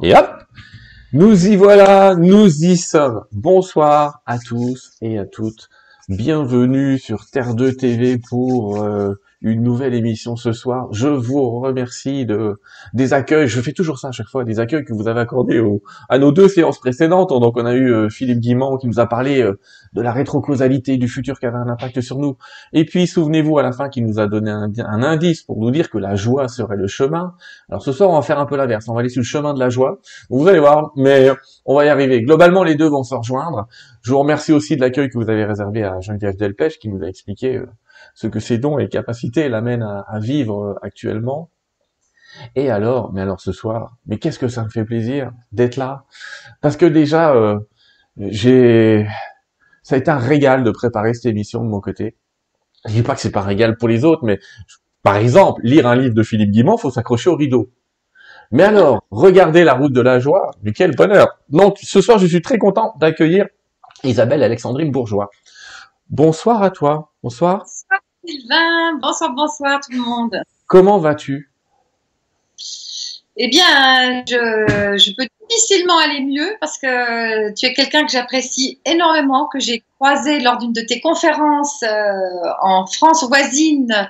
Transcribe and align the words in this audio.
Et 0.00 0.14
hop, 0.14 0.44
nous 1.12 1.48
y 1.48 1.56
voilà, 1.56 2.14
nous 2.14 2.64
y 2.64 2.76
sommes. 2.76 3.24
Bonsoir 3.32 4.22
à 4.26 4.38
tous 4.38 4.92
et 5.02 5.18
à 5.18 5.26
toutes. 5.26 5.68
Bienvenue 6.08 7.00
sur 7.00 7.26
Terre 7.26 7.56
2 7.56 7.74
TV 7.74 8.16
pour 8.16 8.80
euh, 8.80 9.14
une 9.40 9.62
nouvelle 9.62 9.94
émission 9.94 10.34
ce 10.34 10.52
soir. 10.52 10.88
Je 10.92 11.08
vous 11.08 11.60
remercie 11.60 12.26
de 12.26 12.60
des 12.92 13.12
accueils. 13.12 13.46
Je 13.46 13.60
fais 13.60 13.72
toujours 13.72 13.98
ça 13.98 14.08
à 14.08 14.12
chaque 14.12 14.26
fois, 14.26 14.44
des 14.44 14.58
accueils 14.58 14.84
que 14.84 14.92
vous 14.92 15.06
avez 15.06 15.20
accordés 15.20 15.62
à 16.08 16.18
nos 16.18 16.32
deux 16.32 16.48
séances 16.48 16.78
précédentes. 16.80 17.30
Donc 17.30 17.56
on 17.56 17.64
a 17.64 17.74
eu 17.74 17.92
euh, 17.92 18.08
Philippe 18.08 18.40
Guimand 18.40 18.78
qui 18.78 18.88
nous 18.88 18.98
a 18.98 19.06
parlé 19.06 19.40
euh, 19.40 19.58
de 19.92 20.02
la 20.02 20.12
rétrocausalité 20.12 20.96
du 20.96 21.08
futur 21.08 21.38
qui 21.38 21.46
avait 21.46 21.56
un 21.56 21.68
impact 21.68 22.00
sur 22.00 22.18
nous. 22.18 22.36
Et 22.72 22.84
puis 22.84 23.06
souvenez-vous 23.06 23.58
à 23.58 23.62
la 23.62 23.72
fin 23.72 23.88
qu'il 23.88 24.06
nous 24.06 24.18
a 24.18 24.26
donné 24.26 24.50
un, 24.50 24.72
un, 24.78 25.02
indice 25.02 25.42
pour 25.42 25.58
nous 25.58 25.70
dire 25.70 25.88
que 25.88 25.98
la 25.98 26.16
joie 26.16 26.48
serait 26.48 26.76
le 26.76 26.88
chemin. 26.88 27.34
Alors 27.68 27.82
ce 27.82 27.92
soir 27.92 28.10
on 28.10 28.14
va 28.14 28.22
faire 28.22 28.40
un 28.40 28.46
peu 28.46 28.56
l'inverse. 28.56 28.88
On 28.88 28.94
va 28.94 29.00
aller 29.00 29.08
sur 29.08 29.20
le 29.20 29.26
chemin 29.26 29.54
de 29.54 29.60
la 29.60 29.68
joie. 29.68 30.00
Vous 30.30 30.48
allez 30.48 30.60
voir, 30.60 30.90
mais 30.96 31.30
on 31.64 31.76
va 31.76 31.84
y 31.84 31.88
arriver. 31.88 32.22
Globalement 32.22 32.64
les 32.64 32.74
deux 32.74 32.88
vont 32.88 33.04
se 33.04 33.14
rejoindre. 33.14 33.68
Je 34.02 34.10
vous 34.10 34.18
remercie 34.18 34.52
aussi 34.52 34.74
de 34.74 34.80
l'accueil 34.80 35.08
que 35.10 35.18
vous 35.18 35.30
avez 35.30 35.44
réservé 35.44 35.84
à 35.84 36.00
Geneviève 36.00 36.36
Delpech 36.36 36.78
qui 36.78 36.88
nous 36.88 37.02
a 37.04 37.06
expliqué 37.06 37.56
euh, 37.56 37.66
ce 38.18 38.26
que 38.26 38.40
ses 38.40 38.58
dons 38.58 38.80
et 38.80 38.88
capacités 38.88 39.48
l'amènent 39.48 39.84
à, 39.84 40.18
vivre 40.18 40.60
euh, 40.60 40.74
actuellement. 40.82 41.50
Et 42.56 42.68
alors, 42.68 43.12
mais 43.12 43.20
alors 43.20 43.40
ce 43.40 43.52
soir, 43.52 43.96
mais 44.06 44.18
qu'est-ce 44.18 44.40
que 44.40 44.48
ça 44.48 44.64
me 44.64 44.70
fait 44.70 44.84
plaisir 44.84 45.30
d'être 45.52 45.76
là? 45.76 46.04
Parce 46.60 46.76
que 46.76 46.84
déjà, 46.84 47.32
euh, 47.32 47.60
ça 49.84 49.94
a 49.94 49.98
été 49.98 50.10
un 50.10 50.18
régal 50.18 50.64
de 50.64 50.70
préparer 50.72 51.14
cette 51.14 51.26
émission 51.26 51.62
de 51.62 51.68
mon 51.68 51.80
côté. 51.80 52.16
Je 52.86 52.92
dis 52.92 53.02
pas 53.02 53.14
que 53.14 53.20
c'est 53.20 53.30
pas 53.30 53.42
un 53.42 53.46
régal 53.46 53.76
pour 53.76 53.86
les 53.86 54.04
autres, 54.04 54.24
mais 54.24 54.40
par 55.04 55.14
exemple, 55.14 55.60
lire 55.62 55.86
un 55.86 55.94
livre 55.94 56.14
de 56.14 56.22
Philippe 56.24 56.50
Guimand, 56.50 56.76
faut 56.76 56.90
s'accrocher 56.90 57.30
au 57.30 57.36
rideau. 57.36 57.70
Mais 58.50 58.64
alors, 58.64 59.04
regardez 59.12 59.62
la 59.62 59.74
route 59.74 59.92
de 59.92 60.00
la 60.00 60.18
joie, 60.18 60.50
mais 60.64 60.72
quel 60.72 60.96
bonheur 60.96 61.38
Donc, 61.50 61.78
ce 61.80 62.00
soir, 62.00 62.18
je 62.18 62.26
suis 62.26 62.42
très 62.42 62.58
content 62.58 62.96
d'accueillir 62.98 63.46
Isabelle 64.02 64.42
Alexandrine 64.42 64.90
Bourgeois. 64.90 65.30
Bonsoir 66.10 66.64
à 66.64 66.70
toi. 66.70 67.12
Bonsoir 67.22 67.64
Sylvain. 68.28 68.98
Bonsoir, 69.00 69.32
bonsoir 69.32 69.80
tout 69.80 69.92
le 69.92 70.04
monde. 70.04 70.42
Comment 70.66 70.98
vas-tu? 70.98 71.50
Eh 73.38 73.48
bien, 73.48 74.24
je, 74.26 74.98
je, 74.98 75.14
peux 75.16 75.26
difficilement 75.48 75.96
aller 75.98 76.20
mieux 76.20 76.56
parce 76.60 76.76
que 76.76 77.54
tu 77.54 77.66
es 77.66 77.72
quelqu'un 77.72 78.04
que 78.04 78.10
j'apprécie 78.10 78.80
énormément, 78.84 79.48
que 79.50 79.60
j'ai 79.60 79.82
croisé 79.94 80.40
lors 80.40 80.58
d'une 80.58 80.72
de 80.72 80.82
tes 80.82 81.00
conférences 81.00 81.82
euh, 81.84 82.50
en 82.62 82.86
France 82.86 83.24
voisine 83.28 84.08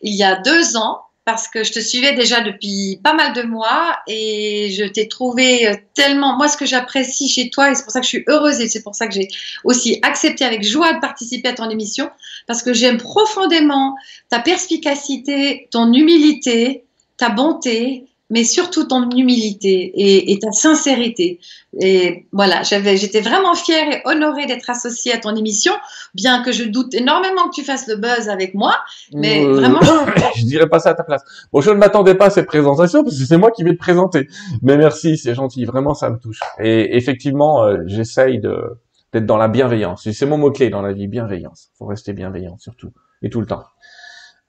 il 0.00 0.14
y 0.14 0.24
a 0.24 0.36
deux 0.36 0.76
ans 0.76 1.02
parce 1.24 1.46
que 1.46 1.62
je 1.62 1.72
te 1.72 1.78
suivais 1.78 2.14
déjà 2.14 2.40
depuis 2.40 2.98
pas 3.02 3.14
mal 3.14 3.32
de 3.32 3.42
mois 3.42 3.98
et 4.08 4.70
je 4.76 4.84
t'ai 4.84 5.06
trouvé 5.06 5.68
euh, 5.68 5.74
tellement, 5.94 6.36
moi 6.36 6.48
ce 6.48 6.56
que 6.56 6.66
j'apprécie 6.66 7.28
chez 7.28 7.48
toi 7.48 7.70
et 7.70 7.74
c'est 7.74 7.84
pour 7.84 7.92
ça 7.92 8.00
que 8.00 8.06
je 8.06 8.10
suis 8.10 8.24
heureuse 8.28 8.60
et 8.60 8.68
c'est 8.68 8.82
pour 8.82 8.94
ça 8.94 9.06
que 9.06 9.14
j'ai 9.14 9.28
aussi 9.62 9.98
accepté 10.02 10.44
avec 10.44 10.64
joie 10.64 10.94
de 10.94 11.00
participer 11.00 11.48
à 11.48 11.52
ton 11.52 11.70
émission 11.70 12.10
parce 12.46 12.62
que 12.62 12.72
j'aime 12.72 12.96
profondément 12.96 13.94
ta 14.30 14.40
perspicacité, 14.40 15.68
ton 15.70 15.92
humilité, 15.92 16.84
ta 17.16 17.28
bonté, 17.28 18.06
mais 18.32 18.44
surtout 18.44 18.84
ton 18.84 19.10
humilité 19.10 19.92
et, 19.94 20.32
et 20.32 20.38
ta 20.38 20.50
sincérité. 20.52 21.38
Et 21.80 22.26
voilà, 22.32 22.62
j'avais, 22.62 22.96
j'étais 22.96 23.20
vraiment 23.20 23.54
fière 23.54 23.86
et 23.92 24.00
honorée 24.06 24.46
d'être 24.46 24.68
associée 24.70 25.12
à 25.12 25.18
ton 25.18 25.36
émission, 25.36 25.74
bien 26.14 26.42
que 26.42 26.50
je 26.50 26.64
doute 26.64 26.94
énormément 26.94 27.48
que 27.48 27.54
tu 27.54 27.62
fasses 27.62 27.86
le 27.88 27.96
buzz 27.96 28.30
avec 28.30 28.54
moi, 28.54 28.74
mais 29.12 29.44
euh, 29.44 29.52
vraiment. 29.52 29.80
je 30.36 30.44
dirais 30.44 30.66
pas 30.66 30.78
ça 30.78 30.90
à 30.90 30.94
ta 30.94 31.04
place. 31.04 31.22
Bon, 31.52 31.60
je 31.60 31.70
ne 31.70 31.76
m'attendais 31.76 32.14
pas 32.14 32.26
à 32.26 32.30
cette 32.30 32.46
présentation 32.46 33.04
parce 33.04 33.18
que 33.18 33.24
c'est 33.24 33.36
moi 33.36 33.50
qui 33.50 33.64
vais 33.64 33.74
te 33.74 33.78
présenter. 33.78 34.28
Mais 34.62 34.78
merci, 34.78 35.18
c'est 35.18 35.34
gentil, 35.34 35.66
vraiment 35.66 35.92
ça 35.92 36.08
me 36.08 36.18
touche. 36.18 36.40
Et 36.58 36.96
effectivement, 36.96 37.64
euh, 37.64 37.78
j'essaye 37.86 38.40
de 38.40 38.78
d'être 39.12 39.26
dans 39.26 39.36
la 39.36 39.48
bienveillance. 39.48 40.08
C'est 40.10 40.24
mon 40.24 40.38
mot 40.38 40.50
clé 40.50 40.70
dans 40.70 40.80
la 40.80 40.94
vie, 40.94 41.06
bienveillance. 41.06 41.68
Faut 41.78 41.84
rester 41.84 42.14
bienveillant 42.14 42.56
surtout 42.56 42.92
et 43.20 43.28
tout 43.28 43.40
le 43.40 43.46
temps. 43.46 43.64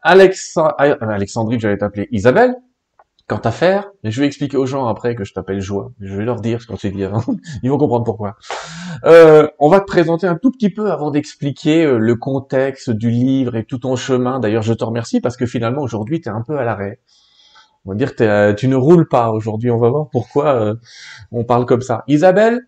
Alex, 0.02 0.56
euh, 0.58 0.96
Alexandrie, 1.02 1.60
j'allais 1.60 1.78
t'appeler 1.78 2.08
Isabelle 2.12 2.56
quant 3.28 3.38
à 3.38 3.52
faire, 3.52 3.90
je 4.04 4.20
vais 4.20 4.28
expliquer 4.28 4.58
aux 4.58 4.66
gens 4.66 4.86
après 4.88 5.16
que 5.16 5.24
je 5.24 5.34
t'appelle 5.34 5.62
Joie. 5.62 5.92
Je 6.00 6.16
vais 6.16 6.26
leur 6.26 6.42
dire 6.42 6.62
ce 6.62 6.68
qu'on 6.68 6.78
s'est 6.78 6.92
dit 6.92 7.04
avant. 7.04 7.24
Ils 7.64 7.70
vont 7.70 7.78
comprendre 7.78 8.04
pourquoi. 8.04 8.36
Euh, 9.06 9.48
on 9.60 9.70
va 9.70 9.80
te 9.80 9.86
présenter 9.86 10.28
un 10.28 10.36
tout 10.36 10.52
petit 10.52 10.70
peu 10.70 10.92
avant 10.92 11.12
d'expliquer 11.12 11.86
euh, 11.86 11.98
le 11.98 12.16
contexte 12.16 12.90
du 12.90 13.10
livre 13.10 13.56
et 13.56 13.64
tout 13.64 13.80
ton 13.80 13.96
chemin. 13.96 14.40
D'ailleurs, 14.40 14.64
je 14.64 14.74
te 14.74 14.84
remercie 14.84 15.22
parce 15.22 15.38
que 15.38 15.46
finalement, 15.46 15.82
aujourd'hui, 15.82 16.22
tu 16.22 16.30
es 16.30 16.32
un 16.32 16.42
peu 16.42 16.58
à 16.58 16.66
l'arrêt. 16.66 17.00
On 17.86 17.92
va 17.92 17.96
dire 17.96 18.16
que 18.16 18.24
euh, 18.24 18.54
tu 18.54 18.68
ne 18.68 18.76
roules 18.76 19.08
pas 19.08 19.32
aujourd'hui. 19.32 19.70
On 19.70 19.78
va 19.78 19.90
voir 19.90 20.10
pourquoi 20.10 20.56
euh, 20.56 20.76
on 21.32 21.44
parle 21.44 21.66
comme 21.66 21.82
ça. 21.82 22.04
Isabelle, 22.08 22.62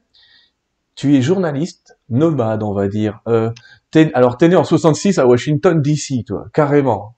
tu 0.95 1.15
es 1.15 1.21
journaliste 1.21 1.97
nomade, 2.09 2.63
on 2.63 2.73
va 2.73 2.87
dire. 2.87 3.21
Euh, 3.27 3.51
es, 3.93 4.11
alors, 4.13 4.37
t'es 4.37 4.49
né 4.49 4.55
en 4.55 4.65
66 4.65 5.17
à 5.19 5.25
Washington 5.25 5.81
DC, 5.81 6.25
toi, 6.25 6.47
carrément. 6.53 7.15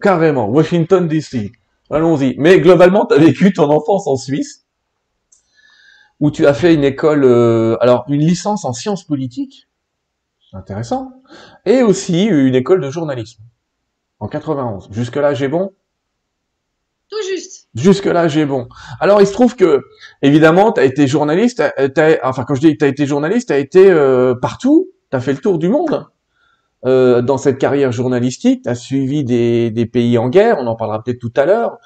Carrément, 0.00 0.48
Washington 0.48 1.06
DC. 1.06 1.52
Allons-y. 1.90 2.34
Mais 2.38 2.60
globalement, 2.60 3.06
tu 3.06 3.14
as 3.14 3.18
vécu 3.18 3.52
ton 3.52 3.70
enfance 3.70 4.06
en 4.06 4.16
Suisse, 4.16 4.66
où 6.20 6.30
tu 6.30 6.46
as 6.46 6.54
fait 6.54 6.74
une 6.74 6.84
école, 6.84 7.24
euh, 7.24 7.76
alors 7.80 8.04
une 8.08 8.20
licence 8.20 8.64
en 8.64 8.72
sciences 8.72 9.04
politiques, 9.04 9.68
intéressant, 10.52 11.12
et 11.64 11.82
aussi 11.82 12.24
une 12.24 12.54
école 12.54 12.80
de 12.80 12.90
journalisme, 12.90 13.42
en 14.18 14.28
91. 14.28 14.88
Jusque-là, 14.90 15.34
j'ai 15.34 15.48
bon? 15.48 15.72
Tout 17.08 17.22
juste. 17.30 17.68
Jusque-là, 17.74 18.26
j'ai 18.26 18.46
bon. 18.46 18.68
Alors, 19.00 19.20
il 19.20 19.26
se 19.26 19.32
trouve 19.32 19.54
que, 19.54 19.82
évidemment, 20.22 20.72
tu 20.72 20.80
as 20.80 20.84
été 20.84 21.06
journaliste, 21.06 21.62
enfin, 22.22 22.44
quand 22.44 22.54
je 22.54 22.60
dis 22.60 22.72
que 22.72 22.78
tu 22.78 22.84
as 22.84 22.88
été 22.88 23.06
journaliste, 23.06 23.48
tu 23.48 23.54
as 23.54 23.58
été 23.58 23.90
euh, 23.90 24.34
partout, 24.34 24.88
tu 25.10 25.16
as 25.16 25.20
fait 25.20 25.32
le 25.32 25.38
tour 25.38 25.58
du 25.58 25.68
monde. 25.68 26.06
Euh, 26.86 27.20
dans 27.20 27.36
cette 27.36 27.58
carrière 27.58 27.90
journalistique, 27.90 28.62
tu 28.62 28.68
as 28.68 28.74
suivi 28.74 29.24
des, 29.24 29.70
des, 29.70 29.86
pays 29.86 30.18
en 30.18 30.28
guerre, 30.28 30.58
on 30.60 30.66
en 30.66 30.76
parlera 30.76 31.02
peut-être 31.02 31.18
tout 31.18 31.32
à 31.36 31.44
l'heure, 31.44 31.78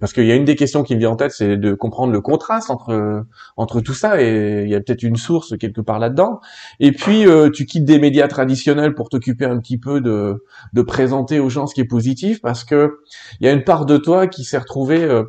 parce 0.00 0.12
qu'il 0.12 0.26
y 0.26 0.32
a 0.32 0.34
une 0.34 0.44
des 0.44 0.56
questions 0.56 0.82
qui 0.82 0.94
me 0.94 0.98
vient 0.98 1.10
en 1.10 1.16
tête, 1.16 1.30
c'est 1.30 1.56
de 1.56 1.74
comprendre 1.74 2.12
le 2.12 2.20
contraste 2.20 2.70
entre 2.70 3.24
entre 3.56 3.80
tout 3.80 3.94
ça, 3.94 4.20
et 4.20 4.62
il 4.64 4.70
y 4.70 4.74
a 4.74 4.80
peut-être 4.80 5.02
une 5.04 5.16
source 5.16 5.56
quelque 5.56 5.80
part 5.80 5.98
là-dedans. 6.00 6.40
Et 6.80 6.90
puis, 6.92 7.26
euh, 7.26 7.50
tu 7.50 7.64
quittes 7.64 7.84
des 7.84 7.98
médias 7.98 8.26
traditionnels 8.26 8.94
pour 8.94 9.08
t'occuper 9.08 9.44
un 9.44 9.58
petit 9.58 9.78
peu 9.78 10.00
de, 10.00 10.44
de 10.72 10.82
présenter 10.82 11.38
aux 11.38 11.48
gens 11.48 11.66
ce 11.66 11.74
qui 11.74 11.82
est 11.82 11.84
positif, 11.84 12.40
parce 12.40 12.64
que 12.64 12.98
il 13.40 13.46
y 13.46 13.48
a 13.48 13.52
une 13.52 13.64
part 13.64 13.86
de 13.86 13.96
toi 13.98 14.26
qui 14.26 14.44
s'est 14.44 14.58
retrouvée... 14.58 15.04
Euh, 15.04 15.24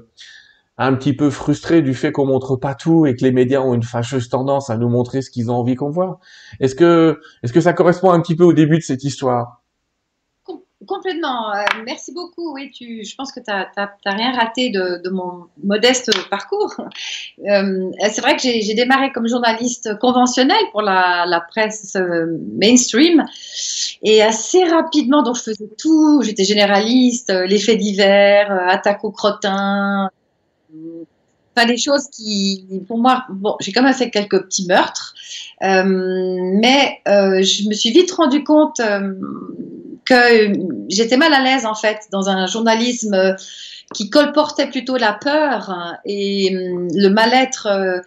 un 0.85 0.95
petit 0.95 1.13
peu 1.13 1.29
frustré 1.29 1.81
du 1.81 1.93
fait 1.93 2.11
qu'on 2.11 2.25
montre 2.25 2.55
pas 2.55 2.75
tout 2.75 3.05
et 3.05 3.15
que 3.15 3.23
les 3.23 3.31
médias 3.31 3.61
ont 3.61 3.73
une 3.73 3.83
fâcheuse 3.83 4.29
tendance 4.29 4.69
à 4.69 4.77
nous 4.77 4.89
montrer 4.89 5.21
ce 5.21 5.29
qu'ils 5.29 5.51
ont 5.51 5.55
envie 5.55 5.75
qu'on 5.75 5.89
voit. 5.89 6.19
Est-ce 6.59 6.75
que, 6.75 7.19
est-ce 7.43 7.53
que 7.53 7.61
ça 7.61 7.73
correspond 7.73 8.11
un 8.11 8.21
petit 8.21 8.35
peu 8.35 8.43
au 8.43 8.53
début 8.53 8.77
de 8.77 8.83
cette 8.83 9.03
histoire? 9.03 9.61
Complètement. 10.87 11.53
Euh, 11.53 11.63
merci 11.85 12.11
beaucoup. 12.11 12.55
Oui, 12.55 12.71
je 12.73 13.15
pense 13.15 13.31
que 13.31 13.39
tu 13.39 13.51
n'as 13.51 13.87
rien 14.05 14.31
raté 14.31 14.71
de, 14.71 15.09
mon 15.09 15.45
modeste 15.63 16.11
parcours. 16.29 16.73
Euh, 17.47 17.91
c'est 18.11 18.21
vrai 18.21 18.35
que 18.35 18.41
j'ai 18.41 18.73
démarré 18.73 19.11
comme 19.11 19.27
journaliste 19.27 19.97
conventionnelle 19.99 20.63
pour 20.71 20.81
la, 20.81 21.25
la 21.25 21.41
presse 21.41 21.95
euh, 21.95 22.37
mainstream. 22.59 23.23
Et 24.03 24.21
assez 24.21 24.63
rapidement, 24.63 25.23
donc 25.23 25.37
je 25.37 25.43
faisais 25.43 25.69
tout. 25.77 26.21
J'étais 26.23 26.43
généraliste, 26.43 27.31
les 27.31 27.57
faits 27.57 27.79
divers, 27.79 28.51
attaque 28.67 29.03
au 29.03 29.11
crottin, 29.11 30.09
pas 31.53 31.65
des 31.65 31.77
choses 31.77 32.07
qui, 32.09 32.65
pour 32.87 32.97
moi, 32.97 33.25
bon, 33.29 33.55
j'ai 33.59 33.71
quand 33.71 33.83
même 33.83 33.93
fait 33.93 34.09
quelques 34.09 34.43
petits 34.43 34.65
meurtres, 34.67 35.13
euh, 35.63 35.83
mais 35.85 36.99
euh, 37.07 37.41
je 37.41 37.67
me 37.67 37.73
suis 37.73 37.91
vite 37.91 38.11
rendu 38.11 38.43
compte 38.43 38.79
euh, 38.79 39.13
que 40.05 40.53
j'étais 40.89 41.17
mal 41.17 41.33
à 41.33 41.41
l'aise 41.43 41.65
en 41.65 41.75
fait 41.75 41.99
dans 42.11 42.29
un 42.29 42.47
journalisme 42.47 43.35
qui 43.93 44.09
colportait 44.09 44.67
plutôt 44.67 44.95
la 44.95 45.13
peur 45.13 45.97
et 46.05 46.49
le 46.51 47.09
mal-être 47.09 48.01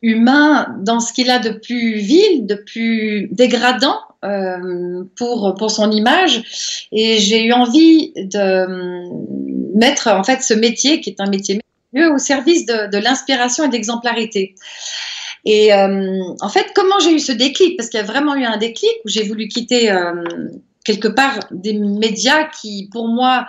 humain 0.00 0.76
dans 0.80 1.00
ce 1.00 1.12
qu'il 1.12 1.28
a 1.30 1.40
de 1.40 1.50
plus 1.50 1.96
vil, 1.96 2.46
de 2.46 2.54
plus 2.54 3.28
dégradant 3.32 3.98
pour, 5.16 5.54
pour 5.58 5.70
son 5.72 5.90
image. 5.90 6.88
Et 6.92 7.18
j'ai 7.18 7.44
eu 7.44 7.52
envie 7.52 8.12
de 8.14 9.76
mettre 9.76 10.06
en 10.08 10.22
fait 10.22 10.40
ce 10.42 10.54
métier, 10.54 11.00
qui 11.00 11.10
est 11.10 11.20
un 11.20 11.28
métier 11.28 11.60
au 11.94 12.18
service 12.18 12.66
de, 12.66 12.98
l'inspiration 12.98 13.64
et 13.64 13.68
de 13.68 13.72
l'exemplarité. 13.72 14.54
Et 15.44 15.72
euh, 15.72 16.20
en 16.40 16.48
fait, 16.48 16.66
comment 16.74 16.98
j'ai 17.00 17.12
eu 17.12 17.20
ce 17.20 17.32
déclic? 17.32 17.76
Parce 17.76 17.88
qu'il 17.88 17.98
y 17.98 18.02
a 18.02 18.06
vraiment 18.06 18.34
eu 18.34 18.44
un 18.44 18.56
déclic 18.56 18.92
où 19.04 19.08
j'ai 19.08 19.22
voulu 19.22 19.48
quitter 19.48 19.90
euh, 19.90 20.12
quelque 20.84 21.08
part 21.08 21.38
des 21.50 21.72
médias 21.74 22.44
qui, 22.44 22.88
pour 22.92 23.08
moi, 23.08 23.46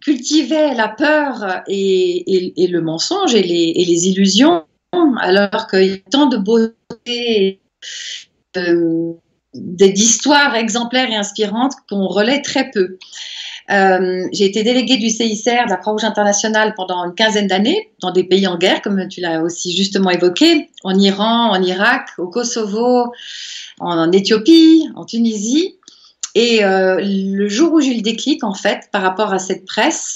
cultivaient 0.00 0.74
la 0.74 0.88
peur 0.88 1.62
et 1.68 2.24
le 2.58 2.80
mensonge 2.80 3.34
et 3.34 3.42
les, 3.42 3.72
et 3.76 3.84
les, 3.84 4.08
illusions, 4.08 4.64
alors 5.20 5.66
qu'il 5.68 5.86
y 5.86 5.92
a 5.92 6.10
tant 6.10 6.26
de 6.26 6.38
beauté, 6.38 7.60
euh, 8.56 9.12
d'histoires 9.54 10.54
exemplaires 10.54 11.10
et 11.10 11.16
inspirantes 11.16 11.74
qu'on 11.88 12.06
relaie 12.06 12.42
très 12.42 12.70
peu. 12.70 12.98
Euh, 13.72 14.28
j'ai 14.32 14.44
été 14.44 14.62
déléguée 14.62 14.98
du 14.98 15.08
CICR, 15.08 15.64
de 15.64 15.70
la 15.70 15.76
Croix-Rouge 15.76 16.04
internationale, 16.04 16.74
pendant 16.76 17.04
une 17.04 17.14
quinzaine 17.14 17.46
d'années, 17.46 17.92
dans 18.00 18.10
des 18.10 18.24
pays 18.24 18.46
en 18.46 18.58
guerre, 18.58 18.82
comme 18.82 19.08
tu 19.08 19.20
l'as 19.20 19.42
aussi 19.42 19.74
justement 19.74 20.10
évoqué, 20.10 20.68
en 20.84 20.98
Iran, 20.98 21.50
en 21.50 21.62
Irak, 21.62 22.08
au 22.18 22.28
Kosovo, 22.28 23.12
en, 23.80 24.12
Éthiopie, 24.12 24.88
en 24.94 25.04
Tunisie. 25.04 25.78
Et 26.34 26.64
euh, 26.64 27.00
le 27.02 27.48
jour 27.48 27.72
où 27.72 27.80
j'ai 27.80 27.92
eu 27.92 27.96
le 27.96 28.02
déclic, 28.02 28.44
en 28.44 28.54
fait, 28.54 28.88
par 28.92 29.02
rapport 29.02 29.32
à 29.32 29.38
cette 29.38 29.64
presse, 29.64 30.14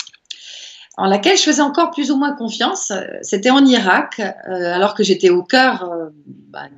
en 0.98 1.06
laquelle 1.06 1.36
je 1.36 1.42
faisais 1.42 1.62
encore 1.62 1.90
plus 1.90 2.10
ou 2.10 2.16
moins 2.16 2.34
confiance, 2.34 2.92
c'était 3.22 3.50
en 3.50 3.64
Irak, 3.64 4.20
euh, 4.20 4.74
alors 4.74 4.94
que 4.94 5.02
j'étais 5.02 5.30
au 5.30 5.42
cœur 5.42 5.90
bah, 6.48 6.68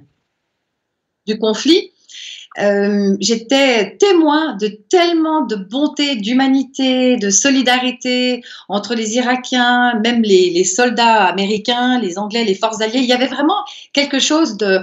du 1.27 1.39
conflit. 1.39 1.93
Euh, 2.59 3.17
j'étais 3.21 3.97
témoin 3.99 4.57
de 4.57 4.69
tellement 4.89 5.43
de 5.45 5.55
bonté, 5.55 6.17
d'humanité, 6.17 7.17
de 7.17 7.31
solidarité 7.31 8.43
entre 8.69 8.95
les 8.95 9.17
Irakiens, 9.17 10.01
même 10.03 10.23
les, 10.23 10.65
soldats 10.65 11.25
américains, 11.25 12.01
les 12.01 12.19
Anglais, 12.19 12.45
les 12.45 12.55
forces 12.55 12.81
alliées. 12.81 13.01
Il 13.01 13.05
y 13.05 13.13
avait 13.13 13.27
vraiment 13.27 13.65
quelque 13.93 14.19
chose 14.19 14.57
de, 14.57 14.81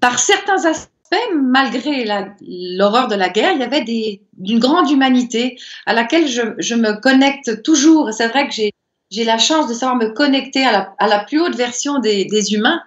par 0.00 0.18
certains 0.18 0.64
aspects, 0.64 0.90
malgré 1.34 2.06
l'horreur 2.40 3.08
de 3.08 3.14
la 3.14 3.28
guerre, 3.28 3.52
il 3.52 3.60
y 3.60 3.64
avait 3.64 3.84
d'une 3.84 4.58
grande 4.58 4.90
humanité 4.90 5.58
à 5.84 5.92
laquelle 5.92 6.26
je, 6.26 6.74
me 6.74 7.00
connecte 7.00 7.62
toujours. 7.62 8.12
C'est 8.12 8.28
vrai 8.28 8.48
que 8.48 8.54
j'ai 8.54 9.24
la 9.24 9.36
chance 9.36 9.68
de 9.68 9.74
savoir 9.74 9.96
me 9.96 10.08
connecter 10.08 10.64
à 10.64 10.96
la, 11.00 11.18
plus 11.24 11.38
haute 11.40 11.56
version 11.56 11.98
des 11.98 12.54
humains 12.54 12.80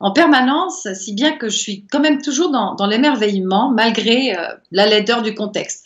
en 0.00 0.12
permanence, 0.12 0.86
si 0.94 1.14
bien 1.14 1.32
que 1.32 1.48
je 1.48 1.56
suis 1.56 1.84
quand 1.90 2.00
même 2.00 2.20
toujours 2.20 2.50
dans, 2.50 2.86
l'émerveillement 2.86 3.70
malgré 3.70 4.36
euh, 4.36 4.42
la 4.70 4.86
laideur 4.86 5.22
du 5.22 5.34
contexte. 5.34 5.84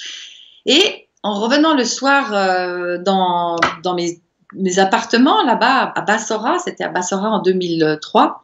Et 0.67 1.09
en 1.23 1.35
revenant 1.35 1.75
le 1.75 1.85
soir 1.85 2.33
euh, 2.35 2.99
dans, 2.99 3.59
mes, 3.95 4.79
appartements 4.79 5.43
là-bas 5.45 5.93
à 5.95 6.01
Bassora, 6.03 6.59
c'était 6.59 6.85
à 6.85 6.89
Bassora 6.89 7.29
en 7.29 7.41
2003, 7.41 8.43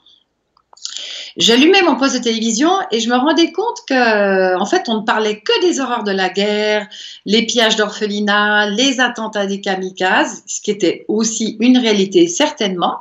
J'allumais 1.37 1.83
mon 1.83 1.97
poste 1.97 2.17
de 2.17 2.23
télévision 2.23 2.71
et 2.91 2.99
je 2.99 3.11
me 3.11 3.17
rendais 3.17 3.53
compte 3.53 3.77
que, 3.87 4.59
en 4.59 4.65
fait, 4.65 4.89
on 4.89 5.01
ne 5.01 5.05
parlait 5.05 5.41
que 5.41 5.61
des 5.61 5.81
horreurs 5.81 6.03
de 6.03 6.11
la 6.11 6.31
guerre, 6.31 6.89
les 7.27 7.45
pillages 7.45 7.77
d'orphelinats, 7.77 8.71
les 8.71 9.01
attentats 9.01 9.45
des 9.45 9.61
kamikazes, 9.61 10.43
ce 10.47 10.63
qui 10.63 10.71
était 10.71 11.05
aussi 11.09 11.59
une 11.61 11.77
réalité 11.77 12.27
certainement. 12.27 13.01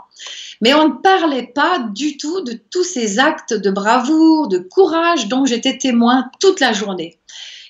Mais 0.62 0.74
on 0.74 0.90
ne 0.90 0.94
parlait 0.94 1.52
pas 1.54 1.80
du 1.94 2.18
tout 2.18 2.42
de 2.42 2.54
tous 2.72 2.84
ces 2.84 3.20
actes 3.20 3.54
de 3.54 3.70
bravoure, 3.70 4.48
de 4.48 4.58
courage 4.58 5.28
dont 5.28 5.46
j'étais 5.46 5.78
témoin 5.78 6.30
toute 6.40 6.60
la 6.60 6.74
journée. 6.74 7.20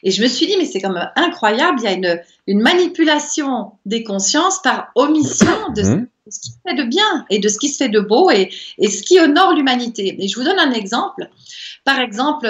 Et 0.03 0.11
je 0.11 0.21
me 0.21 0.27
suis 0.27 0.45
dit, 0.45 0.55
mais 0.57 0.65
c'est 0.65 0.79
quand 0.79 0.91
même 0.91 1.09
incroyable, 1.15 1.79
il 1.81 1.85
y 1.85 1.87
a 1.87 1.93
une, 1.93 2.21
une 2.45 2.61
manipulation 2.61 3.71
des 3.85 4.03
consciences 4.03 4.61
par 4.61 4.91
omission 4.93 5.71
de 5.75 5.81
mmh. 5.81 6.07
ce 6.29 6.39
qui 6.39 6.51
se 6.51 6.57
fait 6.67 6.75
de 6.75 6.83
bien 6.83 7.25
et 7.31 7.39
de 7.39 7.49
ce 7.49 7.57
qui 7.57 7.69
se 7.69 7.77
fait 7.77 7.89
de 7.89 7.99
beau 7.99 8.29
et, 8.29 8.51
et 8.77 8.89
ce 8.89 9.01
qui 9.01 9.19
honore 9.19 9.53
l'humanité. 9.53 10.15
Et 10.19 10.27
je 10.27 10.37
vous 10.37 10.45
donne 10.45 10.59
un 10.59 10.73
exemple. 10.73 11.27
Par 11.85 11.99
exemple, 11.99 12.45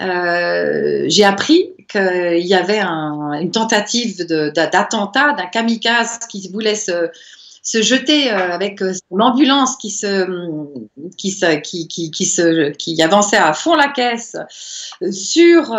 euh, 0.00 1.04
j'ai 1.06 1.24
appris 1.24 1.70
qu'il 1.88 2.46
y 2.46 2.54
avait 2.54 2.80
un, 2.80 3.34
une 3.40 3.50
tentative 3.52 4.26
d'attentat 4.26 5.32
d'un 5.34 5.46
kamikaze 5.46 6.18
qui 6.28 6.48
voulait 6.52 6.74
se, 6.74 7.10
se 7.62 7.82
jeter 7.82 8.32
euh, 8.32 8.52
avec 8.52 8.82
euh, 8.82 8.92
l'ambulance 9.10 9.76
qui 9.76 9.90
se 9.90 10.26
qui, 11.16 11.30
se, 11.30 11.56
qui, 11.60 11.88
qui, 11.88 12.10
qui, 12.10 12.24
se, 12.24 12.70
qui 12.70 13.00
avançait 13.02 13.36
à 13.36 13.52
fond 13.52 13.74
la 13.74 13.88
caisse 13.88 14.36
euh, 15.02 15.12
sur 15.12 15.72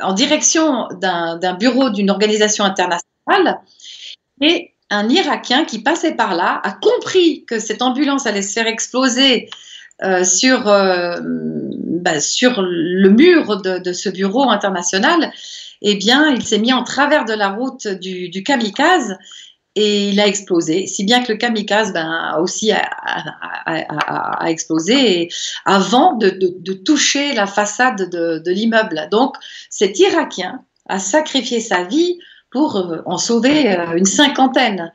en 0.00 0.12
direction 0.12 0.88
d'un 1.00 1.54
bureau 1.54 1.90
d'une 1.90 2.10
organisation 2.10 2.64
internationale. 2.64 3.60
Et 4.42 4.74
un 4.90 5.08
Irakien 5.08 5.64
qui 5.64 5.82
passait 5.82 6.14
par 6.14 6.34
là 6.34 6.60
a 6.62 6.72
compris 6.72 7.44
que 7.46 7.58
cette 7.58 7.80
ambulance 7.80 8.26
allait 8.26 8.42
se 8.42 8.52
faire 8.52 8.66
exploser 8.66 9.48
sur, 10.22 10.64
bah, 10.64 12.20
sur 12.20 12.60
le 12.60 13.08
mur 13.08 13.62
de, 13.62 13.78
de, 13.78 13.92
ce 13.94 14.10
bureau 14.10 14.50
international, 14.50 15.32
eh 15.80 15.94
bien, 15.94 16.28
il 16.28 16.44
s'est 16.44 16.58
mis 16.58 16.74
en 16.74 16.84
travers 16.84 17.24
de 17.24 17.32
la 17.32 17.48
route 17.48 17.88
du, 17.88 18.28
du 18.28 18.42
kamikaze 18.42 19.16
et 19.76 20.08
il 20.08 20.18
a 20.20 20.26
explosé, 20.26 20.86
si 20.86 21.04
bien 21.04 21.22
que 21.22 21.30
le 21.30 21.38
kamikaze 21.38 21.92
ben, 21.92 22.38
aussi 22.40 22.72
a, 22.72 22.82
a, 23.66 24.50
explosé 24.50 25.28
avant 25.66 26.14
de, 26.14 26.72
toucher 26.72 27.34
la 27.34 27.46
façade 27.46 28.08
de, 28.10 28.38
de 28.38 28.50
l'immeuble. 28.50 29.08
Donc 29.10 29.36
cet 29.68 29.98
Irakien 29.98 30.64
a 30.88 30.98
sacrifié 30.98 31.60
sa 31.60 31.84
vie 31.84 32.18
pour 32.50 32.76
euh, 32.76 33.02
en 33.04 33.18
sauver 33.18 33.70
euh, 33.70 33.96
une 33.96 34.06
cinquantaine. 34.06 34.92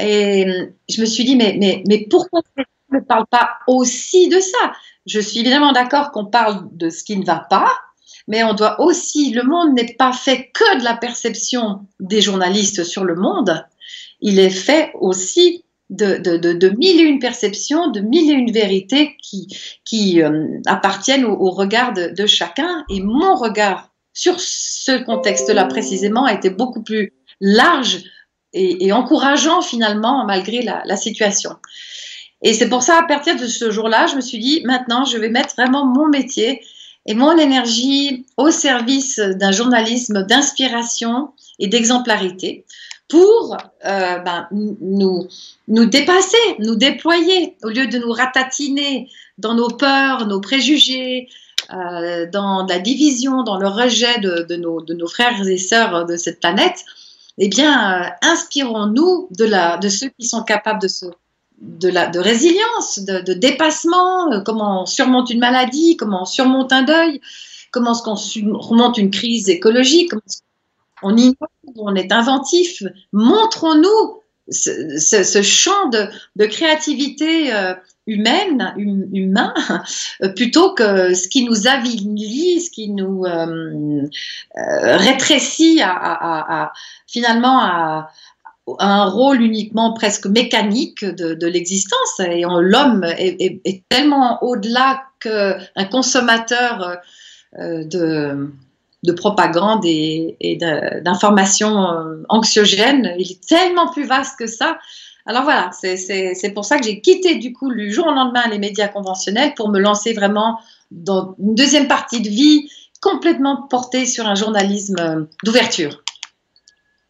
Et 0.00 0.44
je 0.88 1.00
me 1.00 1.06
suis 1.06 1.24
dit, 1.24 1.36
mais, 1.36 1.56
mais, 1.60 1.84
mais 1.86 2.06
pourquoi 2.10 2.40
on 2.56 2.96
ne 2.96 3.00
parle 3.00 3.26
pas 3.30 3.58
aussi 3.68 4.28
de 4.28 4.40
ça? 4.40 4.72
Je 5.06 5.20
suis 5.20 5.40
évidemment 5.40 5.72
d'accord 5.72 6.10
qu'on 6.10 6.26
parle 6.26 6.68
de 6.72 6.90
ce 6.90 7.04
qui 7.04 7.16
ne 7.16 7.24
va 7.24 7.46
pas, 7.48 7.70
mais 8.26 8.42
on 8.42 8.54
doit 8.54 8.80
aussi, 8.80 9.30
le 9.30 9.44
monde 9.44 9.74
n'est 9.74 9.94
pas 9.94 10.12
fait 10.12 10.50
que 10.52 10.78
de 10.78 10.84
la 10.84 10.96
perception 10.96 11.86
des 12.00 12.20
journalistes 12.20 12.82
sur 12.82 13.04
le 13.04 13.14
monde, 13.14 13.64
il 14.20 14.38
est 14.38 14.50
fait 14.50 14.90
aussi 14.94 15.64
de, 15.90 16.68
mille 16.76 17.00
et 17.00 17.04
une 17.04 17.18
perceptions, 17.18 17.88
de 17.88 18.00
mille 18.00 18.30
et 18.30 18.34
une 18.34 18.52
vérités 18.52 19.16
qui, 19.20 20.22
euh, 20.22 20.58
appartiennent 20.66 21.24
au, 21.24 21.50
regard 21.50 21.92
de, 21.92 22.26
chacun. 22.26 22.84
Et 22.88 23.00
mon 23.00 23.34
regard 23.34 23.90
sur 24.12 24.38
ce 24.38 25.02
contexte-là 25.02 25.64
précisément 25.64 26.24
a 26.24 26.34
été 26.34 26.50
beaucoup 26.50 26.82
plus 26.82 27.12
large 27.40 28.04
et, 28.52 28.92
encourageant 28.92 29.62
finalement 29.62 30.24
malgré 30.26 30.62
la 30.62 30.96
situation. 30.96 31.56
Et 32.42 32.54
c'est 32.54 32.68
pour 32.68 32.82
ça, 32.82 32.98
à 32.98 33.02
partir 33.02 33.36
de 33.36 33.46
ce 33.46 33.70
jour-là, 33.70 34.06
je 34.06 34.16
me 34.16 34.20
suis 34.20 34.38
dit, 34.38 34.62
maintenant, 34.64 35.04
je 35.04 35.18
vais 35.18 35.28
mettre 35.28 35.54
vraiment 35.56 35.84
mon 35.84 36.08
métier 36.08 36.62
et 37.06 37.14
mon 37.14 37.36
énergie 37.36 38.26
au 38.36 38.50
service 38.50 39.18
d'un 39.18 39.52
journalisme 39.52 40.24
d'inspiration 40.24 41.30
et 41.58 41.66
d'exemplarité 41.66 42.64
pour 43.10 43.56
euh, 43.84 44.18
ben, 44.18 44.46
nous, 44.52 45.26
nous 45.68 45.84
dépasser, 45.84 46.38
nous 46.60 46.76
déployer, 46.76 47.56
au 47.62 47.68
lieu 47.68 47.86
de 47.88 47.98
nous 47.98 48.12
ratatiner 48.12 49.10
dans 49.36 49.54
nos 49.54 49.68
peurs, 49.68 50.26
nos 50.26 50.40
préjugés, 50.40 51.28
euh, 51.72 52.26
dans 52.30 52.66
la 52.66 52.78
division, 52.78 53.42
dans 53.42 53.58
le 53.58 53.68
rejet 53.68 54.18
de, 54.20 54.56
nos, 54.56 55.06
frères 55.08 55.46
et 55.46 55.58
sœurs 55.58 56.06
de 56.06 56.16
cette 56.16 56.40
planète, 56.40 56.84
eh 57.38 57.48
bien, 57.48 58.02
euh, 58.02 58.06
inspirons-nous 58.22 59.28
de, 59.30 59.88
ceux 59.88 60.08
qui 60.18 60.26
sont 60.26 60.42
capables 60.42 60.80
de, 61.60 62.18
résilience, 62.18 63.00
de, 63.00 63.32
dépassement, 63.32 64.42
comment 64.44 64.82
on 64.82 64.86
surmonte 64.86 65.30
une 65.30 65.40
maladie, 65.40 65.96
comment 65.96 66.22
on 66.22 66.26
surmonte 66.26 66.72
un 66.72 66.82
deuil, 66.82 67.20
comment 67.72 67.92
on 68.06 68.16
surmonte 68.16 68.98
une 68.98 69.10
crise 69.10 69.48
écologique, 69.48 70.10
comment 70.10 70.22
on 71.02 71.16
on 71.76 71.94
est 71.94 72.12
inventif. 72.12 72.82
Montrons-nous 73.12 74.20
ce, 74.50 75.42
champ 75.42 75.88
de, 75.88 76.46
créativité 76.46 77.54
euh, 77.54 77.74
humaine, 78.06 78.74
hum, 78.76 79.08
humain, 79.12 79.54
euh, 80.22 80.28
plutôt 80.30 80.74
que 80.74 81.14
ce 81.14 81.28
qui 81.28 81.44
nous 81.44 81.68
avilit, 81.68 82.60
ce 82.60 82.70
qui 82.70 82.90
nous 82.90 83.24
euh, 83.24 84.06
rétrécit 84.56 85.80
finalement 87.06 87.60
à, 87.60 88.10
un 88.78 89.04
rôle 89.06 89.42
uniquement 89.42 89.94
presque 89.94 90.26
mécanique 90.26 91.04
de, 91.04 91.46
l'existence. 91.46 92.20
Et 92.20 92.42
l'homme 92.42 93.04
est, 93.04 93.82
tellement 93.88 94.40
au-delà 94.44 95.02
qu'un 95.18 95.84
consommateur 95.90 96.98
de 97.58 98.52
de 99.02 99.12
propagande 99.12 99.84
et, 99.84 100.58
d'informations 101.02 101.90
euh, 101.90 102.22
anxiogènes. 102.28 103.14
Il 103.18 103.32
est 103.32 103.46
tellement 103.46 103.90
plus 103.90 104.04
vaste 104.04 104.38
que 104.38 104.46
ça. 104.46 104.78
Alors 105.26 105.44
voilà, 105.44 105.70
c'est 105.72 106.52
pour 106.54 106.64
ça 106.64 106.78
que 106.78 106.84
j'ai 106.84 107.00
quitté 107.00 107.36
du 107.36 107.52
coup 107.52 107.70
le 107.70 107.88
jour 107.90 108.06
au 108.06 108.12
lendemain 108.12 108.42
les 108.50 108.58
médias 108.58 108.88
conventionnels 108.88 109.54
pour 109.54 109.68
me 109.68 109.78
lancer 109.78 110.12
vraiment 110.12 110.58
dans 110.90 111.36
une 111.38 111.54
deuxième 111.54 111.88
partie 111.88 112.20
de 112.20 112.28
vie 112.28 112.68
complètement 113.00 113.66
portée 113.68 114.06
sur 114.06 114.26
un 114.26 114.34
journalisme 114.34 114.96
euh, 114.98 115.24
d'ouverture. 115.44 116.02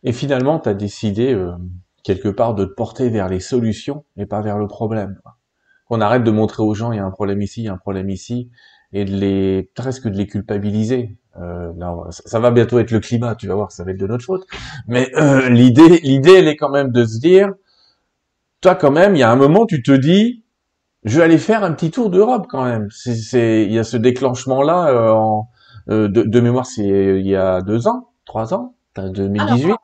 Et 0.02 0.12
finalement, 0.12 0.59
tu 0.59 0.68
as 0.68 0.75
décidé 0.75 1.32
euh, 1.32 1.52
quelque 2.04 2.28
part 2.28 2.54
de 2.54 2.64
te 2.64 2.73
porter 2.73 3.11
vers 3.11 3.28
les 3.28 3.40
solutions 3.40 4.04
et 4.16 4.26
pas 4.26 4.40
vers 4.40 4.59
le 4.59 4.66
problème. 4.66 5.20
Qu'on 5.87 6.00
arrête 6.00 6.25
de 6.25 6.30
montrer 6.30 6.62
aux 6.62 6.75
gens 6.75 6.92
il 6.92 6.97
y 6.97 7.00
a 7.00 7.04
un 7.04 7.11
problème 7.11 7.42
ici, 7.42 7.62
il 7.62 7.64
y 7.64 7.68
a 7.68 7.73
un 7.73 7.78
problème 7.78 8.11
ici, 8.11 8.50
et 8.92 9.04
de 9.04 9.14
les 9.14 9.70
presque 9.75 10.09
de 10.09 10.16
les 10.16 10.26
culpabiliser. 10.26 11.16
Euh, 11.38 11.72
ça, 12.10 12.40
va 12.40 12.50
bientôt 12.50 12.78
être 12.78 12.90
le 12.90 13.00
climat, 13.00 13.34
tu 13.37 13.46
vas 13.46 13.54
voir, 13.54 13.72
ça 13.72 13.84
va 13.84 13.92
être 13.92 14.00
de 14.00 14.06
notre 14.06 14.25
faute. 14.25 14.46
Mais 14.88 15.10
euh, 15.16 15.49
l'idée, 15.49 16.00
l'idée, 16.02 16.34
elle 16.34 16.49
est 16.49 16.56
quand 16.56 16.70
même 16.70 16.90
de 16.90 17.04
se 17.04 17.18
dire, 17.18 17.52
toi 18.60 18.75
quand 18.75 18.90
même, 18.90 19.14
il 19.14 19.20
y 19.20 19.22
a 19.22 19.30
un 19.30 19.37
moment, 19.37 19.64
tu 19.64 19.82
te 19.82 19.92
dis, 19.92 20.42
je 21.04 21.18
vais 21.18 21.25
aller 21.25 21.38
faire 21.38 21.62
un 21.62 21.72
petit 21.72 21.90
tour 21.90 22.10
d'Europe 22.10 22.46
quand 22.49 22.64
même. 22.64 22.88
C'est, 22.90 23.64
il 23.64 23.72
y 23.72 23.78
a 23.78 23.84
ce 23.84 23.96
déclenchement 23.96 24.62
là 24.62 24.88
euh, 24.88 25.12
en, 25.12 25.49
de, 25.87 26.08
de, 26.08 26.40
mémoire, 26.40 26.66
c'est 26.66 26.82
il 26.82 27.26
y 27.26 27.37
a 27.37 27.62
deux 27.62 27.87
ans, 27.87 28.08
trois 28.26 28.52
ans 28.52 28.75
2018 28.96 29.75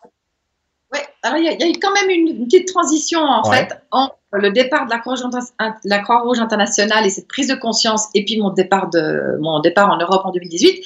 Oui, 0.93 0.99
alors 1.23 1.39
il 1.39 1.45
y, 1.45 1.49
a 1.49 1.69
eu 1.69 1.79
quand 1.81 1.93
même 1.93 2.11
une, 2.11 2.45
petite 2.45 2.69
transition 2.69 3.21
en 3.21 3.51
fait 3.51 3.81
entre 3.93 4.17
le 4.33 4.51
départ 4.51 4.87
de 4.87 4.91
la 4.91 5.99
Croix-Rouge 6.01 6.41
internationale 6.41 7.07
et 7.07 7.11
cette 7.11 7.29
prise 7.29 7.49
de 7.49 7.55
conscience 7.55 8.09
et 8.15 8.25
puis 8.25 8.39
mon 8.41 8.51
départ, 8.51 8.91
de, 8.91 9.39
mon 9.41 9.61
départ 9.61 9.91
en 9.91 9.97
Europe 9.97 10.23
en 10.25 10.33
2018. 10.33 10.85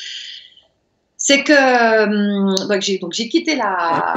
C'est 1.21 1.45
que 1.45 2.05
hum, 2.05 2.55
donc 2.69 3.13
j'ai 3.13 3.29
quitté 3.29 3.55
la, 3.55 4.15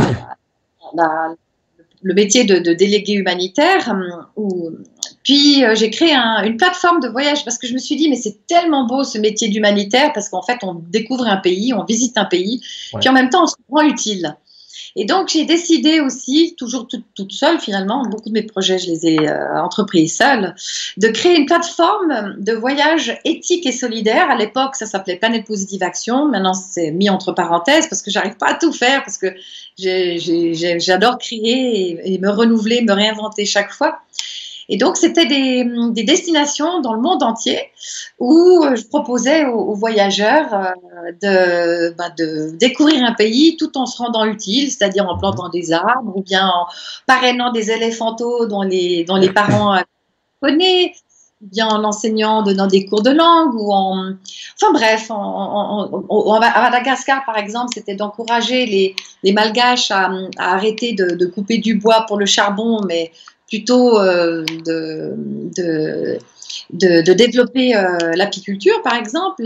le 2.02 2.14
métier 2.14 2.46
de, 2.46 2.74
délégué 2.74 3.14
humanitaire. 3.14 3.94
Hum, 4.38 4.84
puis 5.24 5.64
euh, 5.64 5.76
j'ai 5.76 5.90
créé 5.90 6.14
une 6.14 6.58
plateforme 6.58 7.02
de 7.02 7.10
voyage 7.10 7.44
parce 7.46 7.58
que 7.58 7.68
je 7.68 7.74
me 7.74 7.78
suis 7.78 7.96
dit 7.96 8.10
mais 8.10 8.16
c'est 8.16 8.46
tellement 8.48 8.86
beau 8.86 9.04
ce 9.04 9.18
métier 9.18 9.50
d'humanitaire 9.50 10.12
parce 10.14 10.30
qu'en 10.30 10.42
fait 10.42 10.60
on 10.64 10.76
découvre 10.76 11.28
un 11.28 11.38
pays, 11.38 11.74
on 11.74 11.84
visite 11.84 12.18
un 12.18 12.26
pays, 12.26 12.62
puis 13.00 13.10
en 13.10 13.14
même 13.14 13.30
temps 13.30 13.44
on 13.44 13.48
se 13.48 13.56
rend 13.70 13.82
utile. 13.82 14.36
Et 14.96 15.06
donc, 15.06 15.30
j'ai 15.30 15.46
décidé 15.46 16.00
aussi, 16.02 16.56
toujours 16.58 16.88
toute, 16.88 17.32
seule 17.32 17.60
finalement, 17.60 18.04
beaucoup 18.04 18.30
de 18.30 18.34
mes 18.34 18.44
projets, 18.44 18.78
je 18.78 18.88
les 18.88 19.08
ai 19.08 19.28
euh, 19.28 19.62
entrepris 19.62 20.08
seule, 20.08 20.54
de 20.98 21.08
créer 21.08 21.36
une 21.36 21.48
plateforme 21.48 22.36
de 22.38 22.54
voyage 22.54 23.20
éthique 23.26 23.66
et 23.66 23.72
solidaire. 23.72 24.30
À 24.30 24.36
l'époque, 24.36 24.76
ça 24.76 24.86
s'appelait 24.86 25.16
Planète 25.16 25.46
Positive 25.46 25.82
Action. 25.82 26.28
Maintenant, 26.28 26.54
c'est 26.54 26.92
mis 26.92 27.10
entre 27.10 27.32
parenthèses 27.32 27.88
parce 27.88 28.04
que 28.04 28.12
j'arrive 28.12 28.38
pas 28.38 28.50
à 28.50 28.54
tout 28.54 28.72
faire, 28.72 29.04
parce 29.04 29.18
que 29.18 29.28
j'adore 29.78 31.18
créer 31.18 32.14
et, 32.14 32.18
me 32.20 32.30
renouveler, 32.30 32.82
me 32.84 32.94
réinventer 32.94 33.46
chaque 33.46 33.72
fois. 33.72 34.00
Et 34.70 34.78
donc, 34.78 34.98
c'était 34.98 35.26
des, 35.26 36.04
destinations 36.04 36.80
dans 36.82 36.94
le 36.94 37.02
monde 37.02 37.24
entier 37.24 37.60
où 38.20 38.64
euh, 38.64 38.76
je 38.76 38.86
proposais 38.88 39.46
aux, 39.46 39.74
voyageurs 39.74 40.54
euh, 41.24 41.92
bah, 41.98 42.10
de, 42.18 42.56
découvrir 42.58 43.04
un 43.04 43.14
pays 43.14 43.58
tout 43.58 43.78
en 43.78 43.86
se 43.86 43.98
rendant 43.98 44.26
utile, 44.26 44.72
c'est-à-dire 44.72 45.08
en 45.08 45.18
plantant 45.18 45.50
des 45.50 45.74
arbres 45.74 46.16
ou 46.16 46.22
bien 46.22 46.48
en 46.48 46.66
parrainant 47.06 47.52
des 47.52 47.72
éléphantaux 47.72 48.46
dont 48.46 48.62
les, 48.62 49.04
dont 49.04 49.18
les 49.18 49.32
parents 49.32 49.78
connaissent 50.42 51.04
ou 51.42 51.48
bien 51.48 51.68
en 51.68 51.84
enseignant 51.84 52.42
dans 52.42 52.68
des 52.68 52.86
cours 52.86 53.02
de 53.02 53.10
langue 53.10 53.54
ou 53.56 53.72
en 53.72 54.14
enfin 54.56 54.72
bref 54.72 55.08
en, 55.10 56.34
à 56.34 56.62
Madagascar 56.62 57.26
par 57.26 57.38
exemple 57.38 57.72
c'était 57.74 57.96
d'encourager 57.96 58.66
les, 58.66 58.96
les 59.24 59.34
malgaches 59.34 59.92
à, 59.92 60.10
arrêter 60.38 60.94
de, 60.94 61.16
de, 61.16 61.26
couper 61.26 61.58
du 61.58 61.76
bois 61.76 62.06
pour 62.08 62.18
le 62.18 62.26
charbon 62.26 62.82
mais 62.88 63.12
plutôt 63.54 64.00
euh, 64.00 64.44
de, 64.66 65.14
de, 65.56 66.18
de, 66.72 67.14
développer 67.14 67.76
euh, 67.76 68.14
l'apiculture, 68.16 68.82
par 68.82 68.96
exemple, 68.96 69.44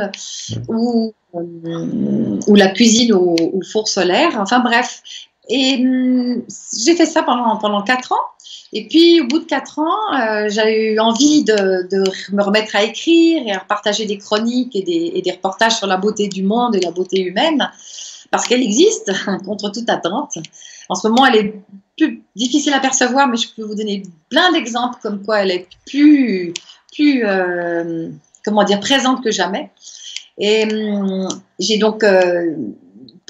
ou, 0.70 1.14
euh, 1.36 2.40
ou 2.48 2.56
la 2.56 2.70
cuisine 2.70 3.12
au, 3.12 3.36
four 3.70 3.90
solaire. 3.90 4.38
Enfin 4.40 4.60
bref. 4.62 5.02
Et 5.50 5.76
hum, 5.82 6.42
j'ai 6.82 6.96
fait 6.96 7.06
ça 7.06 7.22
pendant, 7.22 7.58
pendant 7.58 7.82
4 7.82 8.14
ans. 8.14 8.26
Et 8.72 8.88
puis, 8.88 9.20
au 9.20 9.28
bout 9.28 9.40
de 9.40 9.46
4 9.46 9.80
ans, 9.80 10.48
j'ai 10.48 10.94
eu 10.94 11.00
envie 11.00 11.44
de, 11.44 11.88
de, 11.90 12.04
me 12.34 12.44
remettre 12.44 12.78
à 12.78 12.84
écrire 12.84 13.44
et 13.46 13.52
à 13.52 13.60
partager 13.60 14.06
des 14.06 14.18
chroniques 14.18 14.74
et 14.74 14.84
des, 14.84 15.12
et 15.16 15.22
des 15.22 15.32
reportages 15.32 15.76
sur 15.76 15.88
la 15.88 15.98
beauté 15.98 16.30
du 16.30 16.44
monde 16.44 16.78
et 16.78 16.80
la 16.80 16.92
beauté 16.92 17.22
humaine, 17.22 17.70
parce 18.32 18.48
qu'elle 18.48 18.64
existe 18.64 19.12
contre 19.46 19.72
toute 19.72 19.90
attente. 19.90 20.38
En 20.90 20.96
ce 20.96 21.08
moment, 21.08 21.26
elle 21.26 21.36
est 21.36 21.62
plus 21.98 22.24
difficile 22.36 22.74
à 22.74 22.80
percevoir, 22.80 23.28
mais 23.28 23.38
je 23.38 23.48
peux 23.56 23.64
vous 23.64 23.76
donner 23.76 24.04
plein 24.30 24.52
d'exemples 24.52 24.98
comme 25.02 25.24
quoi 25.24 25.42
elle 25.42 25.52
est 25.52 25.68
plus, 25.86 26.54
plus 26.94 27.26
euh, 27.26 28.10
comment 28.46 28.64
dire, 28.64 28.80
présente 28.80 29.24
que 29.24 29.32
jamais. 29.32 29.72
Et 30.38 30.66
hum, 30.72 31.28
j'ai 31.60 31.78
donc 31.78 32.04
euh, 32.04 32.56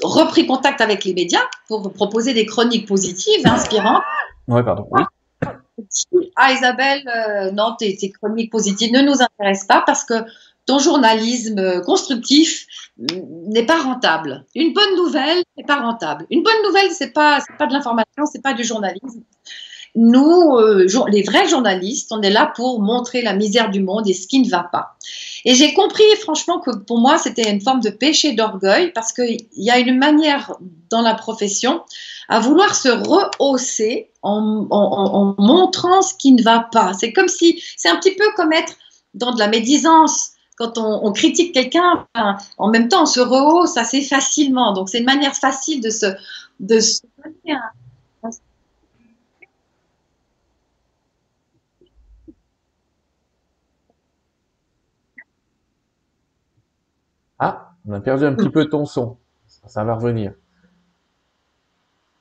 repris 0.02 0.46
contact 0.46 0.80
avec 0.80 1.04
les 1.04 1.14
médias 1.14 1.42
pour 1.66 1.92
proposer 1.92 2.34
des 2.34 2.46
chroniques 2.46 2.86
positives, 2.86 3.46
inspirantes. 3.46 4.02
Ouais, 4.46 4.62
pardon. 4.62 4.86
Oui. 4.90 5.02
Ah, 6.36 6.52
Isabelle, 6.52 7.02
euh, 7.08 7.50
non, 7.52 7.74
tes, 7.78 7.96
tes, 7.96 8.10
chroniques 8.10 8.50
positives 8.50 8.92
ne 8.92 9.00
nous 9.00 9.22
intéressent 9.22 9.66
pas 9.66 9.82
parce 9.86 10.04
que 10.04 10.14
ton 10.68 10.78
journalisme 10.78 11.80
constructif 11.80 12.66
n'est 12.98 13.64
pas 13.64 13.80
rentable. 13.80 14.44
Une 14.54 14.74
bonne 14.74 14.96
nouvelle 14.96 15.42
n'est 15.56 15.64
pas 15.64 15.80
rentable. 15.80 16.26
Une 16.30 16.42
bonne 16.42 16.62
nouvelle, 16.62 16.90
c'est 16.92 17.14
pas 17.14 17.40
pas 17.58 17.66
de 17.66 17.72
l'information, 17.72 18.26
c'est 18.30 18.42
pas 18.42 18.52
du 18.52 18.64
journalisme. 18.64 19.22
Nous, 19.94 20.56
euh, 20.58 20.86
les 21.10 21.22
vrais 21.22 21.48
journalistes, 21.48 22.12
on 22.12 22.20
est 22.20 22.30
là 22.30 22.52
pour 22.54 22.82
montrer 22.82 23.22
la 23.22 23.32
misère 23.32 23.70
du 23.70 23.80
monde 23.80 24.06
et 24.06 24.12
ce 24.12 24.26
qui 24.26 24.40
ne 24.40 24.50
va 24.50 24.62
pas. 24.62 24.98
Et 25.46 25.54
j'ai 25.54 25.72
compris, 25.72 26.04
franchement, 26.20 26.60
que 26.60 26.76
pour 26.76 26.98
moi, 26.98 27.16
c'était 27.16 27.50
une 27.50 27.62
forme 27.62 27.80
de 27.80 27.88
péché 27.88 28.32
d'orgueil 28.32 28.92
parce 28.92 29.14
qu'il 29.14 29.38
y 29.56 29.70
a 29.70 29.78
une 29.78 29.96
manière 29.96 30.52
dans 30.90 31.00
la 31.00 31.14
profession 31.14 31.80
à 32.28 32.40
vouloir 32.40 32.74
se 32.74 32.90
rehausser 32.90 34.10
en, 34.20 34.66
en 34.70 35.34
montrant 35.38 36.02
ce 36.02 36.12
qui 36.12 36.32
ne 36.32 36.42
va 36.42 36.68
pas. 36.70 36.92
C'est 36.92 37.14
comme 37.14 37.28
si, 37.28 37.62
c'est 37.78 37.88
un 37.88 37.96
petit 37.96 38.14
peu 38.14 38.26
comme 38.36 38.52
être 38.52 38.74
dans 39.14 39.32
de 39.32 39.38
la 39.38 39.48
médisance 39.48 40.32
quand 40.58 40.76
on, 40.76 41.12
critique 41.12 41.54
quelqu'un, 41.54 42.06
en 42.58 42.68
même 42.68 42.88
temps, 42.88 43.02
on 43.02 43.06
se 43.06 43.20
rehausse 43.20 43.76
assez 43.76 44.02
facilement. 44.02 44.72
Donc, 44.72 44.88
c'est 44.88 44.98
une 44.98 45.04
manière 45.04 45.34
facile 45.34 45.80
de 45.80 45.88
se, 45.88 46.06
de 46.58 46.80
se 46.80 47.02
Ah, 57.38 57.72
on 57.86 57.92
a 57.92 58.00
perdu 58.00 58.24
un 58.24 58.34
petit 58.34 58.50
peu 58.50 58.68
ton 58.68 58.84
son. 58.84 59.16
Ça 59.46 59.84
va 59.84 59.94
revenir. 59.94 60.32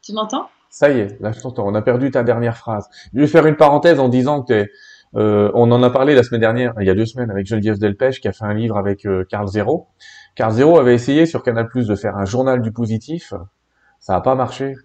Tu 0.04 0.14
m'entends? 0.14 0.48
Ça 0.70 0.92
y 0.92 1.00
est, 1.00 1.20
là 1.22 1.32
je 1.32 1.42
t'entends. 1.42 1.66
On 1.66 1.74
a 1.74 1.82
perdu 1.82 2.12
ta 2.12 2.22
dernière 2.22 2.56
phrase. 2.56 2.88
Je 3.14 3.22
vais 3.22 3.28
faire 3.28 3.48
une 3.48 3.56
parenthèse 3.56 4.00
en 4.00 4.10
disant 4.10 4.44
que 4.44 4.54
tu 4.54 4.60
es 4.60 4.72
euh, 5.18 5.50
on 5.56 5.72
en 5.72 5.82
a 5.82 5.90
parlé 5.90 6.14
la 6.14 6.22
semaine 6.22 6.42
dernière, 6.42 6.74
il 6.80 6.86
y 6.86 6.90
a 6.90 6.96
deux 6.96 7.06
semaines, 7.06 7.32
avec 7.32 7.48
Geneviève 7.48 7.80
Delpech 7.80 8.20
qui 8.20 8.28
a 8.28 8.34
fait 8.34 8.46
un 8.46 8.54
livre 8.54 8.78
avec 8.78 9.06
euh, 9.06 9.26
Carl 9.28 9.48
Zero. 9.48 9.88
Carl 10.36 10.54
Zero 10.54 10.78
avait 10.78 10.94
essayé 10.94 11.26
sur 11.26 11.42
Canal 11.42 11.68
Plus 11.68 11.88
de 11.88 11.96
faire 11.96 12.18
un 12.18 12.26
journal 12.26 12.62
du 12.62 12.72
positif, 12.72 13.34
ça 14.00 14.14
n'a 14.14 14.22
pas 14.22 14.36
marché. 14.36 14.76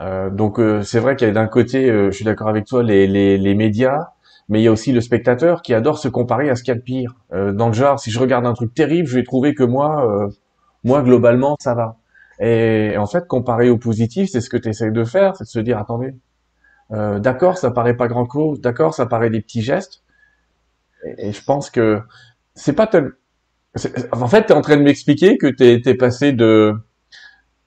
Euh, 0.00 0.30
donc 0.30 0.60
c'est 0.84 1.00
vrai 1.00 1.16
qu'il 1.16 1.26
y 1.26 1.30
a 1.30 1.34
d'un 1.34 1.48
côté, 1.48 1.88
je 1.88 2.10
suis 2.12 2.24
d'accord 2.24 2.48
avec 2.48 2.66
toi, 2.66 2.84
les, 2.84 3.08
les, 3.08 3.54
médias, 3.56 4.10
mais 4.48 4.60
il 4.60 4.62
y 4.62 4.68
a 4.68 4.72
aussi 4.72 4.92
le 4.92 5.00
spectateur 5.00 5.62
qui 5.62 5.74
adore 5.74 5.98
se 5.98 6.06
comparer 6.06 6.48
à 6.50 6.54
ce 6.54 6.62
qu'il 6.62 6.72
y 6.72 6.76
a 6.76 6.78
de 6.78 6.84
pire. 6.84 7.16
dans 7.32 7.66
le 7.66 7.72
genre, 7.72 7.98
si 7.98 8.12
je 8.12 8.20
regarde 8.20 8.46
un 8.46 8.54
truc 8.54 8.72
terrible, 8.74 9.08
je 9.08 9.16
vais 9.16 9.24
trouver 9.24 9.54
que 9.54 9.64
moi, 9.64 10.30
moi 10.84 11.02
globalement, 11.02 11.56
ça 11.58 11.74
va. 11.74 11.96
Et, 12.38 12.92
et, 12.92 12.98
en 12.98 13.06
fait, 13.06 13.26
comparer 13.26 13.68
au 13.68 13.78
positif, 13.78 14.28
c'est 14.30 14.40
ce 14.40 14.48
que 14.48 14.56
tu 14.56 14.68
essayes 14.68 14.92
de 14.92 15.02
faire, 15.02 15.34
c'est 15.34 15.42
de 15.42 15.48
se 15.48 15.58
dire, 15.58 15.78
attendez, 15.78 16.14
euh, 16.92 17.18
d'accord, 17.18 17.58
ça 17.58 17.70
paraît 17.70 17.96
pas 17.96 18.08
grand 18.08 18.28
chose. 18.28 18.60
D'accord, 18.60 18.94
ça 18.94 19.06
paraît 19.06 19.30
des 19.30 19.40
petits 19.40 19.62
gestes. 19.62 20.02
Et, 21.18 21.32
je 21.32 21.44
pense 21.44 21.70
que 21.70 22.00
c'est 22.54 22.72
pas 22.72 22.86
tel... 22.86 23.12
En 24.12 24.28
fait, 24.28 24.46
tu 24.46 24.52
es 24.52 24.56
en 24.56 24.60
train 24.60 24.76
de 24.76 24.82
m'expliquer 24.82 25.38
que 25.38 25.46
tu 25.46 25.64
es, 25.64 25.94
passé 25.94 26.32
de 26.32 26.74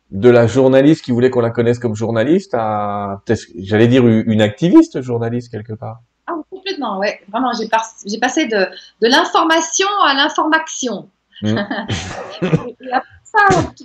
de 0.09 0.29
la 0.29 0.45
journaliste 0.45 1.05
qui 1.05 1.11
voulait 1.11 1.29
qu'on 1.29 1.39
la 1.39 1.51
connaisse 1.51 1.79
comme 1.79 1.95
journaliste 1.95 2.53
à, 2.53 3.21
j'allais 3.57 3.87
dire, 3.87 4.05
une 4.05 4.41
activiste 4.41 5.01
journaliste 5.01 5.49
quelque 5.49 5.71
part. 5.71 6.01
Ah, 6.27 6.33
complètement, 6.49 6.99
ouais. 6.99 7.21
Vraiment, 7.29 7.53
j'ai 7.53 8.19
passé 8.19 8.45
de, 8.45 8.57
de 9.01 9.07
l'information 9.07 9.87
à 10.03 10.13
l'information. 10.13 11.07
Mmh. 11.41 11.55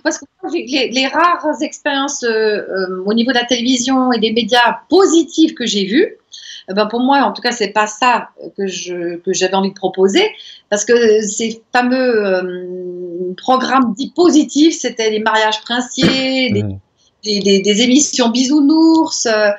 parce 0.03 0.19
que 0.19 0.25
les, 0.53 1.07
rares 1.07 1.63
expériences 1.63 2.23
euh, 2.25 2.29
euh, 2.29 3.03
au 3.05 3.15
niveau 3.15 3.31
de 3.31 3.37
la 3.37 3.45
télévision 3.45 4.13
et 4.13 4.19
des 4.19 4.33
médias 4.33 4.81
positifs 4.89 5.55
que 5.55 5.67
j'ai 5.67 5.87
vues, 5.87 6.17
eh 6.69 6.75
ben 6.75 6.87
pour 6.87 7.01
moi, 7.01 7.19
en 7.19 7.33
tout 7.33 7.43
cas, 7.43 7.53
c'est 7.53 7.69
pas 7.69 7.87
ça 7.87 8.31
que 8.57 8.67
je 8.67 9.17
que 9.19 9.33
j'avais 9.33 9.55
envie 9.55 9.71
de 9.71 9.75
proposer, 9.75 10.29
parce 10.69 10.85
que 10.85 11.21
ces 11.23 11.63
fameux 11.73 12.27
euh, 12.27 13.35
programmes 13.37 13.95
dits 13.95 14.13
positifs, 14.15 14.77
c'était 14.77 15.11
les 15.11 15.21
mariages 15.21 15.61
princiers, 15.61 16.51
les, 16.51 16.63
mmh 16.65 16.81
des, 17.27 17.83
émissions 17.83 18.29
bisounours. 18.29 19.27
Euh, 19.27 19.51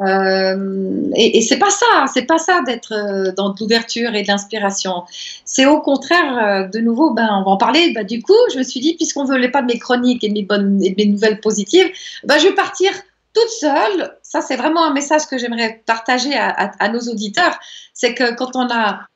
euh, 0.00 1.10
et, 1.16 1.40
c'est 1.42 1.58
pas 1.58 1.70
ça, 1.70 2.06
c'est 2.12 2.26
pas 2.26 2.38
ça 2.38 2.62
d'être 2.62 2.92
euh, 2.92 3.32
dans 3.32 3.50
de 3.50 3.56
l'ouverture 3.60 4.14
et 4.14 4.22
de 4.22 4.28
l'inspiration. 4.28 5.04
C'est 5.44 5.66
au 5.66 5.80
contraire, 5.80 6.68
de 6.70 6.78
nouveau, 6.80 7.10
ben, 7.10 7.28
on 7.30 7.44
va 7.44 7.50
en 7.52 7.56
parler. 7.56 7.92
Ben, 7.92 8.06
du 8.06 8.22
coup, 8.22 8.34
je 8.52 8.58
me 8.58 8.62
suis 8.62 8.80
dit, 8.80 8.94
puisqu'on 8.94 9.24
ne 9.24 9.38
veut 9.38 9.50
pas 9.50 9.62
de 9.62 9.66
mes 9.66 9.78
chroniques 9.78 10.22
et 10.24 10.28
de 10.28 10.34
mes, 10.34 10.42
bonnes, 10.42 10.82
et 10.82 10.94
mes 10.96 11.06
nouvelles 11.06 11.40
positives, 11.40 11.90
ben, 12.24 12.38
je 12.38 12.48
vais 12.48 12.54
partir 12.54 12.92
toute 13.32 13.48
seule. 13.48 14.16
Ça, 14.22 14.40
c'est 14.40 14.56
vraiment 14.56 14.84
un 14.84 14.92
message 14.92 15.26
que 15.26 15.38
j'aimerais 15.38 15.82
partager 15.86 16.34
à, 16.36 16.88
nos 16.88 17.00
auditeurs. 17.00 17.58
C'est 17.92 18.14
que 18.14 18.34
quand 18.34 18.56
on 18.56 18.68
a 18.70 19.06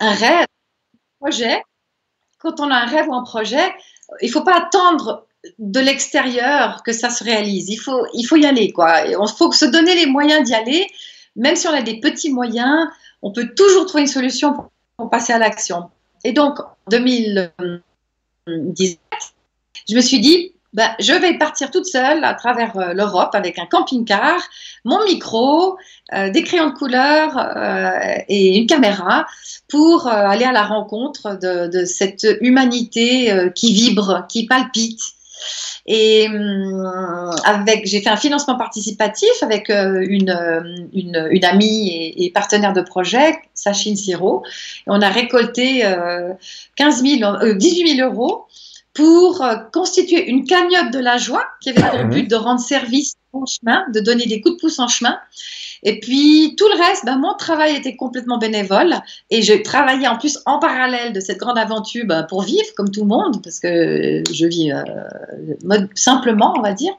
un 0.00 0.10
rêve, 0.10 0.46
un 0.46 1.26
projet, 1.26 1.62
quand 2.38 2.60
on 2.60 2.70
a 2.70 2.74
un 2.74 2.86
rêve 2.86 3.08
ou 3.08 3.14
un 3.14 3.22
projet, 3.22 3.74
il 4.20 4.30
faut 4.30 4.42
pas 4.42 4.56
attendre 4.56 5.27
de 5.58 5.80
l'extérieur 5.80 6.82
que 6.84 6.92
ça 6.92 7.10
se 7.10 7.24
réalise. 7.24 7.68
Il 7.68 7.76
faut, 7.76 8.06
il 8.14 8.24
faut 8.24 8.36
y 8.36 8.46
aller, 8.46 8.72
quoi. 8.72 9.06
Il 9.06 9.16
faut 9.36 9.52
se 9.52 9.64
donner 9.64 9.94
les 9.94 10.06
moyens 10.06 10.44
d'y 10.44 10.54
aller. 10.54 10.86
Même 11.36 11.56
si 11.56 11.68
on 11.68 11.72
a 11.72 11.82
des 11.82 12.00
petits 12.00 12.32
moyens, 12.32 12.88
on 13.22 13.32
peut 13.32 13.54
toujours 13.54 13.86
trouver 13.86 14.02
une 14.02 14.08
solution 14.08 14.52
pour, 14.52 14.70
passer 15.10 15.32
à 15.32 15.38
l'action. 15.38 15.90
Et 16.24 16.32
donc, 16.32 16.58
en 16.58 16.74
2017, 16.90 19.00
je 19.88 19.94
me 19.94 20.00
suis 20.00 20.18
dit, 20.18 20.52
ben, 20.74 20.90
je 20.98 21.12
vais 21.12 21.38
partir 21.38 21.70
toute 21.70 21.86
seule 21.86 22.24
à 22.24 22.34
travers 22.34 22.76
euh, 22.76 22.92
l'Europe 22.92 23.34
avec 23.34 23.58
un 23.58 23.66
camping-car, 23.66 24.42
mon 24.84 25.02
micro, 25.04 25.78
euh, 26.12 26.30
des 26.30 26.42
crayons 26.42 26.70
de 26.70 26.74
couleur 26.74 27.38
euh, 27.38 28.18
et 28.28 28.58
une 28.58 28.66
caméra 28.66 29.26
pour 29.68 30.08
aller 30.08 30.44
à 30.44 30.52
la 30.52 30.64
rencontre 30.64 31.38
de, 31.38 31.68
de 31.68 31.84
cette 31.84 32.26
humanité 32.40 33.32
qui 33.54 33.72
vibre, 33.72 34.26
qui 34.28 34.46
palpite. 34.46 35.00
Et 35.86 36.28
hum, 36.28 37.32
avec, 37.44 37.86
j'ai 37.86 38.00
fait 38.00 38.10
un 38.10 38.16
financement 38.16 38.56
participatif 38.56 39.42
avec 39.42 39.70
une, 39.70 40.88
une, 40.92 41.28
une, 41.30 41.44
amie 41.44 41.88
et, 41.88 42.24
et, 42.24 42.30
partenaire 42.30 42.72
de 42.72 42.82
projet, 42.82 43.38
Sachine 43.54 43.96
Siro. 43.96 44.42
On 44.86 45.00
a 45.00 45.08
récolté 45.08 45.82
15 46.76 47.02
000, 47.02 47.54
18 47.54 47.96
000 47.96 48.10
euros 48.10 48.46
pour 48.98 49.44
euh, 49.44 49.54
constituer 49.72 50.28
une 50.28 50.44
cagnotte 50.44 50.92
de 50.92 50.98
la 50.98 51.18
joie 51.18 51.44
qui 51.60 51.70
avait 51.70 51.88
pour 51.88 52.04
mhm. 52.04 52.10
but 52.10 52.28
de 52.28 52.34
rendre 52.34 52.60
service 52.60 53.14
chemin, 53.46 53.84
de 53.92 54.00
donner 54.00 54.26
des 54.26 54.40
coups 54.40 54.56
de 54.56 54.60
pouce 54.60 54.78
en 54.78 54.88
chemin. 54.88 55.18
Et 55.82 56.00
puis 56.00 56.54
tout 56.56 56.66
le 56.68 56.82
reste, 56.82 57.04
ben, 57.04 57.18
mon 57.18 57.34
travail 57.34 57.76
était 57.76 57.94
complètement 57.94 58.38
bénévole 58.38 58.96
et 59.30 59.42
je 59.42 59.54
travaillais 59.54 60.08
en 60.08 60.18
plus 60.18 60.38
en 60.44 60.58
parallèle 60.58 61.12
de 61.12 61.20
cette 61.20 61.38
grande 61.38 61.58
aventure 61.58 62.04
ben, 62.04 62.24
pour 62.24 62.42
vivre 62.42 62.66
comme 62.76 62.90
tout 62.90 63.02
le 63.02 63.06
monde 63.06 63.40
parce 63.42 63.60
que 63.60 64.22
je 64.32 64.46
vis 64.46 64.72
euh, 64.72 65.86
simplement, 65.94 66.54
on 66.58 66.62
va 66.62 66.72
dire. 66.72 66.92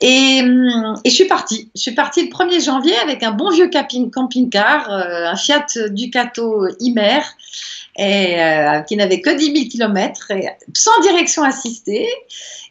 Et, 0.00 0.40
hum, 0.42 0.96
et, 1.04 1.10
je 1.10 1.14
suis 1.14 1.26
partie. 1.26 1.70
Je 1.74 1.80
suis 1.80 1.92
partie 1.92 2.22
le 2.22 2.28
1er 2.28 2.62
janvier 2.62 2.96
avec 2.96 3.22
un 3.22 3.30
bon 3.30 3.50
vieux 3.50 3.70
camping-car, 3.70 4.90
euh, 4.90 5.26
un 5.28 5.36
Fiat 5.36 5.66
Ducato 5.88 6.66
Imer 6.80 7.20
et, 7.96 8.40
euh, 8.42 8.80
qui 8.80 8.96
n'avait 8.96 9.20
que 9.20 9.30
10 9.30 9.44
000 9.46 9.68
km, 9.70 10.32
sans 10.74 11.00
direction 11.00 11.42
assistée. 11.42 12.08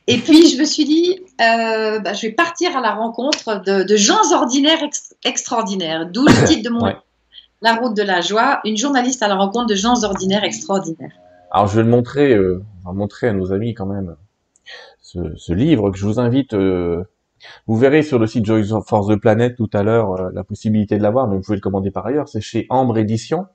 Et 0.07 0.17
puis, 0.17 0.49
je 0.49 0.59
me 0.59 0.65
suis 0.65 0.85
dit, 0.85 1.19
euh, 1.41 1.99
bah, 1.99 2.13
je 2.13 2.27
vais 2.27 2.33
partir 2.33 2.75
à 2.75 2.81
la 2.81 2.93
rencontre 2.93 3.63
de, 3.63 3.95
gens 3.95 4.33
ordinaires 4.33 4.83
extraordinaires, 5.23 6.09
d'où 6.11 6.25
le 6.25 6.47
titre 6.47 6.63
de 6.63 6.73
mon 6.73 6.93
La 7.61 7.75
route 7.75 7.95
de 7.95 8.03
la 8.03 8.19
joie, 8.19 8.59
une 8.65 8.75
journaliste 8.75 9.23
à 9.23 9.29
la 9.29 9.35
rencontre 9.35 9.67
de 9.67 9.75
gens 9.75 10.03
ordinaires 10.03 10.43
extraordinaires. 10.43 11.13
Alors, 11.51 11.67
je 11.67 11.77
vais 11.77 11.83
le 11.83 11.89
montrer, 11.89 12.33
euh, 12.33 12.61
montrer 12.85 13.29
à 13.29 13.33
nos 13.33 13.53
amis 13.53 13.73
quand 13.73 13.85
même 13.85 14.15
ce, 15.01 15.19
ce 15.37 15.53
livre 15.53 15.89
que 15.91 15.97
je 15.97 16.05
vous 16.05 16.19
invite. 16.19 16.53
Euh, 16.53 17.03
vous 17.67 17.77
verrez 17.77 18.03
sur 18.03 18.19
le 18.19 18.27
site 18.27 18.45
Joy 18.45 18.67
Force 18.85 19.07
de 19.07 19.15
Planète 19.15 19.55
tout 19.55 19.69
à 19.73 19.83
l'heure 19.83 20.31
la 20.31 20.43
possibilité 20.43 20.97
de 20.97 21.03
l'avoir, 21.03 21.27
mais 21.27 21.35
vous 21.35 21.41
pouvez 21.41 21.57
le 21.57 21.61
commander 21.61 21.91
par 21.91 22.05
ailleurs. 22.05 22.27
C'est 22.27 22.41
chez 22.41 22.65
Ambre 22.69 22.97
Édition. 22.97 23.47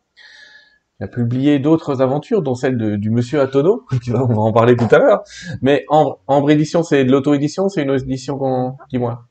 Il 1.00 1.05
a 1.05 1.09
publié 1.09 1.61
d'autres 1.61 2.02
aventures, 2.02 2.43
dont 2.43 2.57
celle 2.57 2.76
de, 2.76 2.97
du 2.97 3.11
Monsieur 3.11 3.40
Atono, 3.40 3.85
on 4.14 4.26
va 4.26 4.43
en 4.43 4.52
parler 4.52 4.76
tout 4.76 4.88
à 4.90 4.99
l'heure. 4.99 5.23
Mais 5.62 5.85
en, 5.88 6.19
en 6.26 6.47
édition, 6.49 6.83
c'est 6.83 7.05
de 7.05 7.12
l'auto-édition, 7.12 7.69
c'est 7.69 7.83
une 7.83 7.90
édition 7.90 8.37
qu'on... 8.37 8.75
Dis-moi? 8.90 9.25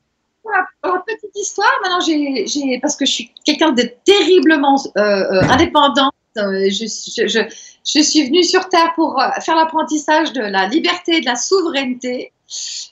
Voilà, 0.44 0.66
petite 1.06 1.36
histoire, 1.36 1.70
maintenant 1.82 2.00
j'ai, 2.00 2.78
parce 2.80 2.96
que 2.96 3.04
je 3.04 3.12
suis 3.12 3.30
quelqu'un 3.44 3.72
de 3.72 3.82
terriblement 4.04 4.76
euh, 4.96 5.00
euh 5.00 5.42
indépendante, 5.42 6.14
euh, 6.36 6.68
je, 6.70 6.86
je, 7.26 7.48
je, 7.84 8.00
suis 8.00 8.26
venue 8.26 8.44
sur 8.44 8.68
Terre 8.68 8.92
pour 8.94 9.20
euh, 9.20 9.28
faire 9.40 9.56
l'apprentissage 9.56 10.32
de 10.32 10.40
la 10.40 10.66
liberté 10.68 11.16
et 11.16 11.20
de 11.20 11.26
la 11.26 11.36
souveraineté. 11.36 12.32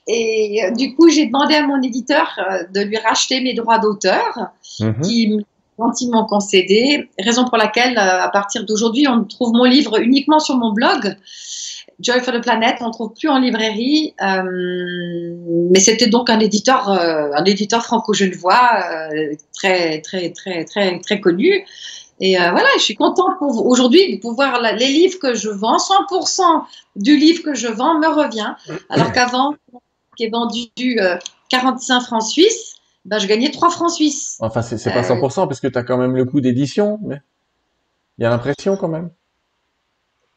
Et 0.06 0.70
du 0.76 0.94
coup, 0.94 1.08
j'ai 1.08 1.26
demandé 1.26 1.54
à 1.54 1.66
mon 1.66 1.80
éditeur 1.80 2.38
de 2.74 2.80
lui 2.80 2.98
racheter 2.98 3.40
mes 3.40 3.54
droits 3.54 3.78
d'auteur, 3.78 4.50
mm-hmm. 4.80 5.00
qui 5.00 5.46
gentiment 5.78 6.24
concédé, 6.24 7.08
raison 7.18 7.44
pour 7.44 7.58
laquelle, 7.58 7.98
euh, 7.98 8.22
à 8.22 8.28
partir 8.28 8.64
d'aujourd'hui, 8.64 9.06
on 9.08 9.24
trouve 9.24 9.52
mon 9.52 9.64
livre 9.64 9.98
uniquement 10.00 10.38
sur 10.38 10.56
mon 10.56 10.72
blog. 10.72 11.16
Joy 11.98 12.20
for 12.20 12.34
the 12.34 12.42
Planet, 12.42 12.76
on 12.80 12.88
ne 12.88 12.92
trouve 12.92 13.12
plus 13.14 13.28
en 13.28 13.38
librairie, 13.38 14.14
euh, 14.20 14.42
mais 15.70 15.80
c'était 15.80 16.08
donc 16.08 16.28
un 16.28 16.40
éditeur, 16.40 16.90
euh, 16.90 17.30
un 17.34 17.44
éditeur 17.44 17.82
franco-genevois 17.84 18.82
très, 19.54 20.02
très, 20.02 20.30
très, 20.30 20.64
très, 20.64 20.98
très 20.98 21.20
connu. 21.20 21.64
Et 22.20 22.36
voilà, 22.36 22.68
je 22.78 22.82
suis 22.82 22.94
contente 22.94 23.36
aujourd'hui 23.40 24.16
de 24.16 24.20
pouvoir 24.20 24.60
les 24.60 24.88
livres 24.88 25.18
que 25.18 25.34
je 25.34 25.48
vends, 25.50 25.76
100% 25.76 26.64
du 26.96 27.16
livre 27.16 27.42
que 27.42 27.54
je 27.54 27.68
vends 27.68 27.98
me 27.98 28.08
revient, 28.08 28.54
alors 28.88 29.12
qu'avant, 29.12 29.54
qui 30.16 30.24
est 30.24 30.30
vendu 30.30 30.68
45 31.50 32.00
francs 32.00 32.22
suisses, 32.22 32.75
bah, 33.06 33.18
je 33.18 33.26
gagnais 33.26 33.50
3 33.50 33.70
francs 33.70 33.90
suisses. 33.90 34.36
Enfin, 34.40 34.62
c'est 34.62 34.92
pas 34.92 35.02
100% 35.02 35.42
euh, 35.42 35.46
parce 35.46 35.60
que 35.60 35.68
tu 35.68 35.78
as 35.78 35.84
quand 35.84 35.96
même 35.96 36.16
le 36.16 36.24
coût 36.24 36.40
d'édition, 36.40 36.98
mais 37.02 37.20
il 38.18 38.22
y 38.22 38.26
a 38.26 38.30
l'impression 38.30 38.76
quand 38.76 38.88
même. 38.88 39.10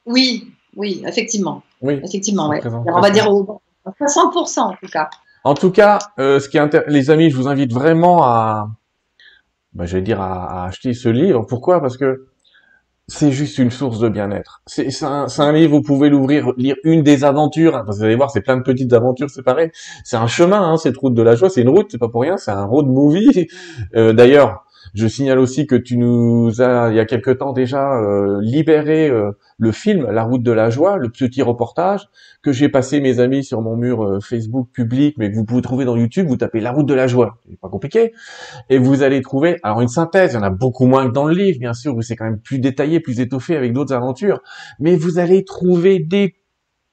Oui, 0.06 0.52
oui, 0.76 1.04
effectivement. 1.06 1.64
Oui. 1.82 2.00
Effectivement, 2.04 2.50
ouais. 2.50 2.62
On 2.66 3.02
va 3.02 3.10
dire 3.10 3.26
100% 3.26 4.60
en 4.60 4.76
tout 4.76 4.88
cas. 4.88 5.10
En 5.44 5.54
tout 5.54 5.72
cas, 5.72 6.00
euh, 6.20 6.40
ce 6.40 6.50
qui 6.50 6.58
est 6.58 6.88
les 6.88 7.10
amis, 7.10 7.30
je 7.30 7.36
vous 7.36 7.48
invite 7.48 7.74
vraiment 7.74 8.24
à, 8.24 8.70
bah, 9.74 9.86
je 9.86 9.98
vais 9.98 10.04
dire 10.04 10.22
à, 10.22 10.64
à 10.64 10.68
acheter 10.68 10.94
ce 10.94 11.10
livre. 11.10 11.46
Pourquoi? 11.48 11.82
Parce 11.82 11.98
que 11.98 12.29
c'est 13.10 13.32
juste 13.32 13.58
une 13.58 13.72
source 13.72 14.00
de 14.00 14.08
bien-être. 14.08 14.62
C'est 14.67 15.04
un, 15.04 15.26
un, 15.38 15.52
livre, 15.52 15.72
vous 15.72 15.82
pouvez 15.82 16.10
l'ouvrir, 16.10 16.54
lire 16.58 16.76
une 16.84 17.02
des 17.04 17.24
aventures. 17.24 17.76
Hein, 17.76 17.86
vous 17.88 18.04
allez 18.04 18.15
voir, 18.15 18.32
c'est 18.32 18.41
plein 18.41 18.58
de 18.58 18.63
petites 18.63 18.93
aventures 18.93 19.30
séparées. 19.30 19.72
C'est 20.04 20.17
un 20.17 20.28
chemin, 20.28 20.62
hein, 20.62 20.78
cette 20.78 20.98
route 20.98 21.13
de 21.13 21.22
la 21.22 21.36
joie. 21.36 21.50
C'est 21.50 21.62
une 21.62 21.69
route, 21.69 21.88
c'est 21.89 21.98
pas 21.98 22.10
pour 22.10 22.22
rien. 22.22 22.38
C'est 22.38 22.52
un 22.52 22.65
road 22.65 22.88
movie. 22.88 23.48
Euh, 23.95 24.13
D'ailleurs, 24.13 24.65
je 24.93 25.08
signale 25.08 25.39
aussi 25.39 25.67
que 25.67 25.75
tu 25.75 25.97
nous 25.97 26.62
as, 26.62 26.89
il 26.89 26.95
y 26.95 26.99
a 26.99 27.06
quelque 27.06 27.32
temps 27.32 27.54
déjà, 27.54 27.99
euh, 27.99 28.39
libéré 28.41 29.10
euh, 29.10 29.32
le 29.58 29.71
film 29.71 30.10
La 30.12 30.23
route 30.23 30.43
de 30.43 30.52
la 30.52 30.69
joie, 30.69 30.97
le 30.97 31.10
petit 31.10 31.41
reportage 31.41 32.08
que 32.41 32.52
j'ai 32.52 32.69
passé, 32.69 33.02
mes 33.02 33.19
amis, 33.19 33.43
sur 33.43 33.62
mon 33.62 33.75
mur 33.75 34.04
euh, 34.04 34.19
Facebook 34.19 34.69
public, 34.73 35.15
mais 35.17 35.32
que 35.32 35.36
vous 35.36 35.45
pouvez 35.45 35.62
trouver 35.62 35.86
dans 35.86 35.95
YouTube. 35.95 36.28
Vous 36.28 36.38
tapez 36.38 36.60
La 36.60 36.71
route 36.71 36.86
de 36.86 36.93
la 36.93 37.08
joie, 37.08 37.38
c'est 37.49 37.60
pas 37.60 37.69
compliqué, 37.69 38.13
et 38.69 38.78
vous 38.78 39.04
allez 39.04 39.21
trouver, 39.21 39.58
alors 39.63 39.82
une 39.82 39.88
synthèse, 39.88 40.34
il 40.34 40.36
y 40.36 40.39
en 40.39 40.43
a 40.43 40.49
beaucoup 40.49 40.86
moins 40.86 41.08
que 41.08 41.13
dans 41.13 41.25
le 41.25 41.34
livre, 41.34 41.60
bien 41.60 41.73
sûr, 41.73 41.95
où 41.95 42.02
c'est 42.02 42.15
quand 42.15 42.25
même 42.25 42.39
plus 42.39 42.60
détaillé, 42.60 42.99
plus 42.99 43.19
étoffé 43.19 43.56
avec 43.56 43.73
d'autres 43.73 43.93
aventures, 43.93 44.41
mais 44.80 44.95
vous 44.95 45.19
allez 45.19 45.43
trouver 45.43 45.99
des 45.99 46.36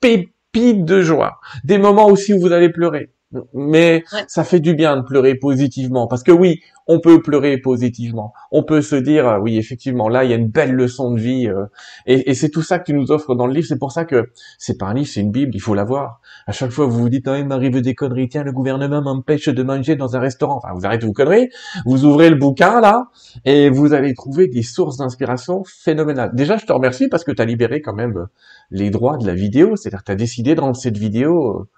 pépites 0.00 0.84
de 0.84 1.00
joie, 1.00 1.38
des 1.64 1.78
moments 1.78 2.06
aussi 2.06 2.32
où 2.32 2.40
vous 2.40 2.52
allez 2.52 2.70
pleurer, 2.70 3.10
mais 3.54 4.04
ça 4.28 4.44
fait 4.44 4.60
du 4.60 4.74
bien 4.74 4.96
de 4.96 5.02
pleurer 5.02 5.34
positivement 5.34 6.06
parce 6.06 6.22
que 6.22 6.30
oui, 6.30 6.60
on 6.86 7.00
peut 7.00 7.20
pleurer 7.20 7.58
positivement. 7.58 8.32
On 8.52 8.62
peut 8.62 8.80
se 8.80 8.94
dire 8.94 9.26
euh, 9.26 9.38
oui, 9.38 9.58
effectivement, 9.58 10.08
là 10.08 10.24
il 10.24 10.30
y 10.30 10.32
a 10.32 10.36
une 10.36 10.48
belle 10.48 10.72
leçon 10.72 11.12
de 11.12 11.18
vie 11.18 11.48
euh, 11.48 11.66
et, 12.06 12.34
c'est 12.34 12.50
tout 12.50 12.62
ça 12.62 12.78
que 12.78 12.84
tu 12.84 12.94
nous 12.94 13.10
offres 13.10 13.34
dans 13.34 13.46
le 13.46 13.52
livre. 13.52 13.66
C'est 13.66 13.78
pour 13.78 13.90
ça 13.90 14.04
que 14.04 14.30
c'est 14.58 14.78
pas 14.78 14.86
un 14.86 14.94
livre, 14.94 15.08
c'est 15.08 15.20
une 15.20 15.32
bible. 15.32 15.52
Il 15.54 15.60
faut 15.60 15.74
l'avoir. 15.74 16.20
À 16.46 16.52
chaque 16.52 16.70
fois, 16.70 16.86
vous 16.86 17.00
vous 17.00 17.08
dites, 17.08 17.26
ah, 17.26 17.38
il 17.38 17.46
m'arrive 17.46 17.80
des 17.80 17.94
conneries. 17.94 18.28
Tiens, 18.28 18.44
le 18.44 18.52
gouvernement 18.52 19.02
m'empêche 19.02 19.48
de 19.48 19.62
manger 19.62 19.96
dans 19.96 20.16
un 20.16 20.20
restaurant. 20.20 20.58
Enfin, 20.58 20.72
vous 20.74 20.86
arrêtez 20.86 21.06
vos 21.06 21.12
conneries. 21.12 21.48
Vous 21.84 22.04
ouvrez 22.04 22.30
le 22.30 22.36
bouquin 22.36 22.80
là 22.80 23.08
et 23.44 23.70
vous 23.70 23.92
allez 23.92 24.14
trouver 24.14 24.46
des 24.46 24.62
sources 24.62 24.98
d'inspiration 24.98 25.64
phénoménales. 25.64 26.30
Déjà, 26.34 26.56
je 26.56 26.66
te 26.66 26.72
remercie 26.72 27.08
parce 27.08 27.24
que 27.24 27.32
tu 27.32 27.42
as 27.42 27.46
libéré 27.46 27.80
quand 27.82 27.94
même 27.94 28.26
les 28.70 28.90
droits 28.90 29.16
de 29.16 29.26
la 29.26 29.34
vidéo. 29.34 29.74
C'est-à-dire, 29.74 30.04
tu 30.04 30.12
as 30.12 30.16
décidé 30.16 30.54
de 30.54 30.60
rendre 30.60 30.76
cette 30.76 30.98
vidéo 30.98 31.60
euh, 31.60 31.68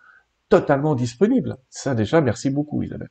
totalement 0.49 0.95
disponible. 0.95 1.57
Ça 1.71 1.95
déjà, 1.95 2.21
merci 2.21 2.51
beaucoup 2.51 2.83
Isabelle. 2.83 3.11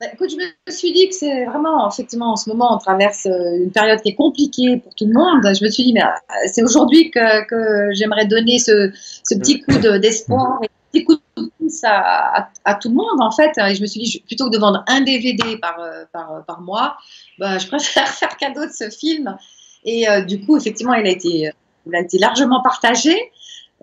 Bah, 0.00 0.06
écoute, 0.12 0.28
je 0.30 0.36
me 0.36 0.72
suis 0.72 0.92
dit 0.92 1.08
que 1.08 1.14
c'est 1.14 1.44
vraiment, 1.44 1.88
effectivement, 1.88 2.32
en 2.32 2.36
ce 2.36 2.50
moment, 2.50 2.74
on 2.74 2.78
traverse 2.78 3.26
euh, 3.26 3.62
une 3.62 3.70
période 3.70 4.00
qui 4.02 4.08
est 4.08 4.14
compliquée 4.14 4.78
pour 4.78 4.92
tout 4.94 5.06
le 5.06 5.14
monde. 5.14 5.42
Je 5.42 5.64
me 5.64 5.70
suis 5.70 5.84
dit, 5.84 5.92
mais 5.92 6.02
euh, 6.02 6.08
c'est 6.52 6.64
aujourd'hui 6.64 7.12
que, 7.12 7.46
que 7.46 7.94
j'aimerais 7.94 8.26
donner 8.26 8.58
ce, 8.58 8.90
ce, 9.22 9.36
petit 9.36 9.60
coup 9.62 9.78
d'espoir 9.78 10.58
un 10.62 10.66
petit 10.90 11.04
coup 11.04 11.14
de 11.14 11.50
pouce 11.58 11.84
à, 11.84 12.48
à, 12.64 12.74
tout 12.74 12.88
le 12.88 12.96
monde, 12.96 13.20
en 13.20 13.30
fait. 13.30 13.52
Et 13.56 13.76
je 13.76 13.82
me 13.82 13.86
suis 13.86 14.00
dit, 14.00 14.22
plutôt 14.26 14.46
que 14.46 14.50
de 14.50 14.58
vendre 14.58 14.84
un 14.88 15.00
DVD 15.00 15.58
par, 15.58 15.78
euh, 15.78 16.04
par, 16.12 16.44
par 16.44 16.60
mois, 16.60 16.96
bah, 17.38 17.58
je 17.58 17.68
préfère 17.68 18.08
faire 18.20 18.36
cadeau 18.36 18.66
de 18.66 18.72
ce 18.72 18.90
film. 18.90 19.36
Et 19.84 20.06
du 20.26 20.44
coup, 20.44 20.56
effectivement, 20.56 20.94
il 20.94 21.06
a 21.06 21.10
été, 21.10 21.50
il 21.86 21.94
a 21.94 22.00
été 22.00 22.18
largement 22.18 22.62
partagé. 22.62 23.14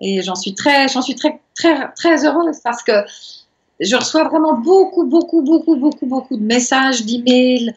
Et 0.02 0.20
j'en 0.22 0.34
suis 0.34 0.54
très, 0.54 0.88
j'en 0.88 1.00
suis 1.00 1.14
très, 1.14 1.40
très, 1.54 1.92
très 1.92 2.26
heureuse 2.26 2.58
parce 2.62 2.82
que 2.82 2.92
je 3.80 3.96
reçois 3.96 4.24
vraiment 4.24 4.54
beaucoup, 4.54 5.04
beaucoup, 5.04 5.42
beaucoup, 5.42 5.76
beaucoup, 5.76 6.06
beaucoup 6.06 6.36
de 6.36 6.42
messages, 6.42 7.04
d'emails, 7.04 7.74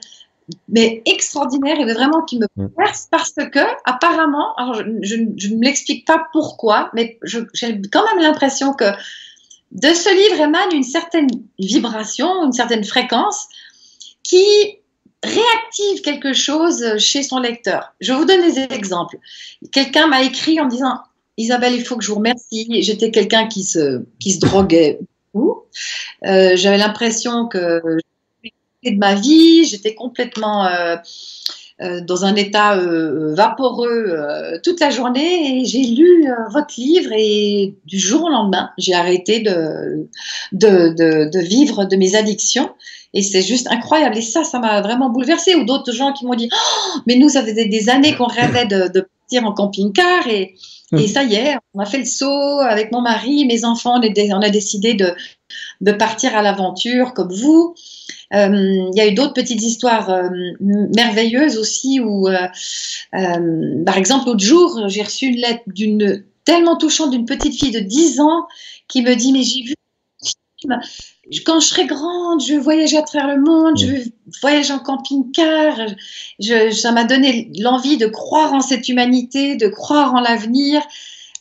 mais 0.68 1.02
extraordinaires 1.06 1.80
et 1.80 1.94
vraiment 1.94 2.24
qui 2.24 2.40
me 2.40 2.48
mm. 2.56 2.70
percent 2.70 3.08
parce 3.12 3.34
que, 3.34 3.60
apparemment, 3.86 4.56
alors 4.56 4.74
je, 4.74 5.16
ne 5.16 5.56
me 5.56 5.64
l'explique 5.64 6.06
pas 6.06 6.28
pourquoi, 6.34 6.90
mais 6.94 7.20
j'ai 7.24 7.82
quand 7.92 8.04
même 8.14 8.24
l'impression 8.24 8.74
que 8.74 8.86
de 9.72 9.88
ce 9.88 10.10
livre 10.10 10.42
émane 10.44 10.74
une 10.74 10.84
certaine 10.84 11.28
vibration, 11.60 12.46
une 12.46 12.54
certaine 12.54 12.84
fréquence 12.84 13.48
qui 14.24 14.46
réactive 15.24 16.02
quelque 16.04 16.34
chose 16.34 16.98
chez 16.98 17.24
son 17.24 17.40
lecteur. 17.40 17.94
Je 18.00 18.14
vous 18.14 18.26
donne 18.26 18.42
des 18.42 18.60
exemples. 18.60 19.18
Quelqu'un 19.72 20.08
m'a 20.08 20.22
écrit 20.22 20.60
en 20.62 20.68
disant 20.68 21.00
Isabelle, 21.38 21.74
il 21.74 21.84
faut 21.84 21.98
que 21.98 22.04
je 22.04 22.10
vous 22.10 22.18
remercie. 22.18 22.82
J'étais 22.82 23.12
quelqu'un 23.12 23.48
qui 23.48 23.64
se, 23.64 24.04
qui 24.20 24.32
se 24.32 24.40
droguait 24.40 25.00
beaucoup. 25.34 25.64
Euh, 26.26 26.56
J'avais 26.56 26.78
l'impression 26.78 27.48
que 27.48 27.82
de 28.84 28.98
ma 28.98 29.16
vie, 29.16 29.66
j'étais 29.66 29.96
complètement, 29.96 30.66
euh, 30.66 30.96
euh, 31.82 32.02
dans 32.02 32.24
un 32.24 32.36
état 32.36 32.78
vaporeux 32.78 34.16
toute 34.64 34.80
la 34.80 34.92
journée 34.92 35.60
et 35.60 35.66
j'ai 35.66 35.84
lu 35.84 36.28
votre 36.52 36.76
livre 36.78 37.12
et 37.14 37.76
du 37.86 38.00
jour 38.00 38.26
au 38.26 38.30
lendemain, 38.30 38.70
j'ai 38.78 38.94
arrêté 38.94 39.40
de, 39.42 40.08
de, 40.54 40.94
de, 41.28 41.40
vivre 41.40 41.84
de 41.86 41.96
mes 41.96 42.16
addictions. 42.16 42.70
Et 43.14 43.22
c'est 43.22 43.42
juste 43.42 43.68
incroyable. 43.72 44.18
Et 44.18 44.22
ça, 44.22 44.44
ça 44.44 44.60
m'a 44.60 44.82
vraiment 44.82 45.10
bouleversée. 45.10 45.56
Ou 45.56 45.64
d'autres 45.64 45.94
gens 45.94 46.12
qui 46.12 46.26
m'ont 46.26 46.36
dit, 46.36 46.50
oh, 46.52 47.00
mais 47.08 47.16
nous, 47.16 47.30
ça 47.30 47.44
faisait 47.44 47.66
des 47.66 47.90
années 47.90 48.14
qu'on 48.14 48.28
rêvait 48.28 48.66
de, 48.66 49.08
en 49.34 49.54
camping-car 49.54 50.28
et, 50.28 50.56
et 50.92 50.96
mmh. 50.96 51.08
ça 51.08 51.24
y 51.24 51.36
est, 51.36 51.56
on 51.74 51.80
a 51.80 51.86
fait 51.86 51.98
le 51.98 52.06
saut 52.06 52.60
avec 52.60 52.92
mon 52.92 53.02
mari, 53.02 53.46
mes 53.46 53.66
enfants, 53.66 54.00
on 54.00 54.42
a 54.42 54.50
décidé 54.50 54.94
de, 54.94 55.14
de 55.82 55.92
partir 55.92 56.36
à 56.36 56.42
l'aventure 56.42 57.14
comme 57.14 57.34
vous. 57.34 57.76
Euh, 58.34 58.90
il 58.92 58.98
y 58.98 59.02
a 59.02 59.08
eu 59.08 59.14
d'autres 59.14 59.34
petites 59.34 59.62
histoires 59.62 60.10
euh, 60.10 60.30
merveilleuses 60.60 61.58
aussi 61.58 62.00
où, 62.00 62.28
euh, 62.28 63.84
par 63.86 63.98
exemple, 63.98 64.28
l'autre 64.28 64.44
jour, 64.44 64.88
j'ai 64.88 65.04
reçu 65.04 65.28
une 65.28 65.38
lettre 65.38 65.64
d'une 65.68 66.24
tellement 66.44 66.78
touchante 66.78 67.12
d'une 67.12 67.26
petite 67.26 67.58
fille 67.58 67.72
de 67.72 67.80
10 67.80 68.20
ans 68.20 68.48
qui 68.88 69.02
me 69.02 69.16
dit 69.16 69.34
mais 69.34 69.44
j'ai 69.44 69.64
vu 69.64 69.74
quand 71.46 71.60
je 71.60 71.68
serai 71.68 71.86
grande, 71.86 72.42
je 72.42 72.54
vais 72.54 72.60
voyager 72.60 72.98
à 72.98 73.02
travers 73.02 73.36
le 73.36 73.42
monde, 73.42 73.78
je 73.80 73.88
vais 73.88 74.04
voyager 74.42 74.74
en 74.74 74.80
camping-car. 74.80 75.78
Ça 76.72 76.92
m'a 76.92 77.04
donné 77.04 77.52
l'envie 77.60 77.98
de 77.98 78.08
croire 78.08 78.54
en 78.54 78.62
cette 78.62 78.88
humanité, 78.90 79.56
de 79.56 79.68
croire 79.68 80.14
en 80.14 80.22
l'avenir, 80.22 80.82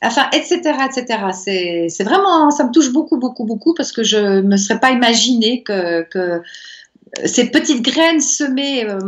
enfin, 0.03 0.29
etc., 0.33 0.61
etc. 0.87 1.89
C'est 1.89 2.05
vraiment, 2.05 2.51
ça 2.51 2.65
me 2.65 2.73
touche 2.73 2.93
beaucoup, 2.93 3.19
beaucoup, 3.19 3.45
beaucoup 3.45 3.75
parce 3.75 3.93
que 3.93 4.03
je 4.03 4.17
ne 4.17 4.43
me 4.43 4.57
serais 4.57 4.81
pas 4.81 4.91
imaginé 4.91 5.63
que, 5.63 6.03
que 6.03 6.43
ces 7.25 7.51
petites 7.51 7.83
graines 7.83 8.21
semées 8.21 8.89
euh, 8.89 8.99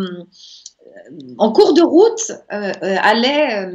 en 1.38 1.52
cours 1.52 1.74
de 1.74 1.83
route 1.83 2.33
euh, 2.52 2.72
euh, 2.83 2.96
allaient 3.00 3.70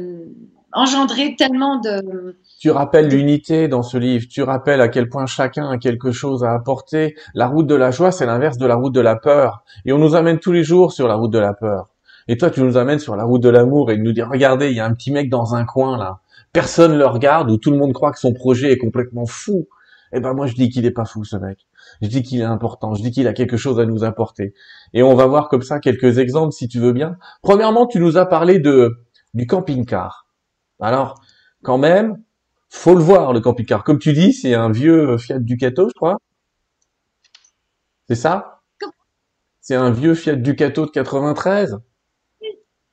engendrer 0.72 1.36
tellement 1.36 1.78
de... 1.80 2.36
Tu 2.62 2.70
rappelles 2.70 3.08
l'unité 3.08 3.66
dans 3.66 3.82
ce 3.82 3.98
livre, 3.98 4.26
tu 4.30 4.40
rappelles 4.40 4.80
à 4.80 4.86
quel 4.86 5.08
point 5.08 5.26
chacun 5.26 5.68
a 5.68 5.78
quelque 5.78 6.12
chose 6.12 6.44
à 6.44 6.52
apporter. 6.52 7.16
La 7.34 7.48
route 7.48 7.66
de 7.66 7.74
la 7.74 7.90
joie, 7.90 8.12
c'est 8.12 8.24
l'inverse 8.24 8.56
de 8.56 8.66
la 8.66 8.76
route 8.76 8.94
de 8.94 9.00
la 9.00 9.16
peur. 9.16 9.64
Et 9.84 9.92
on 9.92 9.98
nous 9.98 10.14
amène 10.14 10.38
tous 10.38 10.52
les 10.52 10.62
jours 10.62 10.92
sur 10.92 11.08
la 11.08 11.16
route 11.16 11.32
de 11.32 11.40
la 11.40 11.54
peur. 11.54 11.88
Et 12.28 12.36
toi, 12.36 12.50
tu 12.50 12.62
nous 12.62 12.76
amènes 12.76 13.00
sur 13.00 13.16
la 13.16 13.24
route 13.24 13.42
de 13.42 13.48
l'amour 13.48 13.90
et 13.90 13.98
nous 13.98 14.12
dis, 14.12 14.22
regardez, 14.22 14.70
il 14.70 14.76
y 14.76 14.78
a 14.78 14.86
un 14.86 14.94
petit 14.94 15.10
mec 15.10 15.28
dans 15.28 15.56
un 15.56 15.64
coin 15.64 15.98
là. 15.98 16.20
Personne 16.52 16.96
le 16.96 17.04
regarde 17.04 17.50
ou 17.50 17.56
tout 17.56 17.72
le 17.72 17.78
monde 17.78 17.92
croit 17.92 18.12
que 18.12 18.20
son 18.20 18.32
projet 18.32 18.70
est 18.70 18.78
complètement 18.78 19.26
fou. 19.26 19.66
Eh 20.12 20.20
ben 20.20 20.32
moi, 20.32 20.46
je 20.46 20.54
dis 20.54 20.68
qu'il 20.68 20.86
est 20.86 20.92
pas 20.92 21.04
fou 21.04 21.24
ce 21.24 21.34
mec. 21.34 21.66
Je 22.00 22.06
dis 22.06 22.22
qu'il 22.22 22.40
est 22.40 22.44
important. 22.44 22.94
Je 22.94 23.02
dis 23.02 23.10
qu'il 23.10 23.26
a 23.26 23.32
quelque 23.32 23.56
chose 23.56 23.80
à 23.80 23.86
nous 23.86 24.04
apporter. 24.04 24.54
Et 24.94 25.02
on 25.02 25.16
va 25.16 25.26
voir 25.26 25.48
comme 25.48 25.62
ça 25.62 25.80
quelques 25.80 26.18
exemples 26.18 26.52
si 26.52 26.68
tu 26.68 26.78
veux 26.78 26.92
bien. 26.92 27.16
Premièrement, 27.42 27.88
tu 27.88 27.98
nous 27.98 28.18
as 28.18 28.26
parlé 28.26 28.60
de 28.60 29.00
du 29.34 29.48
camping-car. 29.48 30.28
Alors, 30.80 31.20
quand 31.64 31.78
même, 31.78 32.18
faut 32.72 32.94
le 32.94 33.02
voir 33.02 33.32
le 33.32 33.40
camping-car. 33.40 33.84
Comme 33.84 33.98
tu 33.98 34.12
dis, 34.12 34.32
c'est 34.32 34.54
un 34.54 34.70
vieux 34.70 35.18
Fiat 35.18 35.38
Ducato, 35.38 35.88
je 35.88 35.94
crois. 35.94 36.16
C'est 38.08 38.16
ça? 38.16 38.62
C'est 39.60 39.76
un 39.76 39.90
vieux 39.90 40.14
Fiat 40.14 40.36
Ducato 40.36 40.86
de 40.86 40.90
93 40.90 41.78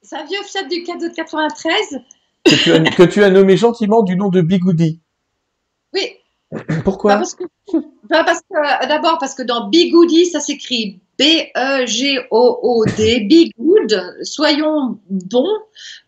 C'est 0.01 0.15
un 0.17 0.25
vieux 0.25 0.43
Fiat 0.43 0.63
Ducato 0.65 1.07
de 1.07 1.13
93 1.13 2.01
que 2.43 2.55
tu, 2.55 2.71
as, 2.71 2.79
que 2.81 3.03
tu 3.03 3.23
as 3.23 3.29
nommé 3.29 3.57
gentiment 3.57 4.03
du 4.03 4.15
nom 4.15 4.29
de 4.29 4.41
Bigoudi. 4.41 5.01
Oui. 5.93 6.17
Pourquoi? 6.83 7.17
Bah, 7.17 7.23
bah, 8.09 8.23
parce 8.23 8.41
que, 8.41 8.87
d'abord 8.87 9.17
parce 9.17 9.33
que 9.33 9.43
dans 9.43 9.69
Bigoudi, 9.69 10.25
ça 10.25 10.39
s'écrit 10.39 11.01
B-E-G-O-O-D, 11.19 13.01
Be 13.29 13.51
Good, 13.59 14.19
soyons 14.23 14.97
bons. 15.09 15.57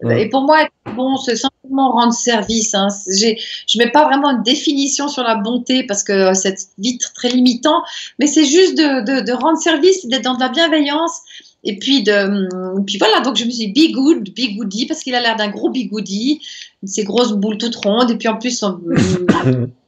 Et 0.09 0.29
pour 0.29 0.43
moi, 0.43 0.63
être 0.63 0.71
bon, 0.95 1.17
c'est 1.17 1.35
simplement 1.35 1.91
rendre 1.91 2.13
service. 2.13 2.73
Hein. 2.73 2.87
Je 3.07 3.77
mets 3.77 3.91
pas 3.91 4.05
vraiment 4.05 4.31
une 4.31 4.43
définition 4.43 5.09
sur 5.09 5.23
la 5.23 5.35
bonté 5.35 5.83
parce 5.83 6.03
que 6.03 6.33
c'est 6.33 6.55
vite 6.77 7.11
très 7.13 7.29
limitant, 7.29 7.83
mais 8.19 8.27
c'est 8.27 8.45
juste 8.45 8.77
de, 8.77 9.21
de, 9.21 9.31
rendre 9.33 9.59
service, 9.59 10.07
d'être 10.07 10.23
dans 10.23 10.35
de 10.35 10.39
la 10.39 10.49
bienveillance. 10.49 11.19
Et 11.63 11.77
puis, 11.77 12.03
de, 12.03 12.81
puis 12.85 12.97
voilà, 12.97 13.19
donc 13.19 13.35
je 13.35 13.43
me 13.45 13.51
suis 13.51 13.71
dit 13.71 13.89
Be 13.89 13.93
Good, 13.93 14.29
Be 14.29 14.55
Goody, 14.55 14.85
parce 14.87 15.01
qu'il 15.01 15.13
a 15.13 15.19
l'air 15.19 15.35
d'un 15.35 15.49
gros 15.49 15.69
bigoudi, 15.69 16.41
ces 16.85 17.03
grosses 17.03 17.33
boules 17.33 17.57
toutes 17.57 17.75
rondes, 17.75 18.09
et 18.11 18.15
puis 18.15 18.29
en 18.29 18.37
plus, 18.37 18.63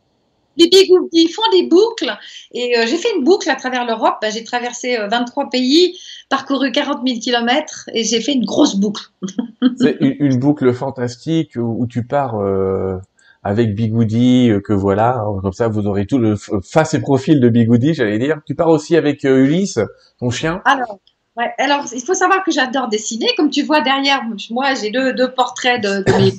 les 0.57 0.67
bigoudis 0.67 1.27
font 1.29 1.49
des 1.51 1.67
boucles. 1.67 2.15
Et 2.53 2.77
euh, 2.77 2.85
j'ai 2.87 2.97
fait 2.97 3.09
une 3.15 3.23
boucle 3.23 3.49
à 3.49 3.55
travers 3.55 3.85
l'Europe. 3.85 4.15
Bah, 4.21 4.29
j'ai 4.29 4.43
traversé 4.43 4.97
23 5.09 5.45
euh, 5.45 5.47
pays, 5.49 5.97
parcouru 6.29 6.71
40 6.71 7.07
000 7.07 7.19
kilomètres 7.19 7.89
et 7.93 8.03
j'ai 8.03 8.21
fait 8.21 8.33
une 8.33 8.45
grosse 8.45 8.75
boucle. 8.75 9.03
C'est 9.77 9.97
une, 9.99 10.37
boucle 10.37 10.73
fantastique 10.73 11.55
où, 11.55 11.87
tu 11.87 12.05
pars 12.05 12.39
euh, 12.39 12.97
avec 13.43 13.75
Bigoudi, 13.75 14.51
que 14.63 14.73
voilà, 14.73 15.19
hein, 15.19 15.39
comme 15.41 15.53
ça 15.53 15.67
vous 15.67 15.87
aurez 15.87 16.05
tout 16.05 16.17
le 16.17 16.35
face 16.63 16.93
et 16.93 16.99
profil 16.99 17.39
de 17.39 17.49
Bigoudi, 17.49 17.93
j'allais 17.93 18.19
dire. 18.19 18.41
Tu 18.45 18.55
pars 18.55 18.69
aussi 18.69 18.97
avec 18.97 19.23
Ulysse, 19.23 19.79
ton 20.19 20.29
chien? 20.29 20.61
Alors, 20.65 20.99
Ouais, 21.35 21.51
alors, 21.57 21.85
il 21.91 22.01
faut 22.01 22.13
savoir 22.13 22.43
que 22.43 22.51
j'adore 22.51 22.89
dessiner. 22.89 23.27
Comme 23.35 23.49
tu 23.49 23.63
vois 23.63 23.81
derrière, 23.81 24.21
moi, 24.51 24.75
j'ai 24.75 24.91
deux, 24.91 25.13
deux 25.13 25.31
portraits 25.31 25.81
de, 25.81 26.03
de 26.03 26.11
mes, 26.11 26.31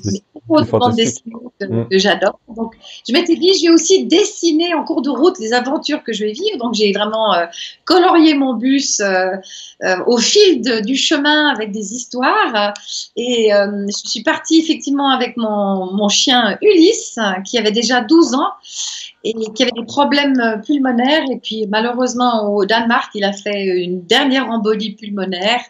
mes 0.48 0.70
bandes 0.70 0.94
dessinées 0.94 1.34
mm. 1.60 1.88
que, 1.90 1.98
j'adore. 1.98 2.38
Donc, 2.54 2.74
je 3.06 3.12
m'étais 3.12 3.34
dit, 3.34 3.52
je 3.54 3.66
vais 3.66 3.74
aussi 3.74 4.04
dessiner 4.06 4.72
en 4.72 4.84
cours 4.84 5.02
de 5.02 5.10
route 5.10 5.36
les 5.40 5.52
aventures 5.52 6.04
que 6.04 6.12
je 6.12 6.24
vais 6.24 6.32
vivre. 6.32 6.58
Donc, 6.58 6.74
j'ai 6.74 6.92
vraiment 6.92 7.34
euh, 7.34 7.46
colorié 7.84 8.34
mon 8.34 8.54
bus 8.54 9.00
euh, 9.00 9.32
euh, 9.82 9.96
au 10.06 10.18
fil 10.18 10.62
de, 10.62 10.78
du 10.78 10.94
chemin 10.96 11.48
avec 11.48 11.72
des 11.72 11.94
histoires. 11.94 12.72
Et 13.16 13.50
je 13.50 14.08
suis 14.08 14.22
partie 14.22 14.60
effectivement 14.60 15.10
avec 15.10 15.36
mon, 15.36 15.92
mon 15.92 16.08
chien 16.08 16.56
Ulysse, 16.62 17.18
qui 17.44 17.58
avait 17.58 17.72
déjà 17.72 18.00
12 18.00 18.34
ans 18.34 18.52
et 19.24 19.32
qui 19.54 19.62
avait 19.62 19.72
des 19.72 19.86
problèmes 19.86 20.60
pulmonaires. 20.64 21.24
Et 21.30 21.38
puis, 21.38 21.66
malheureusement, 21.66 22.54
au 22.54 22.66
Danemark, 22.66 23.10
il 23.14 23.24
a 23.24 23.32
fait 23.32 23.64
une 23.64 24.04
dernière 24.04 24.50
embolie 24.50 24.92
pulmonaire. 24.92 25.60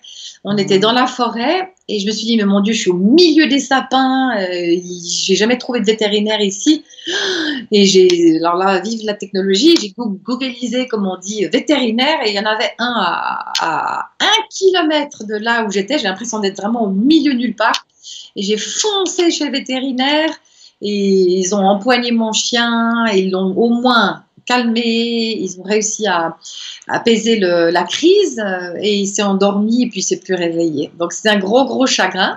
On 0.43 0.57
était 0.57 0.81
dans 0.81 0.93
la 0.93 1.07
forêt 1.07 1.73
et 1.89 2.01
je 2.01 2.07
me 2.07 2.11
suis 2.11 2.27
dit, 2.27 2.37
mais 2.37 2.45
mon 2.45 2.61
Dieu, 2.61 2.73
je 2.73 2.81
suis 2.81 2.91
au 2.91 2.97
milieu 2.97 3.47
des 3.47 3.61
sapins. 3.61 4.37
Euh, 4.39 4.77
j'ai 5.25 5.37
jamais 5.37 5.57
trouvé 5.57 5.81
de 5.81 5.87
vétérinaire 5.87 6.41
ici. 6.41 6.85
Et 7.71 7.87
j'ai, 7.87 8.39
alors 8.39 8.57
là, 8.57 8.81
vive 8.81 9.05
la 9.05 9.15
technologie, 9.15 9.77
j'ai 9.81 9.95
googlisé, 9.97 10.89
comme 10.89 11.07
on 11.07 11.17
dit, 11.17 11.47
vétérinaire 11.47 12.23
et 12.25 12.31
il 12.31 12.35
y 12.35 12.41
en 12.41 12.47
avait 12.47 12.73
un 12.79 12.93
à, 12.97 13.53
à 13.61 14.09
un 14.19 14.43
kilomètre 14.51 15.25
de 15.27 15.37
là 15.37 15.65
où 15.65 15.71
j'étais. 15.71 15.99
J'ai 15.99 16.05
l'impression 16.05 16.41
d'être 16.41 16.57
vraiment 16.57 16.83
au 16.83 16.91
milieu 16.91 17.33
nulle 17.33 17.55
part. 17.55 17.87
Et 18.37 18.43
j'ai 18.43 18.57
foncé 18.57 19.31
chez 19.31 19.45
le 19.45 19.53
vétérinaire 19.53 20.31
et 20.81 21.39
ils 21.41 21.55
ont 21.55 21.65
empoigné 21.65 22.13
mon 22.13 22.33
chien 22.33 23.07
et 23.13 23.21
ils 23.21 23.31
l'ont 23.31 23.55
au 23.57 23.69
moins 23.69 24.25
calmé, 24.45 25.39
ils 25.41 25.59
ont 25.61 25.63
réussi 25.63 26.07
à, 26.07 26.37
apaiser 26.87 27.39
la 27.39 27.85
crise 27.85 28.39
euh, 28.39 28.75
et 28.79 28.97
il 28.97 29.07
s'est 29.07 29.23
endormi 29.23 29.85
et 29.85 29.89
puis 29.89 30.01
il 30.01 30.03
s'est 30.03 30.21
plus 30.21 30.35
réveillé. 30.35 30.93
Donc 30.99 31.13
c'est 31.13 31.29
un 31.29 31.39
gros 31.39 31.65
gros 31.65 31.87
chagrin. 31.87 32.37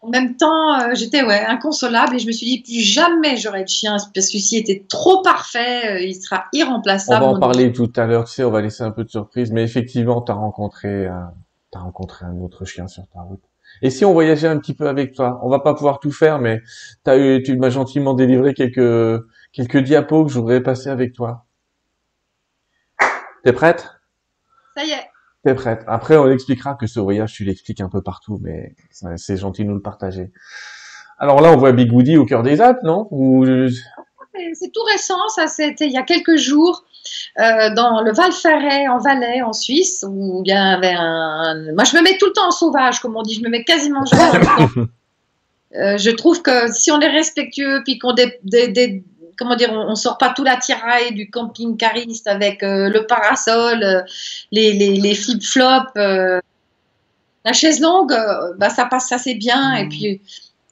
En 0.00 0.10
même 0.10 0.36
temps, 0.36 0.80
euh, 0.80 0.94
j'étais 0.94 1.22
ouais, 1.22 1.42
inconsolable 1.46 2.16
et 2.16 2.18
je 2.18 2.26
me 2.26 2.32
suis 2.32 2.46
dit 2.46 2.62
plus 2.62 2.80
jamais 2.80 3.38
j'aurai 3.38 3.62
de 3.62 3.68
chien 3.68 3.92
parce 3.92 4.08
que 4.08 4.20
celui-ci 4.20 4.58
était 4.58 4.84
trop 4.86 5.22
parfait, 5.22 5.94
euh, 5.94 6.00
il 6.00 6.14
sera 6.14 6.44
irremplaçable. 6.52 7.24
On 7.24 7.30
va 7.30 7.36
en 7.36 7.40
parler 7.40 7.72
tout 7.72 7.90
à 7.96 8.04
l'heure, 8.04 8.24
tu 8.24 8.32
sais, 8.32 8.44
on 8.44 8.50
va 8.50 8.60
laisser 8.60 8.82
un 8.82 8.90
peu 8.90 9.04
de 9.04 9.08
surprise, 9.08 9.50
mais 9.50 9.62
effectivement, 9.62 10.20
tu 10.20 10.30
as 10.30 10.34
rencontré, 10.34 11.06
as 11.06 11.32
rencontré 11.72 12.26
un 12.26 12.38
autre 12.40 12.66
chien 12.66 12.86
sur 12.86 13.06
ta 13.06 13.20
route. 13.22 13.40
Et 13.82 13.90
si 13.90 14.04
on 14.04 14.12
voyageait 14.12 14.48
un 14.48 14.58
petit 14.58 14.74
peu 14.74 14.88
avec 14.88 15.14
toi, 15.14 15.40
on 15.42 15.48
va 15.48 15.58
pas 15.58 15.74
pouvoir 15.74 16.00
tout 16.00 16.12
faire, 16.12 16.38
mais 16.38 16.62
as 17.06 17.16
eu, 17.16 17.42
tu 17.42 17.56
m'as 17.56 17.70
gentiment 17.70 18.14
délivré 18.14 18.54
quelques 18.54 19.24
quelques 19.52 19.78
diapos 19.78 20.24
que 20.24 20.32
je 20.32 20.38
voudrais 20.38 20.62
passer 20.62 20.88
avec 20.88 21.12
toi. 21.12 21.46
T'es 23.44 23.52
prête? 23.52 23.90
Ça 24.76 24.84
y 24.84 24.90
est. 24.90 25.08
T'es 25.44 25.54
prête. 25.54 25.84
Après, 25.86 26.16
on 26.16 26.30
expliquera 26.30 26.74
que 26.74 26.86
ce 26.86 26.98
voyage, 26.98 27.34
tu 27.34 27.44
l'expliques 27.44 27.80
un 27.80 27.90
peu 27.90 28.02
partout, 28.02 28.38
mais 28.42 28.74
c'est 29.16 29.36
gentil 29.36 29.64
de 29.64 29.68
nous 29.68 29.74
le 29.74 29.82
partager. 29.82 30.32
Alors 31.18 31.40
là, 31.40 31.52
on 31.52 31.56
voit 31.56 31.72
Big 31.72 31.92
Woody 31.92 32.16
au 32.16 32.24
cœur 32.24 32.42
des 32.42 32.60
Alpes, 32.60 32.82
non? 32.82 33.06
Ou... 33.10 33.44
C'est 34.54 34.72
tout 34.72 34.82
récent, 34.90 35.28
ça 35.28 35.46
c'était 35.46 35.86
il 35.86 35.92
y 35.92 35.96
a 35.96 36.02
quelques 36.02 36.36
jours, 36.36 36.84
euh, 37.38 37.74
dans 37.74 38.00
le 38.02 38.12
Val 38.12 38.32
Ferret, 38.32 38.88
en 38.88 38.98
Valais, 38.98 39.42
en 39.42 39.52
Suisse, 39.52 40.04
où 40.08 40.42
il 40.44 40.50
y 40.50 40.52
avait 40.52 40.94
un... 40.96 41.72
Moi, 41.74 41.84
je 41.84 41.96
me 41.96 42.02
mets 42.02 42.16
tout 42.18 42.26
le 42.26 42.32
temps 42.32 42.48
en 42.48 42.52
sauvage, 42.52 43.00
comme 43.00 43.16
on 43.16 43.22
dit, 43.22 43.34
je 43.34 43.42
me 43.42 43.48
mets 43.48 43.64
quasiment 43.64 44.04
jamais 44.04 44.44
euh, 45.76 45.98
je 45.98 46.10
trouve 46.10 46.42
que 46.42 46.72
si 46.72 46.90
on 46.90 47.00
est 47.00 47.08
respectueux, 47.08 47.82
puis 47.84 47.98
qu'on 47.98 48.12
des, 48.12 48.38
des, 48.44 49.02
comment 49.36 49.56
dire, 49.56 49.72
on, 49.72 49.94
sort 49.94 50.18
pas 50.18 50.32
tout 50.34 50.44
la 50.44 50.56
tiraille 50.56 51.12
du 51.14 51.30
camping 51.30 51.76
cariste 51.76 52.26
avec 52.26 52.62
euh, 52.62 52.88
le 52.88 53.06
parasol, 53.06 53.82
euh, 53.82 54.02
les, 54.52 54.72
les, 54.72 54.96
les 54.96 55.14
flip-flops. 55.14 55.92
Euh. 55.96 56.40
la 57.44 57.52
chaise 57.52 57.80
longue, 57.80 58.14
bah, 58.58 58.70
ça 58.70 58.86
passe 58.86 59.12
assez 59.12 59.34
bien. 59.34 59.74
Et 59.74 59.88
puis, 59.88 60.20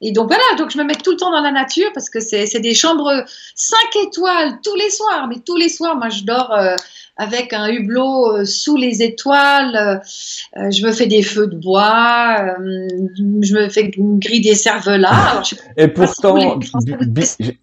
Et 0.05 0.11
donc 0.11 0.27
voilà, 0.27 0.43
donc 0.59 0.71
je 0.71 0.79
me 0.79 0.83
mets 0.83 0.97
tout 0.97 1.13
le 1.13 1.17
temps 1.17 1.31
dans 1.31 1.41
la 1.41 1.53
nature 1.53 1.89
parce 1.95 2.11
que 2.11 2.19
c'est 2.19 2.59
des 2.59 2.75
chambres 2.75 3.25
5 3.55 3.79
étoiles 4.05 4.59
tous 4.65 4.75
les 4.75 4.91
soirs. 4.91 5.29
Mais 5.29 5.37
tous 5.47 5.57
les 5.57 5.69
soirs, 5.69 5.97
moi 5.97 6.09
je 6.09 6.25
dors 6.25 6.53
euh, 6.53 6.75
avec 7.17 7.53
un 7.53 7.69
hublot 7.69 8.33
euh, 8.33 8.45
sous 8.45 8.77
les 8.77 9.05
étoiles. 9.05 10.03
Euh, 10.57 10.71
je 10.71 10.85
me 10.85 10.91
fais 10.91 11.07
des 11.07 11.23
feux 11.23 11.47
de 11.47 11.57
bois. 11.57 12.57
je 12.59 13.55
me 13.55 13.69
fais 13.69 13.93
une 13.97 14.19
grille 14.19 14.41
des 14.41 14.57
cervelas. 14.57 15.55
et 15.77 15.87
pourtant, 15.87 16.59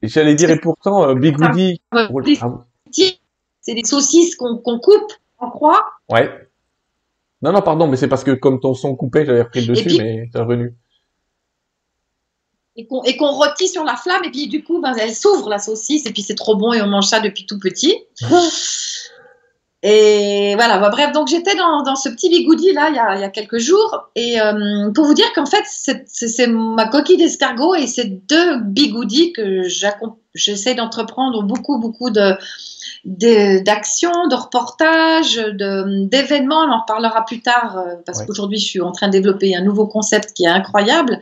j'allais 0.02 0.36
dire, 0.36 0.49
et 0.49 0.60
pourtant, 0.62 1.13
Bigoudi. 1.15 1.82
C'est 3.62 3.75
des 3.75 3.84
saucisses 3.84 4.38
qu'on 4.38 4.58
coupe 4.80 5.12
en 5.39 5.49
croix. 5.49 5.84
Ouais. 6.10 6.30
Non, 7.41 7.52
non, 7.52 7.62
pardon, 7.62 7.88
mais 7.88 7.97
c'est 7.97 8.08
parce 8.08 8.23
que 8.23 8.32
comme 8.32 8.62
ton 8.62 8.73
son 8.73 8.95
coupé, 8.95 9.25
j'avais 9.25 9.41
repris 9.41 9.62
le 9.62 9.67
dessus, 9.67 9.97
mais 9.97 10.30
c'est 10.32 10.39
revenu 10.39 10.73
et 13.06 13.18
qu'on 13.18 13.32
rôtit 13.32 13.68
sur 13.68 13.84
la 13.84 13.96
flamme 13.96 14.24
et 14.24 14.32
puis 14.32 14.48
du 14.48 14.63
coup 14.63 14.80
ben, 14.80 14.94
elle 15.00 15.13
s'ouvre 15.13 15.50
la 15.50 15.60
saucisse 15.60 16.06
et 16.06 16.12
puis 16.12 16.22
c'est 16.22 16.36
trop 16.36 16.56
bon 16.56 16.74
et 16.74 16.82
on 16.82 16.88
mange 16.88 17.08
ça 17.08 17.20
depuis 17.20 17.46
tout 17.46 17.60
petit. 17.60 17.96
Et 19.82 20.56
voilà, 20.56 20.78
bah, 20.78 20.89
bref, 20.89 21.13
donc 21.13 21.30
j'étais 21.30 21.56
dans, 21.56 21.96
ce 21.96 22.10
petit 22.10 22.30
bigoudi 22.30 22.74
là 22.74 22.89
il 22.89 22.96
y 22.96 23.00
a, 23.00 23.18
y 23.18 23.24
a 23.24 23.30
quelques 23.30 23.60
jours 23.60 24.10
et 24.13 24.42
euh, 24.42 24.92
pour 24.92 25.06
vous 25.06 25.13
dire 25.13 25.32
qu'en 25.34 25.46
fait 25.46 25.63
c'est 25.65 26.48
ma 26.48 26.88
coquille 26.88 27.18
d'escargot 27.18 27.76
et 27.76 27.88
c'est 27.88 28.06
deux 28.28 28.60
bigoudis 28.60 29.32
que 29.32 29.63
j'essaie 30.34 30.76
d'entreprendre 30.76 31.44
beaucoup 31.44 31.80
beaucoup 31.80 32.10
de 32.10 32.34
d'actions, 33.06 34.28
de, 34.28 34.36
reportages, 34.36 35.38
d'événements. 35.38 36.64
On 36.64 36.72
en 36.72 36.82
reparlera 36.82 37.26
plus 37.26 37.42
tard 37.42 37.78
euh, 37.78 37.96
parce 38.06 38.24
qu'aujourd'hui 38.24 38.60
je 38.60 38.66
suis 38.66 38.82
en 38.82 38.92
train 38.92 39.08
de 39.08 39.14
développer 39.14 39.56
un 39.56 39.62
nouveau 39.62 39.88
concept 39.88 40.34
qui 40.34 40.46
est 40.46 40.50
incroyable. 40.50 41.20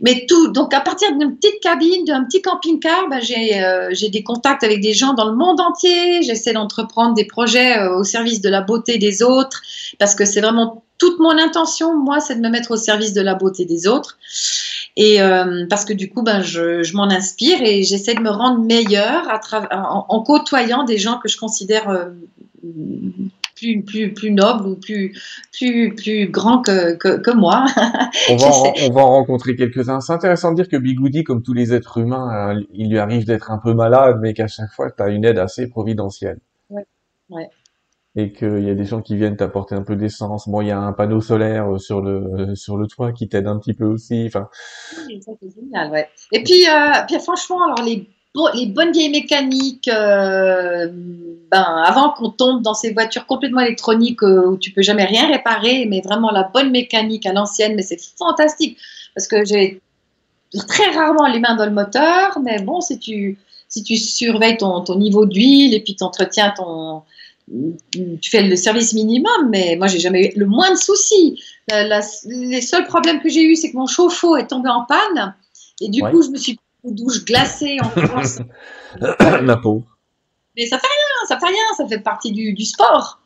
Mais 0.00 0.26
tout, 0.26 0.48
donc 0.48 0.72
à 0.74 0.80
partir 0.80 1.16
d'une 1.16 1.36
petite 1.36 1.60
cabine, 1.60 2.04
d'un 2.04 2.24
petit 2.24 2.42
camping-car, 2.42 3.08
ben, 3.08 3.20
euh, 3.20 3.88
j'ai 3.92 4.08
des 4.08 4.22
contacts 4.22 4.64
avec 4.64 4.80
des 4.80 4.92
gens 4.92 5.14
dans 5.14 5.28
le 5.28 5.36
monde 5.36 5.60
entier. 5.60 6.22
J'essaie 6.22 6.52
d'entreprendre 6.52 7.14
des 7.14 7.26
projets 7.26 7.78
euh, 7.78 7.98
au 7.98 8.04
service 8.04 8.40
de 8.40 8.48
la 8.48 8.60
beauté 8.60 8.98
des 8.98 9.22
autres 9.22 9.62
parce 9.98 10.14
que 10.14 10.24
c'est 10.24 10.40
vraiment 10.40 10.84
toute 10.98 11.18
mon 11.18 11.36
intention, 11.36 11.96
moi, 11.96 12.20
c'est 12.20 12.36
de 12.36 12.40
me 12.40 12.48
mettre 12.48 12.70
au 12.70 12.76
service 12.76 13.12
de 13.12 13.20
la 13.20 13.34
beauté 13.34 13.64
des 13.64 13.86
autres. 13.88 14.16
Et 14.96 15.20
euh, 15.20 15.66
parce 15.68 15.84
que 15.84 15.92
du 15.92 16.08
coup, 16.08 16.22
ben, 16.22 16.40
je, 16.40 16.82
je 16.82 16.96
m'en 16.96 17.10
inspire 17.10 17.60
et 17.62 17.82
j'essaie 17.82 18.14
de 18.14 18.20
me 18.20 18.30
rendre 18.30 18.60
meilleure 18.60 19.28
à 19.28 19.40
en, 19.72 20.06
en, 20.08 20.22
côtoyant 20.22 20.84
des 20.84 20.98
gens 20.98 21.18
que 21.18 21.28
je 21.28 21.36
considère 21.36 21.88
euh, 21.88 22.10
plus, 23.56 23.82
plus, 23.82 24.14
plus 24.14 24.30
nobles 24.30 24.68
ou 24.68 24.76
plus, 24.76 25.12
plus, 25.52 25.94
plus 25.96 26.28
grands 26.28 26.62
que, 26.62 26.94
que, 26.94 27.18
que 27.18 27.30
moi. 27.32 27.66
on, 28.30 28.36
va 28.36 28.46
en, 28.46 28.72
on 28.88 28.92
va 28.92 29.00
en 29.00 29.08
rencontrer 29.10 29.56
quelques-uns. 29.56 30.00
C'est 30.00 30.12
intéressant 30.12 30.52
de 30.52 30.56
dire 30.56 30.68
que 30.68 30.76
Bigoudi, 30.76 31.24
comme 31.24 31.42
tous 31.42 31.54
les 31.54 31.74
êtres 31.74 31.98
humains, 31.98 32.52
euh, 32.52 32.62
il 32.72 32.88
lui 32.88 32.98
arrive 32.98 33.24
d'être 33.24 33.50
un 33.50 33.58
peu 33.58 33.74
malade, 33.74 34.18
mais 34.22 34.32
qu'à 34.32 34.46
chaque 34.46 34.70
fois, 34.70 34.92
tu 34.92 35.02
as 35.02 35.08
une 35.08 35.24
aide 35.24 35.38
assez 35.38 35.66
providentielle. 35.68 36.38
Ouais, 36.70 36.86
ouais 37.30 37.50
et 38.16 38.32
qu'il 38.32 38.64
y 38.64 38.70
a 38.70 38.74
des 38.74 38.84
gens 38.84 39.02
qui 39.02 39.16
viennent 39.16 39.36
t'apporter 39.36 39.74
un 39.74 39.82
peu 39.82 39.96
d'essence. 39.96 40.48
Bon, 40.48 40.60
il 40.60 40.68
y 40.68 40.70
a 40.70 40.78
un 40.78 40.92
panneau 40.92 41.20
solaire 41.20 41.72
euh, 41.72 41.78
sur 41.78 42.00
le 42.00 42.50
euh, 42.50 42.54
sur 42.54 42.76
le 42.76 42.86
toit 42.86 43.12
qui 43.12 43.28
t'aide 43.28 43.48
un 43.48 43.58
petit 43.58 43.74
peu 43.74 43.84
aussi. 43.84 44.30
Et 46.32 46.42
puis, 46.44 46.68
euh, 46.68 46.92
puis 47.08 47.18
franchement, 47.18 47.64
alors 47.64 47.84
les 47.84 48.06
bonnes 48.66 48.92
vieilles 48.92 49.10
mécaniques, 49.10 49.90
ben 49.90 51.62
avant 51.84 52.10
qu'on 52.10 52.30
tombe 52.30 52.62
dans 52.62 52.74
ces 52.74 52.92
voitures 52.92 53.26
complètement 53.26 53.60
électroniques 53.60 54.22
où 54.22 54.56
tu 54.58 54.70
peux 54.70 54.82
jamais 54.82 55.04
rien 55.04 55.26
réparer, 55.28 55.86
mais 55.86 56.00
vraiment 56.00 56.30
la 56.30 56.44
bonne 56.44 56.70
mécanique 56.70 57.26
à 57.26 57.32
l'ancienne, 57.32 57.74
mais 57.74 57.82
c'est 57.82 58.00
fantastique 58.00 58.78
parce 59.14 59.28
que 59.28 59.44
j'ai 59.44 59.80
très 60.68 60.90
rarement 60.90 61.26
les 61.26 61.40
mains 61.40 61.56
dans 61.56 61.66
le 61.66 61.72
moteur, 61.72 62.38
mais 62.42 62.60
bon, 62.62 62.80
si 62.80 62.98
tu 62.98 63.38
si 63.68 63.82
tu 63.82 63.96
surveilles 63.96 64.56
ton, 64.56 64.82
ton 64.82 64.96
niveau 64.96 65.26
d'huile 65.26 65.74
et 65.74 65.80
puis 65.80 65.96
tu 65.96 66.04
entretiens 66.04 66.52
ton 66.56 67.02
tu 67.48 68.30
fais 68.30 68.42
le 68.42 68.56
service 68.56 68.94
minimum, 68.94 69.50
mais 69.50 69.76
moi 69.76 69.86
j'ai 69.86 69.98
jamais 69.98 70.28
eu 70.28 70.38
le 70.38 70.46
moins 70.46 70.70
de 70.70 70.76
soucis. 70.76 71.40
les 71.68 72.60
seuls 72.60 72.86
problèmes 72.86 73.20
que 73.20 73.28
j'ai 73.28 73.42
eu, 73.42 73.54
c'est 73.56 73.70
que 73.70 73.76
mon 73.76 73.86
chauffe-eau 73.86 74.36
est 74.36 74.46
tombé 74.46 74.70
en 74.70 74.84
panne 74.84 75.34
et 75.80 75.88
du 75.88 76.02
coup 76.02 76.22
je 76.22 76.30
me 76.30 76.36
suis 76.36 76.58
une 76.84 76.94
douche 76.94 77.24
glacée 77.24 77.78
en 77.80 77.88
France. 77.88 78.40
La 79.20 79.56
peau. 79.56 79.82
Mais 80.56 80.66
ça 80.66 80.78
fait 80.78 80.86
rien, 80.86 81.28
ça 81.28 81.38
fait 81.38 81.52
rien, 81.52 81.74
ça 81.76 81.86
fait 81.86 81.98
partie 81.98 82.32
du, 82.32 82.52
du 82.52 82.64
sport. 82.64 83.20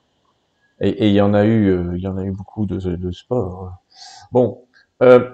Et 0.81 1.09
il 1.09 1.13
y 1.13 1.21
en 1.21 1.35
a 1.35 1.45
eu, 1.45 1.69
euh, 1.69 1.97
il 1.97 2.03
y 2.03 2.07
en 2.07 2.17
a 2.17 2.25
eu 2.25 2.31
beaucoup 2.31 2.65
de, 2.65 2.79
de 2.79 3.11
sport. 3.11 3.73
Bon, 4.31 4.65
euh, 5.03 5.29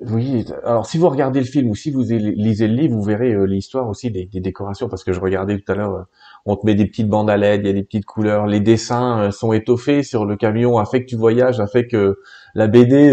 oui, 0.00 0.44
alors 0.64 0.86
si 0.86 0.98
vous 0.98 1.08
regardez 1.08 1.40
le 1.40 1.46
film 1.46 1.70
ou 1.70 1.74
si 1.74 1.90
vous 1.90 2.02
lisez 2.02 2.66
le 2.66 2.74
livre, 2.74 2.94
vous 2.94 3.02
verrez 3.02 3.32
euh, 3.32 3.44
l'histoire 3.44 3.88
aussi 3.88 4.10
des, 4.10 4.26
des, 4.26 4.40
décorations, 4.40 4.88
parce 4.88 5.04
que 5.04 5.12
je 5.12 5.20
regardais 5.20 5.58
tout 5.58 5.70
à 5.70 5.74
l'heure, 5.74 6.06
on 6.46 6.56
te 6.56 6.66
met 6.66 6.74
des 6.74 6.86
petites 6.86 7.08
bandes 7.08 7.30
à 7.30 7.36
LED, 7.36 7.62
il 7.62 7.66
y 7.66 7.70
a 7.70 7.72
des 7.72 7.82
petites 7.82 8.04
couleurs, 8.04 8.46
les 8.46 8.60
dessins 8.60 9.20
euh, 9.20 9.30
sont 9.30 9.52
étoffés 9.52 10.02
sur 10.02 10.24
le 10.24 10.36
camion, 10.36 10.78
a 10.78 10.86
fait 10.86 11.02
que 11.02 11.08
tu 11.08 11.16
voyages, 11.16 11.60
a 11.60 11.66
fait 11.66 11.86
que 11.86 12.18
la 12.54 12.66
BD 12.66 13.12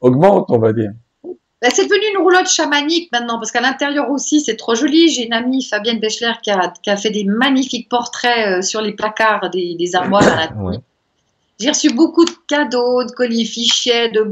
augmente, 0.00 0.46
on 0.50 0.58
va 0.58 0.72
dire. 0.72 0.90
Bah, 1.24 1.68
c'est 1.72 1.84
devenu 1.86 2.04
une 2.14 2.22
roulotte 2.22 2.48
chamanique 2.48 3.10
maintenant, 3.12 3.38
parce 3.38 3.50
qu'à 3.50 3.60
l'intérieur 3.60 4.10
aussi, 4.10 4.40
c'est 4.40 4.56
trop 4.56 4.74
joli. 4.74 5.08
J'ai 5.08 5.26
une 5.26 5.32
amie, 5.32 5.64
Fabienne 5.64 5.98
Bechler, 5.98 6.32
qui 6.42 6.50
a, 6.50 6.72
qui 6.82 6.90
a 6.90 6.96
fait 6.96 7.10
des 7.10 7.24
magnifiques 7.24 7.88
portraits 7.88 8.62
sur 8.62 8.80
les 8.80 8.92
placards 8.92 9.50
des, 9.50 9.74
des 9.74 9.94
armoires 9.96 10.22
à 10.22 10.36
la 10.36 10.52
J'ai 11.58 11.70
reçu 11.70 11.92
beaucoup 11.92 12.24
de 12.24 12.30
cadeaux, 12.46 13.02
de 13.02 13.10
colis 13.10 13.44
fichiers, 13.44 14.10
de 14.10 14.22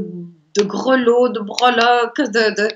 de 0.57 0.63
grelots, 0.63 1.29
de 1.29 1.39
breloques, 1.39 2.21
de, 2.31 2.67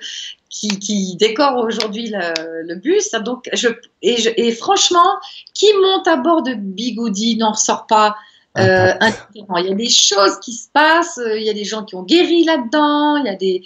qui, 0.52 1.16
décorent 1.16 1.58
aujourd'hui 1.58 2.14
le, 2.14 2.76
bus. 2.76 3.12
Donc, 3.24 3.50
je, 3.54 3.70
et, 4.02 4.52
franchement, 4.52 5.18
qui 5.54 5.68
monte 5.82 6.08
à 6.08 6.18
bord 6.18 6.44
de 6.44 6.54
Bigoudi 6.54 7.38
n'en 7.38 7.54
ressort 7.54 7.88
pas 7.88 8.16
euh, 8.58 8.94
Il 9.34 9.66
y 9.66 9.72
a 9.72 9.74
des 9.74 9.90
choses 9.90 10.40
qui 10.42 10.52
se 10.54 10.68
passent, 10.72 11.20
il 11.26 11.44
y 11.44 11.50
a 11.50 11.54
des 11.54 11.64
gens 11.64 11.84
qui 11.84 11.96
ont 11.96 12.04
guéri 12.04 12.44
là-dedans, 12.44 13.18
il 13.18 13.26
y 13.26 13.30
a 13.30 13.36
des. 13.36 13.64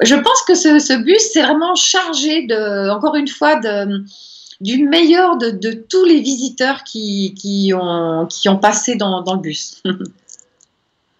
Je 0.00 0.14
pense 0.14 0.42
que 0.42 0.54
ce, 0.54 1.02
bus, 1.02 1.30
c'est 1.32 1.42
vraiment 1.42 1.74
chargé 1.74 2.46
de, 2.46 2.90
encore 2.90 3.16
une 3.16 3.28
fois, 3.28 3.56
de 3.56 4.04
du 4.60 4.86
meilleur 4.88 5.36
de, 5.36 5.72
tous 5.72 6.04
les 6.04 6.20
visiteurs 6.20 6.84
qui, 6.84 7.34
qui, 7.34 7.72
ont, 7.74 8.26
qui 8.26 8.48
ont 8.48 8.56
passé 8.58 8.96
dans, 8.96 9.22
dans 9.22 9.34
le 9.34 9.40
bus. 9.40 9.82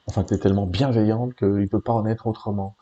Enfin, 0.07 0.23
tu 0.23 0.35
es 0.35 0.39
tellement 0.39 0.67
bienveillante 0.67 1.35
qu'il 1.35 1.49
ne 1.49 1.67
peut 1.67 1.81
pas 1.81 1.95
en 1.95 2.05
être 2.07 2.27
autrement. 2.27 2.77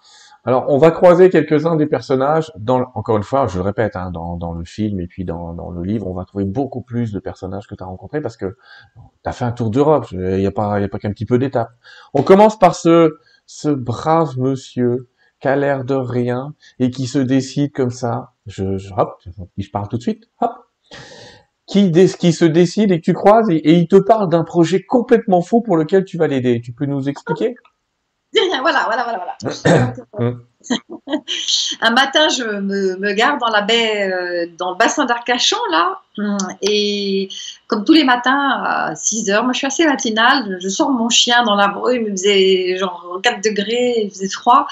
Alors, 0.44 0.66
on 0.68 0.76
va 0.76 0.90
croiser 0.90 1.30
quelques-uns 1.30 1.76
des 1.76 1.86
personnages. 1.86 2.50
Dans, 2.56 2.90
encore 2.94 3.16
une 3.16 3.22
fois, 3.22 3.46
je 3.46 3.58
le 3.58 3.62
répète, 3.62 3.94
hein, 3.94 4.10
dans, 4.10 4.52
le 4.52 4.64
film 4.64 4.98
et 4.98 5.06
puis 5.06 5.24
dans, 5.24 5.70
le 5.70 5.84
livre, 5.84 6.08
on 6.08 6.14
va 6.14 6.24
trouver 6.24 6.44
beaucoup 6.44 6.82
plus 6.82 7.12
de 7.12 7.20
personnages 7.20 7.68
que 7.68 7.76
tu 7.76 7.82
as 7.82 7.86
rencontrés 7.86 8.20
parce 8.20 8.36
que 8.36 8.56
tu 8.96 9.00
as 9.28 9.32
fait 9.32 9.44
un 9.44 9.52
tour 9.52 9.70
d'Europe. 9.70 10.06
Il 10.10 10.18
n'y 10.18 10.46
a 10.46 10.50
pas, 10.50 10.80
qu'un 10.98 11.12
petit 11.12 11.26
peu 11.26 11.38
d'étapes. 11.38 11.72
On 12.12 12.22
commence 12.22 12.58
par 12.58 12.74
ce, 12.74 13.18
ce 13.46 13.68
brave 13.68 14.36
monsieur 14.38 15.08
qui 15.40 15.48
a 15.48 15.56
l'air 15.56 15.84
de 15.84 15.94
rien 15.94 16.54
et 16.80 16.90
qui 16.90 17.06
se 17.06 17.18
décide 17.18 17.72
comme 17.72 17.90
ça. 17.90 18.32
Je, 18.46 18.78
je 18.78 18.92
hop, 18.96 19.22
je 19.56 19.70
parle 19.70 19.88
tout 19.88 19.96
de 19.96 20.02
suite. 20.02 20.28
Hop, 20.40 20.52
qui, 21.66 21.90
qui 21.92 22.32
se 22.32 22.44
décide 22.44 22.92
et 22.92 23.00
que 23.00 23.04
tu 23.04 23.14
croises 23.14 23.48
et, 23.48 23.74
il 23.74 23.88
te 23.88 23.96
parle 23.96 24.28
d'un 24.28 24.44
projet 24.44 24.82
complètement 24.82 25.40
fou 25.40 25.62
pour 25.62 25.76
lequel 25.76 26.04
tu 26.04 26.18
vas 26.18 26.26
l'aider. 26.26 26.60
Tu 26.60 26.72
peux 26.72 26.86
nous 26.86 27.08
expliquer? 27.08 27.54
Voilà, 28.62 28.84
voilà, 28.86 29.04
voilà, 29.04 29.36
voilà. 30.18 30.34
un 31.80 31.90
matin, 31.90 32.28
je 32.28 32.44
me, 32.44 32.96
me, 32.96 33.12
garde 33.12 33.40
dans 33.40 33.50
la 33.50 33.62
baie, 33.62 34.10
euh, 34.10 34.46
dans 34.56 34.70
le 34.70 34.76
bassin 34.76 35.04
d'Arcachon, 35.04 35.58
là, 35.70 36.00
et 36.62 37.28
comme 37.66 37.84
tous 37.84 37.92
les 37.92 38.04
matins 38.04 38.62
à 38.64 38.94
6 38.94 39.30
heures, 39.30 39.44
moi 39.44 39.52
je 39.52 39.58
suis 39.58 39.66
assez 39.66 39.84
matinale, 39.84 40.58
je 40.62 40.68
sors 40.68 40.90
mon 40.90 41.08
chien 41.08 41.42
dans 41.42 41.56
la 41.56 41.68
brume, 41.68 42.04
il 42.06 42.12
me 42.12 42.16
faisait 42.16 42.76
genre 42.78 43.20
4 43.22 43.42
degrés, 43.42 44.02
il 44.04 44.10
faisait 44.10 44.28
froid, 44.28 44.66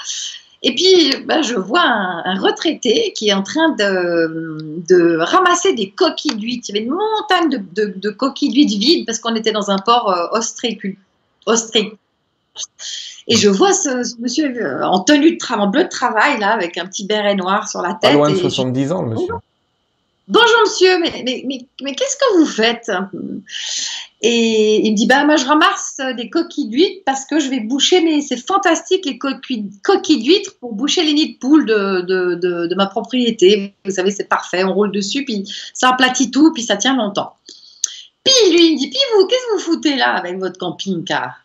et 0.63 0.75
puis, 0.75 1.15
ben, 1.25 1.41
je 1.41 1.55
vois 1.55 1.81
un, 1.81 2.39
retraité 2.39 3.13
qui 3.13 3.29
est 3.29 3.33
en 3.33 3.41
train 3.41 3.69
de, 3.69 4.83
de 4.87 5.17
ramasser 5.17 5.73
des 5.73 5.89
coquilles 5.89 6.35
d'huîtres. 6.35 6.69
Il 6.69 6.75
y 6.75 6.77
avait 6.77 6.85
une 6.85 6.93
montagne 6.93 7.49
de, 7.49 7.57
de, 7.57 7.93
de 7.95 8.09
coquilles 8.11 8.51
d'huîtres 8.51 8.77
vides 8.77 9.05
parce 9.07 9.17
qu'on 9.17 9.33
était 9.33 9.51
dans 9.51 9.71
un 9.71 9.79
port 9.79 10.11
euh. 10.11 10.27
Et 13.31 13.37
je 13.37 13.47
vois 13.47 13.71
ce, 13.71 14.19
monsieur 14.19 14.53
euh, 14.61 14.83
en 14.83 14.99
tenue 14.99 15.31
de 15.31 15.37
travail, 15.37 15.65
en 15.65 15.69
bleu 15.69 15.85
de 15.85 15.89
travail, 15.89 16.37
là, 16.37 16.51
avec 16.51 16.77
un 16.77 16.85
petit 16.85 17.05
béret 17.05 17.33
noir 17.33 17.69
sur 17.69 17.81
la 17.81 17.93
tête. 17.93 18.11
Pas 18.11 18.11
loin 18.11 18.29
de 18.29 18.35
70 18.35 18.91
ans, 18.91 19.03
monsieur. 19.03 19.35
Bonjour 20.27 20.57
monsieur, 20.65 20.99
mais, 20.99 21.23
mais, 21.25 21.43
mais, 21.47 21.65
mais 21.81 21.95
qu'est-ce 21.95 22.17
que 22.17 22.39
vous 22.39 22.45
faites 22.45 22.91
Et 24.21 24.85
il 24.85 24.91
me 24.91 24.97
dit, 24.97 25.07
bah, 25.07 25.23
moi 25.23 25.37
je 25.37 25.45
ramasse 25.45 26.01
des 26.17 26.29
coquilles 26.29 26.67
d'huîtres 26.67 27.03
parce 27.05 27.23
que 27.25 27.39
je 27.39 27.49
vais 27.49 27.61
boucher, 27.61 28.01
mais 28.01 28.19
c'est 28.19 28.35
fantastique 28.35 29.05
les 29.05 29.17
coquilles, 29.17 29.71
coquilles 29.81 30.23
d'huîtres 30.23 30.55
pour 30.59 30.73
boucher 30.73 31.03
les 31.03 31.13
nids 31.13 31.33
de 31.33 31.39
poules 31.39 31.65
de, 31.65 32.01
de, 32.01 32.35
de, 32.35 32.67
de 32.67 32.75
ma 32.75 32.87
propriété. 32.87 33.73
Vous 33.85 33.91
savez, 33.91 34.11
c'est 34.11 34.27
parfait, 34.27 34.65
on 34.65 34.73
roule 34.73 34.91
dessus, 34.91 35.23
puis 35.23 35.45
ça 35.73 35.89
aplatit 35.89 36.31
tout, 36.31 36.51
puis 36.51 36.63
ça 36.63 36.75
tient 36.75 36.97
longtemps. 36.97 37.33
Puis 38.25 38.51
lui, 38.51 38.67
il 38.67 38.73
me 38.73 38.77
dit, 38.77 38.89
puis 38.89 38.99
vous, 39.15 39.25
qu'est-ce 39.25 39.45
que 39.47 39.53
vous 39.53 39.73
foutez 39.73 39.95
là 39.95 40.15
avec 40.15 40.37
votre 40.37 40.59
camping-car? 40.59 41.40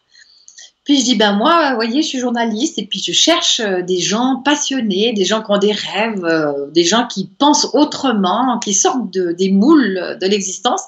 Puis 0.86 1.00
je 1.00 1.04
dis, 1.04 1.16
ben 1.16 1.32
moi, 1.32 1.70
vous 1.70 1.74
voyez, 1.74 2.00
je 2.00 2.06
suis 2.06 2.20
journaliste 2.20 2.78
et 2.78 2.86
puis 2.86 3.02
je 3.02 3.10
cherche 3.10 3.58
euh, 3.58 3.82
des 3.82 3.98
gens 3.98 4.40
passionnés, 4.44 5.12
des 5.12 5.24
gens 5.24 5.42
qui 5.42 5.50
ont 5.50 5.58
des 5.58 5.72
rêves, 5.72 6.24
euh, 6.24 6.70
des 6.70 6.84
gens 6.84 7.08
qui 7.08 7.26
pensent 7.26 7.68
autrement, 7.74 8.60
qui 8.60 8.72
sortent 8.72 9.12
de, 9.12 9.32
des 9.32 9.50
moules 9.50 10.16
de 10.20 10.26
l'existence. 10.28 10.82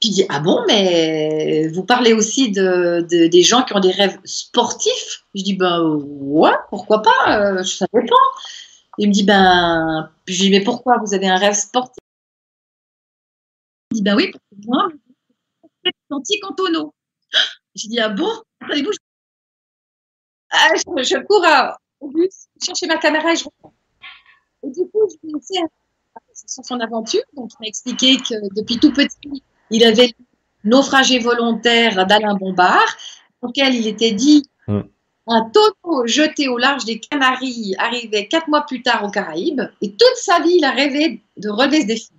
Puis 0.00 0.10
il 0.10 0.12
dit, 0.12 0.24
ah 0.28 0.38
bon, 0.38 0.62
mais 0.68 1.66
vous 1.74 1.82
parlez 1.82 2.12
aussi 2.12 2.52
de, 2.52 3.04
de, 3.10 3.26
des 3.26 3.42
gens 3.42 3.64
qui 3.64 3.74
ont 3.74 3.80
des 3.80 3.90
rêves 3.90 4.18
sportifs? 4.24 5.24
Je 5.34 5.42
dis, 5.42 5.54
ben 5.54 5.82
ouais, 5.82 6.54
pourquoi 6.70 7.02
pas, 7.02 7.40
euh, 7.40 7.64
ça 7.64 7.86
dépend. 7.92 8.14
Il 8.98 9.08
me 9.08 9.12
dit, 9.12 9.24
ben, 9.24 10.10
puis 10.24 10.34
je 10.36 10.42
dis, 10.42 10.50
mais 10.50 10.62
pourquoi 10.62 10.98
vous 11.04 11.12
avez 11.12 11.28
un 11.28 11.36
rêve 11.36 11.54
sportif? 11.54 11.98
Il 13.90 13.96
dit, 13.96 14.02
ben 14.02 14.14
oui, 14.14 14.30
moi, 14.64 14.88
je 15.84 15.90
suis 16.24 16.40
en 16.44 16.52
tonneau. 16.54 16.94
J'ai 17.74 17.88
dit, 17.88 17.98
ah 17.98 18.10
bon? 18.10 18.30
Je... 18.70 18.96
Ah, 20.50 20.68
je, 20.76 21.02
je, 21.02 21.18
cours 21.24 21.44
à, 21.46 21.78
au 22.00 22.08
bus, 22.08 22.46
chercher 22.62 22.86
ma 22.86 22.98
caméra 22.98 23.32
et 23.32 23.36
je 23.36 23.44
reprends. 23.44 23.74
Et 24.64 24.70
du 24.70 24.82
coup, 24.90 25.08
je 25.08 25.16
lui 25.26 25.34
ai 25.34 25.62
sur 26.34 26.64
son 26.64 26.80
aventure. 26.80 27.22
Donc, 27.34 27.50
il 27.52 27.56
m'a 27.62 27.68
expliqué 27.68 28.16
que 28.16 28.34
depuis 28.54 28.78
tout 28.78 28.92
petit, 28.92 29.42
il 29.70 29.84
avait 29.84 30.14
naufragé 30.64 31.18
volontaire 31.18 32.06
d'Alain 32.06 32.34
Bombard, 32.34 32.96
auquel 33.40 33.74
il 33.74 33.86
était 33.86 34.12
dit 34.12 34.44
mm. 34.68 34.80
un 35.28 35.50
tonneau 35.50 36.06
jeté 36.06 36.48
au 36.48 36.58
large 36.58 36.84
des 36.84 37.00
Canaries 37.00 37.74
arrivait 37.78 38.28
quatre 38.28 38.48
mois 38.48 38.62
plus 38.62 38.82
tard 38.82 39.04
aux 39.04 39.10
Caraïbes. 39.10 39.62
Et 39.80 39.90
toute 39.92 40.16
sa 40.16 40.40
vie, 40.40 40.56
il 40.58 40.64
a 40.64 40.70
rêvé 40.70 41.20
de 41.36 41.48
relever 41.48 41.82
ce 41.82 41.86
défi. 41.86 42.10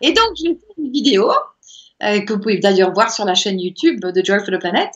Et 0.00 0.12
donc, 0.12 0.30
j'ai 0.36 0.54
fait 0.54 0.74
une 0.78 0.90
vidéo 0.90 1.30
euh, 2.02 2.20
que 2.20 2.32
vous 2.32 2.40
pouvez 2.40 2.58
d'ailleurs 2.58 2.92
voir 2.92 3.12
sur 3.12 3.24
la 3.24 3.34
chaîne 3.34 3.60
YouTube 3.60 4.00
de 4.00 4.24
Joy 4.24 4.38
for 4.38 4.48
the 4.48 4.58
Planet. 4.58 4.90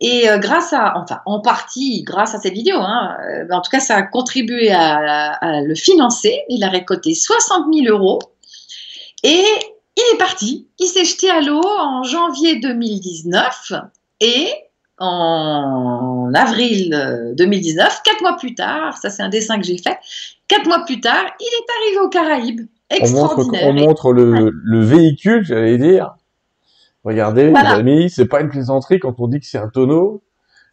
Et 0.00 0.28
euh, 0.28 0.38
grâce 0.38 0.72
à, 0.72 0.98
enfin, 0.98 1.20
en 1.24 1.40
partie 1.40 2.02
grâce 2.02 2.34
à 2.34 2.38
cette 2.40 2.54
vidéo, 2.54 2.76
hein, 2.78 3.16
euh, 3.28 3.46
en 3.50 3.60
tout 3.60 3.70
cas, 3.70 3.80
ça 3.80 3.96
a 3.96 4.02
contribué 4.02 4.70
à, 4.70 5.32
à, 5.34 5.60
le 5.60 5.74
financer. 5.74 6.42
Il 6.48 6.64
a 6.64 6.68
récolté 6.68 7.14
60 7.14 7.66
000 7.72 7.86
euros. 7.96 8.18
Et 9.22 9.44
il 9.96 10.14
est 10.14 10.18
parti. 10.18 10.68
Il 10.78 10.86
s'est 10.86 11.04
jeté 11.04 11.30
à 11.30 11.40
l'eau 11.40 11.62
en 11.62 12.02
janvier 12.02 12.56
2019. 12.56 13.72
Et 14.20 14.48
en 14.98 16.32
avril 16.34 17.32
2019, 17.36 18.02
quatre 18.04 18.20
mois 18.22 18.36
plus 18.36 18.54
tard, 18.54 18.96
ça 18.96 19.10
c'est 19.10 19.22
un 19.22 19.28
dessin 19.28 19.58
que 19.58 19.66
j'ai 19.66 19.76
fait, 19.76 19.98
quatre 20.46 20.66
mois 20.66 20.84
plus 20.84 21.00
tard, 21.00 21.24
il 21.40 21.44
est 21.44 21.72
arrivé 21.82 21.98
aux 21.98 22.08
Caraïbes. 22.08 22.60
Extraordinaire. 22.90 23.62
On 23.64 23.72
montre, 23.72 23.82
on 23.82 23.88
montre 23.88 24.12
le, 24.12 24.50
le 24.52 24.84
véhicule, 24.84 25.44
j'allais 25.44 25.78
dire, 25.78 26.14
Regardez, 27.04 27.50
les 27.50 27.56
amis, 27.56 28.10
c'est 28.10 28.26
pas 28.26 28.40
une 28.40 28.48
plaisanterie 28.48 28.98
quand 28.98 29.20
on 29.20 29.28
dit 29.28 29.38
que 29.38 29.46
c'est 29.46 29.58
un 29.58 29.68
tonneau. 29.68 30.22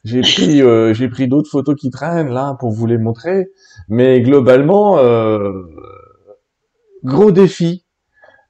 J'ai 0.03 0.21
pris, 0.21 0.61
euh, 0.61 0.93
j'ai 0.93 1.09
pris 1.09 1.27
d'autres 1.27 1.49
photos 1.49 1.75
qui 1.75 1.91
traînent 1.91 2.33
là 2.33 2.55
pour 2.59 2.71
vous 2.71 2.87
les 2.87 2.97
montrer, 2.97 3.51
mais 3.87 4.21
globalement, 4.21 4.97
euh, 4.97 5.51
gros 7.03 7.31
défi. 7.31 7.85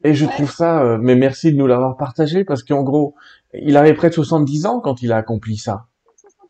Et 0.03 0.13
je 0.13 0.25
trouve 0.25 0.51
ça, 0.51 0.81
euh, 0.81 0.97
mais 0.99 1.15
merci 1.15 1.51
de 1.51 1.57
nous 1.57 1.67
l'avoir 1.67 1.97
partagé 1.97 2.45
parce 2.45 2.63
qu'en 2.63 2.83
gros, 2.83 3.15
il 3.53 3.75
avait 3.75 3.93
près 3.93 4.09
de 4.09 4.13
70 4.13 4.65
ans 4.65 4.79
quand 4.79 5.01
il 5.01 5.11
a 5.11 5.17
accompli 5.17 5.57
ça. 5.57 5.87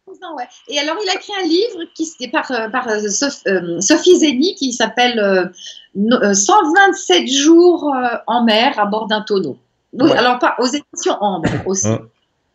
70 0.06 0.24
ans, 0.24 0.36
ouais. 0.38 0.48
Et 0.67 0.80
alors, 0.80 0.96
il 1.04 1.10
a 1.10 1.15
écrit 1.15 1.34
un 1.41 1.48
livre 1.48 1.91
qui 1.96 2.06
c'était 2.06 2.30
par, 2.30 2.52
par 2.72 2.88
Sophie 2.89 4.20
Zeni 4.20 4.56
qui 4.56 4.72
s'appelle 4.72 5.52
127 5.96 7.28
jours 7.28 7.91
en 8.28 8.44
mer 8.46 8.78
à 8.78 8.86
bord 8.86 9.08
d'un 9.08 9.22
tonneau. 9.22 9.58
Oui, 9.94 10.12
alors 10.12 10.40
pas 10.40 10.56
aux 10.60 10.68
éditions 10.68 11.18
Ambre 11.20 11.50
aussi. 11.66 11.88
Hein. 11.88 12.00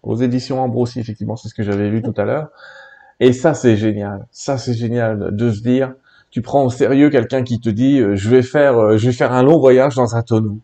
aux 0.02 0.16
éditions 0.16 0.60
Ambre 0.60 0.78
aussi, 0.78 1.00
effectivement, 1.00 1.36
c'est 1.36 1.48
ce 1.48 1.54
que 1.54 1.62
j'avais 1.62 1.90
vu 1.90 2.02
tout 2.02 2.14
à 2.16 2.24
l'heure. 2.24 2.48
Et 3.20 3.32
ça, 3.32 3.54
c'est 3.54 3.76
génial. 3.76 4.26
Ça, 4.30 4.58
c'est 4.58 4.74
génial 4.74 5.34
de 5.34 5.50
se 5.50 5.60
dire, 5.60 5.92
tu 6.30 6.42
prends 6.42 6.64
au 6.64 6.70
sérieux 6.70 7.10
quelqu'un 7.10 7.42
qui 7.42 7.60
te 7.60 7.70
dit, 7.70 8.00
euh, 8.00 8.14
je 8.14 8.28
vais 8.28 8.42
faire, 8.42 8.78
euh, 8.78 8.98
je 8.98 9.06
vais 9.06 9.12
faire 9.12 9.32
un 9.32 9.42
long 9.42 9.58
voyage 9.58 9.94
dans 9.94 10.14
un 10.14 10.22
tonneau. 10.22 10.58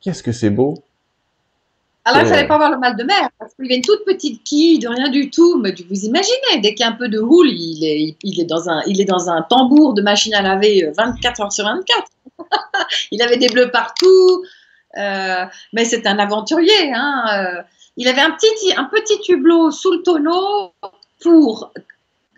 Qu'est-ce 0.00 0.22
que 0.22 0.32
c'est 0.32 0.50
beau. 0.50 0.82
Alors, 2.04 2.22
il 2.22 2.28
fallait 2.28 2.48
pas 2.48 2.54
avoir 2.54 2.70
le 2.70 2.78
mal 2.78 2.96
de 2.96 3.04
mer, 3.04 3.28
parce 3.38 3.54
qu'il 3.54 3.66
y 3.66 3.72
a 3.72 3.76
une 3.76 3.82
toute 3.82 4.04
petite 4.06 4.42
quille 4.42 4.78
de 4.78 4.88
rien 4.88 5.10
du 5.10 5.30
tout. 5.30 5.60
Mais 5.60 5.74
vous 5.88 6.04
imaginez, 6.04 6.60
dès 6.62 6.74
qu'il 6.74 6.84
y 6.84 6.88
a 6.88 6.92
un 6.92 6.96
peu 6.96 7.08
de 7.08 7.20
houle, 7.20 7.50
il 7.50 7.84
est, 7.84 8.16
il 8.22 8.40
est, 8.40 8.46
dans, 8.46 8.68
un, 8.68 8.82
il 8.86 9.00
est 9.00 9.04
dans 9.04 9.28
un 9.28 9.42
tambour 9.42 9.92
de 9.92 10.00
machine 10.02 10.34
à 10.34 10.42
laver 10.42 10.90
24 10.96 11.40
euh, 11.40 11.44
heures 11.44 11.52
sur 11.52 11.64
24. 11.64 12.04
il 13.12 13.20
avait 13.22 13.36
des 13.36 13.48
bleus 13.48 13.70
partout, 13.70 14.42
mais 14.96 15.84
c'est 15.84 16.06
un 16.06 16.18
aventurier. 16.18 16.92
Hein, 16.94 17.24
euh, 17.34 17.62
il 17.96 18.08
avait 18.08 18.20
un 18.20 18.30
petit, 18.30 18.74
un 18.76 18.84
petit 18.84 19.32
hublot 19.32 19.70
sous 19.70 19.92
le 19.92 20.02
tonneau 20.02 20.72
pour 21.20 21.72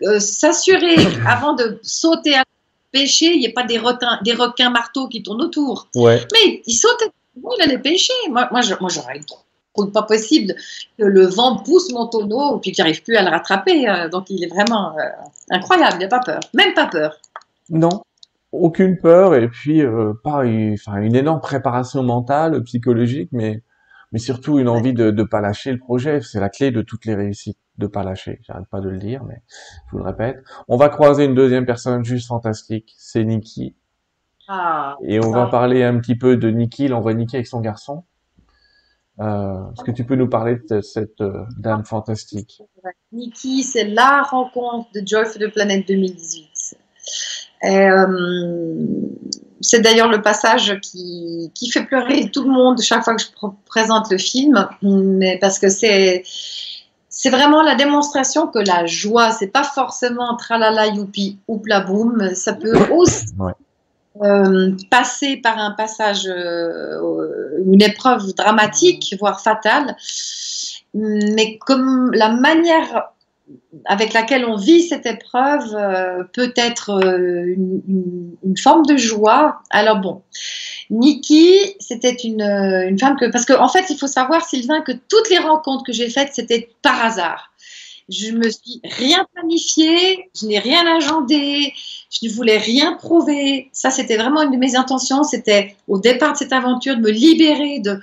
euh, 0.03 0.19
s'assurer, 0.19 0.95
avant 1.27 1.53
de 1.53 1.79
sauter 1.83 2.35
à 2.35 2.43
pêcher, 2.91 3.33
il 3.33 3.39
n'y 3.39 3.45
ait 3.45 3.53
pas 3.53 3.63
des, 3.63 3.77
requins, 3.77 4.19
des 4.23 4.33
requins 4.33 4.69
marteaux 4.69 5.07
qui 5.07 5.23
tournent 5.23 5.41
autour. 5.41 5.87
Ouais. 5.95 6.25
Mais 6.33 6.61
il 6.65 6.75
sautait, 6.75 7.11
il 7.35 7.61
allait 7.61 7.79
pêcher. 7.79 8.13
Moi, 8.29 8.47
moi, 8.51 8.61
je, 8.61 8.75
moi 8.79 8.89
j'aurais 8.89 9.19
trouve 9.75 9.91
pas 9.91 10.03
possible 10.03 10.53
que 10.99 11.03
le 11.03 11.25
vent 11.25 11.57
pousse 11.57 11.91
mon 11.91 12.05
tonneau 12.05 12.57
et 12.57 12.59
puis 12.59 12.71
qu'il 12.71 12.83
n'arrive 12.83 13.01
plus 13.01 13.15
à 13.15 13.23
le 13.23 13.29
rattraper. 13.29 14.07
donc 14.11 14.29
il 14.29 14.43
est 14.43 14.47
vraiment 14.47 14.95
incroyable, 15.49 15.97
il 15.99 16.03
n'a 16.03 16.09
pas 16.09 16.19
peur, 16.19 16.41
même 16.53 16.75
pas 16.75 16.85
peur. 16.85 17.17
Non, 17.71 18.03
aucune 18.53 18.97
peur 18.97 19.35
et 19.35 19.49
puis 19.49 19.81
euh, 19.81 20.13
pas 20.23 20.45
une, 20.45 20.73
enfin 20.73 21.01
une 21.01 21.15
énorme 21.15 21.41
préparation 21.41 22.03
mentale, 22.03 22.63
psychologique, 22.63 23.29
mais 23.31 23.63
mais 24.13 24.19
surtout 24.19 24.59
une 24.59 24.69
envie 24.69 24.93
de 24.93 25.09
ne 25.09 25.23
pas 25.23 25.41
lâcher 25.41 25.71
le 25.71 25.79
projet. 25.79 26.21
C'est 26.21 26.39
la 26.39 26.49
clé 26.49 26.69
de 26.69 26.83
toutes 26.83 27.05
les 27.05 27.15
réussites, 27.15 27.57
de 27.79 27.87
pas 27.87 28.03
lâcher. 28.03 28.39
J'arrête 28.43 28.67
pas 28.69 28.79
de 28.79 28.87
le 28.87 28.99
dire, 28.99 29.23
mais 29.23 29.41
je 29.87 29.91
vous 29.91 29.97
le 29.97 30.03
répète. 30.03 30.37
On 30.67 30.77
va 30.77 30.89
croiser 30.89 31.25
une 31.25 31.33
deuxième 31.33 31.65
personne 31.65 32.05
juste 32.05 32.27
fantastique, 32.27 32.93
c'est 32.97 33.23
Nikki. 33.23 33.75
Ah, 34.47 34.97
et 35.03 35.19
on 35.19 35.31
va 35.31 35.47
parler 35.47 35.83
un 35.83 35.97
petit 35.99 36.15
peu 36.15 36.37
de 36.37 36.49
Nikki. 36.49 36.89
Voit 36.89 37.13
Nikki 37.15 37.37
avec 37.37 37.47
son 37.47 37.59
garçon. 37.59 38.03
Euh, 39.19 39.71
Est-ce 39.71 39.83
que 39.83 39.91
tu 39.91 40.05
peux 40.05 40.15
nous 40.15 40.29
parler 40.29 40.57
de 40.69 40.81
cette 40.81 41.21
euh, 41.21 41.45
dame 41.57 41.85
fantastique? 41.85 42.61
Nikki, 43.11 43.63
c'est 43.63 43.85
la 43.85 44.21
rencontre 44.23 44.89
de 44.93 45.01
Joy 45.05 45.25
for 45.25 45.39
the 45.39 45.51
Planet 45.51 45.87
2018. 45.87 46.77
Euh, 47.63 48.85
c'est 49.61 49.79
d'ailleurs 49.79 50.09
le 50.09 50.21
passage 50.21 50.79
qui, 50.81 51.51
qui, 51.55 51.71
fait 51.71 51.85
pleurer 51.85 52.29
tout 52.29 52.43
le 52.43 52.51
monde 52.51 52.81
chaque 52.81 53.03
fois 53.03 53.15
que 53.15 53.21
je 53.21 53.27
présente 53.65 54.11
le 54.11 54.17
film, 54.17 54.67
mais 54.81 55.37
parce 55.39 55.59
que 55.59 55.69
c'est 55.69 56.23
c'est 57.15 57.29
vraiment 57.29 57.61
la 57.61 57.75
démonstration 57.75 58.47
que 58.47 58.59
la 58.59 58.87
joie, 58.87 59.31
c'est 59.31 59.47
pas 59.47 59.63
forcément 59.63 60.35
tralala 60.35 60.87
youpi 60.87 61.37
ou 61.47 61.61
boum, 61.87 62.33
ça 62.33 62.53
peut 62.53 62.75
aussi 62.91 63.27
ouais. 63.37 63.53
euh, 64.23 64.71
passer 64.89 65.37
par 65.37 65.59
un 65.59 65.71
passage, 65.71 66.27
euh, 66.27 67.63
une 67.67 67.83
épreuve 67.83 68.33
dramatique, 68.33 69.15
voire 69.19 69.41
fatale, 69.41 69.95
mais 70.95 71.59
comme 71.59 72.11
la 72.13 72.29
manière 72.29 73.12
avec 73.85 74.13
laquelle 74.13 74.45
on 74.45 74.55
vit 74.55 74.81
cette 74.81 75.05
épreuve 75.05 75.75
euh, 75.75 76.23
peut 76.33 76.53
être 76.55 76.91
euh, 76.91 77.53
une, 77.55 78.57
forme 78.57 78.85
de 78.85 78.97
joie. 78.97 79.61
Alors 79.69 79.99
bon, 79.99 80.21
Nikki, 80.89 81.75
c'était 81.79 82.13
une, 82.13 82.41
euh, 82.41 82.87
une, 82.87 82.99
femme 82.99 83.15
que... 83.17 83.29
Parce 83.31 83.45
qu'en 83.45 83.63
en 83.63 83.67
fait, 83.67 83.85
il 83.89 83.97
faut 83.97 84.07
savoir, 84.07 84.45
Sylvain, 84.45 84.81
que 84.81 84.91
toutes 84.91 85.29
les 85.29 85.39
rencontres 85.39 85.83
que 85.83 85.93
j'ai 85.93 86.09
faites, 86.09 86.33
c'était 86.33 86.69
par 86.81 87.03
hasard. 87.03 87.51
Je 88.09 88.31
me 88.31 88.49
suis 88.49 88.81
rien 88.83 89.25
planifié, 89.33 90.29
je 90.39 90.45
n'ai 90.45 90.59
rien 90.59 90.85
agendé, 90.97 91.73
je 92.11 92.27
ne 92.27 92.33
voulais 92.33 92.57
rien 92.57 92.93
prouver. 92.93 93.69
Ça, 93.71 93.91
c'était 93.91 94.17
vraiment 94.17 94.41
une 94.41 94.51
de 94.51 94.57
mes 94.57 94.75
intentions. 94.75 95.23
C'était 95.23 95.75
au 95.87 95.99
départ 95.99 96.33
de 96.33 96.37
cette 96.37 96.53
aventure 96.53 96.97
de 96.97 97.01
me 97.01 97.11
libérer 97.11 97.79
de 97.79 97.99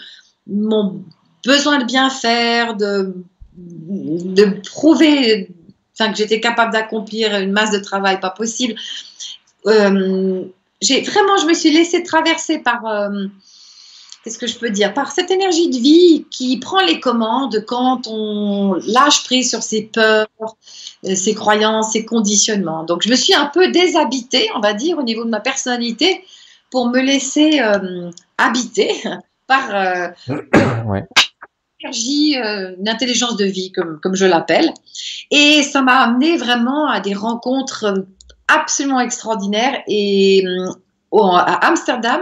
mon 0.46 1.02
besoin 1.44 1.78
de 1.78 1.84
bien 1.84 2.10
faire, 2.10 2.76
de 2.76 3.14
de 3.56 4.60
prouver 4.68 5.48
enfin, 6.00 6.10
que 6.12 6.18
j'étais 6.18 6.40
capable 6.40 6.72
d'accomplir 6.72 7.36
une 7.38 7.52
masse 7.52 7.70
de 7.70 7.78
travail 7.78 8.20
pas 8.20 8.30
possible. 8.30 8.74
Euh, 9.66 10.44
j'ai 10.80 11.02
vraiment, 11.02 11.36
je 11.36 11.46
me 11.46 11.54
suis 11.54 11.70
laissée 11.70 12.02
traverser 12.02 12.58
par, 12.58 12.86
euh, 12.86 13.26
qu'est-ce 14.24 14.38
que 14.38 14.46
je 14.46 14.56
peux 14.56 14.70
dire, 14.70 14.94
par 14.94 15.12
cette 15.12 15.30
énergie 15.30 15.68
de 15.68 15.76
vie 15.76 16.26
qui 16.30 16.58
prend 16.58 16.80
les 16.80 17.00
commandes 17.00 17.64
quand 17.66 18.06
on 18.06 18.74
lâche 18.86 19.24
prise 19.24 19.50
sur 19.50 19.62
ses 19.62 19.82
peurs, 19.82 20.26
euh, 21.04 21.14
ses 21.14 21.34
croyances, 21.34 21.92
ses 21.92 22.04
conditionnements. 22.04 22.84
Donc, 22.84 23.02
je 23.02 23.10
me 23.10 23.16
suis 23.16 23.34
un 23.34 23.46
peu 23.46 23.70
déshabitée, 23.70 24.48
on 24.56 24.60
va 24.60 24.72
dire, 24.72 24.98
au 24.98 25.02
niveau 25.02 25.24
de 25.24 25.30
ma 25.30 25.40
personnalité 25.40 26.24
pour 26.70 26.88
me 26.88 27.00
laisser 27.00 27.60
habiter 28.38 29.02
par 29.46 30.12
énergie, 31.80 32.36
euh, 32.38 32.74
une 32.78 33.36
de 33.36 33.44
vie, 33.44 33.72
comme, 33.72 34.14
je 34.14 34.26
l'appelle. 34.26 34.70
Et 35.30 35.62
ça 35.62 35.82
m'a 35.82 36.00
amené 36.00 36.36
vraiment 36.36 36.88
à 36.88 37.00
des 37.00 37.14
rencontres 37.14 37.84
euh, 37.84 38.02
absolument 38.48 39.00
extraordinaires. 39.00 39.82
Et 39.86 40.44
euh, 40.46 40.70
à 41.12 41.66
Amsterdam, 41.66 42.20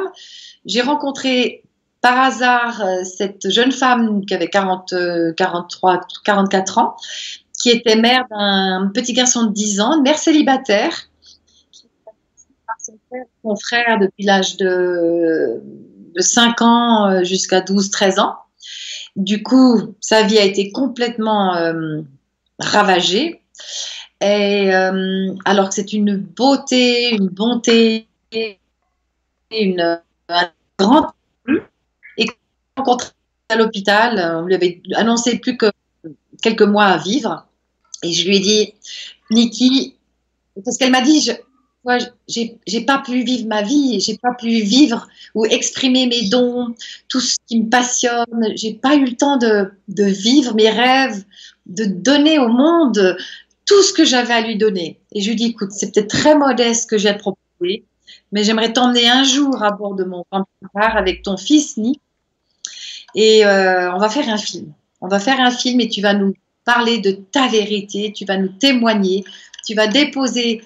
j'ai 0.65 0.81
rencontré 0.81 1.63
par 2.01 2.19
hasard 2.19 2.83
cette 3.05 3.51
jeune 3.51 3.73
femme 3.73 4.25
qui 4.25 4.33
avait 4.33 4.49
40, 4.49 4.95
43, 5.37 6.01
44 6.25 6.79
ans 6.79 6.97
qui 7.61 7.71
était 7.71 7.97
mère 7.97 8.25
d'un 8.31 8.91
petit 8.95 9.13
garçon 9.13 9.45
de 9.45 9.53
10 9.53 9.81
ans, 9.81 10.01
mère 10.01 10.19
célibataire, 10.19 11.09
son 13.43 13.57
frère 13.57 13.99
depuis 14.01 14.25
l'âge 14.25 14.57
de, 14.57 15.61
de 16.15 16.21
5 16.21 16.63
ans 16.63 17.07
euh, 17.11 17.25
jusqu'à 17.25 17.61
12-13 17.61 18.21
ans. 18.21 18.37
Du 19.19 19.43
coup, 19.43 19.97
sa 20.01 20.23
vie 20.23 20.39
a 20.39 20.45
été 20.45 20.71
complètement 20.71 21.57
euh, 21.57 22.03
ravagée. 22.61 23.43
Et 24.21 24.73
euh, 24.73 25.35
alors 25.45 25.71
que 25.71 25.75
c'est 25.75 25.93
une 25.93 26.17
beauté, 26.17 27.17
une 27.17 27.27
bonté, 27.27 28.07
une, 29.51 30.01
un 30.29 30.51
grand 30.79 31.09
et 32.17 32.27
rencontré 32.77 33.11
à 33.49 33.57
l'hôpital, 33.57 34.37
on 34.37 34.47
lui 34.47 34.55
avait 34.55 34.81
annoncé 34.95 35.41
plus 35.41 35.57
que 35.57 35.67
quelques 36.41 36.63
mois 36.63 36.85
à 36.85 36.99
vivre. 36.99 37.45
Et 38.05 38.13
je 38.13 38.29
lui 38.29 38.37
ai 38.37 38.41
dit, 38.41 38.75
Niki, 39.33 39.97
parce 40.65 40.79
qu'elle 40.79 40.93
m'a 40.93 41.03
dit, 41.03 41.29
j'ai 42.27 42.81
pas 42.83 42.99
pu 42.99 43.23
vivre 43.23 43.47
ma 43.47 43.63
vie, 43.63 44.01
j'ai 44.01 44.17
pas 44.17 44.35
pu 44.35 44.49
vivre 44.49 45.09
ou 45.35 45.45
exprimer 45.47 46.07
mes 46.07 46.29
dons, 46.29 46.75
tout 47.09 47.21
ce 47.21 47.37
qui 47.47 47.61
me 47.61 47.69
passionne. 47.69 48.53
J'ai 48.57 48.75
pas 48.75 48.97
eu 48.97 49.05
le 49.05 49.17
temps 49.17 49.37
de, 49.37 49.71
vivre 49.89 50.55
mes 50.55 50.71
rêves, 50.71 51.25
de 51.67 51.85
donner 51.85 52.39
au 52.39 52.49
monde 52.49 53.17
tout 53.67 53.83
ce 53.83 53.93
que 53.93 54.05
j'avais 54.05 54.35
à 54.35 54.41
lui 54.41 54.57
donner. 54.57 54.99
Et 55.13 55.21
je 55.21 55.29
lui 55.29 55.37
dis, 55.37 55.47
écoute, 55.47 55.71
c'est 55.73 55.93
peut-être 55.93 56.09
très 56.09 56.37
modeste 56.37 56.89
que 56.89 56.99
j'ai 56.99 57.15
proposer, 57.15 57.85
mais 58.33 58.45
j'aimerais 58.45 58.73
t'emmener 58.73 59.09
un 59.09 59.25
jour 59.25 59.63
à 59.63 59.71
bord 59.71 59.95
de 59.95 60.05
mon 60.05 60.25
camping-car 60.31 60.97
avec 60.97 61.23
ton 61.23 61.37
fils 61.37 61.77
Nick, 61.77 62.01
et 63.15 63.45
euh, 63.45 63.93
on 63.95 63.99
va 63.99 64.09
faire 64.09 64.29
un 64.29 64.39
film. 64.39 64.73
On 65.01 65.09
va 65.09 65.19
faire 65.19 65.41
un 65.41 65.51
film 65.51 65.81
et 65.81 65.89
tu 65.89 66.01
vas 66.01 66.15
nous 66.15 66.35
parler 66.65 66.99
de 66.99 67.13
ta 67.13 67.49
vérité, 67.49 68.13
tu 68.15 68.25
vas 68.25 68.37
nous 68.37 68.49
témoigner, 68.49 69.25
tu 69.67 69.75
vas 69.75 69.87
déposer 69.87 70.63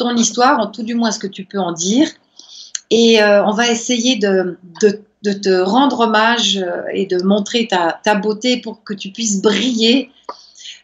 ton 0.00 0.16
histoire, 0.16 0.58
en 0.58 0.66
tout 0.66 0.82
du 0.82 0.94
moins 0.94 1.10
ce 1.10 1.18
que 1.18 1.26
tu 1.26 1.44
peux 1.44 1.58
en 1.58 1.72
dire. 1.72 2.08
Et 2.90 3.22
euh, 3.22 3.44
on 3.44 3.52
va 3.52 3.70
essayer 3.70 4.16
de, 4.16 4.58
de, 4.80 5.32
te 5.32 5.60
rendre 5.60 6.00
hommage 6.00 6.56
euh, 6.56 6.82
et 6.92 7.06
de 7.06 7.22
montrer 7.22 7.68
ta, 7.68 8.14
beauté 8.14 8.60
pour 8.60 8.82
que 8.82 8.94
tu 8.94 9.10
puisses 9.10 9.40
briller 9.42 10.10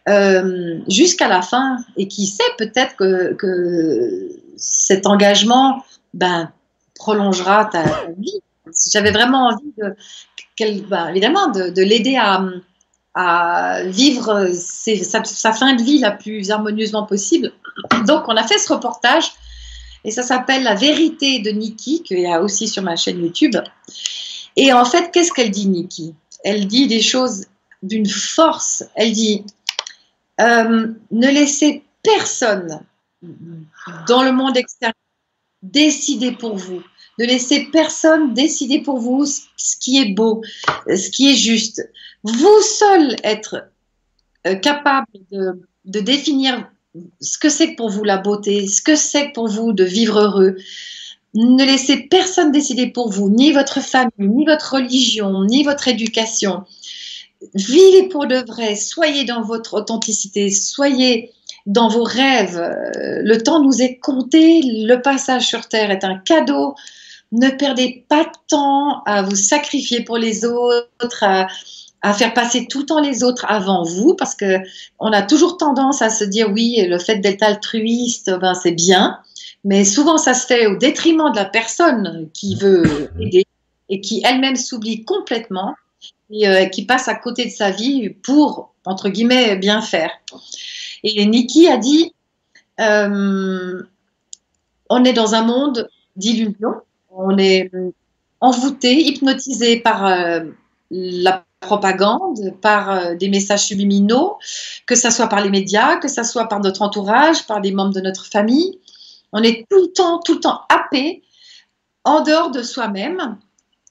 euh, 0.08 0.78
jusqu'à 0.88 1.28
la 1.28 1.42
fin. 1.42 1.78
Et 1.96 2.06
qui 2.06 2.26
sait, 2.26 2.44
peut-être 2.58 2.94
que, 2.96 3.32
que, 3.34 4.28
cet 4.58 5.06
engagement 5.06 5.82
ben, 6.14 6.50
prolongera 6.94 7.66
ta, 7.66 7.82
vie. 8.16 8.40
J'avais 8.90 9.10
vraiment 9.10 9.48
envie, 9.48 9.72
de, 9.78 9.94
ben, 10.88 11.08
évidemment, 11.08 11.48
de, 11.48 11.70
de 11.70 11.82
l'aider 11.82 12.16
à, 12.16 12.42
à 13.14 13.82
vivre 13.84 14.48
sa, 14.52 15.52
fin 15.52 15.74
de 15.74 15.82
vie 15.82 15.98
la 15.98 16.10
plus 16.10 16.50
harmonieusement 16.50 17.04
possible. 17.04 17.52
Donc, 18.06 18.24
on 18.28 18.36
a 18.36 18.46
fait 18.46 18.58
ce 18.58 18.72
reportage 18.72 19.32
et 20.04 20.10
ça 20.10 20.22
s'appelle 20.22 20.62
La 20.62 20.74
vérité 20.74 21.40
de 21.40 21.50
Nikki, 21.50 22.02
qu'il 22.02 22.20
y 22.20 22.26
a 22.26 22.40
aussi 22.40 22.68
sur 22.68 22.82
ma 22.82 22.96
chaîne 22.96 23.20
YouTube. 23.20 23.56
Et 24.54 24.72
en 24.72 24.84
fait, 24.84 25.10
qu'est-ce 25.12 25.32
qu'elle 25.32 25.50
dit, 25.50 25.66
Nikki? 25.66 26.14
Elle 26.44 26.66
dit 26.66 26.86
des 26.86 27.02
choses 27.02 27.46
d'une 27.82 28.08
force. 28.08 28.84
Elle 28.94 29.12
dit 29.12 29.44
euh, 30.40 30.88
Ne 31.10 31.28
laissez 31.28 31.82
personne 32.02 32.80
dans 34.08 34.22
le 34.22 34.32
monde 34.32 34.56
extérieur 34.56 34.94
décider 35.62 36.32
pour 36.32 36.56
vous. 36.56 36.82
Ne 37.18 37.24
laissez 37.24 37.68
personne 37.72 38.34
décider 38.34 38.80
pour 38.80 38.98
vous 38.98 39.24
ce 39.24 39.76
qui 39.80 39.98
est 39.98 40.14
beau, 40.14 40.42
ce 40.86 41.10
qui 41.10 41.32
est 41.32 41.36
juste. 41.36 41.82
Vous 42.22 42.60
seul 42.62 43.16
être 43.24 43.68
euh, 44.46 44.54
capable 44.54 45.06
de, 45.32 45.66
de 45.84 46.00
définir 46.00 46.70
ce 47.20 47.38
que 47.38 47.48
c'est 47.48 47.74
pour 47.74 47.90
vous 47.90 48.04
la 48.04 48.18
beauté, 48.18 48.66
ce 48.66 48.82
que 48.82 48.96
c'est 48.96 49.32
pour 49.32 49.48
vous 49.48 49.72
de 49.72 49.84
vivre 49.84 50.20
heureux. 50.20 50.56
Ne 51.34 51.64
laissez 51.64 51.98
personne 52.10 52.52
décider 52.52 52.86
pour 52.86 53.10
vous, 53.10 53.28
ni 53.28 53.52
votre 53.52 53.80
famille, 53.80 54.10
ni 54.18 54.46
votre 54.46 54.74
religion, 54.74 55.44
ni 55.44 55.64
votre 55.64 55.88
éducation. 55.88 56.64
Vivez 57.54 58.08
pour 58.08 58.26
de 58.26 58.36
vrai, 58.36 58.76
soyez 58.76 59.24
dans 59.24 59.42
votre 59.42 59.74
authenticité, 59.74 60.50
soyez 60.50 61.32
dans 61.66 61.88
vos 61.88 62.04
rêves. 62.04 62.60
Le 63.22 63.36
temps 63.36 63.62
nous 63.62 63.82
est 63.82 63.98
compté, 63.98 64.62
le 64.64 64.96
passage 64.96 65.46
sur 65.46 65.68
Terre 65.68 65.90
est 65.90 66.04
un 66.04 66.16
cadeau 66.16 66.74
ne 67.32 67.50
perdez 67.50 68.04
pas 68.08 68.24
de 68.24 68.30
temps 68.48 69.02
à 69.04 69.22
vous 69.22 69.34
sacrifier 69.34 70.02
pour 70.02 70.16
les 70.16 70.44
autres, 70.44 71.22
à, 71.22 71.48
faire 72.12 72.34
passer 72.34 72.66
tout 72.66 72.80
le 72.80 72.86
temps 72.86 73.00
les 73.00 73.22
autres 73.22 73.46
avant 73.48 73.82
vous, 73.82 74.14
parce 74.14 74.34
que 74.34 74.58
on 74.98 75.12
a 75.12 75.22
toujours 75.22 75.56
tendance 75.56 76.02
à 76.02 76.10
se 76.10 76.24
dire 76.24 76.50
oui, 76.50 76.84
le 76.86 76.98
fait 76.98 77.18
d'être 77.18 77.42
altruiste, 77.42 78.30
ben 78.40 78.54
c'est 78.54 78.72
bien, 78.72 79.18
mais 79.64 79.84
souvent 79.84 80.18
ça 80.18 80.34
se 80.34 80.46
fait 80.46 80.66
au 80.66 80.76
détriment 80.76 81.30
de 81.30 81.36
la 81.36 81.44
personne 81.44 82.28
qui 82.32 82.54
veut 82.56 83.10
aider 83.20 83.44
et 83.88 84.00
qui 84.00 84.22
elle-même 84.24 84.56
s'oublie 84.56 85.04
complètement 85.04 85.74
et 86.30 86.48
euh, 86.48 86.66
qui 86.66 86.84
passe 86.84 87.08
à 87.08 87.14
côté 87.14 87.44
de 87.44 87.50
sa 87.50 87.70
vie 87.70 88.10
pour 88.10 88.74
entre 88.84 89.08
guillemets 89.08 89.56
bien 89.56 89.80
faire. 89.80 90.10
Et 91.02 91.24
Nikki 91.26 91.68
a 91.68 91.76
dit 91.76 92.12
euh, 92.80 93.82
on 94.90 95.04
est 95.04 95.12
dans 95.12 95.34
un 95.34 95.42
monde 95.42 95.88
d'illusions. 96.16 96.74
On 97.10 97.38
est 97.38 97.70
envoûté, 98.40 98.94
hypnotisé 98.94 99.80
par 99.80 100.06
euh, 100.06 100.40
la 100.90 101.44
propagande, 101.66 102.54
par 102.62 102.90
euh, 102.90 103.14
des 103.14 103.28
messages 103.28 103.66
subliminaux, 103.66 104.38
que 104.86 104.94
ce 104.94 105.10
soit 105.10 105.28
par 105.28 105.42
les 105.42 105.50
médias, 105.50 105.96
que 105.96 106.08
ce 106.08 106.22
soit 106.22 106.46
par 106.46 106.60
notre 106.60 106.82
entourage, 106.82 107.46
par 107.46 107.60
des 107.60 107.72
membres 107.72 107.92
de 107.92 108.00
notre 108.00 108.26
famille. 108.26 108.78
On 109.32 109.42
est 109.42 109.66
tout 109.68 109.82
le 109.82 109.92
temps, 109.92 110.20
tout 110.20 110.34
le 110.34 110.40
temps 110.40 110.62
happé 110.68 111.22
en 112.04 112.22
dehors 112.22 112.50
de 112.50 112.62
soi-même, 112.62 113.36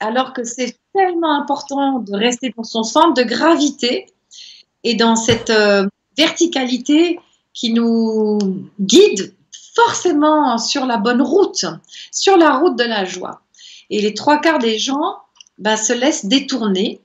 alors 0.00 0.32
que 0.32 0.42
c'est 0.42 0.76
tellement 0.94 1.40
important 1.40 2.00
de 2.00 2.16
rester 2.16 2.52
dans 2.56 2.64
son 2.64 2.82
centre 2.82 3.14
de 3.14 3.22
gravité 3.22 4.06
et 4.82 4.94
dans 4.94 5.16
cette 5.16 5.50
euh, 5.50 5.86
verticalité 6.16 7.20
qui 7.52 7.72
nous 7.72 8.38
guide 8.80 9.34
forcément 9.74 10.58
sur 10.58 10.86
la 10.86 10.96
bonne 10.96 11.22
route, 11.22 11.66
sur 12.10 12.36
la 12.36 12.56
route 12.56 12.78
de 12.78 12.84
la 12.84 13.04
joie. 13.04 13.42
Et 13.90 14.00
les 14.00 14.14
trois 14.14 14.40
quarts 14.40 14.58
des 14.58 14.78
gens 14.78 15.18
ben, 15.58 15.76
se 15.76 15.92
laissent 15.92 16.26
détourner 16.26 17.00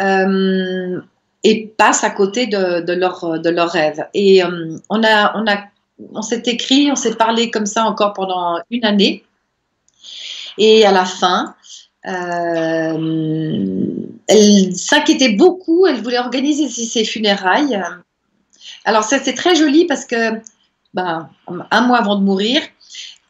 euh, 0.00 1.00
et 1.44 1.66
passent 1.76 2.04
à 2.04 2.10
côté 2.10 2.46
de, 2.46 2.80
de 2.80 2.92
leurs 2.92 3.40
de 3.40 3.50
leur 3.50 3.70
rêves. 3.70 4.04
Et 4.14 4.42
euh, 4.42 4.76
on, 4.90 5.02
a, 5.02 5.36
on, 5.36 5.46
a, 5.46 5.64
on 6.12 6.22
s'est 6.22 6.42
écrit, 6.46 6.90
on 6.90 6.96
s'est 6.96 7.14
parlé 7.14 7.50
comme 7.50 7.66
ça 7.66 7.84
encore 7.84 8.12
pendant 8.12 8.58
une 8.70 8.84
année. 8.84 9.24
Et 10.58 10.84
à 10.86 10.92
la 10.92 11.04
fin, 11.04 11.54
euh, 12.06 13.84
elle 14.28 14.74
s'inquiétait 14.74 15.32
beaucoup, 15.32 15.86
elle 15.86 16.02
voulait 16.02 16.18
organiser 16.18 16.68
ses 16.68 17.04
funérailles. 17.04 17.80
Alors 18.84 19.04
ça 19.04 19.18
c'est 19.18 19.34
très 19.34 19.54
joli 19.54 19.86
parce 19.86 20.04
que 20.04 20.40
ben, 20.94 21.28
un 21.70 21.80
mois 21.82 21.98
avant 21.98 22.16
de 22.16 22.24
mourir, 22.24 22.62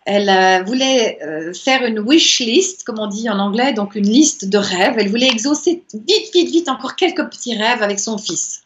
elle 0.07 0.29
euh, 0.29 0.63
voulait 0.63 1.19
euh, 1.23 1.53
faire 1.53 1.85
une 1.85 1.99
wish 1.99 2.39
list, 2.39 2.85
comme 2.85 3.01
on 3.01 3.09
dit 3.09 3.29
en 3.29 3.41
anglais, 3.41 3.73
donc 3.73 3.97
une 3.97 4.09
liste 4.09 4.49
de 4.49 4.57
rêves. 4.57 4.95
Elle 4.99 5.09
voulait 5.09 5.27
exaucer 5.27 5.83
vite, 5.93 6.33
vite, 6.33 6.49
vite 6.49 6.69
encore 6.69 6.95
quelques 6.95 7.29
petits 7.29 7.57
rêves 7.57 7.83
avec 7.83 7.99
son 7.99 8.17
fils. 8.17 8.63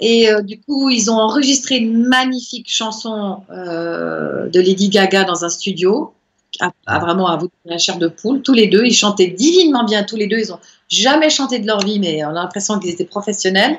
Et 0.00 0.28
euh, 0.28 0.42
du 0.42 0.60
coup, 0.60 0.90
ils 0.90 1.08
ont 1.08 1.18
enregistré 1.18 1.76
une 1.76 2.08
magnifique 2.08 2.68
chanson 2.68 3.42
de 3.48 4.60
Lady 4.60 4.88
Gaga 4.88 5.22
dans 5.22 5.44
un 5.44 5.48
studio, 5.48 6.12
à, 6.60 6.98
vraiment 6.98 7.28
à 7.28 7.36
vous 7.36 7.48
la 7.64 7.78
chair 7.78 7.98
de 7.98 8.08
poule. 8.08 8.42
Tous 8.42 8.52
les 8.52 8.66
deux, 8.66 8.84
ils 8.84 8.94
chantaient 8.94 9.28
divinement 9.28 9.84
bien. 9.84 10.04
Tous 10.04 10.16
les 10.16 10.26
deux, 10.26 10.38
ils 10.38 10.52
ont 10.52 10.60
jamais 10.88 11.30
chanté 11.30 11.58
de 11.58 11.66
leur 11.66 11.80
vie, 11.80 11.98
mais 11.98 12.24
on 12.24 12.30
a 12.30 12.32
l'impression 12.32 12.78
qu'ils 12.78 12.90
étaient 12.90 13.04
professionnels. 13.04 13.76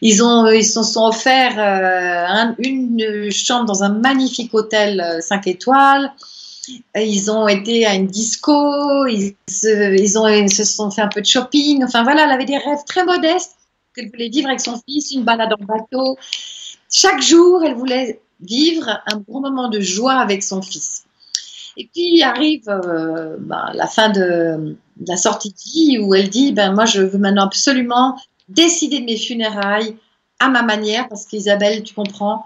Ils 0.00 0.22
ont, 0.22 0.46
ils 0.48 0.64
se 0.64 0.82
sont 0.82 1.06
offerts 1.06 1.58
euh, 1.58 2.52
une 2.58 3.30
chambre 3.30 3.66
dans 3.66 3.82
un 3.84 3.90
magnifique 3.90 4.52
hôtel 4.52 5.18
5 5.20 5.46
euh, 5.46 5.50
étoiles. 5.50 6.12
Ils 6.94 7.30
ont 7.30 7.46
été 7.46 7.84
à 7.86 7.94
une 7.94 8.06
disco, 8.06 9.06
ils 9.06 9.34
se, 9.48 9.94
ils, 9.94 10.18
ont, 10.18 10.26
ils 10.26 10.52
se 10.52 10.64
sont 10.64 10.90
fait 10.90 11.02
un 11.02 11.08
peu 11.08 11.20
de 11.20 11.26
shopping. 11.26 11.84
Enfin 11.84 12.02
voilà, 12.04 12.24
elle 12.24 12.30
avait 12.30 12.46
des 12.46 12.56
rêves 12.56 12.84
très 12.86 13.04
modestes 13.04 13.56
qu'elle 13.94 14.10
voulait 14.10 14.28
vivre 14.28 14.48
avec 14.48 14.60
son 14.60 14.80
fils, 14.88 15.12
une 15.12 15.24
balade 15.24 15.52
en 15.52 15.64
bateau. 15.64 16.16
Chaque 16.90 17.22
jour, 17.22 17.62
elle 17.64 17.74
voulait 17.74 18.20
vivre 18.40 18.88
un 19.06 19.16
bon 19.16 19.40
moment 19.40 19.68
de 19.68 19.80
joie 19.80 20.14
avec 20.14 20.42
son 20.42 20.62
fils. 20.62 21.03
Et 21.76 21.88
puis 21.92 22.22
arrive 22.22 22.68
euh, 22.68 23.36
ben, 23.38 23.70
la 23.74 23.86
fin 23.86 24.10
de, 24.10 24.76
la 25.06 25.16
sortie 25.16 25.50
de 25.50 25.56
vie 25.58 25.98
où 25.98 26.14
elle 26.14 26.28
dit 26.28 26.52
ben 26.52 26.72
moi 26.72 26.84
je 26.84 27.02
veux 27.02 27.18
maintenant 27.18 27.44
absolument 27.44 28.16
décider 28.48 29.00
de 29.00 29.04
mes 29.04 29.16
funérailles 29.16 29.96
à 30.38 30.48
ma 30.48 30.62
manière 30.62 31.08
parce 31.08 31.26
qu'Isabelle 31.26 31.82
tu 31.82 31.94
comprends 31.94 32.44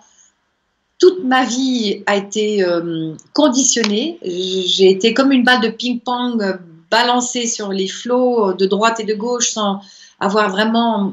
toute 0.98 1.24
ma 1.24 1.44
vie 1.44 2.02
a 2.06 2.16
été 2.16 2.64
euh, 2.64 3.14
conditionnée. 3.32 4.18
J'ai 4.22 4.90
été 4.90 5.14
comme 5.14 5.30
une 5.30 5.44
balle 5.44 5.60
de 5.60 5.68
ping-pong 5.68 6.58
balancée 6.90 7.46
sur 7.46 7.72
les 7.72 7.86
flots 7.86 8.52
de 8.54 8.66
droite 8.66 8.98
et 8.98 9.04
de 9.04 9.14
gauche 9.14 9.50
sans 9.50 9.80
avoir 10.18 10.50
vraiment 10.50 11.12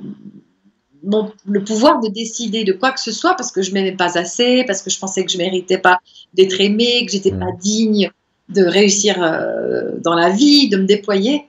le 1.45 1.63
pouvoir 1.63 1.99
de 1.99 2.09
décider 2.09 2.63
de 2.63 2.73
quoi 2.73 2.91
que 2.91 2.99
ce 2.99 3.11
soit 3.11 3.35
parce 3.35 3.51
que 3.51 3.61
je 3.61 3.71
m'aimais 3.71 3.95
pas 3.95 4.17
assez, 4.17 4.63
parce 4.65 4.81
que 4.81 4.89
je 4.89 4.99
pensais 4.99 5.25
que 5.25 5.31
je 5.31 5.37
méritais 5.37 5.77
pas 5.77 5.99
d'être 6.33 6.59
aimée, 6.59 7.05
que 7.05 7.11
j'étais 7.11 7.31
pas 7.31 7.51
mm. 7.51 7.57
digne 7.59 8.11
de 8.49 8.63
réussir 8.63 9.21
euh, 9.21 9.91
dans 9.99 10.13
la 10.13 10.29
vie, 10.29 10.69
de 10.69 10.77
me 10.77 10.85
déployer. 10.85 11.45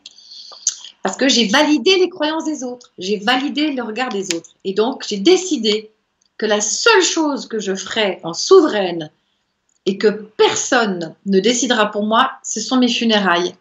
Parce 1.03 1.17
que 1.17 1.29
j'ai 1.29 1.47
validé 1.47 1.99
les 1.99 2.09
croyances 2.09 2.45
des 2.45 2.65
autres, 2.65 2.93
j'ai 2.99 3.19
validé 3.19 3.73
le 3.73 3.83
regard 3.83 4.09
des 4.09 4.35
autres. 4.35 4.51
Et 4.65 4.75
donc, 4.75 5.05
j'ai 5.09 5.19
décidé 5.19 5.91
que 6.37 6.47
la 6.47 6.61
seule 6.61 7.03
chose 7.03 7.47
que 7.47 7.61
je 7.61 7.75
ferais 7.75 8.21
en 8.25 8.35
souveraine 8.35 9.11
et 9.87 9.99
que 9.99 10.09
personne 10.09 11.15
ne 11.27 11.39
décidera 11.39 11.91
pour 11.91 12.05
moi, 12.05 12.33
ce 12.43 12.61
sont 12.61 12.77
mes 12.77 12.89
funérailles. 12.89 13.55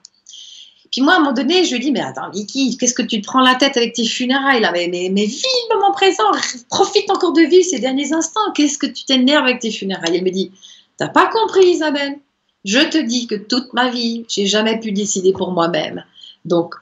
Puis 0.96 1.04
moi, 1.04 1.16
à 1.16 1.18
un 1.18 1.20
moment 1.20 1.34
donné, 1.34 1.66
je 1.66 1.74
lui 1.74 1.82
dis, 1.82 1.92
mais 1.92 2.00
attends, 2.00 2.30
Vicky, 2.30 2.78
qu'est-ce 2.78 2.94
que 2.94 3.02
tu 3.02 3.20
te 3.20 3.28
prends 3.28 3.42
la 3.42 3.56
tête 3.56 3.76
avec 3.76 3.92
tes 3.92 4.06
funérailles 4.06 4.62
là? 4.62 4.72
Mais, 4.72 4.88
mais, 4.90 5.10
mais 5.12 5.26
vis 5.26 5.44
le 5.70 5.76
moment 5.76 5.92
présent, 5.92 6.24
profite 6.70 7.12
encore 7.12 7.34
de 7.34 7.42
vivre 7.42 7.66
ces 7.70 7.80
derniers 7.80 8.14
instants. 8.14 8.54
Qu'est-ce 8.54 8.78
que 8.78 8.86
tu 8.86 9.04
t'énerves 9.04 9.44
avec 9.44 9.60
tes 9.60 9.72
funérailles? 9.72 10.16
Elle 10.16 10.24
me 10.24 10.32
dit, 10.32 10.54
t'as 10.98 11.10
pas 11.10 11.28
compris, 11.28 11.66
Isabelle? 11.66 12.18
Je 12.64 12.80
te 12.80 12.98
dis 12.98 13.28
que 13.28 13.36
toute 13.36 13.74
ma 13.74 13.90
vie, 13.90 14.24
j'ai 14.30 14.46
jamais 14.46 14.80
pu 14.80 14.94
décider 14.94 15.34
pour 15.34 15.52
moi-même. 15.52 16.06
Donc, 16.46 16.76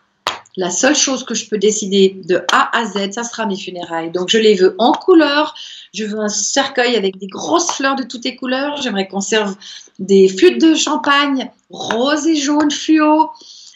la 0.57 0.70
seule 0.70 0.95
chose 0.95 1.24
que 1.24 1.34
je 1.34 1.49
peux 1.49 1.57
décider 1.57 2.16
de 2.26 2.43
A 2.51 2.78
à 2.78 2.86
Z, 2.86 3.14
ça 3.14 3.24
sera 3.24 3.47
mes 3.47 3.57
funérailles. 3.57 4.11
Donc, 4.11 4.30
je 4.30 4.38
les 4.38 4.53
veux 4.53 4.76
en 4.78 4.91
couleur. 4.91 5.55
Je 5.91 6.05
veux 6.05 6.20
un 6.20 6.30
cercueil 6.30 6.95
avec 6.95 7.18
des 7.18 7.26
grosses 7.26 7.72
fleurs 7.72 7.95
de 7.95 8.03
toutes 8.03 8.26
les 8.26 8.36
couleurs. 8.36 8.80
J'aimerais 8.80 9.07
qu'on 9.07 9.22
serve 9.22 9.55
des 9.97 10.28
flûtes 10.28 10.61
de 10.61 10.76
champagne 10.76 11.49
rose 11.72 12.28
et 12.28 12.36
jaune 12.36 12.70
fluo. 12.70 13.32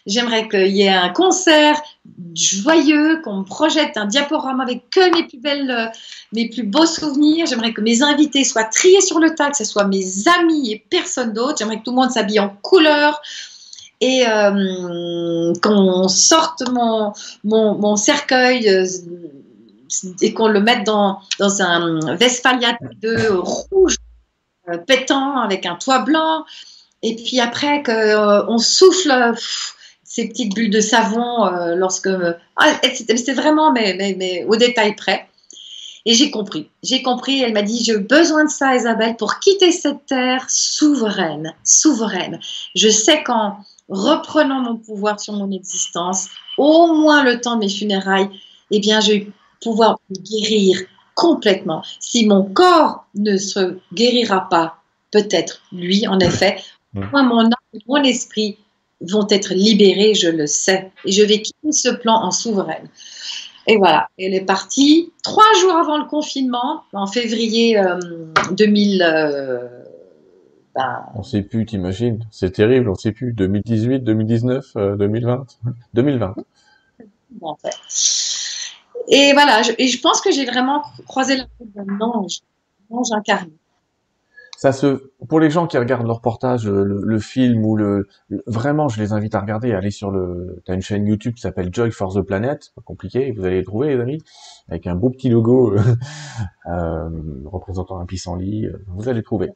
J'aimerais 0.07 0.47
qu'il 0.47 0.75
y 0.75 0.83
ait 0.83 0.89
un 0.89 1.09
concert 1.09 1.81
joyeux, 2.33 3.21
qu'on 3.23 3.39
me 3.39 3.43
projette 3.43 3.97
un 3.97 4.05
diaporama 4.05 4.63
avec 4.63 4.89
que 4.89 5.13
mes 5.13 5.27
plus 5.27 5.37
belles, 5.37 5.69
euh, 5.69 5.87
mes 6.31 6.49
plus 6.49 6.63
beaux 6.63 6.85
souvenirs. 6.85 7.45
J'aimerais 7.45 7.73
que 7.73 7.81
mes 7.81 8.01
invités 8.01 8.45
soient 8.45 8.63
triés 8.63 9.01
sur 9.01 9.19
le 9.19 9.35
tas, 9.35 9.51
que 9.51 9.57
ce 9.57 9.65
soit 9.65 9.83
mes 9.83 10.05
amis 10.39 10.71
et 10.71 10.85
personne 10.89 11.33
d'autre. 11.33 11.55
J'aimerais 11.59 11.79
que 11.79 11.83
tout 11.83 11.91
le 11.91 11.97
monde 11.97 12.11
s'habille 12.11 12.39
en 12.39 12.49
couleur 12.49 13.21
et 13.99 14.25
euh, 14.25 15.53
qu'on 15.61 16.07
sorte 16.07 16.63
mon, 16.71 17.11
mon, 17.43 17.97
cercueil 17.97 18.69
euh, 18.69 18.85
et 20.21 20.33
qu'on 20.33 20.47
le 20.47 20.61
mette 20.61 20.85
dans, 20.85 21.19
dans 21.37 21.61
un 21.61 22.15
Westphalia 22.17 22.77
de 23.01 23.29
rouge 23.33 23.97
pétant 24.85 25.41
avec 25.41 25.65
un 25.65 25.75
toit 25.75 25.99
blanc. 25.99 26.45
Et 27.03 27.15
puis 27.15 27.41
après 27.41 27.83
qu'on 27.83 28.57
souffle 28.57 29.35
ces 30.17 30.27
petites 30.29 30.55
bulles 30.55 30.71
de 30.71 30.81
savon 30.81 31.45
euh, 31.45 31.75
lorsque. 31.75 32.09
Ah, 32.55 32.73
c'était 32.91 33.33
vraiment 33.33 33.71
mais, 33.71 33.95
mais, 33.97 34.15
mais, 34.17 34.45
au 34.45 34.55
détail 34.55 34.95
près. 34.95 35.27
Et 36.05 36.13
j'ai 36.13 36.31
compris. 36.31 36.69
J'ai 36.81 37.03
compris. 37.03 37.43
Elle 37.43 37.53
m'a 37.53 37.61
dit 37.61 37.83
J'ai 37.83 37.99
besoin 37.99 38.45
de 38.45 38.49
ça, 38.49 38.75
Isabelle, 38.75 39.15
pour 39.15 39.37
quitter 39.39 39.71
cette 39.71 40.07
terre 40.07 40.45
souveraine. 40.49 41.53
Souveraine. 41.63 42.39
Je 42.75 42.89
sais 42.89 43.21
qu'en 43.21 43.57
reprenant 43.89 44.61
mon 44.61 44.77
pouvoir 44.77 45.19
sur 45.19 45.33
mon 45.33 45.51
existence, 45.51 46.29
au 46.57 46.93
moins 46.93 47.23
le 47.23 47.39
temps 47.39 47.55
de 47.55 47.59
mes 47.59 47.69
funérailles, 47.69 48.29
eh 48.71 48.79
bien, 48.79 48.99
je 49.01 49.11
vais 49.11 49.27
pouvoir 49.61 49.99
me 50.09 50.15
guérir 50.15 50.79
complètement. 51.13 51.83
Si 51.99 52.25
mon 52.25 52.43
corps 52.43 53.05
ne 53.13 53.37
se 53.37 53.77
guérira 53.93 54.49
pas, 54.49 54.77
peut-être 55.11 55.61
lui, 55.71 56.07
en 56.07 56.19
effet, 56.19 56.57
moi, 56.93 57.21
mon 57.21 57.45
âme, 57.45 57.53
mon 57.87 58.03
esprit 58.03 58.57
vont 59.01 59.27
être 59.29 59.53
libérés, 59.53 60.13
je 60.13 60.29
le 60.29 60.47
sais. 60.47 60.91
Et 61.05 61.11
je 61.11 61.23
vais 61.23 61.41
quitter 61.41 61.71
ce 61.71 61.89
plan 61.89 62.15
en 62.15 62.31
souveraine. 62.31 62.89
Et 63.67 63.77
voilà, 63.77 64.09
elle 64.17 64.33
est 64.33 64.45
partie 64.45 65.11
trois 65.23 65.53
jours 65.61 65.75
avant 65.75 65.97
le 65.97 66.05
confinement, 66.05 66.83
en 66.93 67.05
février 67.05 67.79
2000. 68.51 69.01
Euh, 69.01 69.05
euh, 69.05 69.67
ben... 70.73 71.03
On 71.15 71.19
ne 71.19 71.23
sait 71.23 71.41
plus, 71.41 71.65
t'imagines 71.65 72.25
C'est 72.31 72.51
terrible, 72.51 72.87
on 72.87 72.93
ne 72.93 72.97
sait 72.97 73.11
plus. 73.11 73.33
2018, 73.33 73.99
2019, 73.99 74.73
2020 74.97 75.45
2020. 75.93 76.35
Bon, 77.31 77.57
Et 79.09 79.33
voilà, 79.33 79.61
je, 79.63 79.73
et 79.77 79.87
je 79.87 80.01
pense 80.01 80.21
que 80.21 80.31
j'ai 80.31 80.45
vraiment 80.45 80.81
croisé 81.07 81.35
la 81.35 81.43
route 81.59 81.71
d'un 81.75 81.99
ange, 81.99 82.39
un 82.89 82.97
ange 82.97 83.11
incarné 83.11 83.51
ça 84.57 84.71
se, 84.71 85.11
pour 85.29 85.39
les 85.39 85.51
gens 85.51 85.67
qui 85.67 85.77
regardent 85.77 86.07
le 86.07 86.13
reportage, 86.13 86.67
le, 86.67 87.19
film 87.19 87.63
ou 87.63 87.75
le, 87.75 88.07
vraiment, 88.47 88.87
je 88.87 88.99
les 88.99 89.13
invite 89.13 89.35
à 89.35 89.39
regarder, 89.39 89.71
aller 89.73 89.91
sur 89.91 90.09
le, 90.09 90.63
t'as 90.65 90.73
une 90.73 90.81
chaîne 90.81 91.05
YouTube 91.05 91.35
qui 91.35 91.41
s'appelle 91.41 91.69
Joy 91.71 91.91
for 91.91 92.11
the 92.11 92.21
Planet, 92.21 92.71
pas 92.75 92.81
compliqué, 92.81 93.31
vous 93.37 93.45
allez 93.45 93.63
trouver, 93.63 93.95
les 93.95 94.01
amis, 94.01 94.23
avec 94.67 94.87
un 94.87 94.95
beau 94.95 95.11
petit 95.11 95.29
logo 95.29 95.75
euh, 96.65 97.09
représentant 97.45 97.99
un 97.99 98.07
pissenlit, 98.07 98.65
euh, 98.65 98.83
vous 98.87 99.09
allez 99.09 99.21
trouver. 99.21 99.51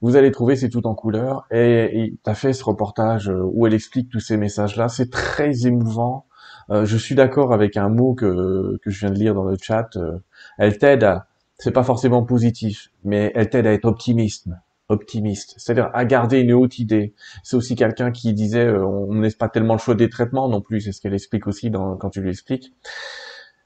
Vous 0.00 0.16
allez 0.16 0.32
trouver, 0.32 0.56
c'est 0.56 0.68
tout 0.68 0.84
en 0.88 0.96
couleur, 0.96 1.46
et, 1.52 2.14
t'as 2.24 2.34
fait 2.34 2.52
ce 2.52 2.64
reportage 2.64 3.30
euh, 3.30 3.40
où 3.52 3.68
elle 3.68 3.74
explique 3.74 4.10
tous 4.10 4.18
ces 4.18 4.36
messages-là, 4.36 4.88
c'est 4.88 5.10
très 5.10 5.68
émouvant. 5.68 6.26
Euh, 6.70 6.84
je 6.84 6.96
suis 6.96 7.14
d'accord 7.14 7.52
avec 7.52 7.76
un 7.76 7.88
mot 7.88 8.14
que, 8.14 8.80
que 8.82 8.90
je 8.90 8.98
viens 8.98 9.10
de 9.10 9.18
lire 9.18 9.34
dans 9.34 9.44
le 9.44 9.56
chat. 9.62 9.96
elle 10.58 10.76
t'aide 10.76 11.04
à, 11.04 11.28
c'est 11.60 11.72
pas 11.72 11.82
forcément 11.82 12.24
positif, 12.24 12.90
mais 13.04 13.32
elle 13.34 13.50
t'aide 13.50 13.66
à 13.66 13.72
être 13.72 13.84
optimiste, 13.84 14.48
optimiste, 14.88 15.54
c'est-à-dire 15.58 15.90
à 15.92 16.06
garder 16.06 16.40
une 16.40 16.54
haute 16.54 16.78
idée. 16.78 17.14
C'est 17.44 17.54
aussi 17.54 17.76
quelqu'un 17.76 18.10
qui 18.10 18.32
disait 18.32 18.64
euh, 18.64 18.84
on 18.84 19.12
ne 19.12 19.22
laisse 19.22 19.34
pas 19.34 19.50
tellement 19.50 19.74
le 19.74 19.78
choix 19.78 19.94
des 19.94 20.08
traitements 20.08 20.48
non 20.48 20.62
plus, 20.62 20.80
c'est 20.80 20.92
ce 20.92 21.02
qu'elle 21.02 21.12
explique 21.12 21.46
aussi 21.46 21.70
dans, 21.70 21.96
quand 21.96 22.08
tu 22.08 22.22
lui 22.22 22.30
expliques. 22.30 22.72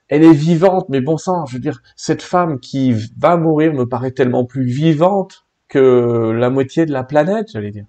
Elle 0.08 0.24
est 0.24 0.32
vivante, 0.32 0.88
mais 0.88 1.00
bon 1.00 1.16
sang, 1.16 1.46
je 1.46 1.54
veux 1.54 1.60
dire, 1.60 1.82
cette 1.94 2.22
femme 2.22 2.58
qui 2.58 2.94
va 3.16 3.36
mourir 3.36 3.72
me 3.72 3.88
paraît 3.88 4.10
tellement 4.10 4.44
plus 4.44 4.66
vivante 4.66 5.46
que 5.68 6.30
la 6.32 6.50
moitié 6.50 6.86
de 6.86 6.92
la 6.92 7.04
planète, 7.04 7.46
j'allais 7.52 7.70
dire. 7.70 7.86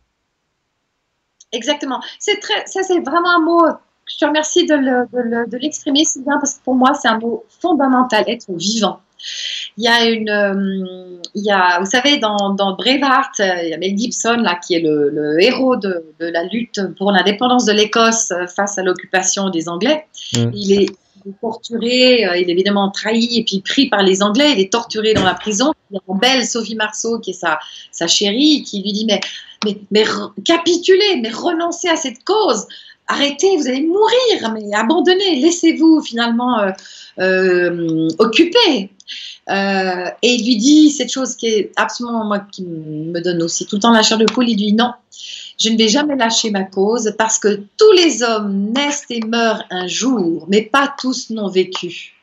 Exactement. 1.51 1.99
C'est 2.19 2.39
très, 2.39 2.65
ça 2.67 2.83
c'est 2.83 2.99
vraiment 2.99 3.37
un 3.37 3.43
mot. 3.43 3.61
Je 4.05 4.17
te 4.19 4.25
remercie 4.25 4.67
de 4.67 5.57
l'exprimer, 5.57 6.03
parce 6.25 6.53
que 6.53 6.63
pour 6.63 6.75
moi 6.75 6.93
c'est 6.93 7.07
un 7.07 7.17
mot 7.17 7.43
fondamental, 7.59 8.23
être 8.27 8.45
vivant. 8.55 8.99
Il 9.78 9.84
y 9.84 9.88
a 9.88 10.05
une, 10.05 10.30
euh, 10.30 11.22
il 11.34 11.43
y 11.43 11.51
a, 11.51 11.80
vous 11.80 11.89
savez, 11.89 12.18
dans, 12.18 12.51
dans 12.51 12.76
Braveheart, 12.76 13.39
euh, 13.39 13.63
il 13.63 13.70
y 13.70 13.74
a 13.74 13.78
Mel 13.78 13.97
Gibson 13.97 14.38
là 14.38 14.59
qui 14.66 14.76
est 14.76 14.80
le, 14.80 15.41
héros 15.41 15.76
de, 15.76 16.05
de, 16.20 16.28
la 16.28 16.43
lutte 16.43 16.82
pour 16.97 17.11
l'indépendance 17.11 17.66
de 17.66 17.74
l'Écosse 17.74 18.32
euh, 18.32 18.47
face 18.47 18.78
à 18.78 18.84
l'occupation 18.84 19.49
des 19.49 19.68
Anglais. 19.68 20.05
Mm. 20.34 20.51
Il 20.53 20.82
est 20.82 20.89
torturé, 21.41 22.22
il 22.39 22.49
est 22.49 22.51
évidemment 22.51 22.91
trahi 22.91 23.39
et 23.39 23.43
puis 23.43 23.59
pris 23.61 23.89
par 23.89 24.03
les 24.03 24.22
Anglais, 24.22 24.51
il 24.53 24.59
est 24.59 24.72
torturé 24.72 25.16
dans 25.16 25.24
la 25.24 25.34
prison. 25.34 25.74
Il 25.89 25.95
y 25.95 25.97
a 25.97 26.01
une 26.07 26.20
belle 26.20 26.45
Sophie 26.45 26.76
Marceau 26.76 27.20
qui 27.20 27.32
est 27.32 27.34
sa, 27.34 27.57
sa 27.91 28.05
chérie 28.05 28.63
qui 28.63 28.84
lui 28.84 28.93
dit 28.93 29.05
mais, 29.05 29.20
mais, 29.66 29.78
mais 29.89 30.03
capitulez, 30.45 31.20
mais 31.22 31.30
renoncez 31.30 31.89
à 31.89 31.95
cette 31.95 32.24
cause 32.24 32.68
arrêtez, 33.07 33.57
vous 33.57 33.67
allez 33.67 33.83
mourir, 33.83 34.53
mais 34.53 34.73
abandonnez, 34.73 35.39
laissez-vous 35.41 36.01
finalement 36.01 36.59
euh, 36.59 36.71
euh, 37.19 38.07
occuper. 38.19 38.89
Euh, 39.49 40.09
et 40.23 40.33
il 40.35 40.45
lui 40.45 40.57
dit 40.57 40.89
cette 40.89 41.11
chose 41.11 41.35
qui 41.35 41.47
est 41.47 41.71
absolument 41.75 42.25
moi 42.25 42.39
qui 42.39 42.63
me 42.63 43.19
donne 43.21 43.43
aussi 43.43 43.67
tout 43.67 43.75
le 43.75 43.81
temps 43.81 43.91
la 43.91 44.01
chair 44.01 44.17
de 44.17 44.25
poule. 44.25 44.49
Il 44.49 44.55
dit 44.55 44.73
non, 44.73 44.91
je 45.59 45.69
ne 45.69 45.77
vais 45.77 45.87
jamais 45.87 46.15
lâcher 46.15 46.49
ma 46.49 46.63
cause 46.63 47.13
parce 47.17 47.37
que 47.37 47.61
tous 47.77 47.91
les 47.91 48.23
hommes 48.23 48.71
naissent 48.73 49.05
et 49.09 49.21
meurent 49.21 49.63
un 49.69 49.87
jour, 49.87 50.45
mais 50.49 50.63
pas 50.63 50.93
tous 50.99 51.29
n'ont 51.29 51.49
vécu. 51.49 52.13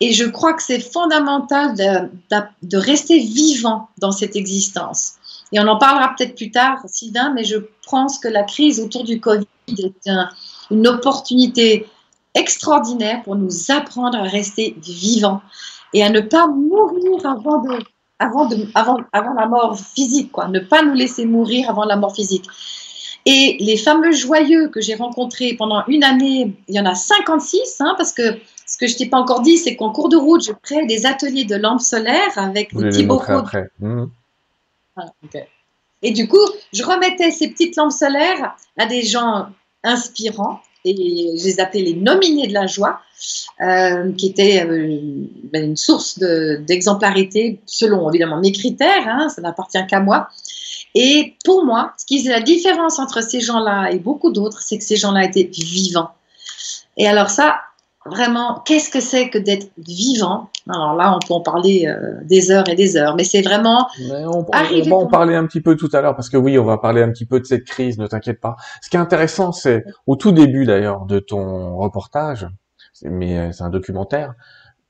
Et 0.00 0.12
je 0.12 0.24
crois 0.24 0.52
que 0.52 0.62
c'est 0.62 0.80
fondamental 0.80 1.74
de, 1.74 2.10
de, 2.62 2.76
rester 2.76 3.18
vivant 3.18 3.88
dans 3.98 4.12
cette 4.12 4.36
existence. 4.36 5.14
Et 5.52 5.60
on 5.60 5.66
en 5.66 5.78
parlera 5.78 6.14
peut-être 6.14 6.34
plus 6.34 6.50
tard, 6.50 6.80
Sylvain, 6.86 7.32
mais 7.32 7.44
je 7.44 7.56
pense 7.88 8.18
que 8.18 8.28
la 8.28 8.42
crise 8.42 8.78
autour 8.78 9.04
du 9.04 9.20
Covid 9.20 9.46
est 9.68 10.10
une 10.70 10.86
opportunité 10.86 11.86
extraordinaire 12.34 13.22
pour 13.22 13.36
nous 13.36 13.70
apprendre 13.70 14.18
à 14.18 14.22
rester 14.22 14.76
vivants 14.78 15.40
et 15.92 16.02
à 16.02 16.10
ne 16.10 16.20
pas 16.20 16.46
mourir 16.46 17.24
avant, 17.24 17.62
de, 17.62 17.78
avant, 18.18 18.46
de, 18.46 18.68
avant, 18.74 18.98
avant 19.12 19.32
la 19.32 19.46
mort 19.46 19.78
physique, 19.78 20.32
quoi. 20.32 20.48
ne 20.48 20.60
pas 20.60 20.82
nous 20.82 20.94
laisser 20.94 21.24
mourir 21.24 21.70
avant 21.70 21.84
la 21.84 21.96
mort 21.96 22.14
physique. 22.14 22.44
Et 23.24 23.56
les 23.58 23.76
fameux 23.76 24.12
joyeux 24.12 24.68
que 24.68 24.80
j'ai 24.80 24.94
rencontrés 24.94 25.54
pendant 25.54 25.84
une 25.88 26.04
année, 26.04 26.54
il 26.68 26.74
y 26.74 26.80
en 26.80 26.86
a 26.86 26.94
56, 26.94 27.78
hein, 27.80 27.94
parce 27.96 28.12
que 28.12 28.22
ce 28.66 28.78
que 28.78 28.86
je 28.86 28.96
t'ai 28.96 29.06
pas 29.06 29.18
encore 29.18 29.40
dit, 29.40 29.58
c'est 29.58 29.74
qu'en 29.74 29.90
cours 29.90 30.08
de 30.08 30.16
route, 30.16 30.44
je 30.44 30.52
crée 30.52 30.86
des 30.86 31.06
ateliers 31.06 31.44
de 31.44 31.56
lampes 31.56 31.80
solaires 31.80 32.36
avec 32.36 32.74
des 32.74 32.84
petits. 32.84 33.06
Mmh. 33.80 34.04
Et 36.02 36.12
du 36.12 36.28
coup, 36.28 36.44
je 36.72 36.84
remettais 36.84 37.30
ces 37.30 37.48
petites 37.48 37.76
lampes 37.76 37.92
solaires 37.92 38.54
à 38.78 38.86
des 38.86 39.02
gens 39.02 39.46
inspirants 39.82 40.60
et 40.86 41.36
je 41.36 41.44
les 41.44 41.60
appelais 41.60 41.82
les 41.82 41.94
nominés 41.94 42.46
de 42.46 42.52
la 42.52 42.66
joie, 42.66 43.00
euh, 43.60 44.12
qui 44.12 44.26
étaient 44.28 44.64
euh, 44.64 45.00
ben, 45.52 45.64
une 45.64 45.76
source 45.76 46.18
d'exemplarité 46.18 47.60
selon 47.66 48.08
évidemment 48.10 48.38
mes 48.38 48.52
critères, 48.52 49.08
hein, 49.08 49.28
ça 49.28 49.42
n'appartient 49.42 49.84
qu'à 49.88 50.00
moi. 50.00 50.28
Et 50.94 51.34
pour 51.44 51.64
moi, 51.64 51.92
ce 51.98 52.06
qui 52.06 52.26
est 52.26 52.30
la 52.30 52.40
différence 52.40 52.98
entre 52.98 53.22
ces 53.22 53.40
gens-là 53.40 53.90
et 53.90 53.98
beaucoup 53.98 54.30
d'autres, 54.30 54.62
c'est 54.62 54.78
que 54.78 54.84
ces 54.84 54.96
gens-là 54.96 55.24
étaient 55.24 55.50
vivants. 55.52 56.10
Et 56.96 57.06
alors 57.06 57.30
ça, 57.30 57.60
vraiment, 58.10 58.62
qu'est-ce 58.64 58.90
que 58.90 59.00
c'est 59.00 59.30
que 59.30 59.38
d'être 59.38 59.70
vivant? 59.78 60.50
Alors 60.68 60.94
là, 60.94 61.16
on 61.16 61.26
peut 61.26 61.34
en 61.34 61.40
parler 61.40 61.86
euh, 61.86 62.20
des 62.24 62.50
heures 62.50 62.68
et 62.68 62.74
des 62.74 62.96
heures, 62.96 63.14
mais 63.16 63.24
c'est 63.24 63.42
vraiment. 63.42 63.86
on, 64.00 64.42
va 64.42 64.96
en 64.96 65.06
parler 65.06 65.34
un 65.34 65.46
petit 65.46 65.60
peu 65.60 65.76
tout 65.76 65.88
à 65.92 66.00
l'heure, 66.00 66.16
parce 66.16 66.28
que 66.28 66.36
oui, 66.36 66.58
on 66.58 66.64
va 66.64 66.78
parler 66.78 67.02
un 67.02 67.10
petit 67.10 67.26
peu 67.26 67.40
de 67.40 67.44
cette 67.44 67.64
crise, 67.64 67.98
ne 67.98 68.06
t'inquiète 68.06 68.40
pas. 68.40 68.56
Ce 68.82 68.90
qui 68.90 68.96
est 68.96 69.00
intéressant, 69.00 69.52
c'est 69.52 69.84
au 70.06 70.16
tout 70.16 70.32
début 70.32 70.64
d'ailleurs 70.64 71.06
de 71.06 71.18
ton 71.18 71.76
reportage, 71.76 72.46
mais 73.04 73.38
euh, 73.38 73.52
c'est 73.52 73.64
un 73.64 73.70
documentaire, 73.70 74.34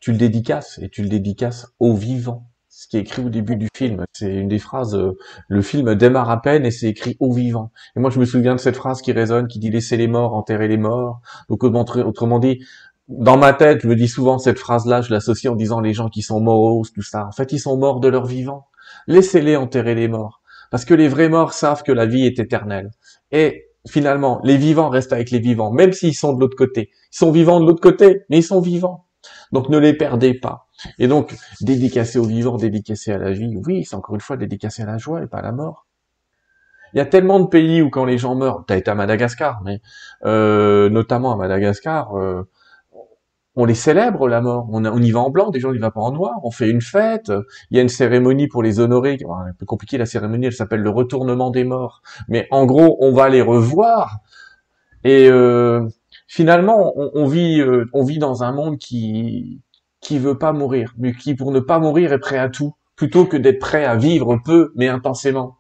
tu 0.00 0.12
le 0.12 0.18
dédicaces 0.18 0.78
et 0.82 0.88
tu 0.88 1.02
le 1.02 1.08
dédicaces 1.08 1.66
aux 1.80 1.94
vivants 1.94 2.46
ce 2.76 2.88
qui 2.88 2.98
est 2.98 3.00
écrit 3.00 3.22
au 3.22 3.30
début 3.30 3.56
du 3.56 3.68
film. 3.74 4.04
C'est 4.12 4.34
une 4.34 4.48
des 4.48 4.58
phrases, 4.58 4.94
euh, 4.94 5.16
le 5.48 5.62
film 5.62 5.94
démarre 5.94 6.28
à 6.28 6.42
peine 6.42 6.66
et 6.66 6.70
c'est 6.70 6.88
écrit 6.88 7.16
au 7.20 7.32
vivant. 7.32 7.72
Et 7.96 8.00
moi, 8.00 8.10
je 8.10 8.20
me 8.20 8.26
souviens 8.26 8.54
de 8.54 8.60
cette 8.60 8.76
phrase 8.76 9.00
qui 9.00 9.12
résonne, 9.12 9.48
qui 9.48 9.58
dit 9.58 9.70
laissez 9.70 9.96
les 9.96 10.08
morts, 10.08 10.34
enterrer 10.34 10.68
les 10.68 10.76
morts. 10.76 11.22
Donc, 11.48 11.64
autrement 11.64 12.38
dit, 12.38 12.62
dans 13.08 13.36
ma 13.36 13.52
tête, 13.52 13.82
je 13.82 13.88
me 13.88 13.94
dis 13.94 14.08
souvent 14.08 14.38
cette 14.38 14.58
phrase-là, 14.58 15.00
je 15.00 15.12
l'associe 15.12 15.52
en 15.52 15.56
disant 15.56 15.80
les 15.80 15.94
gens 15.94 16.08
qui 16.08 16.22
sont 16.22 16.40
morts, 16.40 16.86
tout 16.92 17.02
ça. 17.02 17.26
En 17.26 17.32
fait, 17.32 17.52
ils 17.52 17.60
sont 17.60 17.76
morts 17.76 18.00
de 18.00 18.08
leur 18.08 18.26
vivant. 18.26 18.66
Laissez-les 19.06 19.56
enterrer 19.56 19.94
les 19.94 20.08
morts. 20.08 20.40
Parce 20.70 20.84
que 20.84 20.94
les 20.94 21.08
vrais 21.08 21.28
morts 21.28 21.52
savent 21.52 21.84
que 21.84 21.92
la 21.92 22.06
vie 22.06 22.26
est 22.26 22.38
éternelle. 22.40 22.90
Et 23.30 23.68
finalement, 23.88 24.40
les 24.42 24.56
vivants 24.56 24.88
restent 24.88 25.12
avec 25.12 25.30
les 25.30 25.38
vivants, 25.38 25.70
même 25.70 25.92
s'ils 25.92 26.16
sont 26.16 26.32
de 26.32 26.40
l'autre 26.40 26.56
côté. 26.56 26.90
Ils 27.12 27.16
sont 27.16 27.30
vivants 27.30 27.60
de 27.60 27.66
l'autre 27.66 27.80
côté, 27.80 28.22
mais 28.28 28.38
ils 28.38 28.42
sont 28.42 28.60
vivants. 28.60 29.06
Donc 29.52 29.68
ne 29.68 29.78
les 29.78 29.94
perdez 29.94 30.34
pas. 30.34 30.66
Et 30.98 31.06
donc, 31.06 31.34
dédicacé 31.60 32.18
au 32.18 32.24
vivant, 32.24 32.56
dédicacé 32.56 33.12
à 33.12 33.18
la 33.18 33.30
vie, 33.30 33.56
oui, 33.66 33.84
c'est 33.84 33.96
encore 33.96 34.16
une 34.16 34.20
fois 34.20 34.36
dédicacé 34.36 34.82
à 34.82 34.86
la 34.86 34.98
joie 34.98 35.22
et 35.22 35.26
pas 35.26 35.38
à 35.38 35.42
la 35.42 35.52
mort. 35.52 35.86
Il 36.92 36.98
y 36.98 37.00
a 37.00 37.06
tellement 37.06 37.40
de 37.40 37.46
pays 37.46 37.82
où 37.82 37.90
quand 37.90 38.04
les 38.04 38.18
gens 38.18 38.34
meurent, 38.34 38.64
t'as 38.66 38.76
été 38.76 38.90
à 38.90 38.94
Madagascar, 38.94 39.60
mais 39.64 39.80
euh, 40.24 40.88
notamment 40.88 41.32
à 41.32 41.36
Madagascar, 41.36 42.16
euh, 42.16 42.48
on 43.56 43.64
les 43.64 43.74
célèbre 43.74 44.28
la 44.28 44.40
mort. 44.40 44.68
On, 44.70 45.02
y 45.02 45.10
va 45.10 45.20
en 45.20 45.30
blanc, 45.30 45.50
des 45.50 45.60
gens 45.60 45.72
n'y 45.72 45.78
vont 45.78 45.90
pas 45.90 46.00
en 46.00 46.12
noir. 46.12 46.38
On 46.44 46.50
fait 46.50 46.70
une 46.70 46.82
fête. 46.82 47.32
Il 47.70 47.76
y 47.76 47.80
a 47.80 47.82
une 47.82 47.88
cérémonie 47.88 48.48
pour 48.48 48.62
les 48.62 48.80
honorer. 48.80 49.18
Un 49.28 49.52
peu 49.58 49.66
compliqué 49.66 49.98
la 49.98 50.06
cérémonie, 50.06 50.46
elle 50.46 50.52
s'appelle 50.52 50.82
le 50.82 50.90
retournement 50.90 51.50
des 51.50 51.64
morts. 51.64 52.02
Mais 52.28 52.46
en 52.50 52.66
gros, 52.66 52.98
on 53.00 53.12
va 53.12 53.28
les 53.28 53.42
revoir. 53.42 54.18
Et 55.04 55.28
euh, 55.30 55.88
finalement, 56.28 56.92
on, 56.96 57.10
on 57.14 57.26
vit, 57.26 57.60
euh, 57.60 57.86
on 57.92 58.04
vit 58.04 58.18
dans 58.18 58.42
un 58.44 58.52
monde 58.52 58.78
qui 58.78 59.60
qui 60.00 60.18
veut 60.18 60.38
pas 60.38 60.52
mourir, 60.52 60.94
mais 60.98 61.12
qui 61.12 61.34
pour 61.34 61.50
ne 61.50 61.58
pas 61.58 61.80
mourir 61.80 62.12
est 62.12 62.20
prêt 62.20 62.38
à 62.38 62.48
tout, 62.48 62.74
plutôt 62.94 63.26
que 63.26 63.36
d'être 63.36 63.58
prêt 63.58 63.84
à 63.84 63.96
vivre 63.96 64.38
peu 64.44 64.72
mais 64.76 64.88
intensément. 64.88 65.56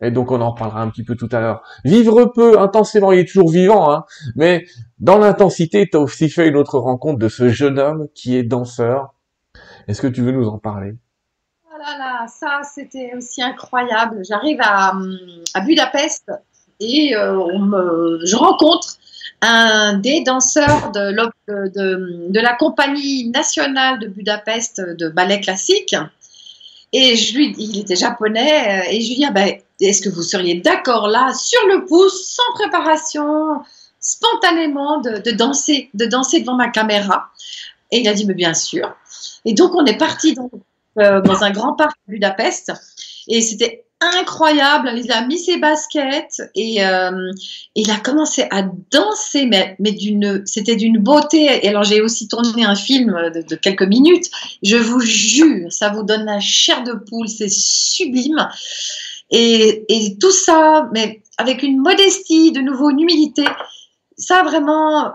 Et 0.00 0.10
donc 0.10 0.30
on 0.30 0.40
en 0.40 0.52
parlera 0.52 0.82
un 0.82 0.90
petit 0.90 1.04
peu 1.04 1.16
tout 1.16 1.28
à 1.32 1.40
l'heure. 1.40 1.62
Vivre 1.84 2.26
peu, 2.26 2.58
intensément, 2.58 3.12
il 3.12 3.20
est 3.20 3.24
toujours 3.24 3.50
vivant, 3.50 3.90
hein, 3.90 4.04
mais 4.34 4.66
dans 4.98 5.18
l'intensité, 5.18 5.88
tu 5.90 5.96
as 5.96 6.00
aussi 6.00 6.28
fait 6.28 6.48
une 6.48 6.56
autre 6.56 6.78
rencontre 6.78 7.18
de 7.18 7.28
ce 7.28 7.48
jeune 7.48 7.78
homme 7.78 8.08
qui 8.14 8.36
est 8.36 8.42
danseur. 8.42 9.14
Est-ce 9.88 10.02
que 10.02 10.06
tu 10.06 10.22
veux 10.22 10.32
nous 10.32 10.48
en 10.48 10.58
parler? 10.58 10.94
Oh 11.64 11.78
là 11.78 11.98
là, 11.98 12.26
ça 12.28 12.60
c'était 12.62 13.12
aussi 13.16 13.42
incroyable. 13.42 14.22
J'arrive 14.28 14.58
à, 14.60 14.94
à 15.54 15.60
Budapest 15.60 16.30
et 16.80 17.16
euh, 17.16 18.18
je 18.24 18.36
rencontre 18.36 18.98
un 19.42 19.98
des 19.98 20.22
danseurs 20.22 20.92
de, 20.92 22.40
la 22.40 22.54
compagnie 22.54 23.28
nationale 23.30 23.98
de 23.98 24.08
Budapest 24.08 24.80
de 24.80 25.08
ballet 25.08 25.40
classique. 25.40 25.94
Et 26.98 27.14
je 27.14 27.36
lui, 27.36 27.54
il 27.58 27.78
était 27.78 27.94
japonais, 27.94 28.86
euh, 28.86 28.90
et 28.90 29.02
je 29.02 29.08
lui 29.08 29.16
dis, 29.16 29.24
ah 29.26 29.30
ben, 29.30 29.58
est-ce 29.82 30.00
que 30.00 30.08
vous 30.08 30.22
seriez 30.22 30.62
d'accord 30.62 31.08
là, 31.08 31.34
sur 31.34 31.60
le 31.66 31.84
pouce, 31.84 32.34
sans 32.34 32.54
préparation, 32.54 33.60
spontanément, 34.00 35.02
de, 35.02 35.18
de, 35.18 35.30
danser, 35.30 35.90
de 35.92 36.06
danser 36.06 36.40
devant 36.40 36.54
ma 36.54 36.70
caméra? 36.70 37.28
Et 37.90 37.98
il 38.00 38.08
a 38.08 38.14
dit, 38.14 38.24
mais 38.24 38.32
bien 38.32 38.54
sûr. 38.54 38.96
Et 39.44 39.52
donc, 39.52 39.74
on 39.74 39.84
est 39.84 39.98
parti 39.98 40.32
dans, 40.32 40.50
euh, 40.98 41.20
dans 41.20 41.44
un 41.44 41.50
grand 41.50 41.74
parc 41.74 41.98
de 42.08 42.14
Budapest, 42.14 42.72
et 43.28 43.42
c'était 43.42 43.84
incroyable. 44.00 44.92
Il 44.96 45.10
a 45.10 45.26
mis 45.26 45.38
ses 45.38 45.58
baskets 45.58 46.42
et 46.54 46.84
euh, 46.84 47.30
il 47.74 47.90
a 47.90 47.96
commencé 47.96 48.46
à 48.50 48.62
danser, 48.90 49.46
mais, 49.46 49.76
mais 49.78 49.92
d'une, 49.92 50.42
c'était 50.46 50.76
d'une 50.76 50.98
beauté. 50.98 51.44
Et 51.62 51.68
alors 51.68 51.84
j'ai 51.84 52.00
aussi 52.00 52.28
tourné 52.28 52.64
un 52.64 52.74
film 52.74 53.16
de, 53.34 53.54
quelques 53.56 53.82
minutes. 53.82 54.30
Je 54.62 54.76
vous 54.76 55.00
jure, 55.00 55.72
ça 55.72 55.90
vous 55.90 56.02
donne 56.02 56.24
la 56.24 56.40
chair 56.40 56.82
de 56.82 56.92
poule, 56.92 57.28
c'est 57.28 57.50
sublime. 57.50 58.48
Et, 59.30 59.84
et 59.88 60.18
tout 60.18 60.30
ça, 60.30 60.88
mais 60.92 61.22
avec 61.38 61.62
une 61.62 61.78
modestie, 61.78 62.52
de 62.52 62.60
nouveau 62.60 62.90
une 62.90 63.00
humilité. 63.00 63.44
Ça 64.18 64.42
vraiment, 64.42 65.14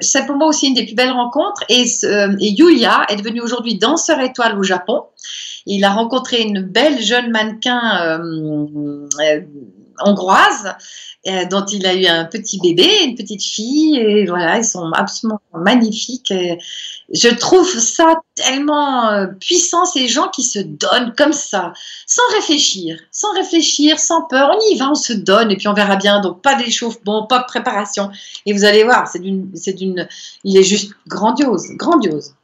c'est 0.00 0.24
pour 0.26 0.36
moi 0.36 0.46
aussi 0.46 0.68
une 0.68 0.74
des 0.74 0.86
plus 0.86 0.94
belles 0.94 1.10
rencontres. 1.10 1.64
Et, 1.68 1.84
euh, 2.04 2.36
Yulia 2.38 3.04
est 3.08 3.16
devenue 3.16 3.40
aujourd'hui 3.40 3.76
danseur 3.78 4.20
étoile 4.20 4.56
au 4.56 4.62
Japon. 4.62 5.02
Il 5.66 5.84
a 5.84 5.90
rencontré 5.90 6.42
une 6.42 6.62
belle 6.62 7.00
jeune 7.00 7.30
mannequin 7.30 8.00
euh, 8.00 9.06
euh, 9.20 9.40
hongroise 10.04 10.74
euh, 11.26 11.44
dont 11.50 11.64
il 11.66 11.86
a 11.86 11.94
eu 11.94 12.06
un 12.06 12.24
petit 12.24 12.58
bébé, 12.60 12.88
une 13.04 13.14
petite 13.16 13.42
fille, 13.42 13.96
et 13.98 14.26
voilà, 14.26 14.58
ils 14.58 14.64
sont 14.64 14.90
absolument 14.94 15.40
magnifiques. 15.52 16.32
je 17.12 17.28
trouve 17.34 17.68
ça 17.78 18.20
tellement 18.34 19.26
puissant, 19.40 19.84
ces 19.84 20.08
gens 20.08 20.28
qui 20.28 20.42
se 20.42 20.58
donnent 20.58 21.14
comme 21.16 21.32
ça, 21.32 21.72
sans 22.06 22.22
réfléchir, 22.34 22.98
sans 23.12 23.32
réfléchir, 23.34 23.98
sans 23.98 24.22
peur. 24.22 24.50
On 24.54 24.74
y 24.74 24.76
va, 24.78 24.90
on 24.90 24.94
se 24.94 25.12
donne, 25.12 25.50
et 25.50 25.56
puis 25.56 25.68
on 25.68 25.74
verra 25.74 25.96
bien. 25.96 26.20
Donc 26.20 26.42
pas 26.42 26.54
d'échauffement, 26.54 27.26
pas 27.26 27.40
de 27.40 27.44
préparation. 27.46 28.10
Et 28.46 28.52
vous 28.52 28.64
allez 28.64 28.84
voir, 28.84 29.08
c'est 29.08 29.20
d'une, 29.20 29.50
c'est 29.54 29.72
d'une, 29.74 30.06
il 30.44 30.56
est 30.56 30.62
juste 30.62 30.92
grandiose, 31.06 31.68
grandiose. 31.76 32.34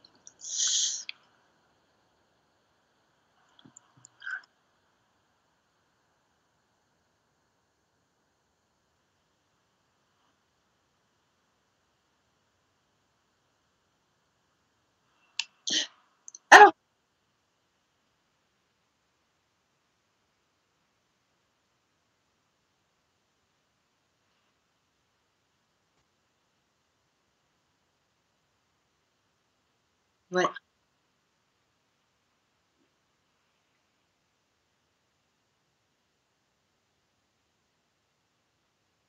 Ouais. 30.31 30.45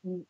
Mmh. 0.05 0.23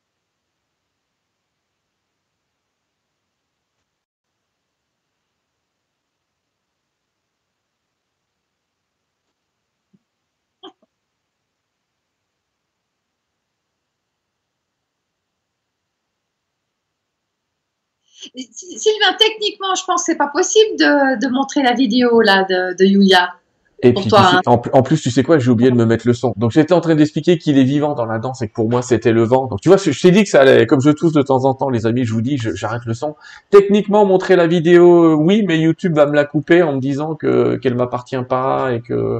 Sylvain, 18.36 19.16
techniquement, 19.18 19.74
je 19.74 19.84
pense 19.84 20.02
que 20.02 20.12
c'est 20.12 20.18
pas 20.18 20.28
possible 20.28 20.76
de, 20.78 21.28
montrer 21.32 21.62
la 21.62 21.72
vidéo 21.72 22.20
là 22.20 22.44
de, 22.44 22.76
de 22.76 22.84
Yuya. 22.84 23.34
Et 23.82 23.92
puis, 23.92 24.08
hein. 24.14 24.40
en, 24.46 24.82
plus, 24.82 25.02
tu 25.02 25.10
sais 25.10 25.22
quoi, 25.22 25.38
j'ai 25.38 25.50
oublié 25.50 25.70
de 25.70 25.76
me 25.76 25.84
mettre 25.84 26.06
le 26.06 26.14
son. 26.14 26.32
Donc, 26.36 26.50
j'étais 26.50 26.72
en 26.72 26.80
train 26.80 26.94
d'expliquer 26.94 27.36
qu'il 27.36 27.58
est 27.58 27.64
vivant 27.64 27.94
dans 27.94 28.06
la 28.06 28.18
danse 28.18 28.40
et 28.40 28.48
que 28.48 28.54
pour 28.54 28.70
moi, 28.70 28.80
c'était 28.80 29.12
le 29.12 29.22
vent. 29.22 29.46
Donc, 29.46 29.60
tu 29.60 29.68
vois, 29.68 29.76
je, 29.76 30.00
t'ai 30.00 30.10
dit 30.10 30.24
que 30.24 30.30
ça 30.30 30.40
allait, 30.40 30.66
comme 30.66 30.80
je 30.80 30.90
tousse 30.90 31.12
de 31.12 31.20
temps 31.20 31.44
en 31.44 31.52
temps, 31.52 31.68
les 31.68 31.84
amis, 31.84 32.04
je 32.04 32.12
vous 32.14 32.22
dis, 32.22 32.38
j'arrête 32.38 32.86
le 32.86 32.94
son. 32.94 33.16
Techniquement, 33.50 34.06
montrer 34.06 34.34
la 34.34 34.46
vidéo, 34.46 35.12
euh, 35.12 35.14
oui, 35.14 35.44
mais 35.46 35.58
YouTube 35.58 35.94
va 35.94 36.06
me 36.06 36.14
la 36.14 36.24
couper 36.24 36.62
en 36.62 36.72
me 36.72 36.80
disant 36.80 37.14
que, 37.16 37.56
qu'elle 37.56 37.74
m'appartient 37.74 38.16
pas 38.26 38.72
et 38.72 38.80
que, 38.80 39.18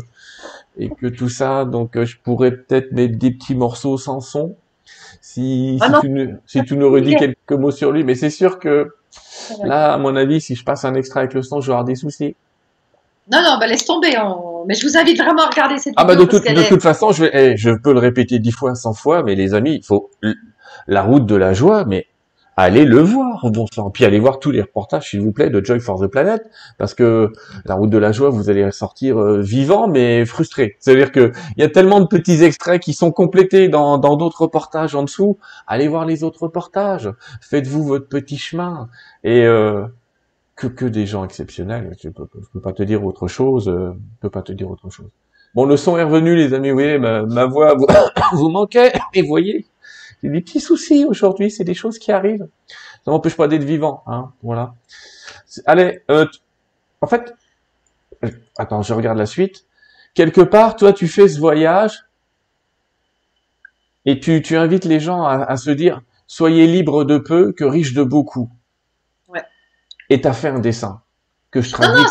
et 0.78 0.88
que 0.88 1.06
tout 1.06 1.28
ça. 1.28 1.66
Donc, 1.66 1.94
euh, 1.96 2.06
je 2.06 2.16
pourrais 2.16 2.52
peut-être 2.52 2.92
mettre 2.92 3.18
des 3.18 3.32
petits 3.32 3.54
morceaux 3.54 3.98
sans 3.98 4.20
son. 4.20 4.56
Si, 5.20 5.76
ah 5.82 6.00
si, 6.00 6.08
tu, 6.08 6.30
si 6.46 6.64
tu 6.64 6.76
nous 6.78 6.90
redis 6.90 7.14
quelques 7.16 7.52
mots 7.52 7.72
sur 7.72 7.92
lui, 7.92 8.04
mais 8.04 8.14
c'est 8.14 8.30
sûr 8.30 8.58
que 8.58 8.94
là, 9.64 9.92
à 9.92 9.98
mon 9.98 10.16
avis, 10.16 10.40
si 10.40 10.54
je 10.54 10.64
passe 10.64 10.84
un 10.84 10.94
extrait 10.94 11.20
avec 11.20 11.34
le 11.34 11.42
son, 11.42 11.60
je 11.60 11.66
vais 11.66 11.72
avoir 11.72 11.84
des 11.84 11.94
soucis. 11.94 12.36
Non, 13.30 13.42
non, 13.42 13.56
bah 13.58 13.66
laisse 13.66 13.84
tomber. 13.84 14.14
Mais 14.66 14.74
je 14.74 14.86
vous 14.86 14.96
invite 14.96 15.18
vraiment 15.20 15.42
à 15.42 15.48
regarder 15.48 15.78
cette 15.78 15.92
vidéo. 15.92 15.96
Ah 15.98 16.04
bah 16.04 16.16
de, 16.16 16.24
toute, 16.24 16.44
de 16.44 16.68
toute 16.68 16.82
façon, 16.82 17.12
je, 17.12 17.24
vais, 17.24 17.30
eh, 17.32 17.56
je 17.56 17.70
peux 17.70 17.92
le 17.92 17.98
répéter 17.98 18.38
dix 18.38 18.52
fois, 18.52 18.74
cent 18.74 18.94
fois, 18.94 19.22
mais 19.22 19.34
les 19.34 19.54
amis, 19.54 19.76
il 19.76 19.84
faut 19.84 20.10
la 20.86 21.02
route 21.02 21.26
de 21.26 21.34
la 21.34 21.52
joie, 21.52 21.84
mais 21.84 22.06
allez 22.56 22.84
le 22.84 23.00
voir, 23.00 23.50
bon 23.50 23.66
sang. 23.72 23.90
Puis 23.90 24.04
allez 24.04 24.18
voir 24.18 24.38
tous 24.38 24.50
les 24.50 24.62
reportages, 24.62 25.10
s'il 25.10 25.20
vous 25.20 25.32
plaît, 25.32 25.50
de 25.50 25.64
Joy 25.64 25.78
for 25.80 26.00
the 26.00 26.06
Planet, 26.06 26.42
parce 26.78 26.94
que 26.94 27.32
la 27.64 27.74
route 27.74 27.90
de 27.90 27.98
la 27.98 28.12
joie, 28.12 28.30
vous 28.30 28.50
allez 28.50 28.70
sortir 28.72 29.18
euh, 29.18 29.40
vivant, 29.40 29.88
mais 29.88 30.24
frustré. 30.24 30.76
C'est-à-dire 30.80 31.12
que 31.12 31.32
il 31.56 31.60
y 31.60 31.64
a 31.64 31.68
tellement 31.68 32.00
de 32.00 32.06
petits 32.06 32.42
extraits 32.42 32.82
qui 32.82 32.94
sont 32.94 33.12
complétés 33.12 33.68
dans 33.68 33.98
d'autres 33.98 34.42
reportages 34.42 34.94
en 34.94 35.02
dessous. 35.02 35.38
Allez 35.66 35.88
voir 35.88 36.06
les 36.06 36.24
autres 36.24 36.42
reportages. 36.42 37.10
Faites-vous 37.42 37.84
votre 37.84 38.08
petit 38.08 38.38
chemin. 38.38 38.88
Et 39.22 39.42
euh, 39.44 39.86
que 40.56 40.66
que 40.66 40.86
des 40.86 41.06
gens 41.06 41.24
exceptionnels. 41.24 41.94
Je 42.02 42.08
peux, 42.08 42.26
peux 42.26 42.60
pas 42.60 42.72
te 42.72 42.82
dire 42.82 43.04
autre 43.04 43.28
chose. 43.28 43.68
Euh, 43.68 43.92
je 43.92 44.20
peux 44.22 44.30
pas 44.30 44.42
te 44.42 44.52
dire 44.52 44.70
autre 44.70 44.90
chose. 44.90 45.10
Bon, 45.54 45.64
le 45.64 45.76
son 45.76 45.96
est 45.96 46.02
revenu, 46.02 46.34
les 46.34 46.54
amis. 46.54 46.72
Oui, 46.72 46.98
ma, 46.98 47.22
ma 47.22 47.44
voix 47.44 47.74
vous, 47.74 47.86
vous 48.32 48.48
manquait. 48.48 48.92
Et 49.14 49.22
voyez, 49.22 49.66
des 50.30 50.40
petits 50.40 50.60
soucis 50.60 51.04
aujourd'hui, 51.04 51.50
c'est 51.50 51.64
des 51.64 51.74
choses 51.74 51.98
qui 51.98 52.12
arrivent. 52.12 52.48
Ça 53.04 53.10
m'empêche 53.10 53.36
pas 53.36 53.48
d'être 53.48 53.64
vivant, 53.64 54.02
hein, 54.06 54.32
voilà. 54.42 54.74
Allez, 55.66 56.00
euh, 56.10 56.26
en 57.00 57.06
fait, 57.06 57.34
euh, 58.24 58.30
attends, 58.58 58.82
je 58.82 58.94
regarde 58.94 59.18
la 59.18 59.26
suite. 59.26 59.64
Quelque 60.14 60.40
part, 60.40 60.76
toi, 60.76 60.92
tu 60.92 61.08
fais 61.08 61.28
ce 61.28 61.38
voyage 61.38 62.04
et 64.04 64.18
tu, 64.20 64.42
tu 64.42 64.56
invites 64.56 64.84
les 64.84 65.00
gens 65.00 65.24
à, 65.24 65.56
se 65.56 65.70
dire, 65.70 66.00
soyez 66.26 66.66
libres 66.66 67.04
de 67.04 67.18
peu 67.18 67.52
que 67.52 67.64
riches 67.64 67.92
de 67.92 68.02
beaucoup. 68.02 68.50
Ouais. 69.28 69.44
Et 70.08 70.20
t'as 70.20 70.32
fait 70.32 70.48
un 70.48 70.60
dessin 70.60 71.02
que 71.50 71.60
je 71.60 71.72
traduis. 71.72 72.04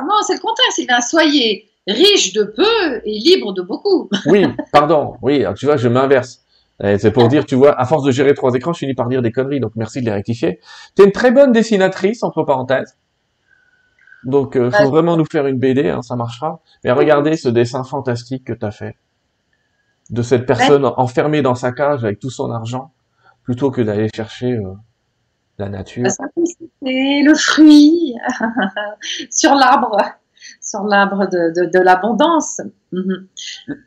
Non, 0.00 0.22
c'est 0.26 0.34
le 0.34 0.40
contraire, 0.40 0.72
Sylvain. 0.72 1.00
Soyez 1.00 1.70
riches 1.86 2.32
de 2.32 2.44
peu 2.44 3.02
et 3.04 3.18
libres 3.18 3.52
de 3.52 3.62
beaucoup. 3.62 4.08
oui, 4.26 4.46
pardon. 4.72 5.16
Oui, 5.22 5.44
tu 5.56 5.66
vois, 5.66 5.76
je 5.76 5.88
m'inverse. 5.88 6.43
C'est 6.80 7.12
pour 7.12 7.28
dire, 7.28 7.46
tu 7.46 7.54
vois, 7.54 7.78
à 7.80 7.84
force 7.84 8.04
de 8.04 8.10
gérer 8.10 8.34
trois 8.34 8.52
écrans, 8.54 8.72
je 8.72 8.80
finis 8.80 8.94
par 8.94 9.08
dire 9.08 9.22
des 9.22 9.30
conneries, 9.30 9.60
donc 9.60 9.72
merci 9.76 10.00
de 10.00 10.06
les 10.06 10.12
rectifier. 10.12 10.58
Tu 10.96 11.02
es 11.02 11.04
une 11.04 11.12
très 11.12 11.30
bonne 11.30 11.52
dessinatrice, 11.52 12.22
entre 12.22 12.42
parenthèses. 12.42 12.98
Donc, 14.24 14.56
euh, 14.56 14.70
faut 14.70 14.90
vraiment 14.90 15.16
nous 15.16 15.26
faire 15.30 15.46
une 15.46 15.58
BD, 15.58 15.88
hein, 15.88 16.02
ça 16.02 16.16
marchera. 16.16 16.60
Mais 16.82 16.90
regardez 16.90 17.36
ce 17.36 17.48
dessin 17.48 17.84
fantastique 17.84 18.44
que 18.44 18.52
tu 18.52 18.64
as 18.64 18.70
fait 18.70 18.96
de 20.10 20.22
cette 20.22 20.46
personne 20.46 20.84
enfermée 20.84 21.42
dans 21.42 21.54
sa 21.54 21.72
cage 21.72 22.04
avec 22.04 22.18
tout 22.18 22.30
son 22.30 22.50
argent, 22.50 22.92
plutôt 23.42 23.70
que 23.70 23.80
d'aller 23.80 24.08
chercher 24.14 24.52
euh, 24.52 24.74
la 25.58 25.68
nature. 25.68 26.06
C'est 26.10 27.22
le 27.22 27.34
fruit 27.34 28.14
sur 29.30 29.54
l'arbre 29.54 29.96
sur 30.64 30.84
l'arbre 30.84 31.28
de, 31.28 31.70
de, 31.70 31.78
l'abondance. 31.78 32.60
Mhm. 32.92 33.26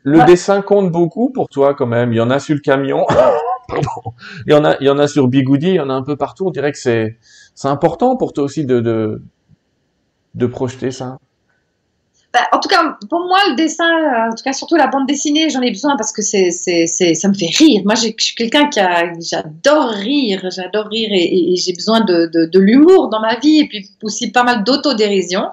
Le 0.04 0.24
dessin 0.26 0.62
compte 0.62 0.90
beaucoup 0.92 1.30
pour 1.30 1.48
toi 1.48 1.74
quand 1.74 1.86
même. 1.86 2.12
Il 2.12 2.16
y 2.16 2.20
en 2.20 2.30
a 2.30 2.38
sur 2.38 2.54
le 2.54 2.60
camion. 2.60 3.04
il 4.46 4.52
y 4.52 4.54
en 4.54 4.64
a, 4.64 4.76
il 4.80 4.86
y 4.86 4.90
en 4.90 4.98
a 4.98 5.08
sur 5.08 5.28
Bigoudi, 5.28 5.68
il 5.68 5.74
y 5.74 5.80
en 5.80 5.90
a 5.90 5.94
un 5.94 6.02
peu 6.02 6.16
partout. 6.16 6.46
On 6.46 6.50
dirait 6.50 6.72
que 6.72 6.78
c'est, 6.78 7.18
c'est 7.54 7.68
important 7.68 8.16
pour 8.16 8.32
toi 8.32 8.44
aussi 8.44 8.64
de, 8.64 8.80
de, 8.80 9.22
de 10.34 10.46
projeter 10.46 10.90
ça. 10.90 11.18
Bah, 12.32 12.40
en 12.52 12.60
tout 12.60 12.68
cas, 12.68 12.96
pour 13.08 13.20
moi, 13.20 13.38
le 13.48 13.56
dessin, 13.56 14.28
en 14.30 14.34
tout 14.34 14.44
cas 14.44 14.52
surtout 14.52 14.76
la 14.76 14.86
bande 14.86 15.06
dessinée, 15.06 15.48
j'en 15.48 15.62
ai 15.62 15.70
besoin 15.70 15.96
parce 15.96 16.12
que 16.12 16.20
c'est, 16.20 16.50
c'est, 16.50 16.86
c'est, 16.86 17.14
ça 17.14 17.28
me 17.28 17.34
fait 17.34 17.48
rire. 17.56 17.80
Moi, 17.86 17.94
je 17.94 18.12
suis 18.18 18.34
quelqu'un 18.36 18.68
qui 18.68 18.80
a, 18.80 19.12
j'adore 19.18 19.88
rire, 19.90 20.46
j'adore 20.50 20.88
rire 20.88 21.08
et, 21.10 21.52
et 21.52 21.56
j'ai 21.56 21.72
besoin 21.72 22.02
de, 22.02 22.26
de 22.26 22.58
l'humour 22.58 23.08
dans 23.08 23.20
ma 23.20 23.38
vie 23.38 23.60
et 23.60 23.68
puis 23.68 23.88
aussi 24.02 24.30
pas 24.30 24.44
mal 24.44 24.62
d'autodérision. 24.62 25.46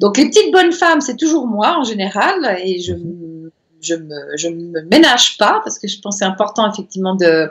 Donc 0.00 0.18
les 0.18 0.26
petites 0.26 0.52
bonnes 0.52 0.72
femmes, 0.72 1.00
c'est 1.00 1.16
toujours 1.16 1.46
moi 1.46 1.76
en 1.78 1.84
général, 1.84 2.58
et 2.62 2.80
je 2.80 2.94
je 3.82 3.94
me, 3.94 4.36
je 4.36 4.48
me 4.48 4.82
ménage 4.82 5.36
pas 5.36 5.60
parce 5.62 5.78
que 5.78 5.86
je 5.86 6.00
pense 6.00 6.16
que 6.16 6.18
c'est 6.20 6.24
important 6.24 6.70
effectivement 6.70 7.14
de 7.14 7.50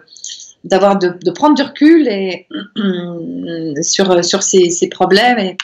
d'avoir 0.64 0.98
de, 0.98 1.14
de, 1.24 1.32
prendre 1.32 1.56
du 1.56 1.62
recul 1.62 2.08
et 2.08 2.48
sur 3.84 4.24
sur 4.26 4.42
ces, 4.42 4.72
ces 4.72 4.90
problèmes 4.90 5.38
et, 5.38 5.58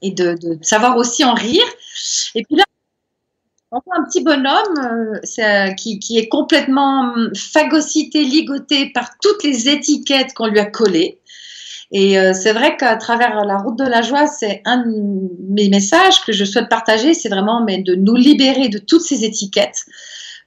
et 0.00 0.12
de, 0.12 0.36
de, 0.40 0.58
savoir 0.62 0.96
aussi 0.96 1.24
en 1.24 1.34
rire. 1.34 1.64
Et 2.36 2.44
puis 2.44 2.56
là, 2.56 2.64
on 3.72 3.80
voit 3.84 3.96
un 3.98 4.04
petit 4.04 4.22
bonhomme 4.22 5.18
euh, 5.40 5.72
qui, 5.72 5.98
qui, 5.98 6.18
est 6.18 6.28
complètement 6.28 7.12
phagocyté, 7.34 8.22
ligoté 8.22 8.90
par 8.90 9.18
toutes 9.20 9.42
les 9.42 9.68
étiquettes 9.68 10.32
qu'on 10.34 10.46
lui 10.46 10.60
a 10.60 10.66
collées. 10.66 11.18
Et 11.96 12.18
euh, 12.18 12.32
c'est 12.34 12.52
vrai 12.52 12.76
qu'à 12.76 12.96
travers 12.96 13.44
la 13.44 13.56
route 13.56 13.78
de 13.78 13.84
la 13.84 14.02
joie, 14.02 14.26
c'est 14.26 14.62
un 14.64 14.78
de 14.78 14.90
mes 15.48 15.68
messages 15.68 16.22
que 16.22 16.32
je 16.32 16.44
souhaite 16.44 16.68
partager, 16.68 17.14
c'est 17.14 17.28
vraiment 17.28 17.62
mais 17.64 17.82
de 17.82 17.94
nous 17.94 18.16
libérer 18.16 18.68
de 18.68 18.78
toutes 18.78 19.02
ces 19.02 19.24
étiquettes 19.24 19.84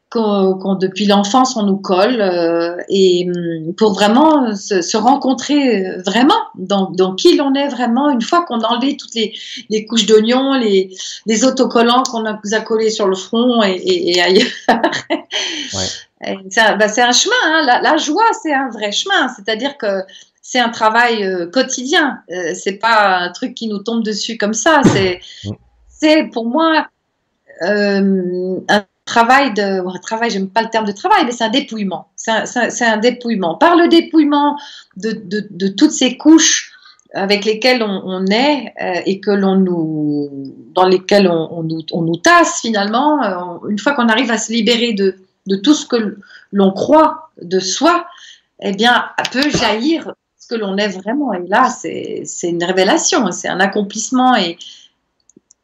qu'on 0.10 0.76
depuis 0.76 1.06
l'enfance 1.06 1.58
on 1.58 1.64
nous 1.64 1.78
colle 1.78 2.22
euh, 2.22 2.78
et 2.88 3.30
hum, 3.30 3.74
pour 3.76 3.94
vraiment 3.94 4.56
se, 4.56 4.82
se 4.82 4.96
rencontrer 4.96 5.98
vraiment 6.06 6.40
dans, 6.56 6.90
dans 6.92 7.14
qui 7.14 7.36
l'on 7.36 7.54
est 7.54 7.68
vraiment 7.68 8.10
une 8.10 8.22
fois 8.22 8.46
qu'on 8.46 8.62
a 8.62 8.68
enlevé 8.68 8.96
toutes 8.96 9.16
les, 9.16 9.34
les 9.70 9.86
couches 9.86 10.06
d'oignons, 10.06 10.54
les, 10.54 10.96
les 11.26 11.46
autocollants 11.46 12.04
qu'on 12.04 12.26
a, 12.26 12.40
a 12.52 12.60
collés 12.62 12.90
sur 12.90 13.08
le 13.08 13.16
front 13.16 13.64
et, 13.64 13.72
et, 13.72 14.18
et 14.18 14.22
ailleurs. 14.22 14.48
ouais. 14.70 16.38
C'est 16.50 16.62
un, 16.62 16.78
bah 16.78 16.88
un, 16.88 17.12
chemin, 17.12 17.36
hein. 17.46 17.62
la, 17.66 17.80
la, 17.80 17.98
joie 17.98 18.24
c'est 18.42 18.54
un 18.54 18.70
vrai 18.70 18.92
chemin, 18.92 19.28
c'est-à-dire 19.28 19.78
que 19.78 20.02
c'est 20.50 20.60
un 20.60 20.70
travail 20.70 21.26
euh, 21.26 21.46
quotidien. 21.46 22.20
Euh, 22.32 22.54
c'est 22.54 22.78
pas 22.78 23.18
un 23.18 23.32
truc 23.34 23.54
qui 23.54 23.68
nous 23.68 23.80
tombe 23.80 24.02
dessus 24.02 24.38
comme 24.38 24.54
ça. 24.54 24.82
C'est, 24.86 25.20
c'est 25.90 26.24
pour 26.32 26.46
moi 26.46 26.88
euh, 27.64 28.58
un 28.70 28.86
travail 29.04 29.54
de, 29.54 29.86
un 29.86 30.00
travail, 30.00 30.30
j'aime 30.30 30.48
pas 30.48 30.62
le 30.62 30.70
terme 30.70 30.86
de 30.86 30.94
travail, 30.94 31.26
mais 31.26 31.34
c'est 31.34 31.44
un 31.44 31.50
dépouillement. 31.50 32.08
C'est 32.16 32.32
un, 32.32 32.98
dépouillement. 32.98 33.56
Par 33.56 33.76
le 33.76 33.90
dépouillement 33.90 34.58
de, 34.96 35.22
de, 35.22 35.68
toutes 35.68 35.92
ces 35.92 36.16
couches 36.16 36.72
avec 37.14 37.44
lesquelles 37.44 37.84
on, 37.84 38.26
est 38.28 38.74
euh, 38.82 39.02
et 39.06 39.20
que 39.20 39.32
l'on 39.32 39.58
nous, 39.58 40.30
dans 40.74 40.88
lesquelles 40.88 41.28
on, 41.28 41.60
on, 41.60 41.64
nous, 41.64 41.82
on 41.92 42.04
nous 42.04 42.18
tasse 42.18 42.62
finalement, 42.62 43.60
une 43.68 43.80
fois 43.80 43.96
qu'on 43.96 44.08
arrive 44.08 44.32
à 44.32 44.38
se 44.38 44.54
libérer 44.54 44.94
de, 44.94 45.16
de 45.46 45.58
tout 45.58 45.74
ce 45.74 45.86
que 45.86 46.20
l'on 46.54 46.72
croit 46.72 47.32
de 47.42 47.60
soi, 47.60 48.08
eh 48.62 48.72
bien, 48.72 49.08
peut 49.34 49.50
jaillir 49.50 50.14
que 50.48 50.56
l'on 50.56 50.78
est 50.78 50.88
vraiment. 50.88 51.34
Et 51.34 51.46
là, 51.48 51.70
c'est 51.70 52.26
une 52.44 52.64
révélation, 52.64 53.32
c'est 53.32 53.48
un 53.48 53.60
accomplissement. 53.60 54.36
Et 54.36 54.58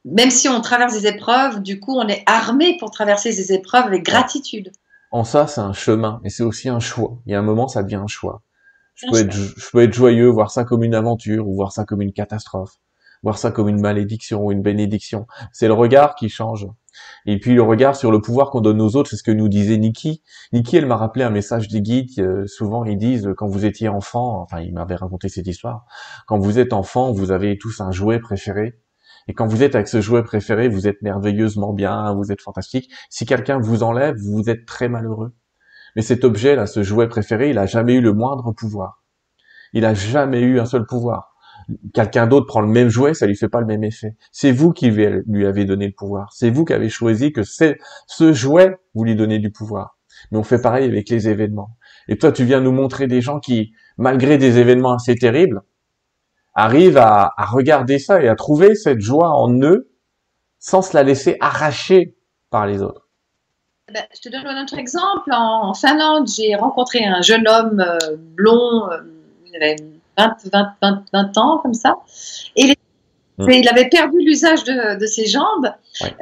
même 0.05 0.29
si 0.29 0.49
on 0.49 0.61
traverse 0.61 0.93
des 0.93 1.07
épreuves, 1.07 1.61
du 1.61 1.79
coup, 1.79 1.97
on 1.97 2.07
est 2.07 2.23
armé 2.25 2.77
pour 2.77 2.91
traverser 2.91 3.31
ces 3.31 3.53
épreuves 3.53 3.85
avec 3.85 4.03
gratitude. 4.03 4.71
En 5.11 5.23
ça, 5.23 5.47
c'est 5.47 5.61
un 5.61 5.73
chemin, 5.73 6.19
mais 6.23 6.29
c'est 6.29 6.43
aussi 6.43 6.69
un 6.69 6.79
choix. 6.79 7.17
Il 7.25 7.31
y 7.31 7.35
a 7.35 7.39
un 7.39 7.43
moment, 7.43 7.67
ça 7.67 7.83
devient 7.83 7.95
un 7.95 8.07
choix. 8.07 8.41
Je 8.95 9.07
peux, 9.09 9.19
être, 9.19 9.31
je 9.31 9.69
peux 9.71 9.81
être 9.81 9.93
joyeux, 9.93 10.27
voir 10.27 10.51
ça 10.51 10.63
comme 10.63 10.83
une 10.83 10.95
aventure, 10.95 11.47
ou 11.47 11.55
voir 11.55 11.71
ça 11.71 11.83
comme 11.83 12.01
une 12.01 12.13
catastrophe, 12.13 12.79
voir 13.23 13.37
ça 13.37 13.51
comme 13.51 13.67
une 13.67 13.81
malédiction 13.81 14.45
ou 14.45 14.51
une 14.51 14.61
bénédiction. 14.61 15.27
C'est 15.51 15.67
le 15.67 15.73
regard 15.73 16.15
qui 16.15 16.29
change. 16.29 16.67
Et 17.25 17.39
puis 17.39 17.53
le 17.53 17.61
regard 17.61 17.95
sur 17.95 18.11
le 18.11 18.21
pouvoir 18.21 18.49
qu'on 18.49 18.61
donne 18.61 18.81
aux 18.81 18.95
autres, 18.95 19.09
c'est 19.09 19.15
ce 19.15 19.23
que 19.23 19.31
nous 19.31 19.47
disait 19.47 19.77
Nikki. 19.77 20.21
Nikki, 20.51 20.77
elle 20.77 20.85
m'a 20.85 20.97
rappelé 20.97 21.23
un 21.23 21.29
message 21.29 21.67
des 21.67 21.81
guides. 21.81 22.19
Euh, 22.19 22.45
souvent, 22.47 22.83
ils 22.85 22.97
disent 22.97 23.29
quand 23.37 23.47
vous 23.47 23.65
étiez 23.65 23.87
enfant, 23.87 24.41
enfin, 24.41 24.59
il 24.61 24.73
m'avait 24.73 24.95
raconté 24.95 25.29
cette 25.29 25.47
histoire. 25.47 25.85
Quand 26.27 26.37
vous 26.37 26.59
êtes 26.59 26.73
enfant, 26.73 27.11
vous 27.11 27.31
avez 27.31 27.57
tous 27.57 27.81
un 27.81 27.91
jouet 27.91 28.19
préféré. 28.19 28.79
Et 29.27 29.33
quand 29.33 29.47
vous 29.47 29.63
êtes 29.63 29.75
avec 29.75 29.87
ce 29.87 30.01
jouet 30.01 30.23
préféré, 30.23 30.67
vous 30.67 30.87
êtes 30.87 31.01
merveilleusement 31.01 31.71
bien, 31.71 32.13
vous 32.13 32.31
êtes 32.31 32.41
fantastique. 32.41 32.91
Si 33.09 33.25
quelqu'un 33.25 33.59
vous 33.59 33.83
enlève, 33.83 34.17
vous 34.17 34.49
êtes 34.49 34.65
très 34.65 34.89
malheureux. 34.89 35.33
Mais 35.95 36.01
cet 36.01 36.25
objet-là, 36.25 36.67
ce 36.67 36.83
jouet 36.83 37.07
préféré, 37.07 37.49
il 37.49 37.57
a 37.57 37.65
jamais 37.65 37.93
eu 37.93 38.01
le 38.01 38.13
moindre 38.13 38.51
pouvoir. 38.51 39.03
Il 39.71 39.85
a 39.85 39.93
jamais 39.93 40.41
eu 40.41 40.59
un 40.59 40.65
seul 40.65 40.85
pouvoir 40.85 41.32
quelqu'un 41.93 42.27
d'autre 42.27 42.45
prend 42.45 42.61
le 42.61 42.67
même 42.67 42.89
jouet, 42.89 43.13
ça 43.13 43.25
lui 43.25 43.35
fait 43.35 43.49
pas 43.49 43.59
le 43.59 43.65
même 43.65 43.83
effet. 43.83 44.15
C'est 44.31 44.51
vous 44.51 44.71
qui 44.71 44.89
lui 44.89 45.45
avez 45.45 45.65
donné 45.65 45.87
le 45.87 45.93
pouvoir. 45.93 46.31
C'est 46.33 46.49
vous 46.49 46.65
qui 46.65 46.73
avez 46.73 46.89
choisi 46.89 47.31
que 47.31 47.43
c'est 47.43 47.77
ce 48.07 48.33
jouet 48.33 48.77
vous 48.93 49.03
lui 49.03 49.15
donnez 49.15 49.39
du 49.39 49.51
pouvoir. 49.51 49.97
Mais 50.31 50.37
on 50.37 50.43
fait 50.43 50.61
pareil 50.61 50.85
avec 50.85 51.09
les 51.09 51.27
événements. 51.27 51.77
Et 52.07 52.17
toi, 52.17 52.31
tu 52.31 52.43
viens 52.43 52.61
nous 52.61 52.71
montrer 52.71 53.07
des 53.07 53.21
gens 53.21 53.39
qui, 53.39 53.73
malgré 53.97 54.37
des 54.37 54.59
événements 54.59 54.93
assez 54.93 55.15
terribles, 55.15 55.61
arrivent 56.53 56.97
à, 56.97 57.33
regarder 57.51 57.99
ça 57.99 58.21
et 58.21 58.27
à 58.27 58.35
trouver 58.35 58.75
cette 58.75 59.01
joie 59.01 59.29
en 59.29 59.51
eux 59.61 59.89
sans 60.59 60.81
se 60.81 60.95
la 60.95 61.03
laisser 61.03 61.37
arracher 61.39 62.15
par 62.49 62.67
les 62.67 62.81
autres. 62.81 63.07
Ben, 63.91 64.03
je 64.15 64.21
te 64.21 64.29
donne 64.29 64.45
un 64.45 64.63
autre 64.63 64.77
exemple. 64.77 65.29
En, 65.31 65.73
Finlande, 65.73 66.27
j'ai 66.27 66.55
rencontré 66.55 67.03
un 67.03 67.21
jeune 67.21 67.47
homme 67.47 67.81
euh, 67.81 68.15
blond, 68.17 68.89
euh, 68.89 69.01
il 69.45 69.55
avait 69.55 69.75
20, 70.17 70.35
20, 70.81 71.03
20, 71.13 71.37
ans, 71.37 71.59
comme 71.61 71.73
ça. 71.73 71.97
Et 72.55 72.75
mmh. 73.37 73.49
il 73.49 73.69
avait 73.69 73.89
perdu 73.89 74.19
l'usage 74.19 74.63
de, 74.63 74.99
de, 74.99 75.05
ses 75.05 75.25
jambes 75.25 75.71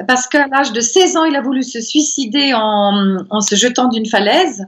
parce 0.06 0.26
qu'à 0.26 0.46
l'âge 0.48 0.72
de 0.72 0.80
16 0.80 1.16
ans, 1.16 1.24
il 1.24 1.36
a 1.36 1.40
voulu 1.40 1.62
se 1.62 1.80
suicider 1.80 2.52
en, 2.54 3.18
en 3.30 3.40
se 3.40 3.54
jetant 3.54 3.88
d'une 3.88 4.06
falaise 4.06 4.66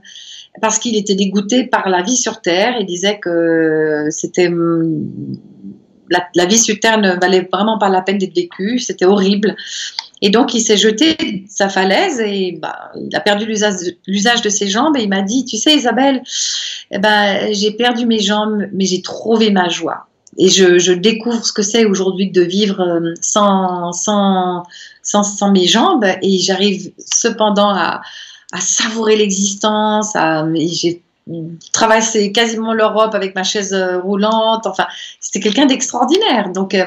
parce 0.61 0.79
qu'il 0.79 0.95
était 0.95 1.15
dégoûté 1.15 1.65
par 1.65 1.89
la 1.89 2.01
vie 2.01 2.17
sur 2.17 2.41
Terre. 2.41 2.75
Il 2.79 2.85
disait 2.85 3.19
que 3.19 4.07
c'était 4.09 4.49
la, 6.09 6.27
la, 6.35 6.45
vie 6.45 6.59
sur 6.59 6.79
Terre 6.79 6.99
ne 6.99 7.19
valait 7.19 7.47
vraiment 7.51 7.77
pas 7.77 7.89
la 7.89 8.01
peine 8.01 8.17
d'être 8.17 8.35
vécue, 8.35 8.79
c'était 8.79 9.05
horrible. 9.05 9.55
Et 10.21 10.29
donc, 10.29 10.53
il 10.53 10.61
s'est 10.61 10.77
jeté 10.77 11.15
de 11.15 11.43
sa 11.49 11.69
falaise 11.69 12.19
et 12.21 12.57
bah, 12.61 12.91
il 12.95 13.15
a 13.15 13.19
perdu 13.19 13.45
l'usage 13.45 14.41
de 14.41 14.49
ses 14.49 14.67
jambes. 14.67 14.95
Et 14.97 15.03
il 15.03 15.09
m'a 15.09 15.21
dit, 15.21 15.45
tu 15.45 15.57
sais, 15.57 15.75
Isabelle, 15.75 16.23
eh 16.91 16.97
ben, 16.97 17.53
j'ai 17.53 17.71
perdu 17.71 18.05
mes 18.05 18.19
jambes, 18.19 18.65
mais 18.73 18.85
j'ai 18.85 19.01
trouvé 19.01 19.51
ma 19.51 19.67
joie. 19.67 20.07
Et 20.37 20.49
je, 20.49 20.79
je 20.79 20.91
découvre 20.93 21.45
ce 21.45 21.53
que 21.53 21.61
c'est 21.61 21.85
aujourd'hui 21.85 22.31
de 22.31 22.41
vivre 22.41 22.81
euh, 22.81 23.13
sans, 23.21 23.91
sans, 23.93 24.63
sans, 25.01 25.23
sans 25.23 25.51
mes 25.51 25.67
jambes. 25.67 26.05
Et 26.21 26.39
j'arrive 26.39 26.91
cependant 26.97 27.69
à, 27.69 28.01
à 28.51 28.59
savourer 28.59 29.15
l'existence. 29.17 30.13
J'ai 30.55 31.01
traversé 31.71 32.31
quasiment 32.31 32.73
l'Europe 32.73 33.15
avec 33.15 33.33
ma 33.35 33.43
chaise 33.43 33.73
euh, 33.73 33.99
roulante. 33.99 34.67
Enfin, 34.67 34.87
c'était 35.19 35.39
quelqu'un 35.39 35.65
d'extraordinaire. 35.65 36.51
Donc, 36.51 36.73
euh, 36.73 36.85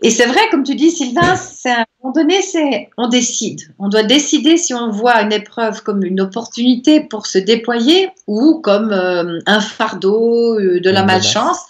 et 0.00 0.10
c'est 0.10 0.26
vrai, 0.26 0.40
comme 0.50 0.62
tu 0.62 0.76
dis, 0.76 0.92
Sylvain, 0.92 1.34
c'est 1.34 1.70
à 1.70 1.80
un 1.80 1.84
moment 2.02 2.12
donné, 2.12 2.40
c'est 2.40 2.88
on 2.96 3.08
décide. 3.08 3.74
On 3.80 3.88
doit 3.88 4.04
décider 4.04 4.56
si 4.56 4.72
on 4.72 4.90
voit 4.90 5.20
une 5.22 5.32
épreuve 5.32 5.82
comme 5.82 6.04
une 6.04 6.20
opportunité 6.20 7.00
pour 7.00 7.26
se 7.26 7.38
déployer 7.38 8.10
ou 8.28 8.60
comme 8.60 8.92
euh, 8.92 9.40
un 9.46 9.60
fardeau, 9.60 10.56
de 10.60 10.90
la 10.90 11.02
malchance. 11.02 11.66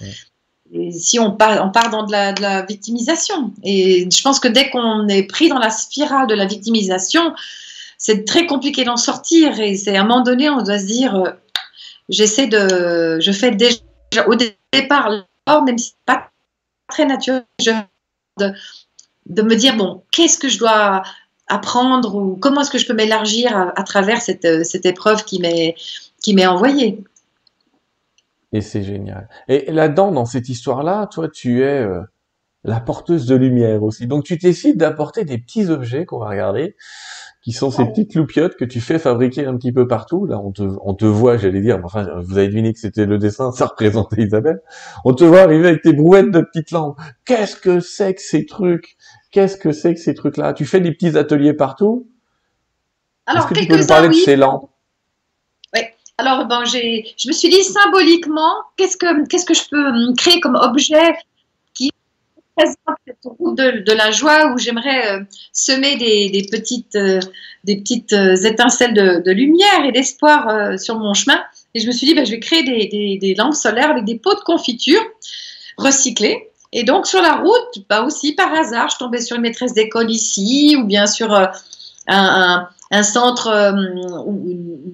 Et 0.70 0.92
si 0.92 1.18
on 1.18 1.30
part, 1.30 1.64
on 1.64 1.70
part 1.70 1.88
dans 1.88 2.04
de 2.04 2.12
la, 2.12 2.34
de 2.34 2.42
la, 2.42 2.62
victimisation. 2.66 3.52
Et 3.64 4.06
je 4.12 4.22
pense 4.22 4.40
que 4.40 4.48
dès 4.48 4.68
qu'on 4.68 5.08
est 5.08 5.22
pris 5.22 5.48
dans 5.48 5.58
la 5.58 5.70
spirale 5.70 6.26
de 6.26 6.34
la 6.34 6.44
victimisation, 6.44 7.32
c'est 7.96 8.26
très 8.26 8.46
compliqué 8.46 8.84
d'en 8.84 8.98
sortir. 8.98 9.58
Et 9.58 9.74
c'est 9.76 9.96
à 9.96 10.02
un 10.02 10.04
moment 10.04 10.20
donné, 10.20 10.50
on 10.50 10.62
doit 10.62 10.78
se 10.78 10.84
dire, 10.84 11.34
j'essaie 12.10 12.46
de, 12.46 13.18
je 13.20 13.32
fais 13.32 13.52
déjà 13.52 13.78
au 14.26 14.34
départ, 14.74 15.10
même 15.64 15.78
si 15.78 15.86
c'est 15.86 16.04
pas 16.04 16.28
très 16.88 17.06
naturel, 17.06 17.44
de, 18.38 19.42
me 19.42 19.54
dire 19.54 19.76
bon, 19.76 20.02
qu'est-ce 20.10 20.38
que 20.38 20.48
je 20.48 20.58
dois 20.58 21.02
apprendre 21.46 22.14
ou 22.14 22.36
comment 22.36 22.62
est-ce 22.62 22.70
que 22.70 22.78
je 22.78 22.86
peux 22.86 22.94
m'élargir 22.94 23.72
à, 23.74 23.82
travers 23.82 24.20
cette, 24.20 24.64
cette 24.64 24.86
épreuve 24.86 25.24
qui 25.24 25.40
m'est 25.40 25.74
qui 26.22 26.34
m'est 26.34 26.46
envoyée. 26.46 27.02
Et 28.52 28.60
c'est 28.60 28.82
génial. 28.82 29.28
Et 29.48 29.70
là-dedans, 29.70 30.10
dans 30.10 30.24
cette 30.24 30.48
histoire-là, 30.48 31.06
toi, 31.06 31.28
tu 31.28 31.62
es 31.62 31.80
euh, 31.82 32.00
la 32.64 32.80
porteuse 32.80 33.26
de 33.26 33.36
lumière 33.36 33.82
aussi. 33.82 34.06
Donc, 34.06 34.24
tu 34.24 34.36
décides 34.36 34.78
d'apporter 34.78 35.24
des 35.24 35.38
petits 35.38 35.66
objets 35.70 36.04
qu'on 36.04 36.18
va 36.18 36.28
regarder 36.28 36.76
qui 37.48 37.52
sont 37.52 37.70
ces 37.70 37.84
petites 37.86 38.14
loupiottes 38.14 38.56
que 38.56 38.64
tu 38.64 38.80
fais 38.80 38.98
fabriquer 38.98 39.46
un 39.46 39.56
petit 39.56 39.72
peu 39.72 39.86
partout. 39.86 40.26
Là, 40.26 40.38
on 40.38 40.50
te, 40.50 40.62
on 40.82 40.94
te 40.94 41.04
voit, 41.04 41.38
j'allais 41.38 41.60
dire, 41.60 41.80
enfin, 41.82 42.06
vous 42.20 42.36
avez 42.36 42.48
deviné 42.48 42.72
que 42.72 42.78
c'était 42.78 43.06
le 43.06 43.16
dessin, 43.16 43.52
ça 43.52 43.66
représentait 43.66 44.22
Isabelle. 44.22 44.60
On 45.04 45.14
te 45.14 45.24
voit 45.24 45.40
arriver 45.40 45.68
avec 45.68 45.82
tes 45.82 45.92
brouettes 45.92 46.30
de 46.30 46.40
petites 46.40 46.72
lampes. 46.72 46.98
Qu'est-ce 47.24 47.56
que 47.56 47.80
c'est 47.80 48.14
que 48.14 48.20
ces 48.20 48.44
trucs? 48.44 48.96
Qu'est-ce 49.30 49.56
que 49.56 49.72
c'est 49.72 49.94
que 49.94 50.00
ces 50.00 50.14
trucs-là? 50.14 50.52
Tu 50.52 50.66
fais 50.66 50.80
des 50.80 50.92
petits 50.92 51.16
ateliers 51.16 51.54
partout? 51.54 52.08
Alors, 53.24 53.44
Est-ce 53.44 53.54
que 53.54 53.60
tu 53.60 53.68
peux 53.68 53.78
nous 53.78 53.86
parler 53.86 54.08
de 54.08 54.14
ces 54.14 54.36
lampes? 54.36 54.68
Oui. 55.74 55.80
Alors, 56.18 56.46
bon, 56.46 56.64
j'ai, 56.64 57.06
je 57.16 57.28
me 57.28 57.32
suis 57.32 57.48
dit 57.48 57.62
symboliquement, 57.62 58.56
qu'est-ce 58.76 58.96
que, 58.96 59.26
qu'est-ce 59.26 59.46
que 59.46 59.54
je 59.54 59.68
peux 59.70 59.86
hum, 59.88 60.14
créer 60.16 60.40
comme 60.40 60.56
objet? 60.56 61.14
Cette 62.66 63.16
route 63.24 63.56
de, 63.56 63.92
la 63.92 64.10
joie 64.10 64.52
où 64.52 64.58
j'aimerais 64.58 65.12
euh, 65.12 65.20
semer 65.52 65.96
des, 65.96 66.46
petites, 66.50 66.96
euh, 66.96 67.20
des 67.64 67.76
petites 67.76 68.12
euh, 68.12 68.36
étincelles 68.36 68.94
de, 68.94 69.30
lumière 69.30 69.84
et 69.84 69.92
d'espoir 69.92 70.78
sur 70.78 70.98
mon 70.98 71.14
chemin. 71.14 71.40
Et 71.74 71.80
je 71.80 71.86
me 71.86 71.92
suis 71.92 72.06
dit, 72.06 72.14
bah, 72.14 72.24
je 72.24 72.32
vais 72.32 72.40
créer 72.40 72.62
des, 72.62 73.34
lampes 73.36 73.54
solaires 73.54 73.90
avec 73.90 74.04
des 74.04 74.18
pots 74.18 74.34
de 74.34 74.40
confiture 74.40 75.02
recyclés. 75.76 76.50
Et 76.72 76.84
donc 76.84 77.06
sur 77.06 77.22
la 77.22 77.36
route, 77.36 77.86
bah 77.88 78.02
aussi 78.02 78.34
par 78.34 78.52
hasard, 78.52 78.90
je 78.90 78.98
tombais 78.98 79.22
sur 79.22 79.36
une 79.36 79.42
maîtresse 79.42 79.72
d'école 79.72 80.10
ici, 80.10 80.76
ou 80.78 80.84
bien 80.84 81.06
sur 81.06 81.32
un, 82.06 82.68
centre, 83.02 83.48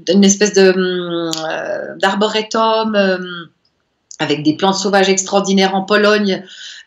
une 0.08 0.24
espèce 0.24 0.52
de 0.52 1.98
d'arboretum 1.98 2.96
avec 4.20 4.42
des 4.44 4.56
plantes 4.56 4.76
sauvages 4.76 5.08
extraordinaires 5.08 5.74
en 5.74 5.82
Pologne 5.82 6.44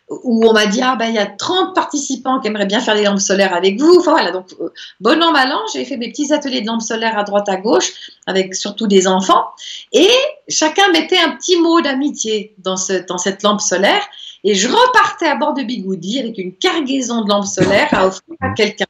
où 0.10 0.48
on 0.48 0.54
m'a 0.54 0.68
dit 0.68 0.82
ah 0.82 0.96
ben 0.96 1.08
il 1.08 1.16
y 1.16 1.20
a 1.20 1.26
30 1.26 1.76
participants 1.76 2.40
qui 2.40 2.48
aimeraient 2.48 2.66
bien 2.66 2.80
faire 2.80 2.96
des 2.96 3.04
lampes 3.04 3.20
solaires 3.20 3.54
avec 3.54 3.80
vous. 3.80 3.98
Enfin, 4.00 4.12
voilà, 4.12 4.32
donc 4.32 4.46
euh, 4.62 4.70
bon 5.02 5.22
an 5.22 5.32
mal 5.32 5.52
an, 5.52 5.60
j'ai 5.74 5.84
fait 5.84 5.98
mes 5.98 6.10
petits 6.10 6.32
ateliers 6.32 6.62
de 6.62 6.68
lampes 6.68 6.82
solaires 6.82 7.18
à 7.18 7.24
droite 7.24 7.50
à 7.50 7.58
gauche 7.58 7.92
avec 8.26 8.56
surtout 8.56 8.88
des 8.88 9.08
enfants 9.08 9.46
et 9.92 10.10
chacun 10.48 10.90
mettait 10.92 11.20
un 11.20 11.32
petit 11.32 11.60
mot 11.60 11.82
d'amitié 11.82 12.56
dans 12.60 12.76
dans 13.08 13.18
cette 13.18 13.44
lampe 13.44 13.62
solaire 13.62 14.02
et 14.46 14.56
je 14.56 14.70
repartais 14.70 15.28
à 15.28 15.36
bord 15.36 15.54
de 15.54 15.64
Bigoudi 15.64 16.20
avec 16.20 16.38
une 16.38 16.54
cargaison 16.54 17.24
de 17.24 17.30
lampes 17.30 17.46
solaires 17.46 17.90
à 17.92 18.08
offrir 18.08 18.36
à 18.40 18.50
quelqu'un. 18.52 18.86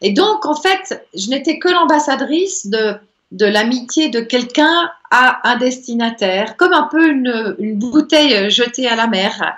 Et 0.00 0.10
donc 0.10 0.44
en 0.44 0.56
fait, 0.56 1.06
je 1.14 1.28
n'étais 1.28 1.60
que 1.60 1.68
l'ambassadrice 1.68 2.66
de 2.66 2.94
de 3.32 3.46
l'amitié 3.46 4.08
de 4.08 4.20
quelqu'un 4.20 4.90
à 5.10 5.50
un 5.50 5.56
destinataire, 5.56 6.56
comme 6.56 6.72
un 6.72 6.84
peu 6.84 7.08
une 7.08 7.78
bouteille 7.78 8.50
jetée 8.50 8.88
à 8.88 8.94
la 8.94 9.08
mer. 9.08 9.56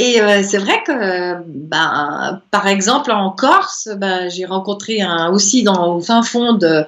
Et 0.00 0.22
euh, 0.22 0.44
c'est 0.44 0.58
vrai 0.58 0.80
que, 0.84 1.42
ben, 1.44 2.40
par 2.52 2.68
exemple, 2.68 3.10
en 3.10 3.32
Corse, 3.32 3.88
ben, 3.96 4.30
j'ai 4.30 4.44
rencontré 4.44 5.00
un, 5.00 5.32
aussi 5.32 5.64
dans, 5.64 5.96
au 5.96 6.00
fin 6.00 6.22
fond 6.22 6.52
de, 6.52 6.84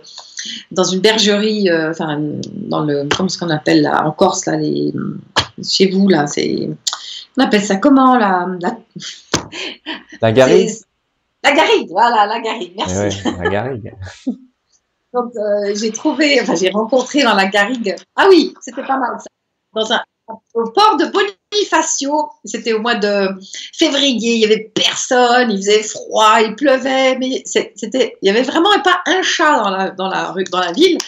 dans 0.70 0.84
une 0.84 1.00
bergerie, 1.00 1.68
euh, 1.68 1.90
enfin, 1.90 2.20
dans 2.54 2.84
le, 2.84 3.08
comment 3.16 3.28
ce 3.28 3.36
qu'on 3.36 3.50
appelle 3.50 3.82
là, 3.82 4.06
en 4.06 4.12
Corse, 4.12 4.46
là, 4.46 4.56
les, 4.56 4.94
chez 5.60 5.90
vous, 5.90 6.08
là, 6.08 6.28
c'est, 6.28 6.70
on 7.36 7.42
appelle 7.42 7.64
ça 7.64 7.76
comment, 7.78 8.16
là, 8.16 8.46
la, 8.60 8.78
la 10.22 10.30
garrigue 10.30 10.70
La 11.42 11.52
garrigue, 11.52 11.88
voilà, 11.90 12.26
la 12.26 12.38
garrigue, 12.38 12.74
merci. 12.76 13.22
la 13.24 13.48
garrigue. 13.48 13.92
Donc, 15.12 15.32
euh, 15.34 15.74
j'ai 15.74 15.90
trouvé, 15.90 16.40
enfin, 16.40 16.54
j'ai 16.54 16.70
rencontré 16.70 17.24
dans 17.24 17.34
la 17.34 17.46
garrigue, 17.46 17.96
ah 18.14 18.26
oui, 18.28 18.54
c'était 18.60 18.84
pas 18.84 18.98
mal 18.98 19.18
ça, 19.18 19.26
dans 19.74 19.92
un, 19.92 20.00
au 20.54 20.70
port 20.70 20.96
de 20.96 21.06
Bonifacio. 21.50 22.30
C'était 22.44 22.72
au 22.72 22.80
mois 22.80 22.94
de 22.94 23.28
février. 23.72 24.34
Il 24.34 24.40
y 24.40 24.44
avait 24.44 24.70
personne. 24.74 25.50
Il 25.50 25.58
faisait 25.58 25.82
froid. 25.82 26.40
Il 26.40 26.54
pleuvait. 26.56 27.16
Mais 27.18 27.42
c'était, 27.44 28.16
il 28.22 28.26
y 28.26 28.30
avait 28.30 28.42
vraiment 28.42 28.70
pas 28.82 29.02
un 29.06 29.22
chat 29.22 29.56
dans 29.62 29.70
la, 29.70 29.90
dans 29.90 30.08
la 30.08 30.30
rue, 30.32 30.44
dans 30.44 30.60
la 30.60 30.72
ville. 30.72 30.98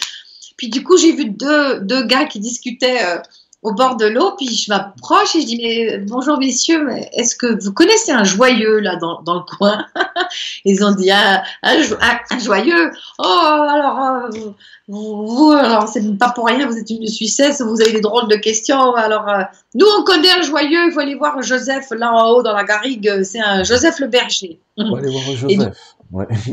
Puis 0.57 0.69
du 0.69 0.83
coup, 0.83 0.97
j'ai 0.97 1.13
vu 1.13 1.25
deux, 1.25 1.79
deux 1.81 2.05
gars 2.05 2.25
qui 2.25 2.39
discutaient 2.39 3.03
euh, 3.03 3.17
au 3.63 3.73
bord 3.73 3.95
de 3.95 4.05
l'eau, 4.05 4.33
puis 4.37 4.53
je 4.53 4.69
m'approche 4.69 5.35
et 5.35 5.41
je 5.41 5.45
dis 5.45 5.57
mais 5.57 5.97
bonjour 5.99 6.37
messieurs, 6.37 6.89
est-ce 7.13 7.35
que 7.35 7.63
vous 7.63 7.71
connaissez 7.71 8.11
un 8.11 8.25
joyeux 8.25 8.79
là 8.79 8.97
dans, 8.97 9.21
dans 9.21 9.35
le 9.35 9.57
coin? 9.57 9.85
Ils 10.65 10.83
ont 10.83 10.91
dit 10.91 11.09
un, 11.11 11.41
un, 11.63 12.39
joyeux. 12.39 12.91
Oh 13.19 13.23
alors 13.23 13.99
euh, 14.01 14.51
vous, 14.89 15.51
alors 15.51 15.87
c'est 15.87 16.17
pas 16.17 16.31
pour 16.31 16.47
rien, 16.47 16.67
vous 16.67 16.77
êtes 16.77 16.89
une 16.89 17.07
Suissesse, 17.07 17.61
vous 17.61 17.81
avez 17.81 17.93
des 17.93 18.01
drôles 18.01 18.27
de 18.27 18.35
questions. 18.35 18.95
Alors 18.95 19.29
euh, 19.29 19.43
nous 19.75 19.87
on 19.97 20.03
connaît 20.03 20.31
un 20.31 20.41
joyeux, 20.41 20.87
il 20.87 20.91
faut 20.91 20.99
aller 20.99 21.15
voir 21.15 21.41
Joseph 21.41 21.89
là 21.91 22.11
en 22.11 22.31
haut 22.31 22.43
dans 22.43 22.53
la 22.53 22.65
garrigue, 22.65 23.23
c'est 23.23 23.39
un 23.39 23.63
Joseph 23.63 23.99
le 23.99 24.07
berger. 24.07 24.59
On 24.77 24.91
va 24.91 24.99
aller 24.99 25.09
voir 25.09 25.23
Joseph. 25.35 25.73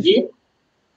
Et, 0.04 0.28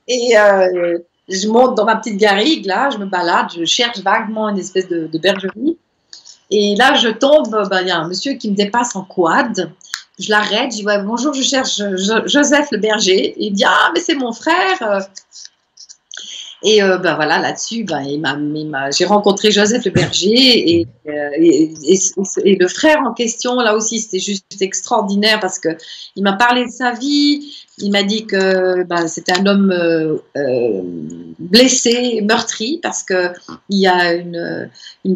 et 0.08 0.38
euh, 0.38 1.00
je 1.28 1.48
monte 1.48 1.76
dans 1.76 1.86
ma 1.86 1.96
petite 1.96 2.18
garrigue 2.18 2.68
là, 2.68 2.92
je 2.92 3.00
me 3.00 3.06
balade, 3.06 3.48
je 3.58 3.66
cherche 3.66 4.00
vaguement 4.00 4.48
une 4.50 4.60
espèce 4.60 4.88
de, 4.88 5.08
de 5.08 5.18
bergerie. 5.18 5.78
Et 6.56 6.76
là, 6.76 6.94
je 6.94 7.10
tombe, 7.10 7.68
bah, 7.68 7.82
il 7.82 7.88
y 7.88 7.92
a 7.92 7.98
un 7.98 8.08
monsieur 8.08 8.34
qui 8.34 8.52
me 8.52 8.56
dépasse 8.56 8.96
en 8.96 9.04
quad. 9.04 9.72
Je 10.20 10.30
l'arrête, 10.30 10.72
je 10.72 10.78
dis 10.78 10.86
bonjour, 11.04 11.34
je 11.34 11.42
cherche 11.42 11.82
Joseph 12.28 12.68
le 12.72 12.78
berger. 12.78 13.34
Il 13.38 13.54
me 13.54 13.56
dit 13.56 13.64
ah 13.66 13.90
mais 13.94 14.00
c'est 14.00 14.14
mon 14.14 14.32
frère. 14.32 15.08
Et 16.62 16.82
euh, 16.82 16.98
ben 17.00 17.16
voilà, 17.16 17.40
là-dessus, 17.40 17.84
ben, 17.84 18.90
j'ai 18.96 19.06
rencontré 19.06 19.52
Joseph 19.52 19.84
le 19.84 19.92
berger 19.92 20.88
euh, 21.08 21.30
et, 21.38 21.76
le 22.56 22.68
frère 22.68 23.00
en 23.06 23.14
question, 23.14 23.56
là 23.56 23.76
aussi, 23.76 24.00
c'était 24.00 24.20
juste 24.20 24.62
extraordinaire 24.62 25.40
parce 25.42 25.60
que 25.60 25.70
il 26.16 26.24
m'a 26.24 26.34
parlé 26.34 26.66
de 26.66 26.72
sa 26.72 26.92
vie. 26.92 27.63
Il 27.80 27.92
m'a 27.92 28.04
dit 28.04 28.26
que 28.28 28.84
ben, 28.84 29.08
c'était 29.08 29.34
un 29.34 29.46
homme 29.48 29.72
euh, 29.72 30.82
blessé, 31.40 32.22
meurtri, 32.22 32.80
parce 32.82 33.04
que 33.04 33.32
il 33.70 33.80
y 33.80 33.88
a 33.88 34.14
une, 34.14 34.70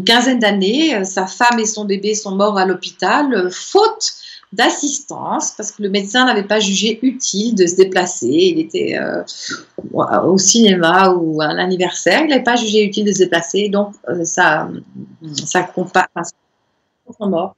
quinzaine 0.06 0.40
d'années, 0.40 1.04
sa 1.06 1.28
femme 1.28 1.60
et 1.60 1.66
son 1.66 1.86
bébé 1.86 2.16
sont 2.16 2.36
morts 2.36 2.58
à 2.58 2.66
l'hôpital, 2.66 3.50
faute 3.52 4.14
d'assistance 4.54 5.52
parce 5.52 5.72
que 5.72 5.84
le 5.84 5.90
médecin 5.90 6.26
n'avait 6.26 6.48
pas 6.48 6.60
jugé 6.60 7.00
utile 7.02 7.54
de 7.56 7.66
se 7.66 7.76
déplacer. 7.76 8.28
Il 8.28 8.60
était 8.60 8.98
euh, 8.98 9.24
au 9.94 10.38
cinéma 10.38 11.10
ou 11.10 11.42
à 11.42 11.54
l'anniversaire, 11.54 12.22
il 12.24 12.30
n'avait 12.30 12.44
pas 12.44 12.56
jugé 12.56 12.84
utile 12.84 13.06
de 13.06 13.12
se 13.12 13.20
déplacer, 13.20 13.70
donc 13.70 13.94
euh, 14.10 14.24
ça, 14.24 14.70
ça 15.46 15.64
compare 15.64 16.08
mort. 17.20 17.56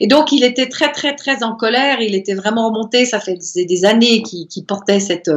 Et 0.00 0.06
donc 0.06 0.32
il 0.32 0.44
était 0.44 0.68
très 0.68 0.92
très 0.92 1.14
très 1.14 1.42
en 1.42 1.54
colère, 1.54 2.00
il 2.00 2.14
était 2.14 2.34
vraiment 2.34 2.68
remonté, 2.68 3.04
ça 3.04 3.20
fait 3.20 3.38
des, 3.54 3.84
années 3.84 4.22
qu'il 4.22 4.64
portait 4.64 5.00
cette 5.00 5.30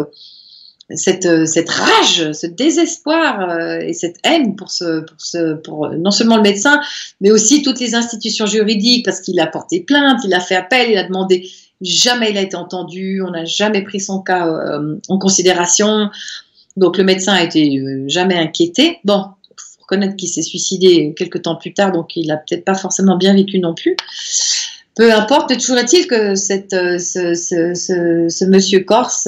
cette, 0.96 1.48
cette 1.48 1.70
rage, 1.70 2.32
ce 2.34 2.48
désespoir 2.48 3.50
euh, 3.50 3.80
et 3.80 3.94
cette 3.94 4.18
haine 4.24 4.56
pour, 4.56 4.72
ce, 4.72 5.02
pour, 5.02 5.20
ce, 5.20 5.54
pour 5.54 5.90
non 5.90 6.12
seulement 6.12 6.38
le 6.38 6.44
médecin, 6.44 6.82
mais 7.20 7.32
aussi 7.32 7.62
toutes 7.62 7.80
les 7.80 7.96
institutions 7.96 8.46
juridiques, 8.46 9.06
parce 9.06 9.22
qu'il 9.22 9.40
a 9.40 9.48
porté 9.48 9.82
plainte, 9.82 10.22
il 10.26 10.34
a 10.34 10.40
fait 10.40 10.56
appel, 10.56 10.90
il 10.90 10.98
a 10.98 11.04
demandé. 11.04 11.48
Jamais 11.82 12.30
il 12.30 12.38
a 12.38 12.42
été 12.42 12.56
entendu, 12.56 13.24
on 13.26 13.32
n'a 13.32 13.46
jamais 13.46 13.82
pris 13.82 14.00
son 14.00 14.22
cas 14.22 14.48
euh, 14.48 14.98
en 15.10 15.18
considération. 15.18 16.10
Donc 16.78 16.98
le 16.98 17.04
médecin 17.04 17.34
a 17.34 17.44
été 17.44 17.80
euh, 17.80 18.04
jamais 18.08 18.36
inquiété. 18.36 19.00
Bon, 19.04 19.26
reconnaître 19.92 20.16
qu'il 20.16 20.30
s'est 20.30 20.42
suicidé 20.42 21.14
quelques 21.18 21.42
temps 21.42 21.56
plus 21.56 21.74
tard, 21.74 21.92
donc 21.92 22.16
il 22.16 22.32
a 22.32 22.38
peut-être 22.38 22.66
pas 22.66 22.76
forcément 22.76 23.18
bien 23.18 23.34
vécu 23.34 23.60
non 23.60 23.74
plus. 23.74 23.96
Peu 24.96 25.14
importe, 25.14 25.58
toujours 25.58 25.78
est-il 25.78 26.08
que 26.08 26.36
cette, 26.36 26.74
euh, 26.74 26.98
ce, 26.98 27.34
ce, 27.34 27.74
ce, 27.74 28.28
ce, 28.30 28.46
monsieur 28.46 28.82
Corse 28.82 29.28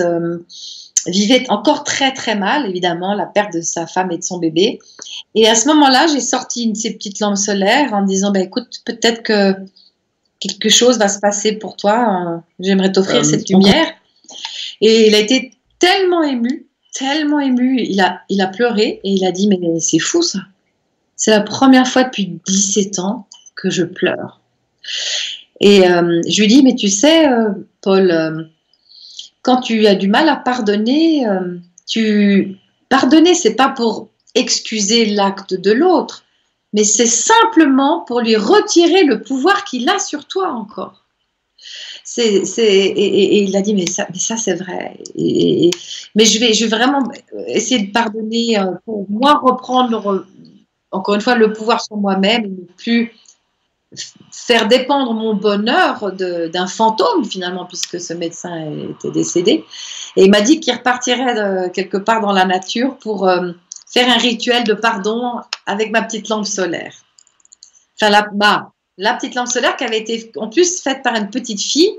vivait 1.08 1.46
encore 1.50 1.84
très 1.84 2.14
très 2.14 2.36
mal, 2.36 2.70
évidemment, 2.70 3.14
la 3.14 3.26
perte 3.26 3.54
de 3.54 3.62
sa 3.62 3.88
femme 3.88 4.12
et 4.12 4.18
de 4.18 4.24
son 4.24 4.38
bébé. 4.38 4.80
Et 5.36 5.48
à 5.48 5.56
ce 5.56 5.68
moment-là, 5.70 6.08
j'ai 6.08 6.22
sorti 6.22 6.64
une 6.64 6.74
de 6.74 6.78
ces 6.78 6.94
petites 6.94 7.20
lampes 7.20 7.38
solaires 7.38 7.94
en 7.94 8.04
disant, 8.04 8.32
bah, 8.32 8.40
écoute, 8.40 8.82
peut-être 8.86 9.24
que 9.24 9.54
quelque 10.40 10.70
chose 10.70 10.98
va 10.98 11.10
se 11.10 11.20
passer 11.20 11.54
pour 11.54 11.76
toi. 11.76 12.44
J'aimerais 12.60 12.92
t'offrir 12.92 13.22
euh, 13.22 13.24
cette 13.24 13.50
lumière. 13.50 13.88
Et 14.82 15.08
il 15.08 15.16
a 15.16 15.20
été 15.20 15.54
tellement 15.80 16.24
ému, 16.24 16.68
tellement 16.94 17.40
ému. 17.40 17.82
Il 17.82 18.00
a, 18.02 18.22
il 18.30 18.42
a 18.42 18.48
pleuré 18.48 19.02
et 19.04 19.10
il 19.10 19.26
a 19.26 19.32
dit, 19.32 19.48
mais 19.48 19.80
c'est 19.80 20.00
fou 20.00 20.22
ça. 20.22 20.40
C'est 21.24 21.32
la 21.32 21.40
première 21.40 21.88
fois 21.88 22.04
depuis 22.04 22.38
17 22.46 23.00
ans 23.00 23.30
que 23.56 23.70
je 23.70 23.86
pleure. 23.86 24.42
Et 25.62 25.88
euh, 25.88 26.20
je 26.28 26.42
lui 26.42 26.48
dis, 26.50 26.62
mais 26.64 26.76
tu 26.76 26.90
sais, 26.90 27.30
euh, 27.32 27.52
Paul, 27.80 28.52
quand 29.42 29.62
tu 29.62 29.88
as 29.88 29.96
du 29.96 30.10
mal 30.10 30.28
à 30.28 30.36
pardonner, 30.36 31.26
tu 31.88 32.58
pardonner, 32.90 33.36
c'est 33.36 33.56
pas 33.56 33.70
pour 33.70 34.10
excuser 34.36 35.06
l'acte 35.06 35.54
de 35.54 35.72
l'autre, 35.72 36.26
mais 36.74 36.84
c'est 36.84 37.06
simplement 37.06 38.02
pour 38.02 38.20
lui 38.20 38.36
retirer 38.36 39.06
le 39.06 39.22
pouvoir 39.22 39.64
qu'il 39.64 39.88
a 39.88 40.00
sur 40.00 40.26
toi 40.26 40.50
encore. 40.50 41.06
Et, 42.18 43.44
il 43.44 43.56
a 43.56 43.62
dit, 43.62 43.74
mais 43.74 43.88
ça, 43.88 44.08
mais 44.12 44.20
ça 44.20 44.36
c'est 44.36 44.56
vrai. 44.56 45.00
Mais 45.16 46.26
je 46.26 46.38
vais, 46.38 46.52
je 46.52 46.66
vais 46.66 46.76
vraiment 46.76 47.02
essayer 47.48 47.82
de 47.82 47.94
pardonner 47.94 48.60
euh, 48.60 48.74
pour 48.84 49.10
moi 49.10 49.40
reprendre, 49.42 50.26
encore 50.94 51.16
une 51.16 51.22
fois, 51.22 51.36
le 51.36 51.52
pouvoir 51.52 51.82
sur 51.82 51.98
moi-même 51.98 52.44
ne 52.44 52.66
plus 52.78 53.14
faire 54.32 54.68
dépendre 54.68 55.14
mon 55.14 55.36
bonheur 55.36 56.12
d'un 56.14 56.68
fantôme 56.68 57.26
finalement, 57.26 57.66
puisque 57.66 58.00
ce 58.00 58.14
médecin 58.14 58.72
était 58.90 59.12
décédé. 59.12 59.66
Et 60.16 60.26
il 60.26 60.32
m'a 60.32 60.42
dit 60.42 60.60
qu'il 60.60 60.74
repartirait 60.74 61.36
de, 61.36 61.70
quelque 61.70 61.98
part 61.98 62.22
dans 62.22 62.32
la 62.32 62.46
nature 62.46 62.98
pour 62.98 63.28
euh, 63.28 63.52
faire 63.92 64.10
un 64.10 64.18
rituel 64.18 64.64
de 64.64 64.74
pardon 64.74 65.42
avec 65.66 65.92
ma 65.92 66.02
petite 66.02 66.30
lampe 66.30 66.46
solaire. 66.46 66.94
Enfin, 68.02 68.26
bah, 68.34 68.72
la 68.98 69.14
petite 69.14 69.36
lampe 69.36 69.48
solaire 69.48 69.76
qui 69.76 69.84
avait 69.84 70.00
été 70.00 70.32
en 70.38 70.50
plus 70.50 70.82
faite 70.82 71.04
par 71.04 71.16
une 71.16 71.30
petite 71.30 71.62
fille 71.62 71.94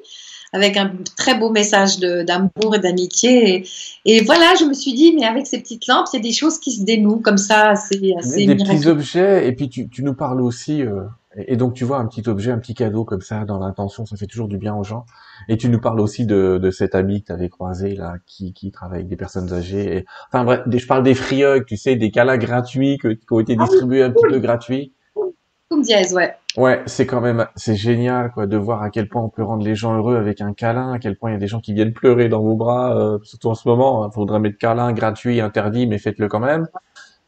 avec 0.54 0.76
un 0.76 0.92
très 1.16 1.36
beau 1.36 1.50
message 1.50 1.98
d'amour 1.98 2.76
et 2.76 2.78
d'amitié. 2.78 3.66
Et, 4.04 4.22
voilà, 4.22 4.54
je 4.58 4.64
me 4.64 4.72
suis 4.72 4.94
dit, 4.94 5.12
mais 5.12 5.24
avec 5.24 5.48
ces 5.48 5.58
petites 5.58 5.88
lampes, 5.88 6.06
il 6.12 6.16
y 6.16 6.20
a 6.20 6.22
des 6.22 6.32
choses 6.32 6.58
qui 6.58 6.70
se 6.70 6.84
dénouent 6.84 7.18
comme 7.18 7.38
ça, 7.38 7.74
c'est 7.74 8.14
assez 8.16 8.46
Des 8.46 8.54
petits 8.54 8.86
objets, 8.86 9.48
et 9.48 9.52
puis 9.52 9.68
tu, 9.68 9.88
tu 9.88 10.04
nous 10.04 10.14
parles 10.14 10.40
aussi, 10.40 10.82
euh, 10.82 11.02
et 11.36 11.56
donc 11.56 11.74
tu 11.74 11.84
vois 11.84 11.98
un 11.98 12.06
petit 12.06 12.28
objet, 12.28 12.52
un 12.52 12.58
petit 12.58 12.74
cadeau 12.74 13.04
comme 13.04 13.20
ça 13.20 13.44
dans 13.44 13.58
l'intention, 13.58 14.06
ça 14.06 14.16
fait 14.16 14.28
toujours 14.28 14.46
du 14.46 14.56
bien 14.56 14.76
aux 14.76 14.84
gens. 14.84 15.06
Et 15.48 15.56
tu 15.56 15.68
nous 15.68 15.80
parles 15.80 15.98
aussi 15.98 16.24
de, 16.24 16.60
de 16.62 16.70
cet 16.70 16.94
ami 16.94 17.22
que 17.22 17.26
tu 17.26 17.32
avais 17.32 17.48
croisé 17.48 17.96
là, 17.96 18.14
qui, 18.24 18.52
qui 18.52 18.70
travaille 18.70 18.98
avec 18.98 19.08
des 19.08 19.16
personnes 19.16 19.52
âgées. 19.52 19.96
Et, 19.96 20.04
enfin 20.28 20.44
bref, 20.44 20.60
je 20.72 20.86
parle 20.86 21.02
des 21.02 21.14
free 21.14 21.42
tu 21.66 21.76
sais, 21.76 21.96
des 21.96 22.12
câlins 22.12 22.38
gratuits 22.38 22.98
qui 23.00 23.08
ont 23.32 23.40
été 23.40 23.56
ah 23.58 23.64
distribués 23.64 24.04
un 24.04 24.10
petit 24.10 24.26
peu 24.28 24.38
gratuits. 24.38 24.92
Dièse, 25.82 26.14
ouais. 26.14 26.34
Ouais, 26.56 26.82
c'est 26.86 27.06
quand 27.06 27.20
même, 27.20 27.46
c'est 27.56 27.74
génial 27.74 28.30
quoi, 28.30 28.46
de 28.46 28.56
voir 28.56 28.82
à 28.82 28.90
quel 28.90 29.08
point 29.08 29.22
on 29.22 29.28
peut 29.28 29.42
rendre 29.42 29.64
les 29.64 29.74
gens 29.74 29.96
heureux 29.96 30.16
avec 30.16 30.40
un 30.40 30.52
câlin, 30.52 30.92
à 30.92 30.98
quel 30.98 31.16
point 31.16 31.30
il 31.30 31.32
y 31.34 31.36
a 31.36 31.40
des 31.40 31.48
gens 31.48 31.60
qui 31.60 31.74
viennent 31.74 31.92
pleurer 31.92 32.28
dans 32.28 32.40
vos 32.40 32.54
bras, 32.54 32.96
euh, 32.96 33.18
surtout 33.24 33.48
en 33.48 33.54
ce 33.54 33.66
moment. 33.68 34.04
Il 34.04 34.06
hein, 34.06 34.10
faudrait 34.12 34.38
mettre 34.38 34.58
câlin 34.58 34.92
gratuit, 34.92 35.40
interdit, 35.40 35.86
mais 35.86 35.98
faites-le 35.98 36.28
quand 36.28 36.40
même. 36.40 36.68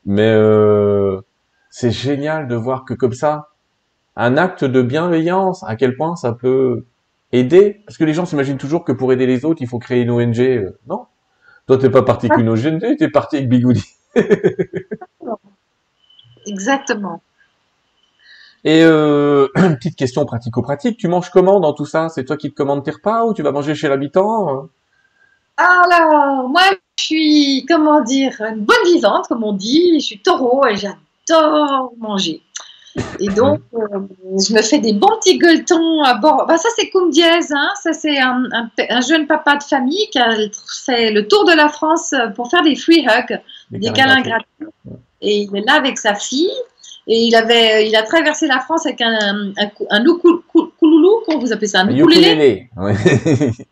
Mais 0.04 0.30
euh, 0.30 1.20
c'est 1.70 1.90
génial 1.90 2.46
de 2.46 2.54
voir 2.54 2.84
que 2.84 2.94
comme 2.94 3.14
ça, 3.14 3.48
un 4.16 4.36
acte 4.36 4.64
de 4.64 4.82
bienveillance, 4.82 5.64
à 5.64 5.76
quel 5.76 5.96
point 5.96 6.14
ça 6.16 6.32
peut 6.32 6.86
aider 7.32 7.82
Parce 7.86 7.98
que 7.98 8.04
les 8.04 8.14
gens 8.14 8.26
s'imaginent 8.26 8.58
toujours 8.58 8.84
que 8.84 8.92
pour 8.92 9.12
aider 9.12 9.26
les 9.26 9.44
autres, 9.44 9.60
il 9.60 9.68
faut 9.68 9.78
créer 9.78 10.02
une 10.02 10.10
ONG. 10.10 10.40
Euh, 10.40 10.78
non. 10.88 11.06
Toi, 11.66 11.78
t'es 11.78 11.90
pas 11.90 12.02
parti 12.02 12.28
qu'une 12.28 12.48
ONG, 12.48 12.96
t'es 12.96 13.10
parti 13.10 13.36
avec 13.36 13.48
Bigoudi. 13.48 13.84
Exactement. 16.46 17.20
Et 18.66 18.82
euh, 18.82 19.46
petite 19.54 19.94
question 19.94 20.26
pratico-pratique, 20.26 20.98
tu 20.98 21.06
manges 21.06 21.30
comment 21.30 21.60
dans 21.60 21.72
tout 21.72 21.86
ça? 21.86 22.08
C'est 22.08 22.24
toi 22.24 22.36
qui 22.36 22.50
te 22.50 22.56
commandes 22.56 22.84
tes 22.84 22.90
repas 22.90 23.24
ou 23.24 23.32
tu 23.32 23.42
vas 23.42 23.52
manger 23.52 23.76
chez 23.76 23.88
l'habitant 23.88 24.68
Alors, 25.56 26.48
moi, 26.48 26.62
je 26.98 27.04
suis, 27.04 27.64
comment 27.68 28.00
dire, 28.00 28.32
une 28.40 28.64
bonne 28.64 28.84
vivante, 28.84 29.28
comme 29.28 29.44
on 29.44 29.52
dit. 29.52 30.00
Je 30.00 30.04
suis 30.04 30.18
taureau 30.18 30.66
et 30.66 30.76
j'adore 30.76 31.92
manger. 31.98 32.42
Et 33.20 33.28
donc, 33.28 33.60
euh, 33.74 34.00
je 34.48 34.52
me 34.52 34.60
fais 34.62 34.80
des 34.80 34.94
bons 34.94 35.16
petits 35.20 35.38
gueuletons 35.38 36.02
à 36.02 36.14
bord. 36.14 36.46
Bah, 36.48 36.58
ça, 36.58 36.68
c'est 36.74 36.90
Koum 36.90 37.10
Diaz. 37.10 37.52
Hein. 37.52 37.70
Ça, 37.80 37.92
c'est 37.92 38.18
un, 38.18 38.40
jeune 39.06 39.28
papa 39.28 39.58
de 39.58 39.62
famille 39.62 40.08
qui 40.10 40.18
a 40.18 40.34
fait 40.84 41.12
le 41.12 41.28
tour 41.28 41.44
de 41.44 41.52
la 41.52 41.68
France 41.68 42.12
pour 42.34 42.50
faire 42.50 42.64
des 42.64 42.74
free 42.74 43.06
hugs, 43.06 43.40
des, 43.70 43.92
câlins 43.92 44.22
gratuits. 44.22 44.66
Et 45.20 45.42
il 45.42 45.56
est 45.56 45.64
là 45.64 45.74
avec 45.74 45.98
sa 45.98 46.16
fille. 46.16 46.50
Et 47.08 47.22
il, 47.22 47.34
avait, 47.36 47.88
il 47.88 47.94
a 47.94 48.02
traversé 48.02 48.46
la 48.48 48.58
France 48.58 48.84
avec 48.84 49.00
un, 49.00 49.52
un, 49.56 49.70
un, 49.90 50.04
comment 50.04 51.40
vous 51.40 51.52
appelez 51.52 51.68
ça 51.68 51.80
Un 51.80 51.88
ukulélé. 51.88 52.68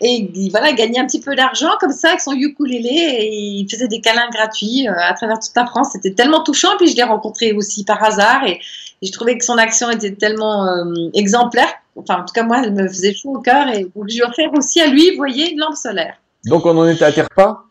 Et 0.00 0.48
voilà, 0.50 0.70
il 0.70 0.76
gagnait 0.76 0.98
un 0.98 1.06
petit 1.06 1.20
peu 1.20 1.34
d'argent 1.34 1.70
comme 1.80 1.92
ça 1.92 2.08
avec 2.08 2.20
son 2.20 2.32
ukulélé 2.32 2.90
et 2.90 3.34
il 3.34 3.68
faisait 3.70 3.88
des 3.88 4.00
câlins 4.00 4.28
gratuits 4.30 4.88
euh, 4.88 4.92
à 4.96 5.14
travers 5.14 5.38
toute 5.38 5.54
la 5.56 5.66
France. 5.66 5.88
C'était 5.92 6.12
tellement 6.12 6.42
touchant. 6.42 6.76
Puis 6.78 6.88
je 6.88 6.96
l'ai 6.96 7.02
rencontré 7.02 7.52
aussi 7.52 7.84
par 7.84 8.02
hasard 8.02 8.44
et, 8.46 8.60
je 9.04 9.10
trouvais 9.10 9.36
que 9.36 9.44
son 9.44 9.58
action 9.58 9.90
était 9.90 10.12
tellement 10.12 10.64
euh, 10.64 11.10
exemplaire. 11.14 11.72
Enfin, 11.96 12.20
en 12.20 12.24
tout 12.24 12.32
cas, 12.32 12.44
moi, 12.44 12.60
elle 12.62 12.72
me 12.72 12.86
faisait 12.86 13.12
chaud 13.12 13.34
au 13.34 13.40
cœur 13.40 13.68
et 13.68 13.82
donc 13.82 14.08
je 14.08 14.14
lui 14.14 14.22
offert 14.22 14.52
aussi 14.54 14.80
à 14.80 14.86
lui, 14.86 15.10
vous 15.10 15.16
voyez, 15.16 15.50
une 15.52 15.58
lampe 15.58 15.74
solaire. 15.74 16.14
Donc 16.44 16.66
on 16.66 16.76
en 16.78 16.86
était 16.86 17.04
à 17.04 17.10
terre 17.10 17.28
pas 17.34 17.64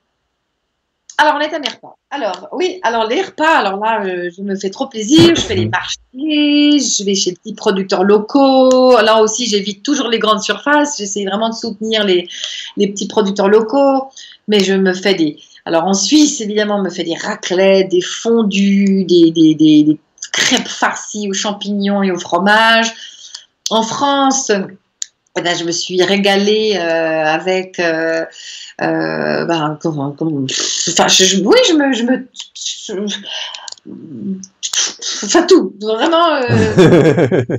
alors, 1.21 1.35
on 1.35 1.39
est 1.39 1.53
à 1.53 1.59
mes 1.59 1.67
repas. 1.67 1.95
Alors, 2.09 2.47
oui, 2.51 2.79
alors 2.81 3.05
les 3.05 3.21
repas, 3.21 3.59
alors 3.59 3.79
là, 3.79 4.03
euh, 4.03 4.31
je 4.35 4.41
me 4.41 4.55
fais 4.55 4.71
trop 4.71 4.87
plaisir. 4.87 5.35
Je 5.35 5.41
fais 5.41 5.53
les 5.53 5.67
marchés, 5.67 5.99
je 6.15 7.03
vais 7.05 7.13
chez 7.13 7.29
des 7.29 7.37
petits 7.37 7.53
producteurs 7.53 8.03
locaux. 8.03 8.99
Là 8.99 9.21
aussi, 9.21 9.45
j'évite 9.45 9.83
toujours 9.83 10.07
les 10.07 10.17
grandes 10.17 10.41
surfaces. 10.41 10.97
J'essaie 10.97 11.23
vraiment 11.23 11.49
de 11.49 11.53
soutenir 11.53 12.03
les, 12.03 12.27
les 12.75 12.87
petits 12.87 13.07
producteurs 13.07 13.49
locaux. 13.49 14.09
Mais 14.47 14.61
je 14.61 14.73
me 14.73 14.93
fais 14.93 15.13
des. 15.13 15.37
Alors, 15.65 15.83
en 15.83 15.93
Suisse, 15.93 16.41
évidemment, 16.41 16.77
on 16.77 16.81
me 16.81 16.89
fait 16.89 17.03
des 17.03 17.13
raclettes, 17.13 17.89
des 17.89 18.01
fondus, 18.01 19.05
des, 19.05 19.29
des, 19.29 19.53
des, 19.53 19.99
crêpes 20.33 20.67
farcies 20.67 21.29
aux 21.29 21.33
champignons 21.33 22.01
et 22.01 22.09
au 22.09 22.17
fromage. 22.17 22.91
En 23.69 23.83
France, 23.83 24.51
eh 25.37 25.41
ben, 25.41 25.55
je 25.55 25.63
me 25.63 25.71
suis 25.71 26.03
régalée 26.03 26.73
euh, 26.75 27.25
avec 27.25 27.79
euh, 27.79 28.25
euh, 28.81 29.45
ben, 29.45 29.79
comment, 29.81 30.11
comment, 30.11 30.43
enfin, 30.43 31.07
je, 31.07 31.41
oui, 31.41 31.57
je 31.67 31.73
me, 31.73 31.93
je 31.93 32.03
me 32.03 32.27
je, 32.53 32.93
enfin 35.25 35.43
tout, 35.43 35.73
vraiment. 35.79 36.37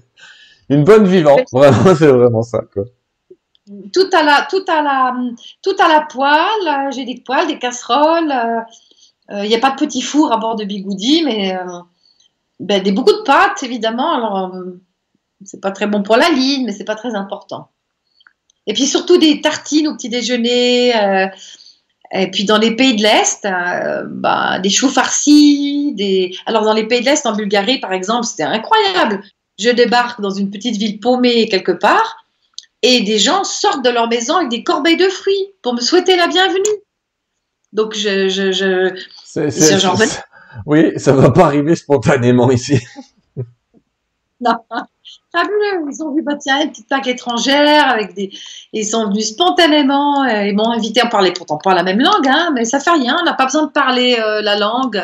Une 0.68 0.84
bonne 0.84 1.06
vivante, 1.06 1.46
vraiment, 1.52 1.94
c'est 1.96 2.08
vraiment 2.08 2.42
ça, 2.42 2.60
quoi. 2.72 2.84
Tout 3.92 4.10
à 4.12 4.22
la, 4.22 4.46
tout 4.50 4.64
à 4.68 4.82
la, 4.82 5.14
tout 5.62 5.76
à 5.78 5.88
la 5.88 6.02
poêle. 6.02 6.90
J'ai 6.94 7.06
des 7.06 7.22
poêles, 7.24 7.46
des 7.46 7.58
casseroles. 7.58 8.34
Il 9.30 9.48
n'y 9.48 9.54
a 9.54 9.60
pas 9.60 9.70
de 9.70 9.76
petit 9.76 10.02
four 10.02 10.30
à 10.30 10.36
bord 10.36 10.56
de 10.56 10.64
Bigoudi, 10.64 11.22
mais 11.24 11.56
ben, 12.60 12.82
des 12.82 12.92
beaucoup 12.92 13.12
de 13.12 13.22
pâtes, 13.22 13.62
évidemment. 13.62 14.12
Alors, 14.14 14.52
c'est 15.44 15.60
pas 15.60 15.70
très 15.70 15.86
bon 15.86 16.02
pour 16.02 16.16
la 16.16 16.28
ligne, 16.30 16.64
mais 16.66 16.72
c'est 16.72 16.84
pas 16.84 16.94
très 16.94 17.14
important. 17.14 17.70
Et 18.66 18.74
puis 18.74 18.86
surtout 18.86 19.18
des 19.18 19.40
tartines 19.40 19.88
au 19.88 19.96
petit 19.96 20.08
déjeuner. 20.08 20.96
Euh, 20.96 21.26
et 22.12 22.30
puis 22.30 22.44
dans 22.44 22.58
les 22.58 22.76
pays 22.76 22.94
de 22.96 23.02
l'Est, 23.02 23.44
euh, 23.44 24.04
bah, 24.06 24.58
des 24.58 24.70
choux 24.70 24.88
farcis. 24.88 25.94
Des... 25.96 26.34
Alors 26.46 26.64
dans 26.64 26.74
les 26.74 26.86
pays 26.86 27.00
de 27.00 27.06
l'Est, 27.06 27.26
en 27.26 27.32
Bulgarie 27.32 27.80
par 27.80 27.92
exemple, 27.92 28.26
c'était 28.26 28.42
incroyable. 28.42 29.22
Je 29.58 29.70
débarque 29.70 30.20
dans 30.20 30.30
une 30.30 30.50
petite 30.50 30.76
ville 30.76 31.00
paumée 31.00 31.48
quelque 31.48 31.72
part 31.72 32.24
et 32.82 33.00
des 33.02 33.18
gens 33.18 33.44
sortent 33.44 33.84
de 33.84 33.90
leur 33.90 34.08
maison 34.08 34.36
avec 34.36 34.50
des 34.50 34.62
corbeilles 34.62 34.96
de 34.96 35.08
fruits 35.08 35.52
pour 35.62 35.74
me 35.74 35.80
souhaiter 35.80 36.16
la 36.16 36.26
bienvenue. 36.26 36.82
Donc 37.72 37.94
je... 37.94 38.28
je, 38.28 38.52
je... 38.52 38.94
Oui, 40.66 40.92
ça 40.98 41.12
va 41.12 41.30
pas 41.30 41.46
arriver 41.46 41.74
spontanément 41.76 42.50
ici. 42.50 42.78
non 44.40 44.56
fabuleux. 45.32 45.90
Ils 45.90 46.02
ont 46.02 46.14
vu, 46.14 46.22
bah, 46.22 46.36
tiens, 46.36 46.62
une 46.62 46.70
petite 46.70 46.86
plaque 46.86 47.06
étrangère 47.06 47.88
avec 47.88 48.14
des. 48.14 48.30
Ils 48.72 48.86
sont 48.86 49.08
venus 49.08 49.28
spontanément 49.28 50.24
et 50.24 50.52
m'ont 50.52 50.70
invité 50.70 51.00
à 51.00 51.06
parler 51.06 51.32
pourtant 51.32 51.58
pas 51.58 51.74
la 51.74 51.82
même 51.82 52.00
langue, 52.00 52.28
hein, 52.28 52.50
mais 52.54 52.64
ça 52.64 52.80
fait 52.80 52.90
rien. 52.90 53.16
On 53.20 53.24
n'a 53.24 53.34
pas 53.34 53.46
besoin 53.46 53.66
de 53.66 53.72
parler 53.72 54.16
euh, 54.18 54.42
la 54.42 54.56
langue. 54.56 55.02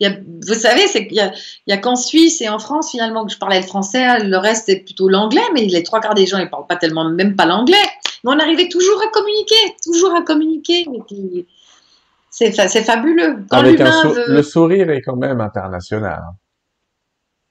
Il 0.00 0.24
vous 0.46 0.54
savez, 0.54 0.86
c'est 0.88 1.06
qu'il 1.06 1.32
y 1.66 1.72
a, 1.72 1.76
qu'en 1.78 1.96
Suisse 1.96 2.40
et 2.40 2.48
en 2.48 2.58
France 2.58 2.90
finalement 2.90 3.24
que 3.24 3.32
je 3.32 3.38
parlais 3.38 3.60
le 3.60 3.66
français, 3.66 4.24
le 4.24 4.36
reste 4.36 4.68
est 4.68 4.80
plutôt 4.80 5.08
l'anglais, 5.08 5.42
mais 5.54 5.66
les 5.66 5.82
trois 5.82 6.00
quarts 6.00 6.14
des 6.14 6.26
gens 6.26 6.38
ils 6.38 6.50
parlent 6.50 6.66
pas 6.66 6.76
tellement, 6.76 7.08
même 7.08 7.36
pas 7.36 7.46
l'anglais. 7.46 7.76
Mais 8.24 8.32
on 8.32 8.38
arrivait 8.38 8.68
toujours 8.68 9.00
à 9.02 9.08
communiquer, 9.08 9.76
toujours 9.84 10.14
à 10.14 10.22
communiquer. 10.22 10.86
C'est 12.30 12.52
fabuleux. 12.82 13.44
Quand 13.48 13.58
Avec 13.58 13.78
Le 13.78 14.42
sourire 14.42 14.90
est 14.90 15.02
quand 15.02 15.16
même 15.16 15.40
international. 15.40 16.22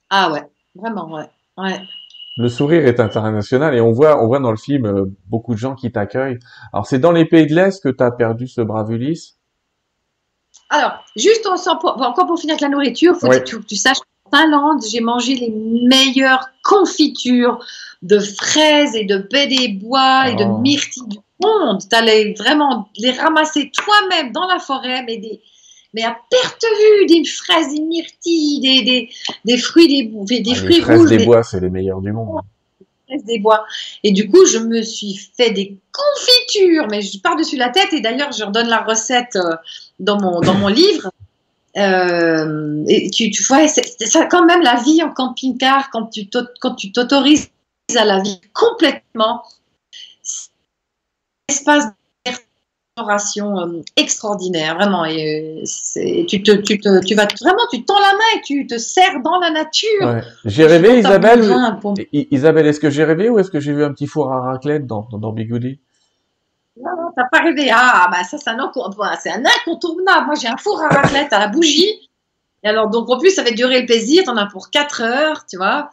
Ah 0.10 0.32
ouais, 0.32 0.44
vraiment, 0.76 1.12
ouais. 1.12 1.30
ouais. 1.58 1.80
Le 2.36 2.50
sourire 2.50 2.88
est 2.88 3.00
international 3.00 3.76
et 3.76 3.82
on 3.82 3.92
voit, 3.92 4.24
on 4.24 4.28
voit 4.28 4.40
dans 4.40 4.52
le 4.52 4.58
film 4.58 4.86
euh, 4.86 5.06
beaucoup 5.28 5.54
de 5.54 5.60
gens 5.60 5.76
qui 5.76 5.92
t'accueillent. 5.92 6.40
Alors 6.72 6.88
c'est 6.88 7.00
dans 7.00 7.12
les 7.12 7.26
pays 7.26 7.46
de 7.46 7.54
l'Est 7.54 7.82
que 7.82 7.90
tu 7.90 8.04
as 8.04 8.12
perdu 8.12 8.48
ce 8.48 8.62
brave 8.62 8.92
Ulysse? 8.92 9.38
Alors, 10.70 11.04
juste 11.16 11.46
encore 11.46 12.26
pour 12.26 12.40
finir 12.40 12.54
avec 12.54 12.62
la 12.62 12.70
nourriture, 12.70 13.16
faut 13.16 13.30
que 13.30 13.60
tu, 13.60 13.76
saches 13.76 14.00
qu'en 14.00 14.38
Finlande, 14.38 14.82
j'ai 14.90 15.02
mangé 15.02 15.36
les 15.36 15.52
meilleures 15.52 16.48
confitures 16.64 17.64
de 18.02 18.18
fraises 18.18 18.96
et 18.96 19.06
de 19.06 19.18
baies 19.18 19.48
des 19.48 19.68
bois 19.68 20.30
et 20.30 20.36
de 20.36 20.44
oh. 20.44 20.58
myrtilles 20.58 21.08
du 21.08 21.20
monde. 21.44 21.80
Tu 21.88 21.96
allais 21.96 22.34
vraiment 22.40 22.90
les 22.98 23.12
ramasser 23.12 23.72
toi-même 23.72 24.32
dans 24.32 24.48
la 24.48 24.58
forêt, 24.58 25.04
mais 25.04 25.18
des, 25.18 25.42
mais 25.94 26.04
à 26.04 26.18
perte 26.30 26.64
vue, 26.64 27.06
des 27.06 27.24
fraises, 27.26 27.74
des 27.74 27.82
myrtilles, 27.82 28.60
des, 28.62 29.10
des, 29.46 29.58
fruits, 29.58 29.88
des, 29.88 30.42
des 30.42 30.52
ah, 30.52 30.56
fruits 30.56 30.76
les 30.76 30.82
fraises 30.82 31.06
des 31.06 31.26
bois, 31.26 31.44
c'est 31.44 31.60
les 31.60 31.70
meilleurs 31.70 32.02
du 32.02 32.12
monde 32.12 32.42
des 33.26 33.40
bois. 33.40 33.66
Et 34.04 34.12
du 34.12 34.30
coup, 34.30 34.46
je 34.46 34.58
me 34.58 34.82
suis 34.82 35.16
fait 35.38 35.52
des 35.52 35.78
confitures, 35.92 36.88
mais 36.90 37.02
je 37.02 37.20
pars 37.20 37.36
dessus 37.36 37.58
la 37.58 37.70
tête. 37.70 37.94
Et 37.94 38.02
d'ailleurs, 38.02 38.32
je 38.32 38.44
redonne 38.44 38.68
la 38.68 38.82
recette 38.82 39.36
euh, 39.36 39.56
dans 40.00 40.20
mon, 40.20 40.42
dans 40.42 40.56
mon 40.56 40.68
livre. 40.68 41.12
Euh, 41.78 42.84
et 42.88 43.10
tu, 43.10 43.32
tu 43.32 43.44
vois, 43.44 43.68
c'est 43.68 44.30
quand 44.30 44.46
même 44.46 44.62
la 44.62 44.76
vie 44.82 45.02
en 45.02 45.12
camping-car 45.12 45.90
quand 45.92 46.08
tu 46.08 46.92
t'autorises 46.92 47.50
à 47.96 48.06
la 48.06 48.22
vie 48.22 48.40
complètement. 48.54 49.44
Espace 51.50 51.86
extraordinaire, 53.98 54.76
vraiment. 54.76 55.06
Et 55.06 55.64
euh, 55.64 56.26
tu, 56.28 56.44
te, 56.44 56.52
tu, 56.52 56.80
te, 56.80 57.04
tu 57.04 57.16
vas 57.16 57.28
vraiment, 57.42 57.64
tu 57.72 57.84
tends 57.84 58.00
la 58.00 58.14
main 58.14 58.38
et 58.38 58.42
tu 58.42 58.68
te 58.68 58.78
serres 58.78 59.22
dans 59.24 59.40
la 59.40 59.50
nature. 59.50 60.22
J'ai 60.46 60.66
rêvé, 60.66 61.00
Isabelle. 61.00 61.44
Isabelle, 62.12 62.68
est-ce 62.68 62.80
que 62.80 62.90
j'ai 62.90 63.04
rêvé 63.04 63.30
ou 63.30 63.40
est-ce 63.40 63.50
que 63.50 63.60
j'ai 63.60 63.74
vu 63.74 63.84
un 63.84 63.94
petit 63.94 64.08
four 64.08 64.32
à 64.32 64.42
raclette 64.42 64.86
dans, 64.86 65.08
dans, 65.12 65.32
Bigoudi 65.32 65.80
Non, 66.78 66.92
non, 66.92 67.10
t'as 67.16 67.26
pas 67.32 67.44
rêvé. 67.44 67.70
Ah, 67.74 68.10
bah 68.12 68.24
ça, 68.24 68.38
c'est 68.38 68.50
un, 68.52 68.60
un 68.60 69.44
incontournable. 69.46 70.26
Moi, 70.28 70.36
j'ai 70.40 70.48
un 70.48 70.58
four 70.58 70.82
à 70.82 70.90
raclette 70.90 71.34
à 71.34 71.40
la 71.40 71.48
bougie. 71.48 72.10
Et 72.64 72.68
alors, 72.68 72.90
donc, 72.90 73.10
en 73.10 73.18
plus, 73.18 73.32
ça 73.32 73.44
va 73.44 73.52
durer 73.52 73.82
le 73.82 73.86
plaisir. 73.86 74.24
T'en 74.24 74.38
as 74.38 74.46
pour 74.46 74.70
4 74.70 75.02
heures, 75.02 75.46
tu 75.48 75.58
vois. 75.58 75.90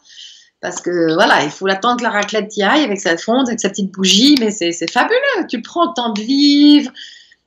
Parce 0.60 0.80
que 0.80 1.14
voilà, 1.14 1.42
il 1.44 1.50
faut 1.50 1.66
l'attendre 1.66 1.98
que 1.98 2.02
la 2.02 2.10
raclette 2.10 2.56
y 2.56 2.62
aille 2.62 2.84
avec 2.84 3.00
sa 3.00 3.16
fonte, 3.16 3.48
avec 3.48 3.60
sa 3.60 3.70
petite 3.70 3.90
bougie, 3.92 4.36
mais 4.38 4.50
c'est 4.50 4.90
fabuleux. 4.90 5.46
Tu 5.48 5.62
prends 5.62 5.86
le 5.86 5.94
temps 5.94 6.12
de 6.12 6.20
vivre. 6.20 6.90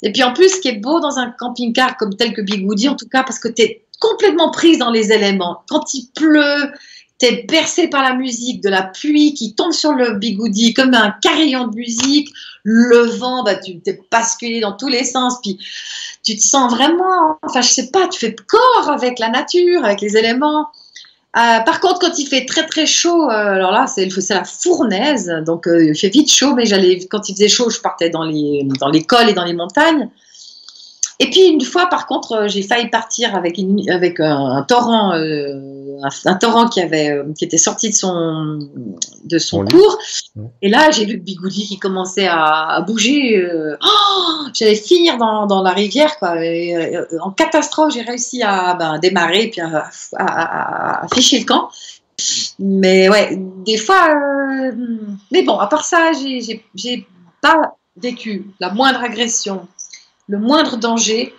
Et 0.01 0.11
puis 0.11 0.23
en 0.23 0.33
plus, 0.33 0.49
ce 0.49 0.59
qui 0.59 0.67
est 0.67 0.79
beau 0.79 0.99
dans 0.99 1.17
un 1.17 1.29
camping-car 1.29 1.97
comme 1.97 2.15
tel 2.15 2.33
que 2.33 2.41
Bigoudi, 2.41 2.89
en 2.89 2.95
tout 2.95 3.07
cas, 3.07 3.23
parce 3.23 3.39
que 3.39 3.47
tu 3.47 3.61
es 3.61 3.85
complètement 3.99 4.51
prise 4.51 4.79
dans 4.79 4.91
les 4.91 5.11
éléments. 5.11 5.63
Quand 5.69 5.93
il 5.93 6.07
pleut, 6.13 6.73
tu 7.19 7.27
es 7.27 7.43
bercé 7.43 7.87
par 7.87 8.03
la 8.03 8.15
musique, 8.15 8.61
de 8.61 8.69
la 8.69 8.83
pluie 8.83 9.33
qui 9.33 9.55
tombe 9.55 9.71
sur 9.71 9.93
le 9.93 10.15
Bigoudi 10.15 10.73
comme 10.73 10.93
un 10.93 11.13
carillon 11.21 11.67
de 11.67 11.75
musique. 11.75 12.29
Le 12.63 13.05
vent, 13.17 13.43
bah, 13.43 13.55
tu 13.55 13.79
t'es 13.79 14.01
basculé 14.11 14.59
dans 14.59 14.73
tous 14.73 14.89
les 14.89 15.03
sens. 15.03 15.39
Puis 15.41 15.57
tu 16.23 16.35
te 16.35 16.41
sens 16.41 16.71
vraiment, 16.73 17.37
enfin, 17.43 17.61
je 17.61 17.69
sais 17.69 17.91
pas, 17.91 18.07
tu 18.07 18.19
fais 18.19 18.35
corps 18.35 18.89
avec 18.89 19.19
la 19.19 19.29
nature, 19.29 19.85
avec 19.85 20.01
les 20.01 20.17
éléments. 20.17 20.67
Euh, 21.35 21.59
par 21.61 21.79
contre, 21.79 21.99
quand 21.99 22.19
il 22.19 22.27
fait 22.27 22.45
très 22.45 22.65
très 22.67 22.85
chaud, 22.85 23.23
euh, 23.23 23.33
alors 23.33 23.71
là, 23.71 23.87
c'est 23.87 24.07
la 24.29 24.43
fournaise, 24.43 25.33
donc 25.45 25.67
euh, 25.67 25.83
il 25.83 25.95
fait 25.95 26.09
vite 26.09 26.31
chaud, 26.31 26.53
mais 26.53 26.65
j'allais 26.67 26.99
quand 27.07 27.27
il 27.27 27.33
faisait 27.33 27.47
chaud, 27.47 27.71
je 27.71 27.81
partais 27.81 28.11
dans 28.11 28.23
les 28.23 28.67
dans 28.79 28.89
les 28.89 29.03
cols 29.03 29.29
et 29.29 29.33
dans 29.33 29.43
les 29.43 29.53
montagnes. 29.53 30.09
Et 31.19 31.31
puis 31.31 31.47
une 31.47 31.61
fois, 31.61 31.87
par 31.87 32.05
contre, 32.05 32.45
j'ai 32.47 32.61
failli 32.61 32.87
partir 32.89 33.35
avec 33.35 33.59
avec 33.89 34.19
un, 34.19 34.63
torrent, 34.67 35.13
un, 36.25 36.35
torrent 36.35 36.67
qui 36.67 36.81
avait 36.81 37.21
qui 37.37 37.45
était 37.45 37.57
sorti 37.57 37.89
de 37.89 37.95
son 37.95 38.59
de 39.25 39.37
son 39.37 39.65
cours. 39.65 39.97
Et 40.61 40.69
là, 40.69 40.91
j'ai 40.91 41.05
vu 41.05 41.13
le 41.13 41.19
bigoudi 41.19 41.67
qui 41.67 41.79
commençait 41.79 42.27
à, 42.27 42.83
bouger. 42.87 43.45
Oh, 43.83 44.45
j'allais 44.53 44.75
finir 44.75 45.17
dans, 45.17 45.45
dans, 45.45 45.61
la 45.61 45.71
rivière, 45.71 46.17
quoi. 46.17 46.35
en 47.21 47.31
catastrophe, 47.31 47.93
j'ai 47.93 48.01
réussi 48.01 48.41
à 48.43 48.75
ben, 48.75 48.99
démarrer 48.99 49.47
puis 49.47 49.61
à, 49.61 49.89
à, 50.17 51.03
à, 51.03 51.07
ficher 51.13 51.39
le 51.39 51.45
camp. 51.45 51.69
Mais 52.59 53.09
ouais, 53.09 53.37
des 53.65 53.77
fois. 53.77 54.09
Euh, 54.09 54.71
mais 55.31 55.43
bon, 55.43 55.57
à 55.57 55.67
part 55.67 55.85
ça, 55.85 56.11
j'ai 56.13 57.07
pas 57.41 57.75
vécu 57.97 58.47
la 58.59 58.71
moindre 58.71 59.03
agression, 59.03 59.67
le 60.27 60.39
moindre 60.39 60.77
danger. 60.77 61.33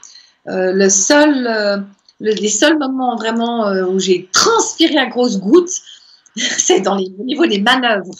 Euh, 0.47 0.73
le 0.73 0.91
seul, 0.91 1.87
euh, 2.23 2.33
les 2.35 2.49
seuls 2.49 2.79
moments 2.79 3.17
vraiment 3.17 3.67
où 3.89 3.99
j'ai 3.99 4.29
transpiré 4.33 4.97
à 4.97 5.07
grosses 5.07 5.39
gouttes, 5.39 5.83
c'est 6.37 6.81
dans 6.81 6.97
les, 6.97 7.13
au 7.19 7.25
niveau 7.25 7.47
des 7.47 7.61
manœuvres. 7.61 8.15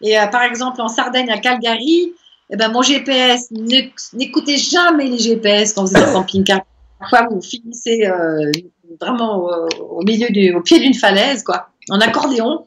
Et 0.00 0.16
par 0.30 0.42
exemple, 0.42 0.80
en 0.80 0.88
Sardaigne, 0.88 1.30
à 1.30 1.38
Calgary, 1.38 2.12
eh 2.50 2.56
ben, 2.56 2.68
mon 2.68 2.82
GPS, 2.82 3.50
n'écoutez 4.12 4.58
jamais 4.58 5.06
les 5.06 5.18
GPS 5.18 5.72
quand 5.72 5.84
vous 5.84 5.96
êtes 5.96 6.08
en 6.08 6.12
camping-car. 6.12 6.60
Parfois, 6.98 7.28
vous 7.30 7.40
finissez 7.40 8.06
vraiment 9.00 9.48
au, 9.80 10.02
milieu 10.02 10.28
du, 10.30 10.52
au 10.52 10.60
pied 10.60 10.78
d'une 10.78 10.94
falaise, 10.94 11.42
quoi, 11.42 11.70
en 11.90 12.00
accordéon. 12.00 12.66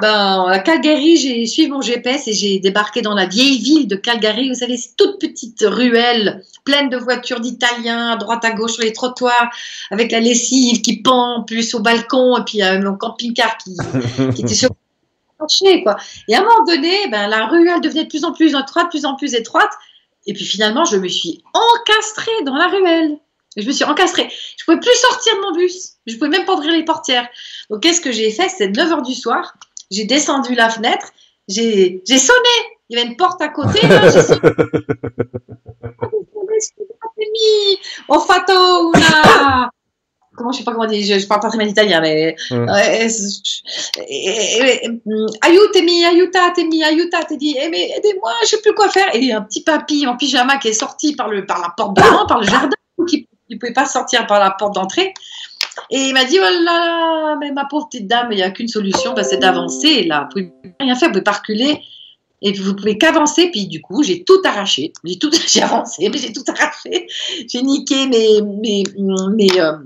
Ben, 0.00 0.44
à 0.48 0.58
Calgary, 0.60 1.16
j'ai 1.16 1.46
suivi 1.46 1.68
mon 1.68 1.80
GPS 1.80 2.28
et 2.28 2.32
j'ai 2.32 2.60
débarqué 2.60 3.02
dans 3.02 3.14
la 3.14 3.26
vieille 3.26 3.58
ville 3.58 3.88
de 3.88 3.96
Calgary. 3.96 4.48
Vous 4.48 4.54
savez, 4.54 4.76
cette 4.76 4.96
toute 4.96 5.20
petite 5.20 5.64
ruelle 5.66 6.44
pleine 6.64 6.88
de 6.88 6.96
voitures 6.96 7.40
d'Italiens 7.40 8.12
à 8.12 8.16
droite 8.16 8.44
à 8.44 8.52
gauche 8.52 8.72
sur 8.72 8.82
les 8.82 8.92
trottoirs, 8.92 9.50
avec 9.90 10.12
la 10.12 10.20
lessive 10.20 10.82
qui 10.82 11.02
pend 11.02 11.42
plus 11.44 11.74
au 11.74 11.80
balcon 11.80 12.36
et 12.36 12.44
puis 12.44 12.62
euh, 12.62 12.80
mon 12.80 12.96
camping-car 12.96 13.56
qui, 13.56 13.76
qui 14.34 14.42
était 14.42 14.54
sur 14.54 14.70
quoi. 15.82 15.96
Et 16.28 16.34
à 16.34 16.40
un 16.40 16.42
moment 16.42 16.64
donné, 16.66 17.08
ben, 17.10 17.28
la 17.28 17.46
ruelle 17.46 17.80
devenait 17.80 18.04
de 18.04 18.08
plus 18.08 18.24
en 18.24 18.32
plus 18.32 18.54
étroite, 18.54 18.86
de 18.86 18.90
plus 18.90 19.04
en 19.04 19.16
plus 19.16 19.34
étroite. 19.34 19.70
Et 20.26 20.34
puis 20.34 20.44
finalement, 20.44 20.84
je 20.84 20.96
me 20.96 21.08
suis 21.08 21.42
encastrée 21.54 22.44
dans 22.44 22.56
la 22.56 22.68
ruelle. 22.68 23.18
Je 23.58 23.66
me 23.66 23.72
suis 23.72 23.84
encastrée. 23.84 24.30
Je 24.56 24.64
pouvais 24.64 24.78
plus 24.78 24.94
sortir 24.94 25.34
de 25.36 25.40
mon 25.40 25.52
bus. 25.52 25.94
Je 26.06 26.14
pouvais 26.14 26.30
même 26.30 26.44
pas 26.44 26.54
ouvrir 26.54 26.72
les 26.72 26.84
portières. 26.84 27.28
Donc, 27.70 27.82
qu'est-ce 27.82 28.00
que 28.00 28.12
j'ai 28.12 28.30
fait? 28.30 28.48
C'est 28.48 28.68
9 28.68 28.90
h 28.90 29.04
du 29.04 29.14
soir. 29.14 29.54
J'ai 29.90 30.04
descendu 30.04 30.54
la 30.54 30.70
fenêtre. 30.70 31.08
J'ai 31.48 32.00
sonné. 32.06 32.56
Il 32.88 32.96
y 32.96 33.00
avait 33.00 33.10
une 33.10 33.16
porte 33.16 33.42
à 33.42 33.48
côté. 33.48 33.86
Là, 33.86 34.10
sonné. 34.10 34.40
Una 38.08 39.70
comment 40.38 40.52
je 40.52 40.58
sais 40.58 40.64
pas 40.64 40.72
comment 40.72 40.86
dire, 40.86 41.04
je, 41.04 41.20
je 41.20 41.26
parle 41.26 41.40
pas 41.40 41.48
très 41.48 41.58
bien 41.58 41.66
italien, 41.66 42.00
mais 42.00 42.36
mm. 42.50 42.66
aiutami, 45.46 46.04
aiutatemi, 46.04 46.82
aiutatemi, 46.82 47.56
eh, 47.60 47.68
mais 47.68 47.90
aidez-moi, 47.96 48.32
je 48.42 48.48
sais 48.48 48.60
plus 48.62 48.72
quoi 48.72 48.88
faire. 48.88 49.14
Et 49.14 49.32
un 49.32 49.42
petit 49.42 49.62
papy 49.62 50.06
en 50.06 50.16
pyjama 50.16 50.56
qui 50.58 50.68
est 50.68 50.72
sorti 50.72 51.14
par 51.14 51.28
le 51.28 51.44
par 51.44 51.60
la 51.60 51.74
porte 51.76 51.96
devant, 51.96 52.26
par 52.26 52.40
le 52.40 52.46
jardin, 52.46 52.76
qui 53.06 53.27
ne 53.50 53.56
pouvait 53.58 53.72
pas 53.72 53.86
sortir 53.86 54.26
par 54.26 54.40
la 54.40 54.50
porte 54.50 54.74
d'entrée. 54.74 55.14
Et 55.90 55.98
il 55.98 56.14
m'a 56.14 56.24
dit, 56.24 56.38
oh 56.38 56.42
là 56.42 56.60
là, 56.60 57.36
mais 57.40 57.52
ma 57.52 57.64
pauvre 57.64 57.88
petite 57.88 58.06
dame, 58.06 58.28
il 58.32 58.36
n'y 58.36 58.42
a 58.42 58.50
qu'une 58.50 58.68
solution, 58.68 59.14
bah, 59.14 59.24
c'est 59.24 59.38
d'avancer. 59.38 60.04
Là, 60.04 60.28
vous 60.34 60.40
ne 60.40 60.46
pouvez 60.46 60.74
rien 60.80 60.94
faire, 60.94 61.08
vous 61.08 61.12
pouvez 61.12 61.24
pas 61.24 61.32
reculer. 61.32 61.80
Et 62.40 62.52
vous 62.52 62.74
pouvez 62.74 62.98
qu'avancer. 62.98 63.50
Puis 63.50 63.66
du 63.66 63.80
coup, 63.80 64.02
j'ai 64.02 64.22
tout 64.24 64.40
arraché. 64.44 64.92
J'ai 65.04 65.18
tout, 65.18 65.30
j'ai 65.46 65.62
avancé, 65.62 66.08
mais 66.08 66.18
j'ai 66.18 66.32
tout 66.32 66.44
arraché. 66.46 67.06
J'ai 67.48 67.62
niqué 67.62 68.06
mes, 68.06 68.42
mes, 68.42 68.82
mes, 68.96 69.60
euh, 69.60 69.78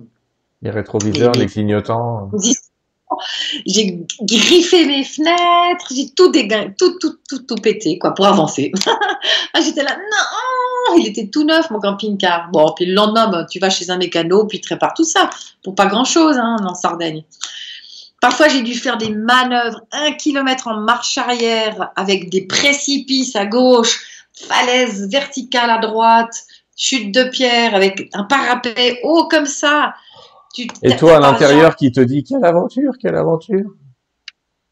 les 0.63 0.71
rétroviseurs, 0.71 1.33
les, 1.33 1.47
clignotants. 1.47 2.31
J'ai 3.67 4.01
griffé 4.23 4.87
mes 4.87 5.05
fenêtres, 5.05 5.87
j'ai 5.95 6.11
tout 6.11 6.33
tout, 6.79 6.99
tout, 6.99 7.19
tout, 7.29 7.39
tout 7.41 7.55
pété, 7.57 7.99
quoi, 7.99 8.15
pour 8.15 8.27
avancer. 8.27 8.73
Ah, 9.55 9.61
j'étais 9.61 9.85
là, 9.85 9.97
non, 9.97 10.97
il 10.97 11.07
était 11.07 11.29
tout 11.29 11.45
neuf, 11.45 11.71
mon 11.71 11.79
camping-car. 11.79 12.49
Bon, 12.53 12.73
puis 12.75 12.87
le 12.87 12.95
lendemain, 12.95 13.29
bah, 13.29 13.47
tu 13.49 13.59
vas 13.59 13.71
chez 13.71 13.91
un 13.91 13.99
mécano, 13.99 14.47
puis 14.47 14.61
tu 14.61 14.69
répares 14.69 14.95
tout 14.95 15.05
ça, 15.05 15.31
pour 15.63 15.75
pas 15.75 15.87
grand-chose, 15.87 16.37
hein, 16.39 16.57
en 16.67 16.75
Sardaigne. 16.75 17.23
Parfois, 18.21 18.49
j'ai 18.49 18.63
dû 18.63 18.75
faire 18.75 18.99
des 18.99 19.11
manœuvres, 19.11 19.81
un 19.91 20.13
kilomètre 20.13 20.69
en 20.69 20.81
marche 20.81 21.19
arrière, 21.19 21.91
avec 21.97 22.31
des 22.31 22.47
précipices 22.47 23.37
à 23.37 23.47
gauche, 23.47 24.01
falaise 24.33 25.09
verticale 25.11 25.71
à 25.71 25.79
droite, 25.79 26.45
chute 26.77 27.13
de 27.13 27.25
pierre, 27.25 27.75
avec 27.75 28.09
un 28.13 28.25
parapet 28.25 29.01
haut 29.03 29.27
comme 29.29 29.47
ça. 29.47 29.95
Et 30.83 30.97
toi, 30.97 31.17
à 31.17 31.21
l'intérieur, 31.21 31.77
qui 31.77 31.93
te 31.93 32.01
dit 32.01 32.25
quelle 32.25 32.45
aventure, 32.45 32.93
quelle 33.01 33.17
aventure? 33.17 33.71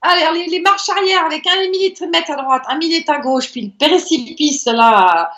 Allez, 0.03 0.47
les, 0.47 0.61
marches 0.61 0.89
arrière 0.89 1.27
avec 1.27 1.47
un 1.47 1.69
millimètre 1.69 2.31
à 2.31 2.37
droite, 2.37 2.63
un 2.69 2.79
millimètre 2.79 3.11
à 3.11 3.19
gauche, 3.19 3.51
puis 3.51 3.75
le 3.79 3.87
précipice 3.87 4.65
là, 4.65 5.31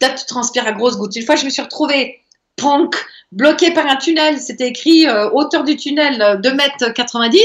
là 0.00 0.10
tu 0.10 0.24
transpires 0.26 0.66
à 0.66 0.72
grosses 0.72 0.96
gouttes. 0.96 1.16
Une 1.16 1.24
fois, 1.24 1.36
je 1.36 1.44
me 1.44 1.50
suis 1.50 1.60
retrouvée 1.60 2.20
punk, 2.56 2.94
bloqué 3.32 3.72
par 3.72 3.86
un 3.86 3.96
tunnel. 3.96 4.38
C'était 4.38 4.68
écrit 4.68 5.06
euh, 5.06 5.30
hauteur 5.30 5.64
du 5.64 5.76
tunnel 5.76 6.40
2 6.42 6.54
mètres 6.54 6.92
90. 6.92 7.40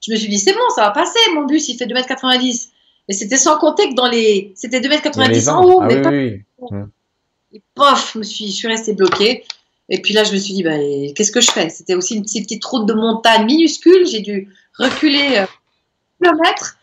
Je 0.00 0.12
me 0.12 0.16
suis 0.16 0.28
dit, 0.28 0.38
c'est 0.38 0.52
bon, 0.52 0.68
ça 0.74 0.82
va 0.82 0.90
passer. 0.90 1.18
Mon 1.34 1.44
bus, 1.44 1.68
il 1.68 1.76
fait 1.76 1.86
2 1.86 1.94
mètres 1.94 2.08
90. 2.08 2.72
Mais 3.08 3.14
c'était 3.14 3.36
sans 3.36 3.58
compter 3.58 3.88
que 3.88 3.94
dans 3.94 4.08
les. 4.08 4.52
C'était 4.54 4.80
2 4.80 4.88
mètres 4.88 5.02
90 5.02 5.48
en 5.48 5.64
haut, 5.64 5.80
ah, 5.82 5.86
mais 5.86 5.96
oui, 5.96 6.02
pas. 6.02 6.10
oui. 6.10 6.78
Et 7.52 7.62
pof, 7.74 8.12
je, 8.14 8.18
me 8.18 8.24
suis, 8.24 8.46
je 8.46 8.52
suis 8.52 8.68
restée 8.68 8.94
bloquée. 8.94 9.44
Et 9.90 10.00
puis 10.00 10.14
là, 10.14 10.22
je 10.24 10.32
me 10.32 10.38
suis 10.38 10.54
dit, 10.54 10.62
bah, 10.62 10.76
qu'est-ce 11.16 11.32
que 11.32 11.40
je 11.40 11.50
fais? 11.50 11.68
C'était 11.68 11.94
aussi 11.94 12.14
une 12.14 12.22
petite, 12.22 12.44
petite 12.44 12.64
route 12.64 12.86
de 12.86 12.94
montagne 12.94 13.44
minuscule. 13.44 14.06
J'ai 14.06 14.20
dû 14.20 14.48
reculer 14.78 15.38
euh, 15.38 15.46
kilomètres 16.22 16.76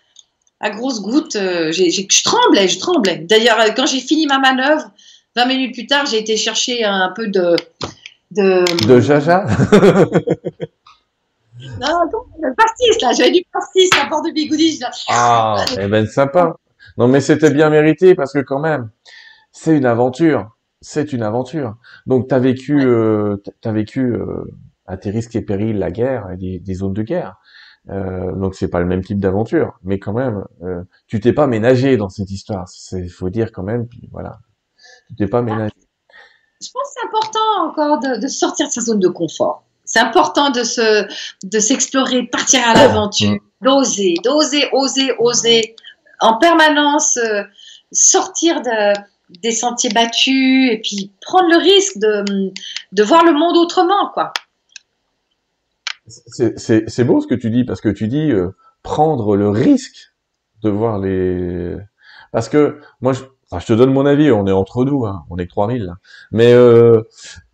à 0.59 0.69
grosses 0.71 1.01
gouttes. 1.01 1.37
euh, 1.37 1.71
je 1.71 2.23
tremblais, 2.23 2.67
je 2.67 2.79
tremblais. 2.79 3.17
D'ailleurs, 3.19 3.59
euh, 3.61 3.69
quand 3.75 3.85
j'ai 3.85 4.01
fini 4.01 4.27
ma 4.27 4.39
manœuvre, 4.39 4.91
20 5.37 5.45
minutes 5.45 5.73
plus 5.73 5.87
tard, 5.87 6.05
j'ai 6.05 6.19
été 6.19 6.35
chercher 6.35 6.83
un 6.83 7.13
peu 7.15 7.27
de. 7.27 7.55
de 8.31 8.65
De 8.87 8.99
Jaja? 8.99 9.45
Non, 11.79 11.87
le 12.41 12.53
pastis, 12.55 13.01
là. 13.01 13.13
J'avais 13.13 13.31
du 13.31 13.43
pastis 13.51 13.89
à 13.99 14.07
bord 14.09 14.21
de 14.21 14.31
bigoudi. 14.31 14.77
là. 14.79 14.91
Ah, 15.09 15.65
eh 15.79 15.87
ben 15.87 16.05
sympa. 16.07 16.55
Non 16.97 17.07
mais 17.07 17.19
c'était 17.19 17.51
bien 17.51 17.69
mérité 17.69 18.15
parce 18.15 18.33
que 18.33 18.39
quand 18.39 18.59
même, 18.59 18.89
c'est 19.51 19.75
une 19.75 19.85
aventure. 19.85 20.49
C'est 20.81 21.13
une 21.13 21.23
aventure. 21.23 21.75
Donc 22.05 22.27
t'as 22.27 22.39
vécu, 22.39 22.81
euh, 22.85 23.37
t'as 23.61 23.71
vécu 23.71 24.13
euh, 24.13 24.43
à 24.85 24.97
tes 24.97 25.09
risques 25.09 25.35
et 25.35 25.41
périls 25.41 25.77
la 25.77 25.91
guerre 25.91 26.31
et 26.31 26.37
des, 26.37 26.59
des 26.59 26.73
zones 26.75 26.93
de 26.93 27.03
guerre. 27.03 27.37
Euh, 27.89 28.33
donc 28.33 28.55
c'est 28.55 28.67
pas 28.67 28.79
le 28.79 28.85
même 28.85 29.03
type 29.03 29.19
d'aventure, 29.19 29.79
mais 29.83 29.97
quand 29.97 30.13
même, 30.13 30.43
euh, 30.61 30.83
tu 31.07 31.19
t'es 31.19 31.31
pas 31.33 31.47
ménagé 31.47 31.95
dans 31.97 32.09
cette 32.09 32.31
histoire. 32.31 32.67
C'est 32.67 33.07
faut 33.07 33.29
dire 33.29 33.51
quand 33.51 33.63
même. 33.63 33.87
Puis 33.87 34.09
voilà, 34.11 34.39
tu 35.07 35.15
t'es 35.15 35.27
pas 35.27 35.41
ménagé. 35.41 35.73
Je 36.61 36.69
pense 36.73 36.83
que 36.83 36.99
c'est 36.99 37.07
important 37.07 37.69
encore 37.69 37.99
de, 37.99 38.19
de 38.19 38.27
sortir 38.27 38.67
de 38.67 38.71
sa 38.71 38.81
zone 38.81 38.99
de 38.99 39.07
confort. 39.07 39.63
C'est 39.85 39.99
important 39.99 40.49
de 40.49 40.63
se, 40.63 41.07
de 41.43 41.59
s'explorer, 41.59 42.23
de 42.23 42.27
partir 42.27 42.59
à 42.67 42.73
l'aventure, 42.73 43.37
d'oser, 43.61 44.15
d'oser, 44.23 44.67
oser, 44.73 45.13
oser, 45.17 45.75
en 46.19 46.37
permanence 46.39 47.15
euh, 47.17 47.43
sortir 47.93 48.61
de, 48.61 48.93
des 49.29 49.51
sentiers 49.51 49.89
battus 49.89 50.71
et 50.71 50.79
puis 50.81 51.11
prendre 51.21 51.49
le 51.49 51.57
risque 51.57 51.97
de, 51.97 52.51
de 52.91 53.03
voir 53.03 53.23
le 53.25 53.33
monde 53.33 53.57
autrement, 53.57 54.09
quoi. 54.13 54.33
C'est 56.07 56.57
c'est- 56.57 56.85
c'est 56.87 57.03
beau 57.03 57.19
ce 57.21 57.27
que 57.27 57.35
tu 57.35 57.49
dis 57.49 57.65
parce 57.65 57.81
que 57.81 57.89
tu 57.89 58.07
dis 58.07 58.31
euh, 58.31 58.49
prendre 58.81 59.35
le 59.35 59.49
risque 59.49 60.13
de 60.63 60.69
voir 60.69 60.99
les 60.99 61.75
parce 62.31 62.47
que 62.47 62.79
moi 63.01 63.11
je, 63.13 63.23
enfin, 63.51 63.59
je 63.59 63.65
te 63.65 63.73
donne 63.73 63.91
mon 63.91 64.05
avis 64.05 64.31
on 64.31 64.47
est 64.47 64.51
entre 64.53 64.85
nous 64.85 65.05
hein, 65.05 65.25
on 65.29 65.37
est 65.37 65.45
que 65.45 65.51
3000 65.51 65.83
là. 65.83 65.95
mais 66.31 66.53
euh, 66.53 67.01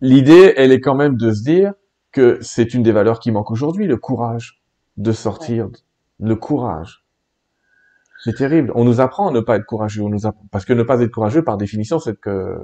l'idée 0.00 0.54
elle 0.56 0.70
est 0.70 0.80
quand 0.80 0.94
même 0.94 1.16
de 1.16 1.32
se 1.32 1.42
dire 1.42 1.72
que 2.12 2.38
c'est 2.42 2.74
une 2.74 2.84
des 2.84 2.92
valeurs 2.92 3.18
qui 3.18 3.32
manque 3.32 3.50
aujourd'hui 3.50 3.86
le 3.88 3.96
courage 3.96 4.62
de 4.98 5.10
sortir 5.10 5.68
le 6.20 6.36
courage 6.36 7.03
c'est 8.24 8.34
terrible 8.34 8.72
on 8.74 8.84
nous 8.84 9.00
apprend 9.00 9.28
à 9.28 9.32
ne 9.32 9.40
pas 9.40 9.56
être 9.56 9.66
courageux 9.66 10.02
on 10.02 10.08
nous 10.08 10.26
apprend... 10.26 10.44
parce 10.50 10.64
que 10.64 10.72
ne 10.72 10.82
pas 10.82 11.00
être 11.00 11.12
courageux 11.12 11.44
par 11.44 11.56
définition 11.56 11.98
c'est 11.98 12.18
que 12.18 12.58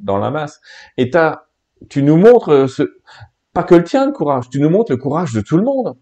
dans 0.00 0.18
la 0.18 0.30
masse 0.30 0.60
et 0.96 1.10
tu 1.88 2.02
nous 2.02 2.16
montres 2.16 2.68
ce 2.68 2.84
pas 3.52 3.62
que 3.64 3.74
le 3.74 3.84
tien, 3.84 4.06
le 4.06 4.12
courage. 4.12 4.48
Tu 4.50 4.60
nous 4.60 4.70
montres 4.70 4.92
le 4.92 4.96
courage 4.96 5.32
de 5.32 5.40
tout 5.40 5.56
le 5.56 5.62
monde. 5.62 5.96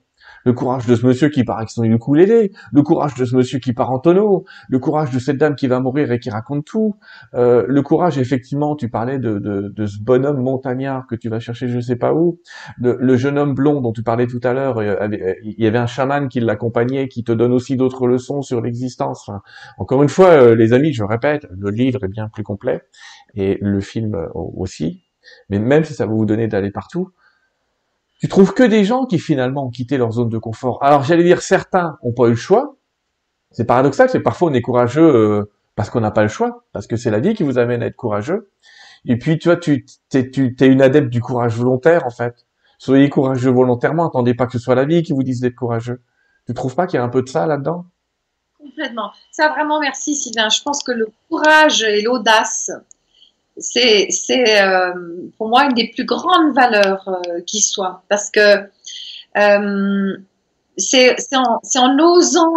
Le 0.44 0.52
courage 0.52 0.86
de 0.86 0.94
ce 0.94 1.06
monsieur 1.06 1.28
qui 1.28 1.44
part 1.44 1.58
avec 1.58 1.70
son 1.70 1.84
ukulélé, 1.84 2.52
le 2.72 2.82
courage 2.82 3.14
de 3.14 3.24
ce 3.24 3.36
monsieur 3.36 3.58
qui 3.58 3.72
part 3.72 3.90
en 3.90 3.98
tonneau, 3.98 4.44
le 4.68 4.78
courage 4.78 5.10
de 5.10 5.18
cette 5.18 5.38
dame 5.38 5.54
qui 5.54 5.66
va 5.66 5.80
mourir 5.80 6.10
et 6.12 6.18
qui 6.18 6.30
raconte 6.30 6.64
tout, 6.64 6.96
euh, 7.34 7.64
le 7.68 7.82
courage, 7.82 8.18
effectivement, 8.18 8.76
tu 8.76 8.88
parlais 8.88 9.18
de, 9.18 9.38
de, 9.38 9.72
de 9.74 9.86
ce 9.86 9.98
bonhomme 10.00 10.42
montagnard 10.42 11.06
que 11.06 11.14
tu 11.14 11.28
vas 11.28 11.40
chercher 11.40 11.68
je 11.68 11.80
sais 11.80 11.96
pas 11.96 12.14
où, 12.14 12.40
le, 12.78 13.16
jeune 13.16 13.38
homme 13.38 13.54
blond 13.54 13.80
dont 13.80 13.92
tu 13.92 14.02
parlais 14.02 14.26
tout 14.26 14.40
à 14.42 14.52
l'heure, 14.52 14.78
euh, 14.78 14.96
euh, 15.00 15.34
il 15.42 15.62
y 15.62 15.66
avait 15.66 15.78
un 15.78 15.86
chaman 15.86 16.28
qui 16.28 16.40
l'accompagnait, 16.40 17.08
qui 17.08 17.24
te 17.24 17.32
donne 17.32 17.52
aussi 17.52 17.76
d'autres 17.76 18.06
leçons 18.06 18.42
sur 18.42 18.60
l'existence. 18.60 19.28
Enfin, 19.28 19.42
encore 19.78 20.02
une 20.02 20.08
fois, 20.08 20.30
euh, 20.30 20.54
les 20.54 20.72
amis, 20.72 20.92
je 20.92 21.04
répète, 21.04 21.46
le 21.50 21.70
livre 21.70 22.04
est 22.04 22.08
bien 22.08 22.28
plus 22.28 22.42
complet, 22.42 22.82
et 23.34 23.58
le 23.60 23.80
film 23.80 24.16
aussi, 24.34 25.02
mais 25.48 25.58
même 25.58 25.84
si 25.84 25.94
ça 25.94 26.06
va 26.06 26.12
vous 26.12 26.26
donner 26.26 26.48
d'aller 26.48 26.70
partout, 26.70 27.10
tu 28.20 28.28
trouves 28.28 28.52
que 28.52 28.62
des 28.62 28.84
gens 28.84 29.06
qui 29.06 29.18
finalement 29.18 29.66
ont 29.66 29.70
quitté 29.70 29.96
leur 29.96 30.12
zone 30.12 30.28
de 30.28 30.38
confort. 30.38 30.82
Alors 30.82 31.02
j'allais 31.02 31.24
dire 31.24 31.40
certains 31.40 31.96
ont 32.02 32.12
pas 32.12 32.26
eu 32.26 32.30
le 32.30 32.36
choix. 32.36 32.76
C'est 33.50 33.64
paradoxal, 33.64 34.08
c'est 34.10 34.20
parfois 34.20 34.50
on 34.50 34.54
est 34.54 34.60
courageux 34.60 35.02
euh, 35.02 35.50
parce 35.74 35.90
qu'on 35.90 36.00
n'a 36.00 36.10
pas 36.10 36.22
le 36.22 36.28
choix, 36.28 36.64
parce 36.72 36.86
que 36.86 36.96
c'est 36.96 37.10
la 37.10 37.18
vie 37.18 37.34
qui 37.34 37.42
vous 37.42 37.58
amène 37.58 37.82
à 37.82 37.86
être 37.86 37.96
courageux. 37.96 38.50
Et 39.06 39.16
puis 39.16 39.38
tu 39.38 39.48
vois, 39.48 39.56
tu 39.56 39.86
t'es 40.10 40.30
tu, 40.30 40.54
t'es 40.54 40.68
une 40.68 40.82
adepte 40.82 41.08
du 41.08 41.22
courage 41.22 41.56
volontaire 41.56 42.06
en 42.06 42.10
fait. 42.10 42.46
Soyez 42.78 43.08
courageux 43.08 43.50
volontairement, 43.50 44.06
attendez 44.06 44.34
pas 44.34 44.46
que 44.46 44.52
ce 44.52 44.58
soit 44.58 44.74
la 44.74 44.84
vie 44.84 45.02
qui 45.02 45.12
vous 45.12 45.22
dise 45.22 45.40
d'être 45.40 45.56
courageux. 45.56 46.02
Tu 46.46 46.52
trouves 46.52 46.74
pas 46.74 46.86
qu'il 46.86 46.98
y 46.98 47.00
a 47.00 47.04
un 47.04 47.08
peu 47.08 47.22
de 47.22 47.28
ça 47.28 47.46
là-dedans? 47.46 47.86
Complètement. 48.58 49.10
Ça, 49.30 49.48
vraiment, 49.48 49.80
merci 49.80 50.14
Sylvain. 50.14 50.48
Je 50.50 50.62
pense 50.62 50.82
que 50.82 50.92
le 50.92 51.08
courage 51.28 51.82
et 51.82 52.02
l'audace, 52.02 52.70
c'est, 53.60 54.62
euh, 54.62 54.92
pour 55.36 55.48
moi 55.48 55.64
une 55.66 55.74
des 55.74 55.88
plus 55.88 56.04
grandes 56.04 56.54
valeurs 56.54 57.08
euh, 57.08 57.40
qui 57.46 57.60
soit. 57.60 58.02
Parce 58.08 58.30
que 58.30 58.68
euh, 59.36 60.16
c'est, 60.76 61.16
en, 61.34 61.98
osant 61.98 62.52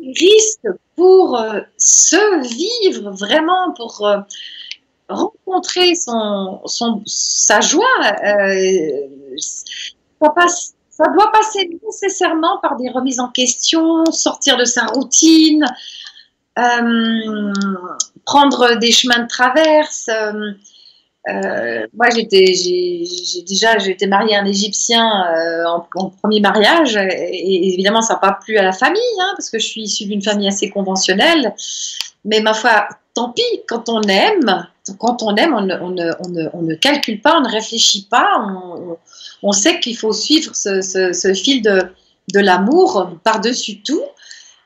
risque 0.00 0.68
pour 0.96 1.42
se 1.78 2.48
vivre 2.48 3.10
vraiment, 3.12 3.72
pour 3.76 4.06
rencontrer 5.08 5.94
son, 5.94 6.60
son, 6.66 7.02
sa 7.06 7.60
joie. 7.60 7.84
Ça 9.38 11.04
doit 11.12 11.30
passer 11.30 11.70
nécessairement 11.84 12.58
par 12.62 12.76
des 12.76 12.88
remises 12.90 13.20
en 13.20 13.28
question, 13.28 14.04
sortir 14.06 14.56
de 14.56 14.64
sa 14.64 14.86
routine, 14.86 15.64
prendre 18.26 18.76
des 18.76 18.92
chemins 18.92 19.20
de 19.20 19.28
traverse. 19.28 20.10
Euh, 20.10 20.52
euh, 21.28 21.86
moi, 21.94 22.06
j'étais, 22.14 22.54
j'ai, 22.54 23.42
déjà, 23.48 23.76
été 23.78 24.06
mariée 24.06 24.36
à 24.36 24.42
un 24.42 24.44
Égyptien 24.44 25.24
euh, 25.34 25.64
en, 25.94 26.10
premier 26.10 26.40
mariage, 26.40 26.96
et, 26.96 27.72
évidemment, 27.72 28.02
ça 28.02 28.14
n'a 28.14 28.20
pas 28.20 28.38
plu 28.44 28.58
à 28.58 28.62
la 28.62 28.72
famille, 28.72 29.00
hein, 29.20 29.32
parce 29.36 29.50
que 29.50 29.58
je 29.58 29.66
suis 29.66 29.82
issue 29.82 30.04
d'une 30.04 30.22
famille 30.22 30.46
assez 30.46 30.68
conventionnelle. 30.70 31.54
Mais 32.24 32.40
ma 32.40 32.54
foi, 32.54 32.88
tant 33.14 33.30
pis, 33.30 33.42
quand 33.66 33.88
on 33.88 34.02
aime, 34.02 34.66
quand 34.98 35.22
on 35.22 35.34
aime, 35.36 35.54
on 35.54 36.62
ne, 36.62 36.74
calcule 36.74 37.20
pas, 37.20 37.38
on 37.38 37.42
ne 37.42 37.50
réfléchit 37.50 38.06
pas, 38.08 38.44
on, 39.42 39.52
sait 39.52 39.80
qu'il 39.80 39.96
faut 39.96 40.12
suivre 40.12 40.54
ce, 40.54 41.32
fil 41.34 41.62
de, 41.62 42.40
l'amour 42.40 43.10
par-dessus 43.24 43.82
tout. 43.82 44.04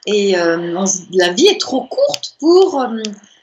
Et 0.07 0.33
la 0.33 1.33
vie 1.33 1.47
est 1.47 1.61
trop 1.61 1.85
courte 1.85 2.37
pour 2.39 2.83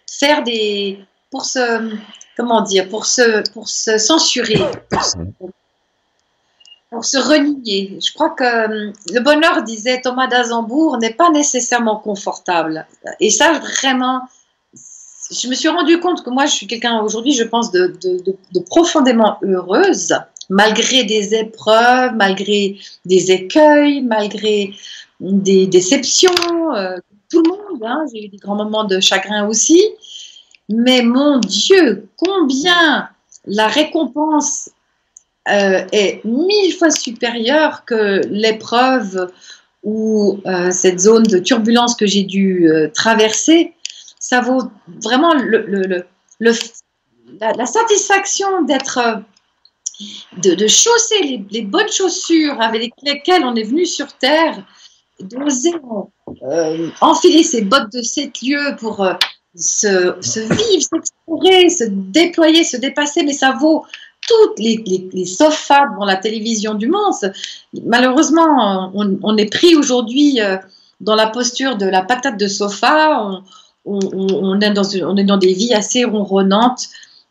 faire 0.09 0.43
des. 0.43 0.99
pour 1.31 1.45
se. 1.45 1.95
comment 2.35 2.61
dire 2.61 2.87
Pour 2.89 3.05
se, 3.05 3.47
pour 3.51 3.67
se 3.69 3.97
censurer, 3.97 4.61
pour 4.89 5.03
se, 5.03 5.17
pour 5.39 7.21
renier. 7.21 7.99
Je 8.01 8.13
crois 8.13 8.31
que 8.31 8.43
euh, 8.43 8.91
le 9.13 9.19
bonheur, 9.19 9.63
disait 9.63 10.01
Thomas 10.01 10.27
d'Azembourg, 10.27 10.97
n'est 10.99 11.13
pas 11.13 11.29
nécessairement 11.31 11.97
confortable. 11.97 12.85
Et 13.19 13.29
ça, 13.29 13.53
vraiment. 13.53 14.21
Je 15.29 15.49
me 15.49 15.55
suis 15.55 15.67
rendu 15.67 15.99
compte 15.99 16.23
que 16.23 16.29
moi, 16.29 16.45
je 16.45 16.53
suis 16.53 16.67
quelqu'un 16.67 17.01
aujourd'hui, 17.01 17.33
je 17.33 17.43
pense, 17.43 17.71
de 17.71 18.61
profondément 18.69 19.37
heureuse 19.43 20.13
malgré 20.49 21.03
des 21.03 21.35
épreuves, 21.35 22.13
malgré 22.15 22.77
des 23.05 23.31
écueils, 23.31 24.01
malgré 24.01 24.73
des 25.19 25.67
déceptions, 25.67 26.75
euh, 26.75 26.97
tout 27.29 27.41
le 27.43 27.49
monde, 27.49 27.83
hein, 27.83 28.05
j'ai 28.13 28.25
eu 28.25 28.29
des 28.29 28.37
grands 28.37 28.55
moments 28.55 28.85
de 28.85 28.99
chagrin 28.99 29.47
aussi, 29.47 29.81
mais 30.69 31.01
mon 31.01 31.39
Dieu, 31.39 32.07
combien 32.17 33.09
la 33.45 33.67
récompense 33.67 34.69
euh, 35.49 35.85
est 35.91 36.23
mille 36.25 36.73
fois 36.73 36.89
supérieure 36.91 37.85
que 37.85 38.21
l'épreuve 38.29 39.31
ou 39.83 40.41
euh, 40.45 40.71
cette 40.71 40.99
zone 40.99 41.23
de 41.23 41.37
turbulence 41.37 41.95
que 41.95 42.05
j'ai 42.05 42.23
dû 42.23 42.69
euh, 42.69 42.89
traverser, 42.93 43.73
ça 44.19 44.41
vaut 44.41 44.63
vraiment 45.01 45.33
la, 46.39 47.65
satisfaction 47.65 48.63
d'être 48.63 49.21
de, 50.37 50.67
chausser 50.67 51.21
les, 51.21 51.45
les, 51.49 51.61
bonnes 51.61 51.91
chaussures 51.91 52.59
avec 52.61 52.91
lesquelles 53.03 53.45
on 53.45 53.55
est 53.55 53.63
venu 53.63 53.85
sur 53.85 54.11
Terre, 54.13 54.65
d'oser 55.21 55.71
enfiler 57.01 57.43
ses 57.43 57.61
bottes 57.61 57.91
de 57.93 58.01
sept 58.01 58.41
lieux 58.41 58.75
pour 58.79 59.03
euh, 59.03 59.13
se, 59.55 60.15
se, 60.21 60.39
vivre, 60.39 60.81
s'explorer, 60.81 61.69
se 61.69 61.85
déployer, 61.85 62.63
se 62.63 62.77
dépasser, 62.77 63.23
mais 63.23 63.33
ça 63.33 63.51
vaut 63.59 63.85
toutes 64.27 64.59
les, 64.59 64.83
les, 64.85 65.09
les 65.13 65.25
sofas 65.25 65.87
devant 65.91 66.05
la 66.05 66.17
télévision 66.17 66.73
du 66.73 66.87
monde. 66.87 67.13
Malheureusement, 67.85 68.91
on, 68.93 69.17
on 69.23 69.37
est 69.37 69.51
pris 69.51 69.75
aujourd'hui 69.75 70.41
euh, 70.41 70.57
dans 70.99 71.15
la 71.15 71.27
posture 71.27 71.77
de 71.77 71.85
la 71.85 72.01
patate 72.01 72.39
de 72.39 72.47
sofa, 72.47 73.23
on, 73.23 73.43
on, 73.85 73.99
on, 74.13 74.59
est 74.59 74.71
dans, 74.71 74.87
on 75.05 75.15
est 75.17 75.23
dans 75.23 75.37
des 75.37 75.53
vies 75.53 75.73
assez 75.73 76.03
ronronnantes 76.03 76.89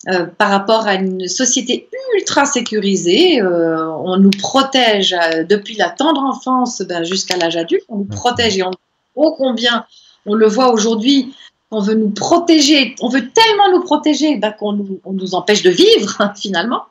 euh, 0.08 0.26
par 0.26 0.50
rapport 0.50 0.86
à 0.86 0.94
une 0.94 1.26
société 1.26 1.88
ultra 2.16 2.44
sécurisée. 2.44 3.42
Euh, 3.42 3.90
on 4.04 4.16
nous 4.18 4.30
protège 4.30 5.12
euh, 5.12 5.42
depuis 5.42 5.74
la 5.74 5.90
tendre 5.90 6.22
enfance 6.22 6.82
ben, 6.82 7.02
jusqu'à 7.02 7.36
l'âge 7.36 7.56
adulte. 7.56 7.82
On 7.88 7.98
nous 7.98 8.04
protège 8.04 8.56
et 8.56 8.62
on 8.62 8.70
oh 9.16 9.34
combien 9.36 9.84
on 10.26 10.34
le 10.34 10.46
voit 10.46 10.72
aujourd'hui. 10.72 11.34
On 11.72 11.80
veut 11.80 11.94
nous 11.94 12.10
protéger, 12.10 12.94
on 13.00 13.08
veut 13.08 13.28
tellement 13.30 13.76
nous 13.76 13.82
protéger 13.82 14.36
ben, 14.36 14.52
qu'on 14.52 14.72
nous, 14.72 15.00
on 15.04 15.12
nous 15.12 15.34
empêche 15.34 15.62
de 15.62 15.70
vivre 15.70 16.32
finalement. 16.36 16.82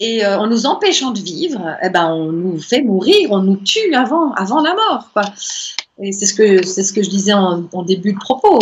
Et 0.00 0.24
en 0.26 0.46
nous 0.46 0.66
empêchant 0.66 1.10
de 1.10 1.20
vivre, 1.20 1.76
eh 1.82 1.90
ben, 1.90 2.12
on 2.12 2.32
nous 2.32 2.58
fait 2.58 2.82
mourir, 2.82 3.30
on 3.30 3.40
nous 3.40 3.56
tue 3.56 3.94
avant, 3.94 4.32
avant 4.32 4.62
la 4.62 4.74
mort. 4.74 5.10
Quoi. 5.12 5.22
Et 6.00 6.12
c'est 6.12 6.26
ce 6.26 6.34
que 6.34 6.64
c'est 6.64 6.84
ce 6.84 6.92
que 6.92 7.02
je 7.02 7.10
disais 7.10 7.32
en, 7.32 7.82
début 7.82 8.12
de 8.12 8.18
propos. 8.18 8.58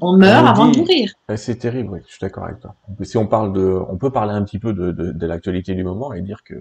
On, 0.00 0.16
meurt 0.16 0.46
avant 0.46 0.68
de 0.68 0.78
mourir. 0.78 1.12
C'est 1.36 1.58
terrible, 1.58 1.90
oui. 1.92 1.98
Je 2.06 2.12
suis 2.12 2.20
d'accord 2.20 2.44
avec 2.44 2.60
toi. 2.60 2.76
Si 3.02 3.16
on 3.16 3.26
parle 3.26 3.52
de, 3.52 3.78
on 3.88 3.96
peut 3.96 4.10
parler 4.10 4.32
un 4.32 4.42
petit 4.44 4.60
peu 4.60 4.72
de, 4.72 4.92
de, 4.92 5.10
de 5.10 5.26
l'actualité 5.26 5.74
du 5.74 5.82
moment 5.82 6.12
et 6.12 6.20
dire 6.20 6.44
que 6.44 6.54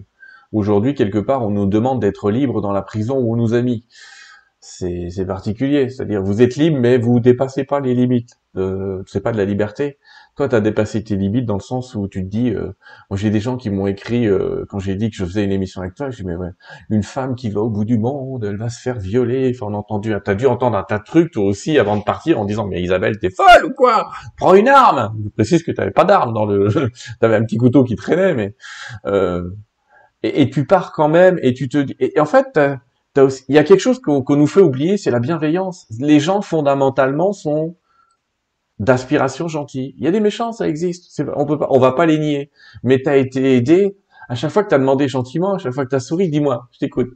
aujourd'hui 0.52 0.96
quelque 0.96 1.20
part 1.20 1.46
on 1.46 1.52
nous 1.52 1.66
demande 1.68 2.00
d'être 2.00 2.32
libre 2.32 2.62
dans 2.62 2.72
la 2.72 2.82
prison 2.82 3.18
où 3.20 3.34
on 3.34 3.36
nous 3.36 3.54
a 3.54 3.62
mis. 3.62 3.86
C'est 4.68 5.26
particulier, 5.28 5.90
c'est-à-dire 5.90 6.24
vous 6.24 6.42
êtes 6.42 6.56
libre 6.56 6.80
mais 6.80 6.98
vous 6.98 7.20
dépassez 7.20 7.66
pas 7.66 7.80
les 7.80 7.94
limites. 7.94 8.40
C'est 9.06 9.22
pas 9.22 9.32
de 9.32 9.38
la 9.38 9.46
liberté, 9.46 10.00
toi, 10.36 10.50
tu 10.50 10.56
as 10.56 10.60
dépassé 10.60 11.02
tes 11.02 11.16
limites 11.16 11.46
dans 11.46 11.56
le 11.56 11.62
sens 11.62 11.96
où 11.96 12.10
tu 12.10 12.22
te 12.22 12.28
dis, 12.28 12.50
euh, 12.50 12.74
moi 13.10 13.18
j'ai 13.18 13.30
des 13.30 13.40
gens 13.40 13.56
qui 13.56 13.70
m'ont 13.70 13.88
écrit 13.88 14.28
euh, 14.28 14.66
quand 14.70 14.80
j'ai 14.80 14.96
dit 14.96 15.10
que 15.10 15.16
je 15.16 15.24
faisais 15.24 15.46
une 15.46 15.52
émission 15.54 15.80
avec 15.82 15.96
toi, 15.96 16.10
je 16.10 16.18
dis 16.18 16.26
mais 16.26 16.36
ouais, 16.36 16.50
une 16.90 17.04
femme 17.04 17.36
qui 17.36 17.50
va 17.50 17.62
au 17.62 17.70
bout 17.70 17.86
du 17.86 17.98
monde, 17.98 18.44
elle 18.44 18.58
va 18.58 18.68
se 18.68 18.82
faire 18.82 19.00
violer. 19.00 19.54
Enfin, 19.56 19.72
on 19.72 19.74
a 19.74 19.78
entendu, 19.78 20.14
t'as 20.24 20.36
dû 20.36 20.46
entendre 20.46 20.78
un 20.78 20.84
tas 20.84 21.00
de 21.00 21.06
trucs 21.06 21.32
toi 21.32 21.46
aussi 21.46 21.80
avant 21.80 21.96
de 21.96 22.04
partir 22.04 22.38
en 22.38 22.44
disant 22.44 22.68
mais 22.68 22.82
Isabelle, 22.82 23.18
t'es 23.18 23.30
folle 23.30 23.66
ou 23.66 23.74
quoi? 23.74 24.10
Prends 24.36 24.56
une 24.56 24.68
arme. 24.68 25.16
Je 25.24 25.30
précise 25.30 25.64
que 25.64 25.72
t'avais 25.72 25.92
pas 25.92 26.04
d'arme 26.04 26.34
dans 26.34 26.46
le, 26.46 26.68
t'avais 27.22 27.36
un 27.36 27.44
petit 27.46 27.58
couteau 27.58 27.86
qui 27.86 27.96
traînait, 27.96 28.34
mais 28.34 28.56
euh... 29.06 29.52
et, 30.22 30.42
et, 30.42 30.50
tu 30.50 30.66
pars 30.66 30.92
quand 30.92 31.08
même 31.08 31.40
et 31.44 31.54
tu 31.54 31.70
te, 31.70 31.86
et, 32.00 32.20
en 32.20 32.26
fait. 32.26 32.60
Il 33.18 33.56
y 33.56 33.58
a 33.58 33.64
quelque 33.64 33.80
chose 33.80 34.00
qu'on 34.00 34.36
nous 34.36 34.48
fait 34.48 34.62
oublier, 34.62 34.98
c'est 34.98 35.12
la 35.12 35.20
bienveillance. 35.20 35.88
Les 36.00 36.20
gens 36.20 36.42
fondamentalement 36.42 37.34
sont 37.34 37.76
d'aspiration 38.80 39.48
gentille. 39.48 39.96
Il 39.98 40.04
y 40.04 40.08
a 40.08 40.12
des 40.12 40.20
méchants, 40.20 40.52
ça 40.52 40.68
existe. 40.68 41.24
On 41.36 41.46
peut 41.46 41.58
pas, 41.58 41.68
on 41.70 41.80
va 41.80 41.94
pas 41.94 42.06
les 42.06 42.20
nier. 42.20 42.52
Mais 42.84 43.02
tu 43.02 43.10
as 43.10 43.18
été 43.18 43.56
aidé. 43.56 43.98
À 44.28 44.36
chaque 44.36 44.52
fois 44.52 44.64
que 44.64 44.70
tu 44.70 44.76
as 44.76 44.80
demandé 44.80 45.08
gentiment, 45.08 45.54
à 45.54 45.58
chaque 45.60 45.74
fois 45.74 45.86
que 45.86 45.92
tu 45.92 45.96
as 45.96 46.00
souri, 46.00 46.30
dis-moi, 46.30 46.68
je 46.72 46.80
t'écoute. 46.80 47.10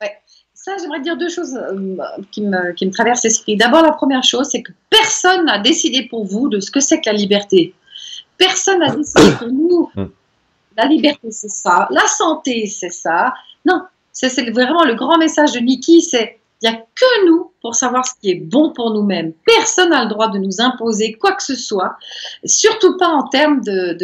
Ouais. 0.00 0.12
Ça, 0.54 0.72
j'aimerais 0.80 1.00
dire 1.00 1.16
deux 1.16 1.28
choses 1.28 1.54
euh, 1.54 1.96
qui, 2.32 2.42
me, 2.42 2.72
qui 2.72 2.86
me 2.86 2.90
traversent 2.90 3.24
l'esprit. 3.24 3.56
D'abord, 3.56 3.82
la 3.82 3.92
première 3.92 4.24
chose, 4.24 4.48
c'est 4.50 4.62
que 4.62 4.72
personne 4.88 5.44
n'a 5.44 5.58
décidé 5.58 6.08
pour 6.08 6.24
vous 6.24 6.48
de 6.48 6.58
ce 6.58 6.70
que 6.70 6.80
c'est 6.80 7.00
que 7.00 7.10
la 7.10 7.12
liberté. 7.12 7.74
Personne 8.38 8.78
n'a 8.80 8.94
décidé 8.94 9.30
pour 9.38 9.48
nous. 9.48 9.90
Hmm. 10.00 10.06
La 10.76 10.86
liberté, 10.86 11.30
c'est 11.32 11.50
ça. 11.50 11.88
La 11.90 12.06
santé, 12.06 12.66
c'est 12.66 12.92
ça. 12.92 13.34
Non, 13.66 13.82
c'est 14.28 14.50
vraiment 14.50 14.84
le 14.84 14.94
grand 14.94 15.18
message 15.18 15.52
de 15.52 15.60
Niki, 15.60 16.02
c'est 16.02 16.40
il 16.62 16.68
n'y 16.68 16.76
a 16.76 16.78
que 16.78 17.26
nous 17.26 17.52
pour 17.62 17.74
savoir 17.74 18.06
ce 18.06 18.12
qui 18.20 18.30
est 18.30 18.34
bon 18.34 18.70
pour 18.70 18.92
nous-mêmes. 18.92 19.32
Personne 19.46 19.90
n'a 19.90 20.04
le 20.04 20.10
droit 20.10 20.28
de 20.28 20.38
nous 20.38 20.60
imposer 20.60 21.12
quoi 21.14 21.32
que 21.32 21.42
ce 21.42 21.54
soit, 21.54 21.96
surtout 22.44 22.98
pas 22.98 23.08
en 23.08 23.28
termes 23.28 23.62
de, 23.62 23.94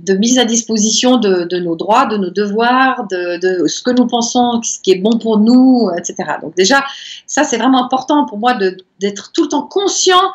de, 0.00 0.14
mise 0.14 0.38
à 0.38 0.44
disposition 0.44 1.18
de, 1.18 1.44
de, 1.44 1.58
nos 1.58 1.76
droits, 1.76 2.06
de 2.06 2.16
nos 2.16 2.30
devoirs, 2.30 3.06
de, 3.10 3.66
ce 3.66 3.82
que 3.82 3.90
nous 3.90 4.06
pensons, 4.06 4.62
ce 4.62 4.80
qui 4.80 4.92
est 4.92 5.00
bon 5.00 5.18
pour 5.18 5.38
nous, 5.38 5.90
etc. 5.96 6.16
Donc 6.40 6.54
déjà, 6.56 6.84
ça 7.26 7.44
c'est 7.44 7.58
vraiment 7.58 7.84
important 7.84 8.24
pour 8.24 8.38
moi 8.38 8.54
d'être 9.00 9.32
tout 9.32 9.42
le 9.42 9.48
temps 9.48 9.66
conscient 9.66 10.32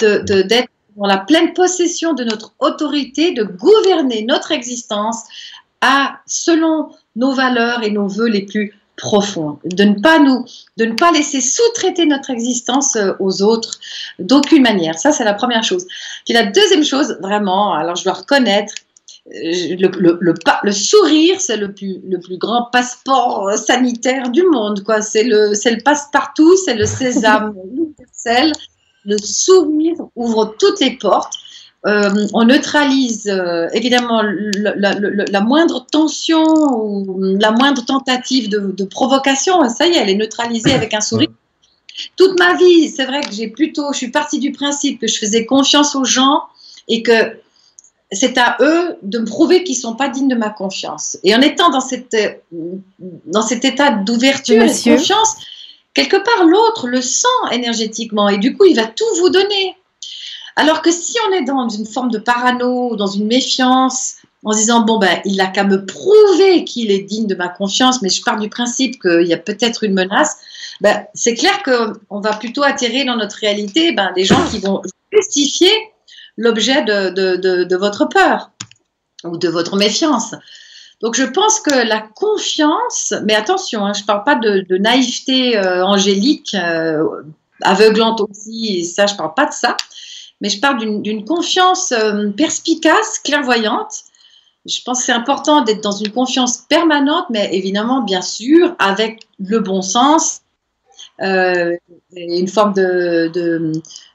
d'être 0.00 0.68
dans 0.96 1.06
la 1.06 1.18
pleine 1.18 1.52
possession 1.52 2.14
de 2.14 2.24
notre 2.24 2.54
autorité, 2.58 3.32
de 3.32 3.44
gouverner 3.44 4.24
notre 4.26 4.50
existence 4.50 5.24
à 5.86 6.20
selon 6.26 6.88
nos 7.14 7.32
valeurs 7.32 7.82
et 7.84 7.90
nos 7.90 8.08
voeux 8.08 8.28
les 8.28 8.42
plus 8.42 8.74
profond, 8.96 9.58
de 9.64 9.84
ne 9.84 10.00
pas 10.00 10.18
nous, 10.18 10.44
de 10.78 10.86
ne 10.86 10.94
pas 10.94 11.12
laisser 11.12 11.40
sous-traiter 11.40 12.06
notre 12.06 12.30
existence 12.30 12.96
euh, 12.96 13.12
aux 13.20 13.42
autres 13.42 13.78
d'aucune 14.18 14.62
manière. 14.62 14.98
Ça, 14.98 15.12
c'est 15.12 15.24
la 15.24 15.34
première 15.34 15.62
chose. 15.62 15.86
Puis 16.24 16.34
la 16.34 16.44
deuxième 16.46 16.84
chose, 16.84 17.18
vraiment, 17.20 17.74
alors 17.74 17.96
je 17.96 18.04
dois 18.04 18.14
reconnaître, 18.14 18.74
euh, 19.28 19.76
le, 19.78 19.88
le, 19.98 20.34
le, 20.62 20.72
sourire, 20.72 21.40
c'est 21.40 21.56
le 21.56 21.72
plus, 21.72 22.00
le 22.08 22.18
plus 22.18 22.38
grand 22.38 22.68
passeport 22.72 23.48
euh, 23.48 23.56
sanitaire 23.56 24.30
du 24.30 24.44
monde. 24.44 24.82
quoi. 24.82 25.02
C'est 25.02 25.24
le, 25.24 25.50
le 25.50 25.82
passe-partout, 25.82 26.56
c'est 26.64 26.74
le 26.74 26.86
sésame 26.86 27.54
universel. 27.76 28.52
Le 29.04 29.18
sourire 29.18 29.96
ouvre 30.16 30.56
toutes 30.58 30.80
les 30.80 30.96
portes. 30.96 31.34
Euh, 31.86 32.26
on 32.32 32.44
neutralise 32.44 33.28
euh, 33.28 33.68
évidemment 33.72 34.20
la, 34.22 35.40
moindre 35.40 35.86
tension 35.86 36.44
ou 36.44 37.36
la 37.38 37.52
moindre 37.52 37.84
tentative 37.84 38.48
de, 38.48 38.84
provocation. 38.84 39.68
Ça 39.68 39.86
y 39.86 39.92
est, 39.92 39.98
elle 39.98 40.10
est 40.10 40.16
neutralisée 40.16 40.72
avec 40.72 40.94
un 40.94 41.00
sourire. 41.00 41.28
Toute 42.16 42.38
ma 42.38 42.56
vie, 42.56 42.88
c'est 42.88 43.04
vrai 43.04 43.20
que 43.20 43.32
j'ai 43.32 43.48
plutôt, 43.48 43.92
je 43.92 43.98
suis 43.98 44.10
partie 44.10 44.38
du 44.38 44.52
principe 44.52 45.00
que 45.00 45.06
je 45.06 45.16
faisais 45.16 45.46
confiance 45.46 45.94
aux 45.94 46.04
gens 46.04 46.42
et 46.88 47.02
que 47.02 47.36
c'est 48.10 48.36
à 48.36 48.56
eux 48.60 48.96
de 49.02 49.18
me 49.20 49.24
prouver 49.24 49.62
qu'ils 49.64 49.76
sont 49.76 49.94
pas 49.94 50.08
dignes 50.08 50.28
de 50.28 50.34
ma 50.34 50.50
confiance. 50.50 51.18
Et 51.22 51.34
en 51.34 51.40
étant 51.40 51.70
dans 51.70 51.80
cette 51.80 52.16
dans 53.26 53.42
cet 53.42 53.64
état 53.64 53.90
d'ouverture 53.90 54.62
et 54.62 54.68
de 54.68 54.96
confiance, 54.96 55.36
quelque 55.94 56.16
part 56.16 56.44
l'autre 56.44 56.88
le 56.88 57.00
sent 57.00 57.26
énergétiquement 57.52 58.28
et 58.28 58.38
du 58.38 58.56
coup 58.56 58.64
il 58.64 58.74
va 58.74 58.86
tout 58.86 59.04
vous 59.20 59.30
donner. 59.30 59.76
Alors 60.56 60.80
que 60.80 60.90
si 60.90 61.16
on 61.28 61.32
est 61.34 61.44
dans 61.44 61.68
une 61.68 61.86
forme 61.86 62.10
de 62.10 62.18
parano, 62.18 62.96
dans 62.96 63.06
une 63.06 63.26
méfiance, 63.26 64.16
en 64.42 64.52
se 64.52 64.58
disant 64.58 64.80
bon 64.80 64.98
ben 64.98 65.20
il 65.24 65.36
n'a 65.36 65.48
qu'à 65.48 65.64
me 65.64 65.84
prouver 65.84 66.64
qu'il 66.64 66.90
est 66.90 67.00
digne 67.00 67.26
de 67.26 67.34
ma 67.34 67.48
confiance, 67.48 68.00
mais 68.00 68.08
je 68.08 68.22
pars 68.22 68.38
du 68.38 68.48
principe 68.48 69.00
qu'il 69.00 69.26
y 69.26 69.34
a 69.34 69.38
peut-être 69.38 69.84
une 69.84 69.92
menace, 69.92 70.36
ben, 70.80 71.04
c'est 71.14 71.34
clair 71.34 71.62
qu'on 71.62 72.20
va 72.20 72.32
plutôt 72.34 72.62
attirer 72.62 73.04
dans 73.04 73.16
notre 73.16 73.36
réalité 73.36 73.92
ben, 73.92 74.12
des 74.14 74.24
gens 74.24 74.42
qui 74.50 74.60
vont 74.60 74.82
justifier 75.12 75.70
l'objet 76.36 76.84
de, 76.84 77.76
votre 77.76 78.06
peur 78.06 78.50
ou 79.24 79.36
de 79.36 79.48
votre 79.48 79.76
méfiance. 79.76 80.34
Donc 81.02 81.16
je 81.16 81.24
pense 81.24 81.60
que 81.60 81.86
la 81.86 82.00
confiance, 82.00 83.12
mais 83.24 83.34
attention, 83.34 83.84
hein, 83.84 83.92
je 83.94 84.02
ne 84.02 84.06
parle 84.06 84.24
pas 84.24 84.36
de, 84.36 84.76
naïveté 84.78 85.58
euh, 85.58 85.84
angélique, 85.84 86.54
euh, 86.54 87.04
aveuglante 87.62 88.20
aussi, 88.20 88.84
ça 88.84 89.06
je 89.06 89.12
ne 89.14 89.18
parle 89.18 89.34
pas 89.34 89.46
de 89.46 89.52
ça 89.52 89.76
mais 90.40 90.48
je 90.48 90.60
parle 90.60 91.02
d'une 91.02 91.24
confiance 91.24 91.92
euh, 91.92 92.30
perspicace, 92.30 93.18
clairvoyante. 93.20 94.04
Je 94.66 94.82
pense 94.84 95.00
que 95.00 95.06
c'est 95.06 95.12
important 95.12 95.62
d'être 95.62 95.82
dans 95.82 95.92
une 95.92 96.10
confiance 96.10 96.58
permanente, 96.58 97.26
mais 97.30 97.48
évidemment, 97.52 98.02
bien 98.02 98.20
sûr, 98.22 98.74
avec 98.78 99.26
le 99.38 99.60
bon 99.60 99.80
sens, 99.80 100.42
euh, 101.22 101.76
une 102.14 102.48
forme 102.48 102.74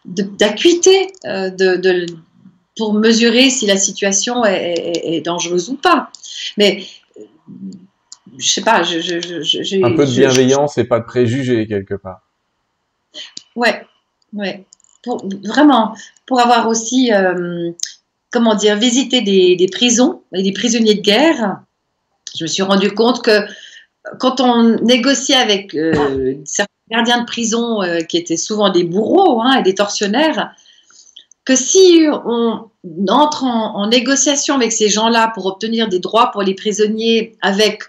d'acuité 0.06 1.08
de, 1.24 1.50
de, 1.50 1.76
de, 1.78 2.06
pour 2.76 2.94
mesurer 2.94 3.50
si 3.50 3.66
la 3.66 3.78
situation 3.78 4.44
est, 4.46 5.22
dangereuse 5.24 5.70
ou 5.70 5.76
pas. 5.76 6.12
Mais 6.58 6.84
je 8.38 8.52
sais 8.52 8.62
pas, 8.62 8.84
je, 8.84 9.00
je, 9.00 9.84
un 9.86 9.96
peu 9.96 10.06
de 10.06 10.12
bienveillance 10.12 10.78
et 10.78 10.84
pas 10.84 11.00
de 11.00 11.06
préjugés 11.06 11.66
quelque 11.68 11.96
part. 11.96 12.22
Ouais, 13.56 13.86
ouais 14.34 14.66
pour, 15.04 15.26
vraiment, 15.44 15.96
pour 16.26 16.40
avoir 16.40 16.68
aussi, 16.68 17.12
euh, 17.14 17.72
comment 18.32 18.56
dire, 18.56 18.78
visité 18.78 19.22
des, 19.22 19.70
prisons 19.72 20.22
et 20.34 20.44
des 20.44 20.52
prisonniers 20.52 20.96
de 20.96 21.02
guerre, 21.02 21.60
je 22.38 22.44
me 22.44 22.48
suis 22.48 22.64
rendu 22.64 22.92
compte 22.92 23.24
que 23.24 23.42
quand 24.20 24.40
on 24.42 24.80
négociait 24.82 25.36
avec 25.36 25.76
euh, 25.76 26.36
certains 26.46 26.72
gardiens 26.90 27.22
de 27.22 27.26
prison 27.26 27.82
euh, 27.84 28.00
qui 28.00 28.18
étaient 28.18 28.38
souvent 28.38 28.70
des 28.70 28.84
bourreaux 28.84 29.42
hein, 29.42 29.60
et 29.60 29.64
des 29.64 29.76
tortionnaires, 29.76 30.56
que 31.46 31.56
si 31.56 32.06
on 32.26 32.68
entre 33.10 33.44
en, 33.44 33.88
négociation 33.88 34.56
avec 34.56 34.72
ces 34.72 34.90
gens-là 34.90 35.32
pour 35.34 35.46
obtenir 35.46 35.88
des 35.88 36.00
droits 36.00 36.32
pour 36.32 36.44
les 36.44 36.54
prisonniers 36.54 37.36
avec 37.42 37.84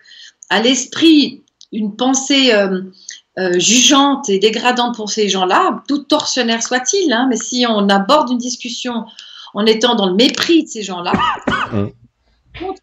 à 0.48 0.60
l'esprit 0.60 1.43
une 1.70 1.94
pensée 1.97 2.52
jugeante 3.36 4.28
et 4.28 4.38
dégradante 4.38 4.96
pour 4.96 5.10
ces 5.10 5.28
gens-là, 5.28 5.82
tout 5.88 5.98
tortionnaire 5.98 6.62
soit-il, 6.62 7.12
hein, 7.12 7.26
mais 7.30 7.36
si 7.36 7.64
on 7.68 7.88
aborde 7.88 8.30
une 8.30 8.38
discussion 8.38 9.06
en 9.54 9.66
étant 9.66 9.94
dans 9.94 10.06
le 10.06 10.14
mépris 10.14 10.64
de 10.64 10.68
ces 10.68 10.82
gens-là, 10.82 11.12
mm. 11.72 11.86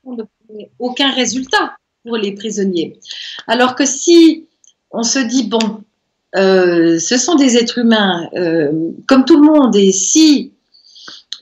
on 0.05 0.15
ne 0.15 0.23
fait 0.47 0.71
aucun 0.80 1.11
résultat 1.11 1.76
pour 2.05 2.17
les 2.17 2.34
prisonniers. 2.34 2.99
Alors 3.47 3.76
que 3.76 3.85
si 3.85 4.47
on 4.91 5.03
se 5.03 5.19
dit, 5.19 5.47
bon, 5.47 5.84
euh, 6.35 6.99
ce 6.99 7.17
sont 7.17 7.35
des 7.35 7.57
êtres 7.57 7.80
humains 7.80 8.30
euh, 8.34 8.71
comme 9.07 9.26
tout 9.26 9.39
le 9.39 9.45
monde, 9.45 9.76
et 9.76 9.91
si 9.91 10.53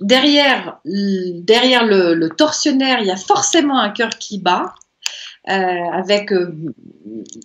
derrière, 0.01 0.79
derrière 0.85 1.85
le, 1.85 2.13
le, 2.13 2.29
tortionnaire, 2.29 2.99
il 3.01 3.07
y 3.07 3.11
a 3.11 3.17
forcément 3.17 3.79
un 3.79 3.89
cœur 3.89 4.09
qui 4.09 4.39
bat, 4.39 4.73
avec 5.49 6.33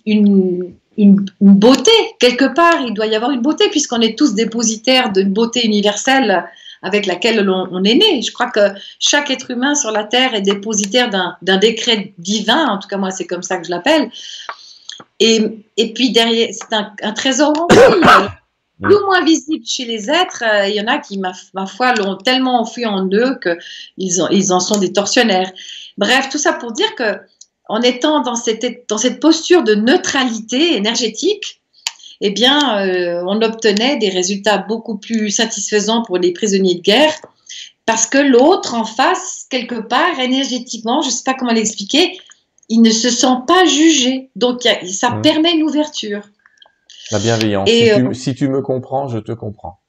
une, 0.05 0.75
une, 0.97 1.25
beauté. 1.41 1.91
Quelque 2.19 2.53
part, 2.53 2.81
il 2.85 2.93
doit 2.93 3.07
y 3.07 3.15
avoir 3.15 3.31
une 3.31 3.41
beauté, 3.41 3.69
puisqu'on 3.69 4.01
est 4.01 4.17
tous 4.17 4.33
dépositaires 4.33 5.11
d'une 5.11 5.33
beauté 5.33 5.65
universelle 5.65 6.45
avec 6.81 7.05
laquelle 7.05 7.49
on, 7.49 7.83
est 7.83 7.95
né. 7.95 8.21
Je 8.21 8.31
crois 8.31 8.51
que 8.51 8.59
chaque 8.99 9.31
être 9.31 9.51
humain 9.51 9.73
sur 9.73 9.91
la 9.91 10.03
Terre 10.03 10.35
est 10.35 10.41
dépositaire 10.41 11.09
d'un 11.41 11.57
décret 11.57 12.13
divin, 12.17 12.67
en 12.67 12.77
tout 12.77 12.89
cas 12.89 12.97
moi 12.97 13.09
c'est 13.09 13.25
comme 13.25 13.41
ça 13.41 13.57
que 13.57 13.65
je 13.65 13.71
l'appelle. 13.71 14.11
Et, 15.19 15.65
et, 15.77 15.93
puis 15.93 16.11
derrière, 16.11 16.49
c'est 16.51 16.75
un, 16.75 16.91
un, 17.01 17.13
trésor 17.13 17.53
plus 18.81 18.95
ou 18.95 19.05
moins 19.05 19.23
visible 19.23 19.65
chez 19.65 19.85
les 19.85 20.09
êtres. 20.09 20.43
Euh, 20.45 20.67
il 20.67 20.75
y 20.75 20.81
en 20.81 20.87
a 20.87 20.97
qui, 20.97 21.17
ma, 21.17 21.31
ma 21.53 21.65
foi, 21.65 21.93
l'ont 21.93 22.17
tellement 22.17 22.61
enfui 22.61 22.85
en 22.85 23.07
eux 23.07 23.39
qu'ils 23.41 24.25
ils 24.31 24.53
en 24.53 24.59
sont 24.59 24.79
des 24.79 24.91
tortionnaires. 24.91 25.51
Bref, 25.97 26.29
tout 26.29 26.37
ça 26.37 26.53
pour 26.53 26.71
dire 26.73 26.93
que 26.95 27.19
en 27.69 27.81
étant 27.81 28.21
dans 28.21 28.35
cette, 28.35 28.85
dans 28.89 28.97
cette 28.97 29.19
posture 29.19 29.63
de 29.63 29.75
neutralité 29.75 30.75
énergétique, 30.75 31.61
eh 32.21 32.29
bien, 32.29 32.85
euh, 32.85 33.23
on 33.27 33.41
obtenait 33.41 33.97
des 33.97 34.09
résultats 34.09 34.57
beaucoup 34.57 34.97
plus 34.97 35.29
satisfaisants 35.29 36.03
pour 36.03 36.17
les 36.17 36.31
prisonniers 36.31 36.75
de 36.75 36.81
guerre 36.81 37.13
parce 37.85 38.05
que 38.05 38.17
l'autre 38.17 38.75
en 38.75 38.85
face, 38.85 39.45
quelque 39.49 39.75
part, 39.75 40.19
énergétiquement, 40.19 41.01
je 41.01 41.07
ne 41.07 41.11
sais 41.11 41.23
pas 41.25 41.33
comment 41.33 41.51
l'expliquer, 41.51 42.17
il 42.69 42.81
ne 42.81 42.91
se 42.91 43.09
sent 43.09 43.35
pas 43.45 43.65
jugé. 43.65 44.29
Donc, 44.35 44.61
ça 44.89 45.09
mmh. 45.09 45.21
permet 45.21 45.53
une 45.53 45.63
ouverture. 45.63 46.21
La 47.11 47.19
bienveillance. 47.19 47.69
si, 47.69 47.83
tu, 47.83 47.91
euh, 47.91 48.13
si, 48.13 48.35
tu, 48.35 48.47
me 48.47 48.61
comprends, 48.61 49.09
je 49.09 49.19
te 49.19 49.33
comprends. 49.33 49.81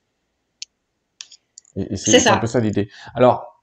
c'est 1.94 2.26
un 2.26 2.38
peu 2.38 2.48
ça 2.48 2.58
l'idée. 2.58 2.88
Alors, 3.14 3.53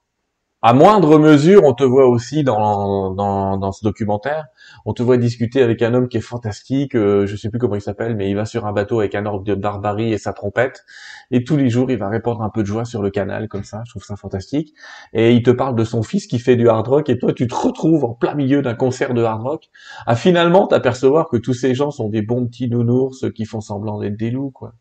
à 0.63 0.73
moindre 0.73 1.17
mesure, 1.17 1.63
on 1.63 1.73
te 1.73 1.83
voit 1.83 2.07
aussi 2.07 2.43
dans, 2.43 3.11
dans, 3.13 3.71
ce 3.71 3.83
documentaire, 3.83 4.45
on 4.85 4.93
te 4.93 5.01
voit 5.01 5.17
discuter 5.17 5.63
avec 5.63 5.81
un 5.81 5.93
homme 5.93 6.07
qui 6.07 6.17
est 6.17 6.21
fantastique, 6.21 6.95
euh, 6.95 7.25
je 7.25 7.35
sais 7.35 7.49
plus 7.49 7.57
comment 7.57 7.75
il 7.75 7.81
s'appelle, 7.81 8.15
mais 8.15 8.29
il 8.29 8.35
va 8.35 8.45
sur 8.45 8.67
un 8.67 8.71
bateau 8.71 8.99
avec 8.99 9.15
un 9.15 9.25
orbe 9.25 9.43
de 9.43 9.55
barbarie 9.55 10.13
et 10.13 10.19
sa 10.19 10.33
trompette, 10.33 10.85
et 11.31 11.43
tous 11.43 11.57
les 11.57 11.69
jours 11.69 11.89
il 11.89 11.97
va 11.97 12.09
répandre 12.09 12.43
un 12.43 12.49
peu 12.49 12.61
de 12.61 12.67
joie 12.67 12.85
sur 12.85 13.01
le 13.01 13.09
canal, 13.09 13.47
comme 13.47 13.63
ça, 13.63 13.81
je 13.85 13.91
trouve 13.91 14.03
ça 14.03 14.15
fantastique, 14.15 14.75
et 15.13 15.33
il 15.33 15.41
te 15.41 15.51
parle 15.51 15.75
de 15.75 15.83
son 15.83 16.03
fils 16.03 16.27
qui 16.27 16.37
fait 16.37 16.55
du 16.55 16.69
hard 16.69 16.87
rock, 16.87 17.09
et 17.09 17.17
toi 17.17 17.33
tu 17.33 17.47
te 17.47 17.55
retrouves 17.55 18.05
en 18.05 18.13
plein 18.13 18.35
milieu 18.35 18.61
d'un 18.61 18.75
concert 18.75 19.15
de 19.15 19.23
hard 19.23 19.41
rock, 19.41 19.69
à 20.05 20.15
finalement 20.15 20.67
t'apercevoir 20.67 21.27
que 21.27 21.37
tous 21.37 21.55
ces 21.55 21.73
gens 21.73 21.89
sont 21.89 22.09
des 22.09 22.21
bons 22.21 22.45
petits 22.45 22.69
nounours 22.69 23.25
qui 23.33 23.45
font 23.45 23.61
semblant 23.61 23.99
d'être 23.99 24.17
des 24.17 24.29
loups, 24.29 24.51
quoi. 24.51 24.73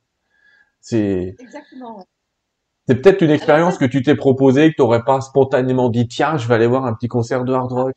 C'est... 0.80 1.36
Exactement. 1.38 2.06
C'est 2.90 2.96
peut-être 2.96 3.22
une 3.22 3.30
expérience 3.30 3.78
que 3.78 3.84
tu 3.84 4.02
t'es 4.02 4.16
proposée, 4.16 4.70
que 4.70 4.74
tu 4.74 4.82
n'aurais 4.82 5.04
pas 5.04 5.20
spontanément 5.20 5.90
dit, 5.90 6.08
tiens, 6.08 6.36
je 6.36 6.48
vais 6.48 6.56
aller 6.56 6.66
voir 6.66 6.86
un 6.86 6.92
petit 6.92 7.06
concert 7.06 7.44
de 7.44 7.52
hard 7.52 7.70
rock. 7.70 7.94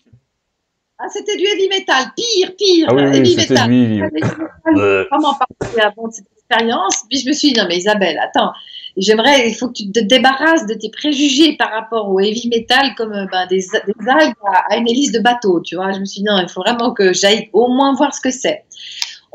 Ah, 1.00 1.08
c'était 1.12 1.36
du 1.36 1.46
heavy 1.46 1.68
metal, 1.68 2.12
pire, 2.16 2.56
pire. 2.56 2.88
Ah 2.92 2.94
oui, 2.94 3.02
heavy 3.02 3.36
metal. 3.36 3.68
Du 3.68 4.04
heavy. 4.04 5.08
Comment 5.10 5.34
parler 5.34 5.82
avant 5.82 6.10
de 6.10 6.14
cette 6.14 6.28
expérience? 6.38 7.06
Puis 7.10 7.22
je 7.22 7.28
me 7.28 7.34
suis 7.34 7.54
dit, 7.54 7.60
non 7.60 7.66
mais 7.68 7.78
Isabelle, 7.78 8.20
attends, 8.20 8.52
j'aimerais, 8.96 9.50
il 9.50 9.56
faut 9.56 9.70
que 9.70 9.74
tu 9.74 9.92
te 9.92 10.00
débarrasses 10.00 10.68
de 10.68 10.76
tes 10.76 10.92
préjugés 10.92 11.58
par 11.58 11.72
rapport 11.72 12.12
au 12.12 12.20
heavy 12.20 12.48
metal 12.50 12.94
comme 12.96 13.14
euh, 13.14 13.26
ben, 13.32 13.48
des, 13.48 13.62
des, 13.62 14.10
algues 14.10 14.36
à, 14.70 14.78
une 14.78 14.88
hélice 14.88 15.12
de 15.12 15.22
bateau, 15.22 15.60
tu 15.62 15.76
vois. 15.76 15.92
Je 15.92 16.02
me 16.02 16.06
suis 16.06 16.22
dit, 16.22 16.28
non, 16.30 16.38
il 16.40 16.50
faut 16.50 16.62
vraiment 16.62 16.94
que 16.94 17.14
j'aille 17.14 17.50
au 17.52 17.68
moins 17.68 17.96
voir 17.96 18.14
ce 18.14 18.22
que 18.22 18.30
c'est. 18.30 18.64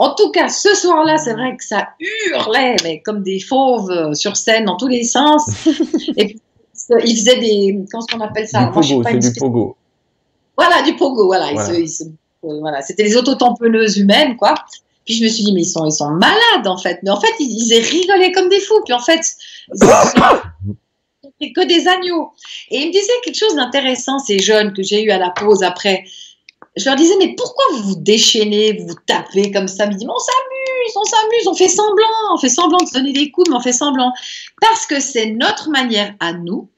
En 0.00 0.14
tout 0.14 0.30
cas, 0.30 0.48
ce 0.48 0.74
soir-là, 0.74 1.18
c'est 1.18 1.32
vrai 1.32 1.56
que 1.56 1.64
ça 1.64 1.88
hurlait, 1.98 2.76
mais 2.84 3.00
comme 3.00 3.24
des 3.24 3.40
fauves 3.40 3.90
euh, 3.90 4.14
sur 4.14 4.36
scène 4.36 4.64
dans 4.66 4.76
tous 4.76 4.86
les 4.86 5.02
sens. 5.02 5.50
Et 6.16 6.26
puis, 6.26 6.40
ils 7.04 7.16
faisaient 7.16 7.40
des, 7.40 7.76
comment 7.90 8.04
est-ce 8.04 8.16
qu'on 8.16 8.24
appelle 8.24 8.46
ça? 8.46 8.66
Du 8.66 8.70
pogo, 8.70 9.02
c'est 9.04 9.18
du 9.18 9.32
pogo. 9.32 9.76
Voilà, 10.56 10.82
du 10.82 10.94
pogo, 10.94 11.26
voilà. 11.26 11.48
Euh, 11.48 11.86
voilà. 12.60 12.80
C'était 12.80 13.02
les 13.02 13.16
autotamponneuses 13.16 13.98
humaines, 13.98 14.36
quoi. 14.36 14.54
Puis 15.04 15.14
je 15.14 15.24
me 15.24 15.28
suis 15.28 15.42
dit, 15.42 15.52
mais 15.52 15.62
ils 15.62 15.68
sont, 15.68 15.84
ils 15.84 15.92
sont 15.92 16.10
malades, 16.10 16.66
en 16.66 16.78
fait. 16.78 17.00
Mais 17.02 17.10
en 17.10 17.20
fait, 17.20 17.32
ils, 17.40 17.72
ils 17.72 17.80
rigolaient 17.80 18.30
comme 18.30 18.48
des 18.48 18.60
fous. 18.60 18.80
Puis 18.84 18.94
en 18.94 19.00
fait, 19.00 19.20
c'est 21.40 21.52
que 21.52 21.66
des 21.66 21.88
agneaux. 21.88 22.30
Et 22.70 22.82
ils 22.82 22.86
me 22.86 22.92
disaient 22.92 23.12
quelque 23.24 23.38
chose 23.38 23.56
d'intéressant, 23.56 24.20
ces 24.20 24.38
jeunes 24.38 24.72
que 24.72 24.84
j'ai 24.84 25.02
eu 25.02 25.10
à 25.10 25.18
la 25.18 25.30
pause 25.30 25.64
après 25.64 26.04
je 26.78 26.84
leur 26.84 26.96
disais, 26.96 27.14
mais 27.18 27.34
pourquoi 27.36 27.64
vous 27.72 27.82
vous 27.90 27.96
déchaînez, 27.96 28.84
vous 28.86 28.94
tapez 29.06 29.50
comme 29.50 29.68
ça? 29.68 29.84
Ils 29.86 29.92
me 29.92 29.98
disent, 29.98 30.08
on 30.08 30.18
s'amuse, 30.18 30.96
on 30.96 31.04
s'amuse, 31.04 31.48
on 31.48 31.54
fait 31.54 31.68
semblant, 31.68 32.06
on 32.34 32.38
fait 32.38 32.48
semblant 32.48 32.78
de 32.78 32.86
se 32.86 32.94
donner 32.94 33.12
des 33.12 33.30
coups, 33.30 33.50
mais 33.50 33.56
on 33.56 33.60
fait 33.60 33.72
semblant. 33.72 34.12
Parce 34.60 34.86
que 34.86 35.00
c'est 35.00 35.26
notre 35.26 35.70
manière 35.70 36.14
à 36.20 36.32
nous 36.32 36.68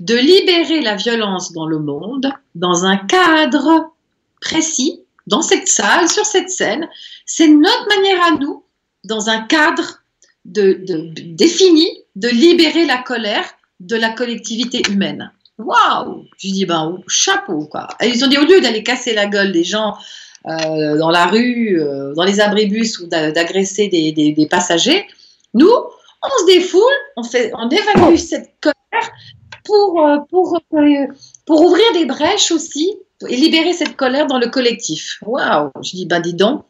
de 0.00 0.14
libérer 0.14 0.80
la 0.80 0.96
violence 0.96 1.52
dans 1.52 1.66
le 1.66 1.78
monde, 1.78 2.32
dans 2.54 2.84
un 2.84 2.96
cadre 2.96 3.92
précis, 4.40 5.00
dans 5.26 5.42
cette 5.42 5.68
salle, 5.68 6.08
sur 6.08 6.26
cette 6.26 6.50
scène. 6.50 6.88
C'est 7.26 7.48
notre 7.48 7.88
manière 7.88 8.22
à 8.24 8.30
nous, 8.32 8.64
dans 9.04 9.28
un 9.28 9.40
cadre 9.42 10.02
défini, 10.44 11.88
de 12.16 12.28
libérer 12.28 12.84
la 12.86 12.98
colère 12.98 13.44
de 13.80 13.96
la 13.96 14.10
collectivité 14.10 14.82
humaine. 14.90 15.32
Waouh 15.58 16.24
Je 16.38 16.48
dis, 16.48 16.66
ben, 16.66 16.98
chapeau, 17.08 17.66
quoi. 17.66 17.88
Et 18.00 18.08
ils 18.08 18.24
ont 18.24 18.28
dit, 18.28 18.38
au 18.38 18.44
lieu 18.44 18.60
d'aller 18.60 18.82
casser 18.82 19.14
la 19.14 19.26
gueule 19.26 19.52
des 19.52 19.64
gens 19.64 19.96
euh, 20.46 20.98
dans 20.98 21.10
la 21.10 21.26
rue, 21.26 21.80
euh, 21.80 22.14
dans 22.14 22.24
les 22.24 22.40
abribus 22.40 22.98
ou 22.98 23.06
d'agresser 23.06 23.88
des, 23.88 24.12
des, 24.12 24.46
passagers, 24.46 25.06
nous, 25.54 25.70
on 25.70 26.40
se 26.40 26.46
défoule, 26.46 26.82
on, 27.16 27.22
fait, 27.22 27.52
on 27.54 27.68
évacue 27.68 28.16
cette 28.16 28.54
colère 28.60 29.10
pour, 29.64 30.04
euh, 30.04 30.18
pour, 30.30 30.58
pour 31.46 31.60
ouvrir 31.62 31.92
des 31.94 32.06
brèches 32.06 32.50
aussi 32.50 32.96
et 33.28 33.36
libérer 33.36 33.72
cette 33.72 33.96
colère 33.96 34.26
dans 34.26 34.38
le 34.38 34.48
collectif. 34.48 35.18
Waouh 35.22 35.70
Je 35.82 35.90
dis, 35.90 36.06
ben, 36.06 36.20
dis 36.20 36.34
donc, 36.34 36.64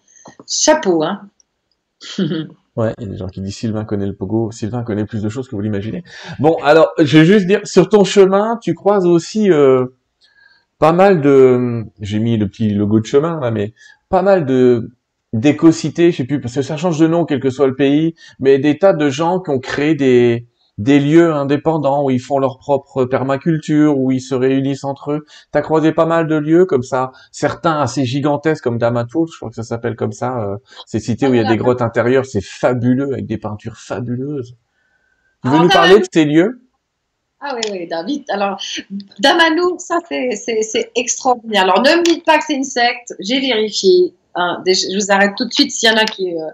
chapeau, 0.47 1.03
hein 1.03 1.23
Ouais, 2.77 2.94
il 2.99 3.05
y 3.05 3.07
a 3.07 3.11
des 3.11 3.19
gens 3.19 3.28
qui 3.28 3.43
disent 3.43 3.57
Sylvain 3.57 3.85
connaît 3.85 4.07
le 4.07 4.15
pogo. 4.15 4.51
Sylvain 4.51 4.82
connaît 4.82 5.05
plus 5.05 5.23
de 5.23 5.28
choses 5.28 5.49
que 5.49 5.55
vous 5.55 5.61
l'imaginez. 5.61 6.05
Bon, 6.39 6.57
alors, 6.65 6.90
je 6.99 7.19
vais 7.19 7.24
juste 7.24 7.47
dire, 7.47 7.61
sur 7.65 7.89
ton 7.89 8.05
chemin, 8.05 8.59
tu 8.62 8.74
croises 8.74 9.07
aussi 9.07 9.51
euh, 9.51 9.86
pas 10.78 10.93
mal 10.93 11.20
de... 11.20 11.85
J'ai 12.01 12.19
mis 12.19 12.39
le 12.39 12.49
petit 12.49 12.70
logo 12.70 13.01
de 13.01 13.07
chemin, 13.07 13.39
là, 13.40 13.51
mais 13.51 13.74
pas 14.09 14.23
mal 14.23 14.47
de 14.47 14.90
d'éco-cités, 15.35 16.11
je 16.11 16.19
sais 16.19 16.24
plus, 16.24 16.40
parce 16.40 16.55
que 16.55 16.62
ça 16.62 16.77
change 16.77 16.99
de 16.99 17.07
nom 17.07 17.24
quel 17.24 17.40
que 17.40 17.49
soit 17.49 17.66
le 17.66 17.74
pays, 17.74 18.15
mais 18.39 18.59
des 18.59 18.78
tas 18.78 18.93
de 18.93 19.09
gens 19.09 19.40
qui 19.40 19.51
ont 19.51 19.59
créé 19.59 19.94
des 19.94 20.47
des 20.78 21.01
lieux 21.01 21.32
indépendants 21.32 22.05
où 22.05 22.11
ils 22.11 22.20
font 22.20 22.39
leur 22.39 22.59
propre 22.59 23.05
permaculture, 23.05 23.99
où 23.99 24.11
ils 24.11 24.20
se 24.20 24.35
réunissent 24.35 24.85
entre 24.85 25.12
eux. 25.12 25.24
T'as 25.51 25.61
croisé 25.61 25.93
pas 25.93 26.07
mal 26.07 26.27
de 26.27 26.36
lieux 26.36 26.65
comme 26.65 26.82
ça, 26.82 27.12
certains 27.31 27.78
assez 27.81 28.05
gigantesques 28.05 28.65
comme 28.65 28.78
Damatul, 28.78 29.28
je 29.31 29.36
crois 29.36 29.51
que 29.51 29.55
ça 29.55 29.62
s'appelle 29.62 29.97
comme 29.97 30.12
ça, 30.12 30.40
euh, 30.40 30.57
ces 30.86 31.01
cités 31.01 31.27
où 31.27 31.35
il 31.35 31.43
y 31.43 31.44
a 31.44 31.49
des 31.49 31.57
grottes 31.57 31.82
intérieures, 31.82 32.27
c'est 32.27 32.43
fabuleux, 32.43 33.12
avec 33.12 33.27
des 33.27 33.39
peintures 33.39 33.77
fabuleuses. 33.77 34.57
Tu 35.43 35.51
veux 35.51 35.57
ah, 35.59 35.62
nous 35.62 35.69
parler 35.69 35.99
de 35.99 36.07
ces 36.11 36.24
lieux? 36.24 36.62
Ah 37.40 37.57
oui, 37.57 37.62
oui, 37.73 37.86
David. 37.89 38.24
Alors, 38.31 38.57
Damanour, 39.19 39.81
ça, 39.81 39.99
c'est 40.09 40.93
extraordinaire. 40.94 41.65
Alors, 41.65 41.82
ne 41.82 41.99
me 41.99 42.05
dites 42.05 42.24
pas 42.24 42.39
que 42.39 42.44
c'est 42.47 42.55
une 42.55 42.62
secte. 42.62 43.15
J'ai 43.19 43.40
vérifié. 43.40 44.15
Hein, 44.35 44.63
je 44.67 44.99
vous 44.99 45.13
arrête 45.13 45.33
tout 45.37 45.45
de 45.45 45.53
suite 45.53 45.71
s'il 45.71 45.91
y 45.91 45.93
en 45.93 45.97
a 45.97 46.05
qui. 46.05 46.35
Euh, 46.35 46.49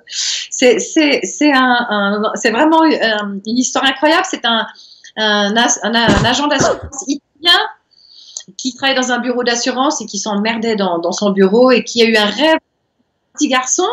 c'est 0.51 1.53
un, 1.53 2.23
vraiment 2.51 2.85
une 2.85 3.41
histoire 3.59 3.85
incroyable. 3.85 4.27
C'est 4.29 4.45
un, 4.45 4.67
un, 5.17 5.55
un, 5.55 6.25
agent 6.25 6.49
d'assurance 6.49 7.05
italien 7.07 7.59
qui 8.57 8.75
travaille 8.75 8.97
dans 8.97 9.13
un 9.13 9.19
bureau 9.19 9.45
d'assurance 9.45 10.01
et 10.01 10.07
qui 10.07 10.19
s'emmerdait 10.19 10.77
dans, 10.77 11.13
son 11.13 11.31
bureau 11.31 11.71
et 11.71 11.85
qui 11.85 12.03
a 12.03 12.07
eu 12.07 12.17
un 12.17 12.27
rêve, 12.27 12.59
petit 13.35 13.49
garçon 13.49 13.87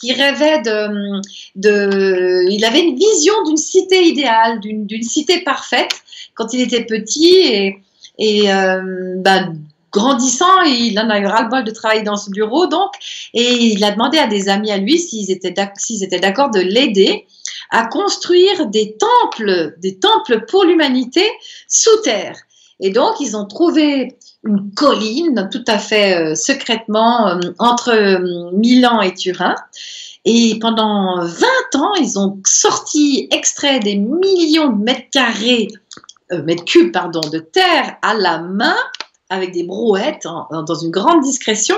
qui 0.00 0.12
rêvait 0.12 0.62
de, 0.62 1.20
de, 1.56 2.48
il 2.50 2.64
avait 2.64 2.82
une 2.82 2.96
vision 2.96 3.34
d'une 3.44 3.56
cité 3.56 4.04
idéale, 4.04 4.60
d'une 4.60 5.02
cité 5.02 5.40
parfaite 5.40 5.90
quand 6.34 6.52
il 6.52 6.60
était 6.60 6.84
petit 6.84 7.74
et, 8.18 8.52
euh, 8.52 9.14
bah, 9.16 9.48
grandissant, 9.92 10.62
il 10.62 10.98
en 10.98 11.08
a 11.10 11.18
eu 11.18 11.26
ras-le-bol 11.26 11.64
de 11.64 11.70
travailler 11.70 12.02
dans 12.02 12.16
ce 12.16 12.30
bureau, 12.30 12.66
donc, 12.66 12.92
et 13.34 13.54
il 13.72 13.82
a 13.84 13.90
demandé 13.90 14.18
à 14.18 14.26
des 14.26 14.48
amis 14.48 14.70
à 14.70 14.76
lui 14.76 14.98
s'ils 14.98 15.30
étaient, 15.30 15.50
d'accord 15.50 16.50
de 16.50 16.60
l'aider 16.60 17.26
à 17.70 17.86
construire 17.86 18.66
des 18.66 18.96
temples, 18.96 19.74
des 19.78 19.98
temples 19.98 20.44
pour 20.46 20.64
l'humanité 20.64 21.22
sous 21.68 21.96
terre. 22.02 22.36
Et 22.80 22.90
donc, 22.90 23.16
ils 23.20 23.36
ont 23.36 23.44
trouvé 23.44 24.16
une 24.44 24.72
colline 24.74 25.48
tout 25.50 25.64
à 25.66 25.78
fait 25.78 26.16
euh, 26.16 26.34
secrètement 26.34 27.28
euh, 27.28 27.40
entre 27.58 27.90
euh, 27.90 28.50
Milan 28.52 29.00
et 29.00 29.14
Turin. 29.14 29.56
Et 30.24 30.58
pendant 30.60 31.24
20 31.24 31.80
ans, 31.80 31.94
ils 32.00 32.18
ont 32.18 32.40
sorti, 32.46 33.28
extrait 33.32 33.80
des 33.80 33.96
millions 33.96 34.68
de 34.68 34.82
mètres 34.82 35.08
carrés, 35.10 35.68
mètres 36.30 36.64
cubes, 36.64 36.92
pardon, 36.92 37.20
de 37.20 37.38
terre 37.38 37.96
à 38.02 38.14
la 38.14 38.38
main 38.38 38.76
avec 39.30 39.52
des 39.52 39.64
brouettes 39.64 40.26
dans 40.50 40.74
une 40.74 40.90
grande 40.90 41.22
discrétion. 41.22 41.76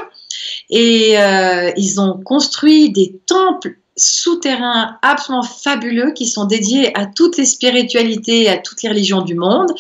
Et 0.71 1.19
euh, 1.19 1.71
ils 1.77 2.01
ont 2.01 2.21
construit 2.23 2.91
des 2.91 3.21
temples 3.27 3.77
souterrains 3.97 4.97
absolument 5.03 5.43
fabuleux 5.43 6.13
qui 6.13 6.27
sont 6.27 6.47
dédiés 6.47 6.97
à 6.97 7.07
toutes 7.07 7.37
les 7.37 7.45
spiritualités, 7.45 8.49
à 8.49 8.57
toutes 8.57 8.83
les 8.83 8.89
religions 8.89 9.23
du 9.23 9.35
monde, 9.35 9.71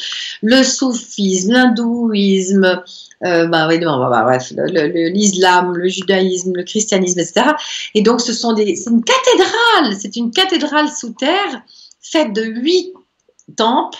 le 0.42 0.62
soufisme, 0.62 1.52
l'hindouisme, 1.52 2.82
euh, 3.24 3.46
bah, 3.46 3.68
bah, 3.68 3.78
bah, 3.78 4.38
l'islam, 5.12 5.72
le, 5.72 5.82
le, 5.82 5.88
judaïsme, 5.88 6.52
le 6.54 6.64
christianisme, 6.64 7.20
etc. 7.20 7.46
Et 7.94 8.02
donc, 8.02 8.20
ce 8.20 8.32
sont 8.32 8.52
des, 8.52 8.76
c'est 8.76 8.90
une 8.90 9.04
cathédrale, 9.04 9.96
c'est 9.98 10.16
une 10.16 10.30
cathédrale 10.30 10.88
sous 10.88 11.12
terre 11.12 11.62
faite 12.00 12.32
de 12.34 12.42
huit 12.42 12.92
temple 13.54 13.98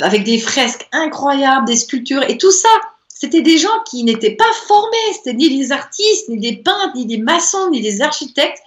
avec 0.00 0.24
des 0.24 0.38
fresques 0.38 0.86
incroyables, 0.92 1.66
des 1.66 1.76
sculptures 1.76 2.22
et 2.28 2.38
tout 2.38 2.50
ça. 2.50 2.68
C'était 3.08 3.42
des 3.42 3.58
gens 3.58 3.82
qui 3.88 4.04
n'étaient 4.04 4.34
pas 4.34 4.52
formés, 4.66 5.12
c'était 5.12 5.34
ni 5.34 5.56
des 5.56 5.72
artistes, 5.72 6.28
ni 6.28 6.38
des 6.38 6.56
peintres, 6.56 6.94
ni 6.96 7.06
des 7.06 7.18
maçons, 7.18 7.70
ni 7.70 7.80
des 7.80 8.02
architectes. 8.02 8.60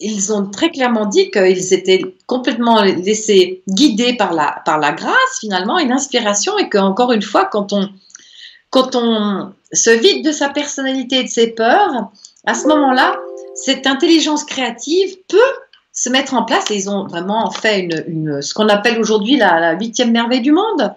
Ils 0.00 0.32
ont 0.32 0.48
très 0.48 0.70
clairement 0.70 1.06
dit 1.06 1.30
qu'ils 1.30 1.74
étaient 1.74 2.14
complètement 2.26 2.82
laissés 2.82 3.62
guider 3.68 4.14
par 4.14 4.32
la, 4.32 4.62
par 4.64 4.78
la 4.78 4.92
grâce 4.92 5.40
finalement 5.40 5.78
et 5.78 5.86
l'inspiration 5.86 6.56
et 6.58 6.68
qu'encore 6.68 7.10
une 7.12 7.22
fois, 7.22 7.46
quand 7.46 7.72
on, 7.72 7.88
quand 8.70 8.94
on 8.94 9.52
se 9.72 9.90
vide 9.90 10.24
de 10.24 10.30
sa 10.30 10.50
personnalité 10.50 11.20
et 11.20 11.24
de 11.24 11.28
ses 11.28 11.48
peurs, 11.48 12.10
à 12.46 12.54
ce 12.54 12.68
moment-là, 12.68 13.18
cette 13.54 13.86
intelligence 13.86 14.44
créative 14.44 15.16
peut 15.26 15.54
se 15.98 16.08
mettre 16.10 16.34
en 16.34 16.44
place 16.44 16.70
et 16.70 16.76
ils 16.76 16.88
ont 16.88 17.08
vraiment 17.08 17.50
fait 17.50 17.80
une, 17.80 18.40
ce 18.40 18.54
qu'on 18.54 18.68
appelle 18.68 19.00
aujourd'hui 19.00 19.36
la 19.36 19.72
huitième 19.72 20.12
merveille 20.12 20.40
du 20.40 20.52
monde. 20.52 20.94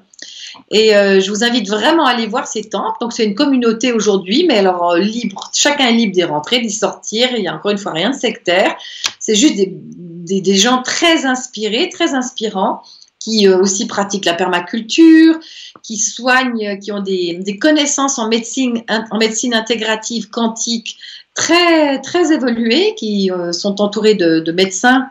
Et 0.70 0.96
euh, 0.96 1.20
je 1.20 1.30
vous 1.32 1.44
invite 1.44 1.68
vraiment 1.68 2.06
à 2.06 2.12
aller 2.12 2.28
voir 2.28 2.48
ces 2.48 2.64
temples. 2.64 2.98
Donc 3.02 3.14
c'est 3.14 3.26
une 3.26 3.34
communauté 3.34 3.92
aujourd'hui, 3.92 4.46
mais 4.48 4.60
alors 4.60 4.92
euh, 4.92 5.00
libre, 5.00 5.50
chacun 5.54 5.88
est 5.88 5.94
libre 5.94 6.14
d'y 6.14 6.24
rentrer, 6.24 6.60
d'y 6.60 6.70
sortir. 6.70 7.30
Il 7.36 7.44
y 7.44 7.48
a 7.48 7.56
encore 7.56 7.72
une 7.72 7.78
fois 7.78 7.94
rien 7.94 8.12
de 8.12 8.16
sectaire. 8.16 8.76
C'est 9.20 9.36
juste 9.36 9.56
des, 9.56 10.42
des, 10.42 10.56
gens 10.56 10.84
très 10.84 11.26
inspirés, 11.26 11.90
très 11.90 12.14
inspirants, 12.14 12.82
qui 13.20 13.48
euh, 13.48 13.58
aussi 13.58 13.88
pratiquent 13.88 14.26
la 14.26 14.34
permaculture, 14.34 15.40
qui 15.82 15.98
soignent, 15.98 16.78
qui 16.80 16.92
ont 16.92 17.02
des, 17.02 17.40
des 17.42 17.58
connaissances 17.58 18.20
en 18.20 18.28
médecine, 18.28 18.84
en 18.90 19.18
médecine 19.18 19.54
intégrative 19.54 20.30
quantique 20.30 20.98
très 21.34 22.00
très 22.02 22.34
évoluées, 22.34 22.96
qui 22.96 23.30
sont 23.52 23.82
entourés 23.82 24.16
de, 24.16 24.40
de 24.40 24.52
médecins 24.52 25.10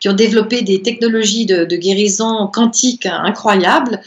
qui 0.00 0.08
ont 0.08 0.14
développé 0.14 0.62
des 0.62 0.82
technologies 0.82 1.46
de, 1.46 1.64
guérison 1.76 2.48
quantique 2.48 3.06
incroyables. 3.06 4.00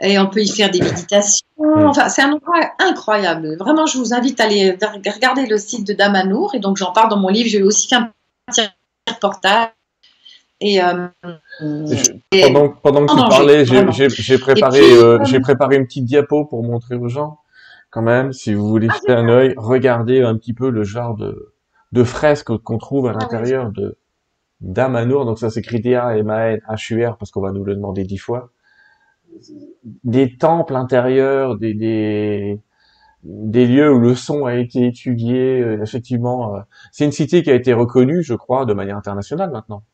Et 0.00 0.18
on 0.18 0.26
peut 0.26 0.40
y 0.40 0.48
faire 0.48 0.70
des 0.70 0.80
méditations. 0.80 1.46
Enfin, 1.58 2.08
c'est 2.08 2.22
un 2.22 2.32
endroit 2.32 2.60
incroyable. 2.78 3.56
Vraiment, 3.56 3.86
je 3.86 3.98
vous 3.98 4.14
invite 4.14 4.40
à 4.40 4.44
aller 4.44 4.76
regarder 5.06 5.46
le 5.46 5.58
site 5.58 5.86
de 5.86 5.92
Damanour. 5.92 6.54
Et 6.54 6.60
donc, 6.60 6.76
j'en 6.76 6.92
parle 6.92 7.10
dans 7.10 7.18
mon 7.18 7.28
livre. 7.28 7.48
J'ai 7.48 7.62
aussi 7.62 7.88
fait 7.88 7.96
un 7.96 8.10
petit 8.48 8.62
reportage. 9.08 9.68
Et, 10.60 10.82
euh, 10.82 11.08
pendant, 12.30 12.68
pendant, 12.68 13.06
que 13.06 13.12
tu 13.12 13.28
parlais, 13.28 13.64
j'ai 14.08 14.38
préparé, 14.38 14.80
euh, 14.80 15.18
j'ai 15.24 15.40
préparé 15.40 15.76
une 15.76 15.84
petite 15.86 16.04
diapo 16.04 16.44
pour 16.44 16.62
montrer 16.62 16.94
aux 16.94 17.08
gens. 17.08 17.38
Quand 17.94 18.02
même, 18.02 18.32
si 18.32 18.52
vous 18.52 18.66
voulez 18.66 18.88
ah, 18.90 18.94
jeter 18.96 19.12
un 19.12 19.28
œil, 19.28 19.54
regardez 19.56 20.20
un 20.20 20.36
petit 20.36 20.52
peu 20.52 20.68
le 20.68 20.82
genre 20.82 21.14
de, 21.14 21.54
de 21.92 22.02
fresques 22.02 22.56
qu'on 22.58 22.76
trouve 22.76 23.06
à 23.06 23.12
ah 23.14 23.18
l'intérieur 23.20 23.70
de, 23.70 23.96
d'Amanour, 24.60 25.24
donc 25.24 25.38
ça 25.38 25.48
s'écrit 25.48 25.80
D-A-M-A-N-H-U-R 25.80 27.16
parce 27.16 27.30
qu'on 27.30 27.40
va 27.40 27.52
nous 27.52 27.62
le 27.62 27.76
demander 27.76 28.02
dix 28.02 28.18
fois. 28.18 28.50
Des 30.02 30.36
temples 30.36 30.74
intérieurs, 30.74 31.56
des, 31.56 31.72
des, 31.72 32.60
des 33.22 33.64
lieux 33.64 33.92
où 33.92 34.00
le 34.00 34.16
son 34.16 34.44
a 34.44 34.56
été 34.56 34.88
étudié, 34.88 35.60
euh, 35.60 35.80
effectivement. 35.80 36.56
Euh, 36.56 36.60
c'est 36.90 37.04
une 37.04 37.12
cité 37.12 37.44
qui 37.44 37.52
a 37.52 37.54
été 37.54 37.72
reconnue, 37.74 38.24
je 38.24 38.34
crois, 38.34 38.64
de 38.66 38.74
manière 38.74 38.96
internationale 38.96 39.52
maintenant. 39.52 39.84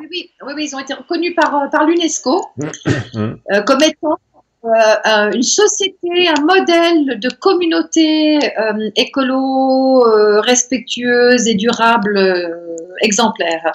Oui, 0.00 0.08
oui, 0.10 0.30
oui, 0.44 0.52
oui 0.56 0.64
ils 0.68 0.74
ont 0.74 0.80
été 0.80 0.94
reconnus 0.94 1.36
par, 1.36 1.54
euh, 1.54 1.68
par 1.68 1.86
l'UNESCO 1.86 2.40
comme 2.54 3.82
étant 3.82 4.18
euh, 4.64 5.30
une 5.32 5.42
société, 5.42 6.28
un 6.28 6.40
modèle 6.40 7.20
de 7.20 7.28
communauté 7.28 8.38
euh, 8.58 8.90
écolo, 8.96 10.04
euh, 10.04 10.40
respectueuse 10.40 11.46
et 11.46 11.54
durable 11.54 12.18
exemplaire. 13.00 13.70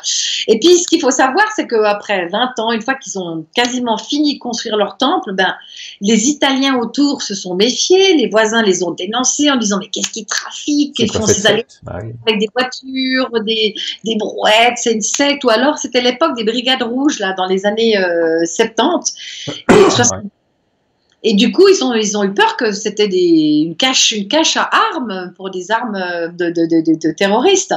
Et 0.50 0.60
puis, 0.60 0.80
ce 0.80 0.88
qu'il 0.90 1.00
faut 1.00 1.10
savoir, 1.10 1.46
c'est 1.56 1.68
qu'après 1.68 2.28
20 2.28 2.60
ans, 2.60 2.74
une 2.74 2.82
fois 2.82 2.96
qu'ils 2.96 3.18
ont 3.18 3.46
quasiment 3.56 3.98
fini 3.98 4.34
de 4.34 4.40
construire 4.40 4.76
leur 4.76 4.98
temple, 4.98 5.32
ben, 5.32 5.56
les 6.02 6.28
Italiens 6.28 6.76
autour 6.76 7.22
se 7.22 7.34
sont 7.34 7.56
méfiés, 7.56 8.18
les 8.18 8.28
voisins 8.28 8.62
les 8.62 8.84
ont 8.84 8.92
dénoncés 8.92 9.50
en 9.50 9.56
disant 9.56 9.78
mais 9.80 9.88
qu'est-ce 9.88 10.12
qu'ils 10.12 10.26
trafiquent, 10.26 11.00
ils 11.00 11.10
font 11.10 11.26
ces 11.26 11.48
allées 11.48 11.66
avec 11.88 12.40
des 12.40 12.50
voitures, 12.54 13.30
des, 13.46 13.74
des 14.04 14.16
brouettes, 14.18 14.76
c'est 14.76 14.92
une 14.92 15.02
secte, 15.02 15.46
ou 15.46 15.50
alors 15.50 15.78
c'était 15.78 16.02
l'époque 16.02 16.36
des 16.36 16.44
brigades 16.44 16.84
rouges 16.84 17.20
là 17.20 17.34
dans 17.38 17.46
les 17.46 17.66
années 17.66 17.96
70 18.46 19.14
et 19.70 19.90
60. 19.90 20.24
Et 21.24 21.34
du 21.34 21.52
coup, 21.52 21.68
ils 21.70 21.84
ont, 21.84 21.94
ils 21.94 22.18
ont 22.18 22.24
eu 22.24 22.34
peur 22.34 22.58
que 22.58 22.74
c'était 22.74 23.06
une 23.06 23.76
cache, 23.78 24.12
une 24.12 24.28
cache 24.28 24.58
à 24.58 24.70
armes 24.94 25.34
pour 25.38 25.50
des 25.50 25.72
armes 25.72 25.98
de, 26.38 26.50
de, 26.50 26.66
de, 26.66 27.12
terroristes. 27.12 27.74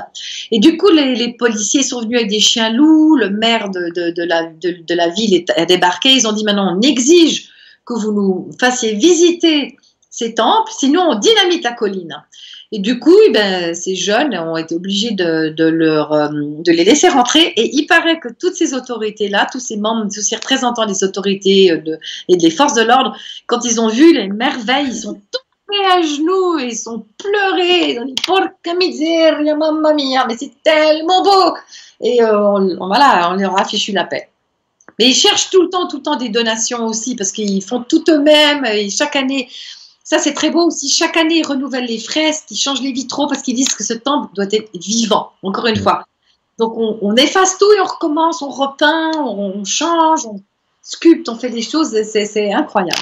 Et 0.51 0.59
du 0.59 0.77
coup, 0.77 0.91
les, 0.91 1.33
policiers 1.35 1.85
sont 1.85 2.01
venus 2.01 2.19
avec 2.19 2.31
des 2.31 2.41
chiens 2.41 2.73
loups. 2.73 3.17
Le 3.17 3.31
maire 3.31 3.71
de, 3.71 4.25
la, 4.25 4.45
de, 4.45 4.95
la 4.95 5.09
ville 5.11 5.45
a 5.57 5.65
débarqué. 5.65 6.11
Ils 6.13 6.27
ont 6.27 6.33
dit 6.33 6.45
maintenant, 6.45 6.77
on 6.77 6.81
exige 6.81 7.49
que 7.85 7.95
vous 7.95 8.13
nous 8.13 8.51
fassiez 8.59 8.95
visiter 8.95 9.77
ces 10.11 10.35
temples, 10.35 10.73
sinon 10.77 11.03
on 11.11 11.15
dynamite 11.15 11.63
la 11.63 11.73
colline. 11.73 12.25
Et 12.73 12.81
du 12.81 12.99
coup, 12.99 13.17
eh 13.29 13.31
ben, 13.31 13.75
ces 13.75 13.95
jeunes 13.95 14.37
ont 14.37 14.57
été 14.57 14.75
obligés 14.75 15.15
euh, 15.21 15.51
de 15.51 16.73
les 16.73 16.85
laisser 16.85 17.09
rentrer. 17.09 17.53
Et 17.57 17.77
il 17.77 17.87
paraît 17.87 18.19
que 18.19 18.29
toutes 18.29 18.55
ces 18.55 18.75
autorités-là, 18.75 19.47
tous 19.51 19.61
ces 19.61 19.77
membres, 19.77 20.07
tous 20.13 20.23
ces 20.23 20.37
représentants 20.37 20.87
des 20.87 21.05
autorités 21.05 21.71
euh, 21.71 21.97
et 22.29 22.37
des 22.37 22.51
forces 22.51 22.75
de 22.75 22.83
l'ordre, 22.83 23.17
quand 23.47 23.65
ils 23.65 23.81
ont 23.81 23.89
vu 23.89 24.13
les 24.13 24.29
merveilles, 24.29 24.89
ils 24.89 24.97
sont 24.97 25.15
tombés 25.15 25.85
à 25.93 26.03
genoux, 26.03 26.59
ils 26.59 26.77
sont 26.77 27.07
pleurés, 27.19 27.93
ils 27.93 28.01
ont 28.01 28.05
dit 28.05 28.15
Porca 28.27 28.75
miseria, 28.79 29.55
mamma 29.55 29.95
mia, 29.95 30.27
mais 30.27 30.37
c'est 30.37 30.53
tellement 30.65 31.23
beau 31.23 31.57
Et 32.01 32.21
euh, 32.23 32.77
voilà, 32.79 33.31
on 33.31 33.37
leur 33.37 33.59
a 33.59 33.65
fichu 33.65 33.93
la 33.93 34.05
paix. 34.05 34.29
Mais 34.99 35.11
ils 35.11 35.15
cherchent 35.15 35.51
tout 35.51 35.63
le 35.63 35.69
temps, 35.69 35.87
tout 35.87 35.99
le 35.99 36.03
temps 36.03 36.17
des 36.17 36.31
donations 36.31 36.87
aussi, 36.87 37.17
parce 37.17 37.31
qu'ils 37.31 37.63
font 37.63 37.83
tout 37.83 38.03
eux-mêmes. 38.09 38.65
Et 38.65 38.89
chaque 38.89 39.15
année, 39.15 39.49
ça, 40.07 40.19
c'est 40.21 40.35
très 40.35 40.51
beau 40.51 40.65
aussi. 40.65 40.89
Chaque 40.89 41.17
année, 41.17 41.39
ils 41.39 41.47
renouvellent 41.47 41.87
les 41.87 41.99
fresques, 41.99 42.45
ils 42.53 42.57
changent 42.57 42.81
les 42.81 42.93
vitraux 42.93 43.27
parce 43.27 43.43
qu'ils 43.43 43.57
disent 43.57 43.75
que 43.75 43.83
ce 43.83 43.93
temple 43.93 44.33
doit 44.37 44.47
être 44.53 44.71
vivant, 44.79 45.33
encore 45.43 45.67
une 45.67 45.77
fois. 45.77 46.05
Donc, 46.61 46.75
on, 46.77 47.17
efface 47.17 47.59
tout 47.59 47.67
et 47.77 47.81
on 47.81 47.85
recommence, 47.85 48.41
on 48.41 48.49
repeint, 48.49 49.11
on, 49.19 49.65
change, 49.65 50.25
on 50.25 50.41
sculpte, 50.81 51.29
on 51.29 51.35
fait 51.35 51.51
des 51.51 51.61
choses. 51.61 52.01
C'est 52.05 52.53
incroyable. 52.53 53.01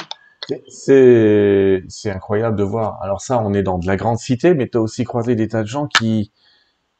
C'est 0.66 1.82
incroyable 2.06 2.56
de 2.56 2.64
voir. 2.64 2.98
Alors 3.02 3.20
ça, 3.20 3.38
on 3.44 3.52
est 3.52 3.62
dans 3.62 3.76
de 3.76 3.86
la 3.86 3.96
grande 3.96 4.16
cité, 4.16 4.54
mais 4.54 4.70
tu 4.70 4.78
as 4.78 4.80
aussi 4.80 5.04
croisé 5.04 5.36
des 5.36 5.48
tas 5.48 5.62
de 5.62 5.68
gens 5.68 5.86
qui 5.86 6.32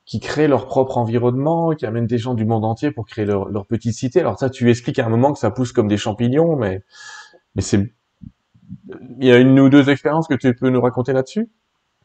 qui 0.04 0.20
créent 0.20 0.48
leur 0.48 0.66
propre 0.66 0.98
environnement, 0.98 1.70
qui 1.70 1.86
amènent 1.86 2.06
des 2.06 2.18
gens 2.18 2.34
du 2.34 2.44
monde 2.44 2.66
entier 2.66 2.90
pour 2.90 3.06
créer 3.06 3.24
leur, 3.24 3.48
leur 3.48 3.64
petite 3.64 3.94
cité. 3.94 4.20
Alors 4.20 4.38
ça, 4.38 4.50
tu 4.50 4.68
expliques 4.68 4.98
à 4.98 5.06
un 5.06 5.08
moment 5.08 5.32
que 5.32 5.38
ça 5.38 5.50
pousse 5.50 5.72
comme 5.72 5.88
des 5.88 5.96
champignons, 5.96 6.56
mais 6.56 6.82
mais 7.54 7.62
c'est 7.62 7.94
il 9.20 9.26
y 9.26 9.32
a 9.32 9.38
une 9.38 9.58
ou 9.60 9.68
deux 9.68 9.88
expériences 9.90 10.26
que 10.28 10.34
tu 10.34 10.54
peux 10.54 10.70
nous 10.70 10.80
raconter 10.80 11.12
là-dessus? 11.12 11.48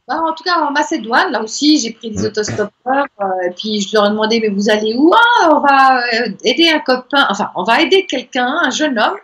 Bah, 0.07 0.21
En 0.25 0.33
tout 0.33 0.43
cas, 0.43 0.59
en 0.59 0.71
Macédoine, 0.71 1.31
là 1.31 1.43
aussi, 1.43 1.79
j'ai 1.79 1.91
pris 1.91 2.09
des 2.09 2.25
autostoppeurs. 2.25 3.05
Euh, 3.21 3.47
et 3.47 3.51
puis, 3.51 3.81
je 3.81 3.93
leur 3.93 4.07
ai 4.07 4.09
demandé, 4.09 4.39
mais 4.41 4.49
vous 4.49 4.69
allez 4.69 4.95
où? 4.97 5.11
Ah, 5.13 5.49
On 5.51 5.59
va 5.59 5.99
euh, 5.99 6.31
aider 6.43 6.69
un 6.69 6.79
copain, 6.79 7.27
enfin, 7.29 7.51
on 7.55 7.63
va 7.63 7.81
aider 7.81 8.05
quelqu'un, 8.07 8.57
un 8.63 8.71
jeune 8.71 8.97
homme, 8.97 9.17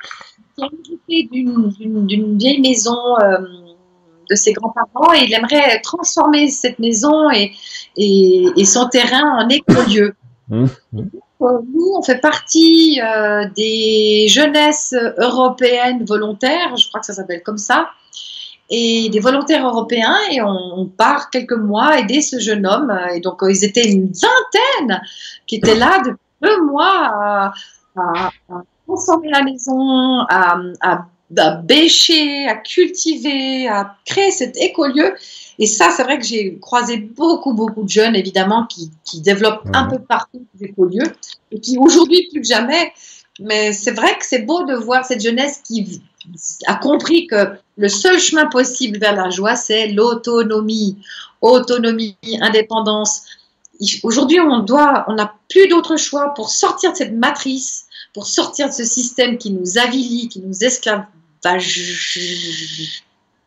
qui 0.56 0.64
a 0.64 0.68
hérité 0.68 1.28
d'une 1.32 2.38
vieille 2.38 2.62
maison 2.62 3.20
euh, 3.20 3.40
de 4.30 4.36
ses 4.36 4.54
grands-parents 4.54 5.14
et 5.14 5.24
il 5.24 5.34
aimerait 5.34 5.82
transformer 5.82 6.50
cette 6.50 6.80
maison 6.80 7.30
et, 7.32 7.52
et, 7.98 8.66
son 8.66 8.88
terrain 8.88 9.44
en 9.44 9.50
écolieu. 9.50 10.16
Mmh. 10.50 10.66
Nous, 11.42 11.92
on 11.98 12.02
fait 12.02 12.20
partie 12.20 13.02
euh, 13.02 13.46
des 13.56 14.28
jeunesses 14.30 14.96
européennes 15.18 16.06
volontaires, 16.06 16.76
je 16.78 16.88
crois 16.88 17.02
que 17.02 17.06
ça 17.06 17.14
s'appelle 17.14 17.44
comme 17.44 17.58
ça, 17.58 17.90
et 18.70 19.10
des 19.10 19.20
volontaires 19.20 19.68
européens, 19.68 20.16
et 20.32 20.42
on, 20.42 20.90
part 20.98 21.30
quelques 21.30 21.52
mois 21.52 22.00
aider 22.00 22.22
ce 22.22 22.40
jeune 22.40 22.66
homme. 22.66 22.98
Et 23.14 23.20
donc, 23.20 23.40
ils 23.48 23.64
étaient 23.66 23.88
une 23.88 24.12
vingtaine 24.12 25.02
qui 25.46 25.58
étaient 25.58 25.76
là 25.76 26.00
depuis 26.00 26.18
deux 26.42 26.62
mois 26.64 27.54
à, 27.96 28.32
transformer 28.88 29.30
la 29.30 29.44
maison, 29.44 30.20
à, 30.30 30.58
à, 30.82 31.06
à 31.38 31.52
bêcher, 31.52 32.48
à 32.48 32.56
cultiver, 32.56 33.68
à 33.68 33.96
créer 34.06 34.32
cet 34.32 34.58
écolieu. 34.58 35.14
Et 35.60 35.68
ça, 35.68 35.90
c'est 35.96 36.04
vrai 36.04 36.20
que 36.20 36.26
j'ai 36.26 36.58
croisé 36.60 36.98
beaucoup, 36.98 37.54
beaucoup 37.54 37.84
de 37.84 37.90
jeunes, 37.90 38.16
évidemment, 38.16 38.66
qui, 38.66 38.92
qui 39.04 39.22
développent 39.22 39.66
un 39.74 39.86
peu 39.86 40.00
partout 40.00 40.46
des 40.56 40.66
écolieux 40.66 41.16
et 41.52 41.60
qui 41.60 41.78
aujourd'hui, 41.78 42.28
plus 42.32 42.42
que 42.42 42.48
jamais, 42.48 42.92
mais 43.40 43.74
c'est 43.74 43.92
vrai 43.92 44.18
que 44.18 44.26
c'est 44.26 44.44
beau 44.44 44.64
de 44.64 44.76
voir 44.76 45.06
cette 45.06 45.22
jeunesse 45.22 45.62
qui 45.66 46.02
a 46.68 46.76
compris 46.76 47.28
que 47.28 47.52
le 47.78 47.90
seul 47.90 48.20
chemin 48.20 48.48
possible 48.48 48.98
vers 48.98 49.16
la 49.16 49.30
joie, 49.30 49.56
c'est 49.56 49.88
l'autonomie. 49.88 50.98
Autonomie, 51.42 52.18
indépendance. 52.42 53.24
Aujourd'hui, 54.04 54.40
on 54.40 54.60
doit, 54.60 55.06
on 55.08 55.16
n'a 55.16 55.36
plus 55.50 55.68
d'autre 55.68 55.98
choix 55.98 56.34
pour 56.34 56.50
sortir 56.50 56.94
de 56.94 56.98
cette 56.98 57.14
matrice, 57.14 57.86
pour 58.14 58.26
sortir 58.26 58.70
de 58.70 58.74
ce 58.74 58.86
système 58.86 59.38
qui 59.38 59.52
nous 59.52 59.78
avilit, 59.78 60.30
qui 60.30 60.40
nous 60.40 60.64
esclavage, 60.64 61.06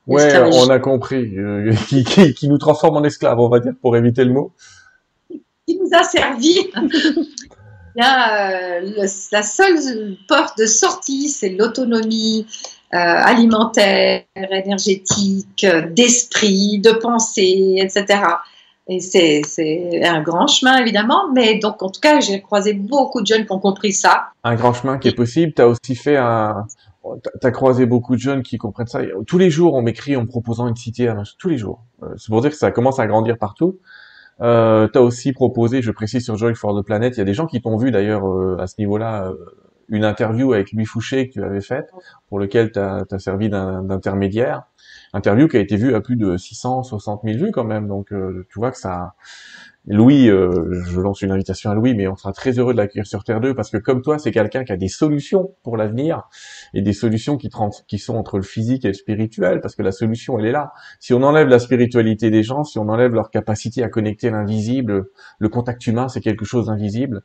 Ouais, 0.08 0.38
on 0.52 0.68
a 0.70 0.78
compris. 0.78 1.36
Euh, 1.36 1.72
qui, 1.88 2.02
qui, 2.02 2.34
qui, 2.34 2.48
nous 2.48 2.58
transforme 2.58 2.96
en 2.96 3.04
esclaves, 3.04 3.38
on 3.38 3.48
va 3.48 3.60
dire, 3.60 3.74
pour 3.80 3.96
éviter 3.96 4.24
le 4.24 4.32
mot. 4.32 4.52
Qui 5.30 5.78
nous 5.78 5.90
a 5.92 6.02
servi. 6.02 6.56
bien, 7.94 8.80
la 9.32 9.42
seule 9.42 10.16
porte 10.26 10.58
de 10.58 10.66
sortie, 10.66 11.28
c'est 11.28 11.50
l'autonomie 11.50 12.46
alimentaire, 12.90 14.24
énergétique, 14.34 15.66
d'esprit, 15.94 16.78
de 16.78 16.92
pensée, 16.92 17.76
etc. 17.78 18.20
Et 18.90 19.00
c'est 19.00 20.02
un 20.06 20.22
grand 20.22 20.46
chemin, 20.46 20.78
évidemment. 20.78 21.30
Mais 21.34 21.58
donc, 21.58 21.82
en 21.82 21.90
tout 21.90 22.00
cas, 22.00 22.20
j'ai 22.20 22.40
croisé 22.40 22.72
beaucoup 22.72 23.20
de 23.20 23.26
jeunes 23.26 23.44
qui 23.44 23.52
ont 23.52 23.58
compris 23.58 23.92
ça. 23.92 24.28
Un 24.44 24.54
grand 24.54 24.72
chemin 24.72 24.96
qui 24.96 25.08
est 25.08 25.14
possible. 25.14 25.52
Tu 25.52 25.60
as 25.60 25.68
aussi 25.68 25.94
fait 25.94 26.16
un... 26.16 26.66
Tu 27.40 27.46
as 27.46 27.50
croisé 27.50 27.86
beaucoup 27.86 28.14
de 28.14 28.20
jeunes 28.20 28.42
qui 28.42 28.58
comprennent 28.58 28.86
ça. 28.86 29.00
Tous 29.26 29.38
les 29.38 29.50
jours, 29.50 29.74
on 29.74 29.82
m'écrit 29.82 30.16
en 30.16 30.22
me 30.22 30.26
proposant 30.26 30.68
une 30.68 30.76
cité. 30.76 31.12
Tous 31.38 31.48
les 31.48 31.58
jours. 31.58 31.84
Euh, 32.02 32.08
c'est 32.16 32.28
pour 32.28 32.40
dire 32.40 32.50
que 32.50 32.56
ça 32.56 32.70
commence 32.70 32.98
à 32.98 33.06
grandir 33.06 33.38
partout. 33.38 33.78
Euh, 34.40 34.88
tu 34.92 34.98
as 34.98 35.02
aussi 35.02 35.32
proposé, 35.32 35.82
je 35.82 35.90
précise 35.90 36.24
sur 36.24 36.36
Joy 36.36 36.54
for 36.54 36.78
the 36.80 36.84
Planet, 36.84 37.14
il 37.16 37.18
y 37.18 37.20
a 37.20 37.24
des 37.24 37.34
gens 37.34 37.46
qui 37.46 37.60
t'ont 37.60 37.76
vu 37.76 37.90
d'ailleurs 37.90 38.24
euh, 38.24 38.56
à 38.60 38.68
ce 38.68 38.76
niveau-là, 38.78 39.26
euh, 39.26 39.34
une 39.88 40.04
interview 40.04 40.52
avec 40.52 40.72
Louis 40.72 40.84
Fouché 40.84 41.28
que 41.28 41.32
tu 41.32 41.42
avais 41.42 41.60
faite, 41.60 41.90
pour 42.28 42.38
lequel 42.38 42.70
tu 42.70 42.78
as, 42.78 43.04
as, 43.10 43.18
servi 43.18 43.48
d'intermédiaire 43.48 44.62
interview 45.12 45.48
qui 45.48 45.56
a 45.56 45.60
été 45.60 45.76
vue 45.76 45.94
à 45.94 46.00
plus 46.00 46.16
de 46.16 46.36
660 46.36 47.22
000 47.24 47.38
vues 47.38 47.50
quand 47.52 47.64
même. 47.64 47.88
Donc 47.88 48.12
euh, 48.12 48.46
tu 48.50 48.58
vois 48.58 48.70
que 48.70 48.78
ça. 48.78 49.14
Louis, 49.90 50.28
euh, 50.28 50.82
je 50.84 51.00
lance 51.00 51.22
une 51.22 51.30
invitation 51.30 51.70
à 51.70 51.74
Louis, 51.74 51.94
mais 51.94 52.06
on 52.08 52.16
sera 52.16 52.34
très 52.34 52.58
heureux 52.58 52.74
de 52.74 52.78
l'accueillir 52.78 53.06
sur 53.06 53.24
Terre 53.24 53.40
2 53.40 53.54
parce 53.54 53.70
que 53.70 53.78
comme 53.78 54.02
toi, 54.02 54.18
c'est 54.18 54.32
quelqu'un 54.32 54.62
qui 54.62 54.72
a 54.72 54.76
des 54.76 54.88
solutions 54.88 55.54
pour 55.62 55.78
l'avenir 55.78 56.28
et 56.74 56.82
des 56.82 56.92
solutions 56.92 57.38
qui, 57.38 57.48
sont 57.98 58.14
entre 58.14 58.36
le 58.36 58.42
physique 58.42 58.84
et 58.84 58.88
le 58.88 58.94
spirituel 58.94 59.62
parce 59.62 59.74
que 59.74 59.82
la 59.82 59.92
solution, 59.92 60.38
elle 60.38 60.44
est 60.44 60.52
là. 60.52 60.72
Si 61.00 61.14
on 61.14 61.22
enlève 61.22 61.48
la 61.48 61.58
spiritualité 61.58 62.28
des 62.28 62.42
gens, 62.42 62.64
si 62.64 62.78
on 62.78 62.88
enlève 62.90 63.14
leur 63.14 63.30
capacité 63.30 63.82
à 63.82 63.88
connecter 63.88 64.28
l'invisible, 64.28 65.06
le 65.38 65.48
contact 65.48 65.86
humain, 65.86 66.08
c'est 66.08 66.20
quelque 66.20 66.44
chose 66.44 66.66
d'invisible, 66.66 67.22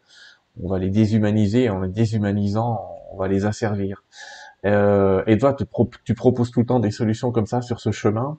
on 0.61 0.69
va 0.69 0.79
les 0.79 0.89
déshumaniser. 0.89 1.69
En 1.69 1.81
les 1.81 1.89
déshumanisant, 1.89 2.79
on 3.11 3.17
va 3.17 3.27
les 3.27 3.45
asservir. 3.45 4.03
Euh, 4.65 5.21
et 5.27 5.37
toi, 5.37 5.53
tu, 5.53 5.65
tu, 6.05 6.13
proposes 6.13 6.51
tout 6.51 6.61
le 6.61 6.65
temps 6.65 6.79
des 6.79 6.91
solutions 6.91 7.31
comme 7.31 7.45
ça 7.45 7.61
sur 7.61 7.81
ce 7.81 7.91
chemin. 7.91 8.37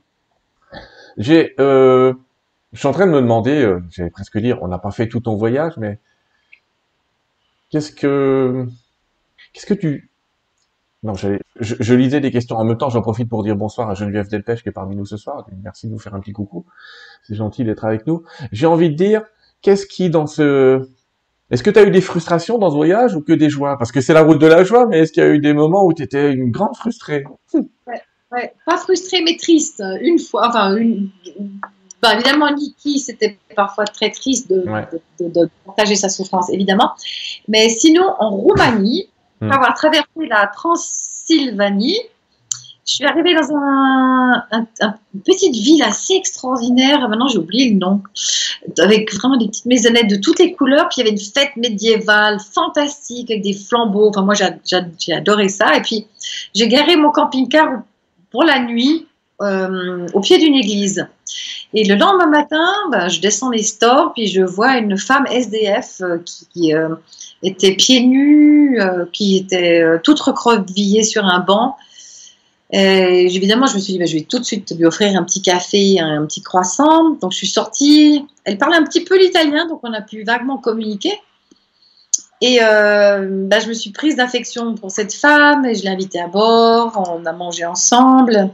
J'ai, 1.18 1.54
euh, 1.60 2.14
je 2.74 2.78
suis 2.80 2.88
en 2.88 2.92
train 2.92 3.06
de 3.06 3.12
me 3.12 3.20
demander, 3.20 3.62
euh, 3.62 3.82
j'allais 3.90 4.10
presque 4.10 4.36
dire, 4.38 4.58
on 4.62 4.68
n'a 4.68 4.78
pas 4.78 4.90
fait 4.90 5.08
tout 5.08 5.20
ton 5.20 5.36
voyage, 5.36 5.74
mais 5.78 5.98
qu'est-ce 7.70 7.92
que, 7.92 8.66
qu'est-ce 9.52 9.66
que 9.66 9.74
tu, 9.74 10.10
non, 11.04 11.14
je, 11.14 11.36
je, 11.60 11.94
lisais 11.94 12.20
des 12.20 12.30
questions. 12.30 12.56
En 12.56 12.64
même 12.64 12.78
temps, 12.78 12.88
j'en 12.88 13.02
profite 13.02 13.28
pour 13.28 13.42
dire 13.42 13.56
bonsoir 13.56 13.90
à 13.90 13.94
Geneviève 13.94 14.28
Delpech 14.28 14.62
qui 14.62 14.70
est 14.70 14.72
parmi 14.72 14.96
nous 14.96 15.04
ce 15.04 15.18
soir. 15.18 15.46
Merci 15.62 15.86
de 15.86 15.92
nous 15.92 15.98
faire 15.98 16.14
un 16.14 16.20
petit 16.20 16.32
coucou. 16.32 16.64
C'est 17.22 17.34
gentil 17.34 17.62
d'être 17.62 17.84
avec 17.84 18.06
nous. 18.06 18.24
J'ai 18.52 18.66
envie 18.66 18.88
de 18.88 18.94
dire, 18.94 19.22
qu'est-ce 19.60 19.86
qui 19.86 20.08
dans 20.10 20.26
ce 20.26 20.88
est-ce 21.50 21.62
que 21.62 21.70
tu 21.70 21.78
as 21.78 21.84
eu 21.84 21.90
des 21.90 22.00
frustrations 22.00 22.56
dans 22.56 22.70
ce 22.70 22.74
voyage 22.74 23.14
ou 23.14 23.20
que 23.20 23.34
des 23.34 23.50
joies? 23.50 23.76
Parce 23.76 23.92
que 23.92 24.00
c'est 24.00 24.14
la 24.14 24.22
route 24.22 24.40
de 24.40 24.46
la 24.46 24.64
joie, 24.64 24.86
mais 24.86 25.00
est-ce 25.00 25.12
qu'il 25.12 25.22
y 25.22 25.26
a 25.26 25.28
eu 25.28 25.40
des 25.40 25.52
moments 25.52 25.84
où 25.84 25.92
tu 25.92 26.02
étais 26.02 26.32
une 26.32 26.50
grande 26.50 26.74
frustrée? 26.74 27.24
Pas 28.66 28.76
frustrée, 28.78 29.22
mais 29.22 29.36
triste. 29.36 29.82
Une 30.00 30.18
fois, 30.18 30.48
enfin, 30.48 30.74
une... 30.74 31.10
Évidemment, 32.12 32.52
Niki, 32.52 32.98
c'était 32.98 33.38
parfois 33.56 33.84
très 33.84 34.10
triste 34.10 34.50
de, 34.50 34.64
de, 35.20 35.48
partager 35.64 35.96
sa 35.96 36.08
souffrance, 36.08 36.50
évidemment. 36.50 36.92
Mais 37.48 37.68
sinon, 37.68 38.14
en 38.18 38.30
Roumanie, 38.30 39.08
hmm. 39.40 39.50
avoir 39.50 39.74
traversé 39.74 40.26
la 40.28 40.46
Transylvanie, 40.48 41.98
je 42.86 42.96
suis 42.96 43.04
arrivée 43.06 43.34
dans 43.34 43.50
un, 43.56 44.46
une 45.14 45.20
petite 45.22 45.54
ville 45.54 45.82
assez 45.82 46.14
extraordinaire. 46.14 47.08
Maintenant, 47.08 47.28
j'ai 47.28 47.38
oublié 47.38 47.70
le 47.70 47.78
nom. 47.78 48.02
Avec 48.78 49.14
vraiment 49.14 49.38
des 49.38 49.46
petites 49.46 49.64
maisonnettes 49.64 50.10
de 50.10 50.16
toutes 50.16 50.38
les 50.38 50.52
couleurs. 50.52 50.88
Puis 50.90 50.96
il 50.98 51.04
y 51.04 51.08
avait 51.08 51.16
une 51.16 51.18
fête 51.18 51.56
médiévale 51.56 52.38
fantastique 52.40 53.30
avec 53.30 53.42
des 53.42 53.54
flambeaux. 53.54 54.10
Enfin, 54.10 54.22
moi, 54.22 54.34
j'ai 54.34 55.12
adoré 55.14 55.48
ça. 55.48 55.74
Et 55.76 55.80
puis, 55.80 56.06
j'ai 56.54 56.68
garé 56.68 56.96
mon 56.96 57.10
camping-car 57.10 57.82
pour 58.30 58.42
la 58.44 58.60
nuit 58.60 59.06
euh, 59.42 60.06
au 60.12 60.20
pied 60.20 60.38
d'une 60.38 60.54
église. 60.54 61.06
Et 61.72 61.84
le 61.84 61.96
lendemain 61.96 62.28
matin, 62.28 62.72
ben, 62.92 63.08
je 63.08 63.20
descends 63.20 63.50
les 63.50 63.62
stores, 63.62 64.12
puis 64.14 64.28
je 64.28 64.42
vois 64.42 64.76
une 64.76 64.96
femme 64.96 65.26
SDF 65.30 66.00
euh, 66.00 66.18
qui, 66.52 66.74
euh, 66.74 66.94
était 67.42 67.74
pieds 67.74 68.02
nus, 68.02 68.80
qui 69.12 69.36
était 69.36 69.84
toute 70.02 70.18
recroquevillée 70.20 71.02
sur 71.02 71.24
un 71.24 71.40
banc 71.40 71.76
euh, 72.74 72.78
évidemment, 72.78 73.66
je 73.66 73.74
me 73.74 73.80
suis 73.80 73.92
dit, 73.92 73.98
bah, 73.98 74.06
je 74.06 74.14
vais 74.14 74.22
tout 74.22 74.38
de 74.38 74.44
suite 74.44 74.74
lui 74.76 74.84
offrir 74.84 75.16
un 75.16 75.22
petit 75.22 75.42
café, 75.42 76.00
un, 76.00 76.24
petit 76.26 76.42
croissant. 76.42 77.10
Donc, 77.10 77.32
je 77.32 77.36
suis 77.36 77.46
sortie. 77.46 78.26
Elle 78.44 78.58
parlait 78.58 78.76
un 78.76 78.84
petit 78.84 79.04
peu 79.04 79.18
l'italien, 79.18 79.66
donc 79.68 79.80
on 79.84 79.92
a 79.92 80.00
pu 80.00 80.24
vaguement 80.24 80.58
communiquer. 80.58 81.12
Et 82.40 82.58
euh, 82.62 83.46
bah, 83.46 83.60
je 83.60 83.68
me 83.68 83.74
suis 83.74 83.90
prise 83.90 84.16
d'affection 84.16 84.74
pour 84.74 84.90
cette 84.90 85.14
femme 85.14 85.64
et 85.64 85.74
je 85.74 85.84
l'ai 85.84 85.90
invitée 85.90 86.20
à 86.20 86.26
bord. 86.26 87.16
On 87.16 87.24
a 87.26 87.32
mangé 87.32 87.64
ensemble. 87.64 88.50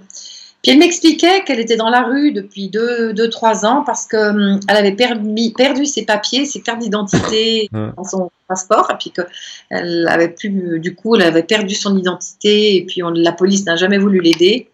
Puis 0.62 0.72
elle 0.72 0.78
m'expliquait 0.78 1.42
qu'elle 1.44 1.58
était 1.58 1.76
dans 1.76 1.88
la 1.88 2.02
rue 2.02 2.32
depuis 2.32 2.68
2-3 2.68 3.12
deux, 3.14 3.64
ans 3.64 3.82
parce 3.84 4.06
qu'elle 4.06 4.20
hum, 4.20 4.60
avait 4.68 4.92
perdu 4.94 5.86
ses 5.86 6.04
papiers, 6.04 6.44
ses 6.44 6.60
cartes 6.60 6.80
d'identité 6.80 7.68
dans 7.96 8.04
son 8.04 8.30
passeport, 8.46 8.90
et 8.90 8.98
puis 8.98 9.10
qu'elle 9.10 10.06
avait 10.08 10.28
plus, 10.28 10.78
du 10.78 10.94
coup, 10.94 11.16
elle 11.16 11.22
avait 11.22 11.44
perdu 11.44 11.74
son 11.74 11.96
identité, 11.96 12.76
et 12.76 12.84
puis 12.84 13.00
la 13.14 13.32
police 13.32 13.64
n'a 13.64 13.76
jamais 13.76 13.98
voulu 13.98 14.20
l'aider. 14.20 14.68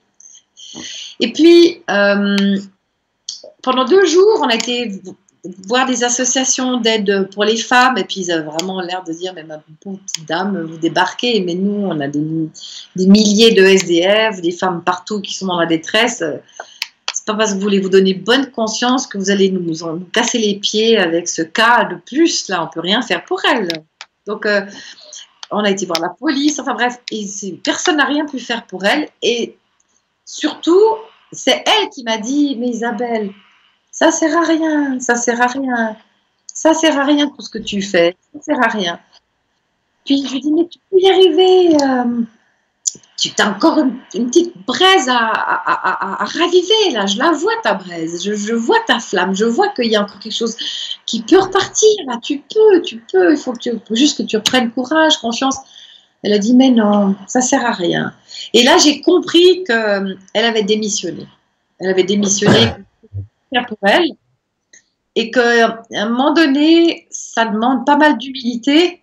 Et 1.20 1.32
puis, 1.32 1.82
hum, 1.88 2.36
pendant 3.62 3.84
deux 3.84 4.06
jours, 4.06 4.40
on 4.42 4.48
a 4.48 4.54
été 4.54 5.00
voir 5.66 5.86
des 5.86 6.05
associations 6.05 6.81
d'aide 6.81 7.28
pour 7.32 7.44
les 7.44 7.56
femmes, 7.56 7.98
et 7.98 8.05
puis 8.05 8.20
ils 8.20 8.32
avaient 8.32 8.47
vraiment 8.47 8.81
l'air 8.81 9.02
de 9.05 9.12
dire, 9.12 9.32
mais 9.35 9.44
ma 9.44 9.59
petite 9.59 10.27
dame, 10.27 10.62
vous 10.62 10.78
débarquez, 10.78 11.40
mais 11.40 11.55
nous, 11.55 11.86
on 11.86 12.01
a 12.01 12.09
des, 12.09 12.20
milliers 12.97 13.52
de 13.52 13.62
SDF, 13.62 14.40
des 14.40 14.52
femmes 14.52 14.82
partout 14.82 15.20
qui 15.20 15.35
sont 15.35 15.47
dans 15.47 15.60
la 15.60 15.66
détresse. 15.66 16.23
C'est 17.12 17.24
pas 17.24 17.35
parce 17.35 17.51
que 17.51 17.56
vous 17.56 17.62
voulez 17.62 17.81
vous 17.81 17.89
donner 17.89 18.14
bonne 18.14 18.51
conscience 18.51 19.06
que 19.06 19.18
vous 19.18 19.31
allez 19.31 19.51
nous, 19.51 19.74
casser 20.12 20.39
les 20.39 20.56
pieds 20.56 20.98
avec 20.98 21.28
ce 21.28 21.43
cas 21.43 21.85
de 21.85 21.97
plus. 21.97 22.48
Là, 22.48 22.64
on 22.64 22.68
peut 22.68 22.81
rien 22.81 23.02
faire 23.02 23.24
pour 23.24 23.40
elle. 23.44 23.68
Donc, 24.27 24.44
euh, 24.47 24.62
on 25.51 25.60
a 25.60 25.70
été 25.70 25.86
voir 25.86 26.01
la 26.01 26.10
police. 26.10 26.59
Enfin 26.59 26.74
bref, 26.74 26.98
et 27.10 27.24
personne 27.64 27.97
n'a 27.97 28.05
rien 28.05 28.27
pu 28.27 28.39
faire 28.39 28.66
pour 28.66 28.85
elle. 28.85 29.09
Et 29.23 29.56
surtout, 30.24 30.81
c'est 31.32 31.64
elle 31.66 31.89
qui 31.90 32.05
m'a 32.05 32.18
dit, 32.18 32.56
mais 32.59 32.68
Isabelle, 32.68 33.32
ça 33.97 34.10
sert 34.10 34.36
à 34.36 34.43
rien, 34.43 35.01
ça 35.01 35.16
sert 35.16 35.40
à 35.40 35.47
rien, 35.47 35.97
ça 36.52 36.74
sert 36.74 36.98
à 36.98 37.05
rien 37.05 37.28
tout 37.28 37.40
ce 37.40 37.48
que 37.48 37.59
tu 37.59 37.81
fais, 37.81 38.14
ça 38.35 38.43
sert 38.43 38.62
à 38.62 38.68
rien. 38.68 39.01
Puis 40.05 40.23
je 40.27 40.32
lui 40.35 40.40
dis, 40.40 40.52
mais 40.52 40.68
tu 40.68 40.78
peux 40.90 40.98
y 41.01 41.09
arriver, 41.09 41.82
euh, 41.82 42.23
tu 43.16 43.32
as 43.39 43.48
encore 43.48 43.78
une, 43.78 44.27
petite 44.27 44.52
braise 44.66 45.09
à, 45.09 46.18
raviver, 46.20 46.90
là, 46.93 47.06
je 47.06 47.16
la 47.16 47.31
vois 47.31 47.55
ta 47.62 47.73
braise, 47.73 48.23
je, 48.23 48.52
vois 48.52 48.81
ta 48.86 49.01
flamme, 49.01 49.35
je 49.35 49.47
vois 49.47 49.70
qu'il 49.70 49.90
y 49.90 49.97
a 49.97 50.02
encore 50.02 50.18
quelque 50.18 50.36
chose 50.36 50.59
qui 51.06 51.23
peut 51.23 51.39
repartir, 51.39 51.89
là, 52.06 52.18
tu 52.23 52.43
peux, 52.52 52.82
tu 52.82 53.02
peux, 53.10 53.32
il 53.32 53.39
faut, 53.39 53.55
juste 53.93 54.18
que 54.18 54.24
tu 54.24 54.36
reprennes 54.36 54.73
courage, 54.73 55.16
confiance. 55.16 55.56
Elle 56.23 56.35
a 56.35 56.39
dit, 56.39 56.55
mais 56.55 56.70
non, 56.70 57.16
ça 57.28 57.40
sert 57.40 57.64
à 57.64 57.73
rien. 57.73 58.12
Et 58.52 58.62
là, 58.62 58.77
j'ai 58.77 59.01
compris 59.01 59.64
qu'elle 59.64 60.18
avait 60.35 60.64
démissionné. 60.64 61.27
Elle 61.78 61.89
avait 61.89 62.05
démissionné 62.05 62.74
pour 63.68 63.78
elle. 63.82 64.09
Et 65.14 65.31
qu'à 65.31 65.82
un 65.94 66.09
moment 66.09 66.35
donner, 66.35 67.06
ça 67.10 67.47
demande 67.47 67.86
pas 67.86 67.97
mal 67.97 68.18
d'humilité 68.18 69.02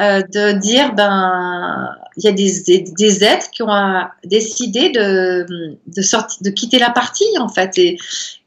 euh, 0.00 0.22
de 0.22 0.52
dire 0.52 0.94
ben 0.94 1.88
il 2.16 2.24
y 2.24 2.28
a 2.28 2.32
des, 2.32 2.84
des, 2.96 3.24
êtres 3.24 3.50
qui 3.50 3.64
ont 3.64 3.72
euh, 3.72 4.02
décidé 4.22 4.90
de, 4.90 5.44
de, 5.88 6.02
sortir, 6.02 6.38
de 6.40 6.50
quitter 6.50 6.78
la 6.78 6.90
partie 6.90 7.26
en 7.40 7.48
fait. 7.48 7.76
Et, 7.78 7.98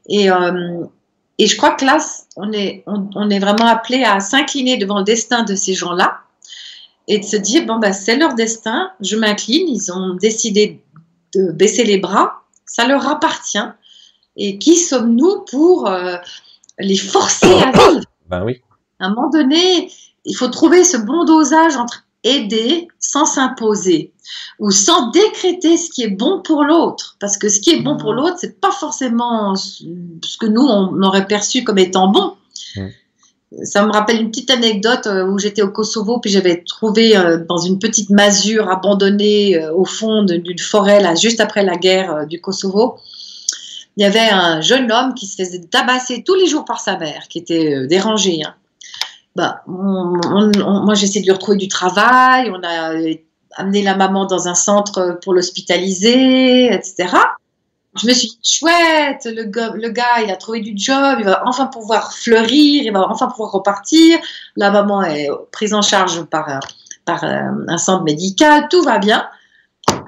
et, 0.08 0.30
euh, 0.30 0.84
et 1.36 1.46
je 1.46 1.54
crois 1.58 1.74
que 1.74 1.84
là, 1.84 1.98
on 2.36 2.52
est, 2.52 2.84
on, 2.86 3.28
est 3.28 3.38
vraiment 3.38 3.66
appelé 3.66 4.02
à 4.02 4.20
s'incliner 4.20 4.78
devant 4.78 5.00
le 5.00 5.04
destin 5.04 5.42
de 5.42 5.54
ces 5.54 5.74
gens-là 5.74 6.20
et 7.06 7.18
de 7.18 7.24
se 7.24 7.36
dire 7.36 7.66
bon 7.66 7.78
ben 7.78 7.92
c'est 7.92 8.16
leur 8.16 8.32
destin, 8.32 8.90
je 9.00 9.16
m'incline, 9.16 9.68
ils 9.68 9.92
ont 9.92 10.14
décidé 10.14 10.82
de 11.34 11.52
baisser 11.52 11.84
les 11.84 11.98
bras, 11.98 12.44
ça 12.64 12.86
leur 12.86 13.06
appartient. 13.06 13.58
Et 14.36 14.58
qui 14.58 14.76
sommes-nous 14.76 15.44
pour 15.50 15.88
euh, 15.88 16.16
les 16.78 16.96
forcer 16.96 17.52
à 17.52 17.70
vivre? 17.70 18.04
Ben 18.28 18.44
oui. 18.44 18.62
À 18.98 19.06
un 19.06 19.14
moment 19.14 19.28
donné, 19.28 19.90
il 20.24 20.34
faut 20.34 20.48
trouver 20.48 20.84
ce 20.84 20.96
bon 20.96 21.24
dosage 21.24 21.76
entre 21.76 22.04
aider 22.24 22.88
sans 23.00 23.26
s'imposer 23.26 24.12
ou 24.58 24.70
sans 24.70 25.10
décréter 25.10 25.76
ce 25.76 25.90
qui 25.90 26.04
est 26.04 26.08
bon 26.08 26.40
pour 26.40 26.64
l'autre. 26.64 27.16
Parce 27.20 27.36
que 27.36 27.48
ce 27.48 27.60
qui 27.60 27.70
est 27.70 27.82
bon 27.82 27.96
pour 27.96 28.12
mmh. 28.12 28.16
l'autre, 28.16 28.36
c'est 28.38 28.60
pas 28.60 28.70
forcément 28.70 29.56
ce 29.56 30.36
que 30.40 30.46
nous, 30.46 30.62
on 30.62 31.02
aurait 31.02 31.26
perçu 31.26 31.64
comme 31.64 31.78
étant 31.78 32.08
bon. 32.08 32.34
Mmh. 32.76 32.86
Ça 33.64 33.84
me 33.84 33.92
rappelle 33.92 34.20
une 34.20 34.30
petite 34.30 34.50
anecdote 34.50 35.06
euh, 35.08 35.26
où 35.26 35.38
j'étais 35.38 35.60
au 35.60 35.68
Kosovo, 35.68 36.20
puis 36.20 36.30
j'avais 36.30 36.62
trouvé 36.64 37.16
euh, 37.16 37.44
dans 37.46 37.58
une 37.58 37.78
petite 37.78 38.08
masure 38.08 38.70
abandonnée 38.70 39.62
au 39.74 39.84
fond 39.84 40.22
d'une 40.22 40.58
forêt, 40.58 41.02
là, 41.02 41.14
juste 41.16 41.40
après 41.40 41.62
la 41.62 41.76
guerre 41.76 42.26
du 42.26 42.40
Kosovo, 42.40 42.98
il 43.96 44.02
y 44.02 44.06
avait 44.06 44.30
un 44.30 44.60
jeune 44.60 44.90
homme 44.90 45.14
qui 45.14 45.26
se 45.26 45.42
faisait 45.42 45.60
tabasser 45.60 46.22
tous 46.24 46.34
les 46.34 46.46
jours 46.46 46.64
par 46.64 46.80
sa 46.80 46.96
mère, 46.96 47.28
qui 47.28 47.38
était 47.38 47.74
euh, 47.74 47.86
dérangé. 47.86 48.40
Hein. 48.44 48.54
bah, 49.36 49.62
moi 49.66 50.94
j'essaie 50.94 51.20
de 51.20 51.26
lui 51.26 51.32
retrouver 51.32 51.58
du 51.58 51.68
travail, 51.68 52.50
on 52.50 52.62
a 52.62 52.94
amené 53.56 53.82
la 53.82 53.94
maman 53.94 54.24
dans 54.24 54.48
un 54.48 54.54
centre 54.54 55.18
pour 55.22 55.34
l'hospitaliser, 55.34 56.72
etc. 56.72 57.08
Je 58.00 58.06
me 58.06 58.12
suis 58.14 58.28
dit, 58.28 58.38
chouette, 58.42 59.26
le 59.26 59.44
gars, 59.44 59.72
le 59.74 59.90
gars, 59.90 60.22
il 60.24 60.30
a 60.30 60.36
trouvé 60.36 60.60
du 60.60 60.72
job, 60.74 61.16
il 61.18 61.26
va 61.26 61.42
enfin 61.44 61.66
pouvoir 61.66 62.14
fleurir, 62.14 62.84
il 62.84 62.90
va 62.90 63.06
enfin 63.10 63.26
pouvoir 63.26 63.52
repartir. 63.52 64.18
La 64.56 64.70
maman 64.70 65.02
est 65.02 65.28
prise 65.50 65.74
en 65.74 65.82
charge 65.82 66.22
par, 66.24 66.60
par 67.04 67.22
un 67.24 67.76
centre 67.76 68.04
médical, 68.04 68.68
tout 68.70 68.82
va 68.82 68.98
bien. 68.98 69.28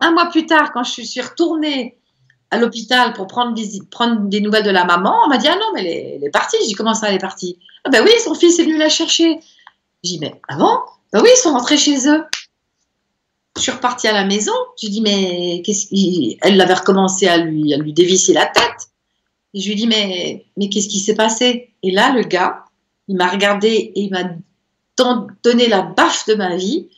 Un 0.01 0.13
mois 0.13 0.31
plus 0.31 0.47
tard, 0.47 0.73
quand 0.73 0.83
je 0.85 1.03
suis 1.03 1.21
retournée 1.21 1.99
à 2.55 2.59
l'hôpital 2.59 3.13
pour 3.13 3.27
prendre, 3.27 3.55
des 3.55 4.41
nouvelles 4.41 4.65
de 4.65 4.71
la 4.71 4.85
maman, 4.85 5.15
on 5.25 5.29
m'a 5.29 5.39
dit, 5.39 5.49
ah 5.49 5.57
non, 5.57 5.67
mais 5.75 6.17
elle 6.17 6.25
est, 6.25 6.31
partie. 6.31 6.57
J'ai 6.61 6.69
dit, 6.69 6.75
comment 6.75 6.95
ça, 6.95 7.09
elle 7.09 7.17
est 7.17 7.19
partie? 7.19 7.59
Ah 7.85 7.91
ben 7.91 8.03
oui, 8.05 8.13
son 8.23 8.35
fils 8.35 8.59
est 8.59 8.63
venu 8.63 8.79
la 8.79 8.89
chercher. 8.89 9.41
J'ai 10.03 10.13
dit, 10.13 10.19
mais 10.21 10.41
avant 10.49 10.79
ah 10.87 10.97
Ben 11.13 11.23
oui, 11.23 11.29
ils 11.35 11.39
sont 11.39 11.53
rentrés 11.53 11.77
chez 11.77 12.09
eux. 12.09 12.25
Je 13.57 13.63
suis 13.63 13.73
repartie 13.73 14.09
à 14.09 14.13
la 14.13 14.25
maison. 14.25 14.53
J'ai 14.77 14.89
dit, 14.89 15.01
mais 15.01 15.63
qu'est-ce 15.65 15.89
Elle 16.43 16.61
avait 16.61 16.75
recommencé 16.75 17.27
à 17.27 17.39
lui, 17.39 17.75
à 17.75 17.77
lui 17.77 17.93
dévisser 17.93 18.33
la 18.33 18.47
tête. 18.47 18.89
Je 19.53 19.71
lui 19.71 19.83
ai 19.83 19.87
mais, 19.87 20.47
mais 20.57 20.69
qu'est-ce 20.69 20.89
qui 20.89 21.01
s'est 21.01 21.15
passé? 21.15 21.73
Et 21.83 21.91
là, 21.91 22.13
le 22.13 22.23
gars, 22.23 22.65
il 23.09 23.17
m'a 23.17 23.29
regardé 23.29 23.69
et 23.69 24.01
il 24.01 24.11
m'a 24.11 24.25
donné 25.43 25.69
la 25.69 25.83
baffe 25.83 26.27
de 26.27 26.35
ma 26.35 26.57
vie. 26.57 26.89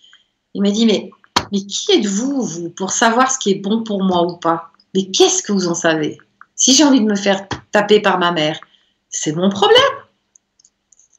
Il 0.54 0.62
m'a 0.62 0.70
dit, 0.70 0.86
mais, 0.86 1.10
mais 1.52 1.60
qui 1.60 1.92
êtes-vous, 1.92 2.42
vous, 2.42 2.70
pour 2.70 2.90
savoir 2.90 3.30
ce 3.30 3.38
qui 3.38 3.50
est 3.50 3.62
bon 3.62 3.82
pour 3.82 4.02
moi 4.02 4.22
ou 4.22 4.36
pas? 4.36 4.72
Mais 4.97 5.10
qu'est-ce 5.10 5.43
que 5.43 5.52
vous 5.52 5.68
en 5.68 5.74
savez? 5.74 6.18
Si 6.55 6.73
j'ai 6.73 6.82
envie 6.82 7.01
de 7.01 7.05
me 7.05 7.16
faire 7.16 7.47
taper 7.70 8.01
par 8.01 8.18
ma 8.18 8.32
mère, 8.32 8.59
c'est 9.10 9.32
mon 9.32 9.51
problème. 9.51 9.78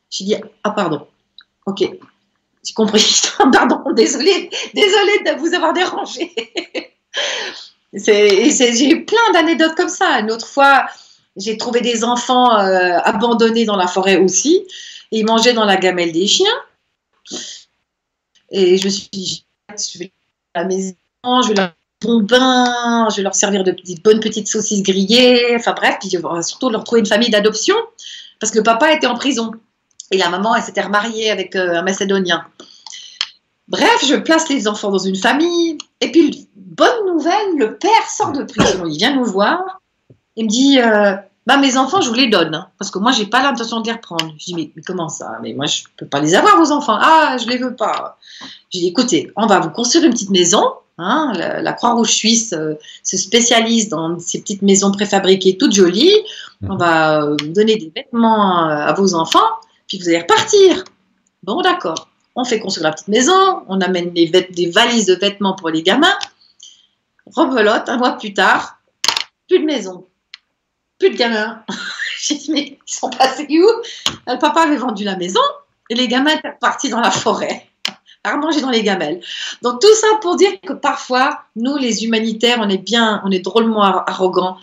J'ai 0.10 0.26
dit, 0.26 0.36
ah 0.64 0.72
pardon, 0.72 1.08
ok, 1.68 1.82
j'ai 1.82 2.74
compris. 2.74 3.22
Pardon, 3.38 3.92
désolée, 3.94 4.50
désolée 4.74 5.20
de 5.26 5.40
vous 5.40 5.54
avoir 5.54 5.74
dérangé. 5.74 6.34
j'ai 7.94 8.90
eu 8.90 9.06
plein 9.06 9.32
d'anecdotes 9.34 9.76
comme 9.76 9.90
ça. 9.90 10.22
Une 10.22 10.32
autre 10.32 10.48
fois, 10.48 10.88
j'ai 11.36 11.56
trouvé 11.58 11.82
des 11.82 12.04
enfants 12.04 12.58
euh, 12.58 12.98
abandonnés 13.04 13.66
dans 13.66 13.76
la 13.76 13.88
forêt 13.88 14.18
aussi. 14.18 14.66
Et 15.12 15.20
ils 15.20 15.26
mangeaient 15.26 15.54
dans 15.54 15.66
la 15.66 15.78
gamelle 15.78 16.14
des 16.14 16.26
chiens. 16.26 16.60
Et 18.50 18.78
je 18.78 18.86
me 18.86 18.90
suis 18.90 19.10
dit, 19.14 19.46
je 19.70 20.00
vais 20.00 20.12
à 20.56 20.62
la 20.62 20.68
maison, 20.68 20.96
je 21.44 21.50
vais 21.50 21.54
leur 21.54 21.77
bon 22.02 22.22
bain, 22.22 23.08
je 23.10 23.18
vais 23.18 23.24
leur 23.24 23.36
servir 23.36 23.64
de 23.64 23.72
petites, 23.72 24.04
bonnes 24.04 24.20
petites 24.20 24.48
saucisses 24.48 24.84
grillées. 24.84 25.56
Enfin 25.56 25.74
bref, 25.74 25.98
puis 26.00 26.10
je 26.10 26.18
vais 26.18 26.42
surtout 26.44 26.70
leur 26.70 26.84
trouver 26.84 27.00
une 27.00 27.08
famille 27.08 27.30
d'adoption 27.30 27.76
parce 28.40 28.52
que 28.52 28.58
le 28.58 28.64
papa 28.64 28.94
était 28.94 29.08
en 29.08 29.16
prison. 29.16 29.52
Et 30.12 30.18
la 30.18 30.30
maman, 30.30 30.56
elle 30.56 30.64
s'était 30.64 30.82
remariée 30.82 31.30
avec 31.30 31.56
euh, 31.56 31.76
un 31.76 31.82
Macédonien. 31.82 32.46
Bref, 33.68 34.06
je 34.08 34.16
place 34.16 34.48
les 34.48 34.68
enfants 34.68 34.90
dans 34.90 34.98
une 34.98 35.18
famille. 35.18 35.78
Et 36.00 36.12
puis, 36.12 36.48
bonne 36.56 37.06
nouvelle, 37.08 37.58
le 37.58 37.78
père 37.78 38.10
sort 38.10 38.32
de 38.32 38.44
prison. 38.44 38.86
Il 38.86 38.98
vient 38.98 39.16
nous 39.16 39.26
voir. 39.26 39.82
Il 40.38 40.46
me 40.46 40.50
dit 40.50 40.80
euh, 40.80 41.16
bah, 41.46 41.58
Mes 41.58 41.76
enfants, 41.76 42.00
je 42.00 42.08
vous 42.08 42.14
les 42.14 42.30
donne. 42.30 42.56
Hein, 42.56 42.70
parce 42.80 42.90
que 42.90 43.00
moi, 43.00 43.12
j'ai 43.12 43.26
pas 43.26 43.44
l'intention 43.44 43.82
de 43.82 43.88
les 43.88 43.94
reprendre. 43.94 44.34
Je 44.40 44.46
dis 44.46 44.56
mais, 44.56 44.72
comment 44.86 45.10
ça? 45.10 45.40
Mais 45.42 45.54
moi, 45.54 45.66
je 45.66 45.84
peux 45.98 46.06
pas 46.06 46.22
les 46.22 46.36
avoir, 46.36 46.58
vos 46.58 46.72
enfants. 46.72 46.98
Ah, 46.98 47.36
je 47.42 47.48
les 47.50 47.58
veux 47.58 47.76
pas. 47.76 48.18
J'ai 48.70 48.80
dit 48.80 48.88
Écoutez, 48.88 49.30
on 49.36 49.48
va 49.48 49.60
vous 49.60 49.72
construire 49.72 50.06
une 50.06 50.14
petite 50.14 50.30
maison. 50.30 50.64
Hein, 51.00 51.34
la, 51.36 51.74
Croix-Rouge 51.74 52.10
suisse 52.10 52.54
euh, 52.54 52.74
se 53.04 53.18
spécialise 53.18 53.88
dans 53.88 54.18
ces 54.20 54.42
petites 54.42 54.64
maisons 54.64 54.92
préfabriquées 54.92 55.58
toutes 55.58 55.74
jolies. 55.74 56.16
On 56.64 56.74
mhm. 56.74 56.80
va 56.80 57.30
vous 57.30 57.48
donner 57.50 57.78
des 57.78 57.92
vêtements 57.96 58.66
à 58.66 58.94
vos 58.94 59.14
enfants 59.14 59.48
puis 59.88 59.98
vous 59.98 60.08
allez 60.08 60.20
repartir. 60.20 60.84
Bon, 61.44 61.62
d'accord. 61.62 62.10
On 62.36 62.44
fait 62.44 62.60
construire 62.60 62.88
la 62.88 62.94
petite 62.94 63.08
maison, 63.08 63.64
on 63.68 63.82
amène 63.82 64.12
des, 64.12 64.28
des 64.28 64.70
valises 64.70 65.08
de 65.08 65.16
vêtements 65.16 65.56
pour 65.56 65.70
les 65.70 65.82
gamins. 65.82 66.18
Rebelote, 67.26 67.90
un 67.90 67.98
mois 67.98 68.18
plus 68.18 68.34
tard, 68.34 68.80
plus 69.48 69.60
de 69.60 69.66
maison, 69.66 70.06
plus 71.00 71.10
de 71.10 71.16
gamins. 71.16 71.64
J'ai 72.22 72.36
dit, 72.36 72.52
mais 72.52 72.80
ils 72.88 72.94
sont 72.94 73.10
passés 73.10 73.48
où? 73.50 73.68
Le 74.28 74.38
papa 74.38 74.62
avait 74.62 74.78
vendu 74.78 75.04
la 75.04 75.16
maison 75.16 75.42
et 75.90 75.96
les 75.96 76.08
gamins 76.08 76.32
étaient 76.32 76.56
partis 76.60 76.90
dans 76.90 77.00
la 77.00 77.12
forêt 77.12 77.67
à 78.34 78.38
manger 78.38 78.62
dans 78.62 78.70
les 78.70 78.84
gamelles. 78.84 79.22
Donc 79.62 79.82
tout 79.82 79.94
ça 79.96 80.08
pour 80.22 80.36
dire 80.36 80.60
que 80.62 80.74
parfois, 80.74 81.42
nous 81.56 81.78
les 81.78 82.06
humanitaires, 82.06 82.60
on 82.62 82.70
est 82.70 82.78
bien, 82.78 83.22
on 83.26 83.32
est 83.32 83.40
drôlement 83.40 83.84
arrogants 83.84 84.58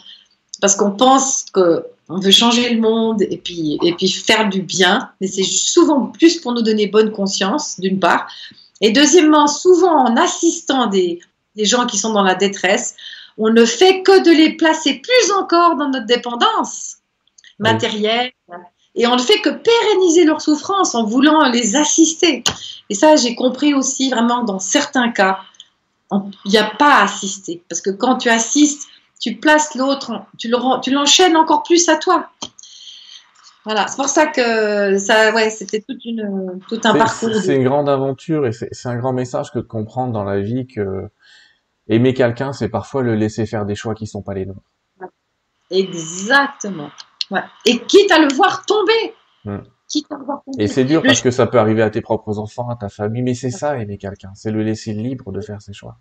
parce 0.61 0.77
qu'on 0.77 0.93
pense 0.93 1.45
que 1.53 1.85
on 2.09 2.19
veut 2.19 2.31
changer 2.31 2.69
le 2.69 2.81
monde 2.81 3.23
et 3.23 3.39
puis, 3.39 3.79
et 3.83 3.95
puis 3.95 4.09
faire 4.09 4.49
du 4.51 4.61
bien, 4.61 5.11
mais 5.21 5.27
c'est 5.27 5.43
souvent 5.43 6.07
plus 6.07 6.39
pour 6.39 6.53
nous 6.53 6.63
donner 6.63 6.87
bonne 6.87 7.13
conscience, 7.13 7.81
d'une 7.81 7.99
part. 7.99 8.27
Et 8.83 8.91
deuxièmement, 8.91 9.47
souvent 9.47 10.05
en 10.05 10.17
assistant 10.17 10.87
des, 10.87 11.21
des 11.57 11.65
gens 11.65 11.87
qui 11.87 11.97
sont 11.97 12.13
dans 12.13 12.23
la 12.23 12.35
détresse, 12.35 12.95
on 13.39 13.51
ne 13.51 13.65
fait 13.65 14.03
que 14.03 14.23
de 14.23 14.31
les 14.31 14.57
placer 14.57 15.01
plus 15.01 15.33
encore 15.33 15.77
dans 15.77 15.89
notre 15.89 16.07
dépendance 16.07 16.97
matérielle. 17.59 18.33
Et 18.95 19.07
on 19.07 19.17
ne 19.17 19.21
fait 19.21 19.41
que 19.41 19.51
pérenniser 19.51 20.25
leur 20.25 20.41
souffrance 20.41 20.95
en 20.95 21.05
voulant 21.05 21.49
les 21.49 21.77
assister. 21.77 22.45
Et 22.91 22.95
ça, 22.95 23.17
j'ai 23.17 23.35
compris 23.35 23.75
aussi 23.75 24.11
vraiment 24.11 24.45
dans 24.45 24.59
certains 24.59 25.11
cas, 25.11 25.41
il 26.13 26.51
n'y 26.51 26.59
a 26.59 26.71
pas 26.79 26.99
à 26.99 27.05
assister. 27.05 27.63
Parce 27.69 27.81
que 27.81 27.91
quand 27.91 28.19
tu 28.19 28.29
assistes, 28.29 28.89
tu 29.21 29.37
places 29.37 29.75
l'autre, 29.75 30.27
tu 30.39 30.49
l'enchaînes 30.49 31.37
encore 31.37 31.63
plus 31.63 31.89
à 31.89 31.97
toi. 31.97 32.31
Voilà, 33.65 33.87
c'est 33.89 33.97
pour 33.97 34.09
ça 34.09 34.27
que 34.27 34.99
ça, 34.99 35.33
ouais, 35.33 35.49
c'était 35.49 35.81
toute 35.81 36.05
une, 36.05 36.61
tout 36.69 36.81
un 36.85 36.95
parcours. 36.95 37.35
C'est 37.35 37.57
une 37.57 37.65
grande 37.65 37.89
aventure 37.89 38.47
et 38.47 38.53
c'est 38.53 38.89
un 38.89 38.97
grand 38.97 39.15
message 39.15 39.51
que 39.51 39.59
de 39.59 39.65
comprendre 39.65 40.13
dans 40.13 40.25
la 40.25 40.41
vie 40.41 40.67
que 40.67 41.09
aimer 41.89 42.13
quelqu'un, 42.13 42.53
c'est 42.53 42.69
parfois 42.69 43.03
le 43.03 43.15
laisser 43.15 43.47
faire 43.47 43.65
des 43.65 43.75
choix 43.75 43.95
qui 43.95 44.07
sont 44.07 44.23
pas 44.23 44.35
les 44.35 44.45
nôtres. 44.45 44.61
Exactement. 45.71 46.91
Et 47.67 47.81
quitte 47.81 48.11
à 48.11 48.19
le 48.19 48.33
voir 48.35 48.65
tomber. 48.67 49.63
Quitte 49.89 50.11
à 50.11 50.17
le 50.17 50.25
voir 50.25 50.43
tomber. 50.45 50.63
Et 50.63 50.67
c'est 50.67 50.85
dur 50.85 51.03
parce 51.03 51.21
que 51.21 51.31
ça 51.31 51.47
peut 51.47 51.59
arriver 51.59 51.83
à 51.83 51.91
tes 51.91 52.01
propres 52.01 52.39
enfants, 52.39 52.69
à 52.69 52.77
ta 52.77 52.89
famille, 52.89 53.23
mais 53.23 53.35
c'est 53.35 53.51
ça 53.51 53.79
aimer 53.79 53.99
quelqu'un, 53.99 54.33
c'est 54.35 54.51
le 54.51 54.63
laisser 54.63 54.93
libre 54.93 55.33
de 55.33 55.41
faire 55.41 55.61
ses 55.63 55.73
choix. 55.73 55.99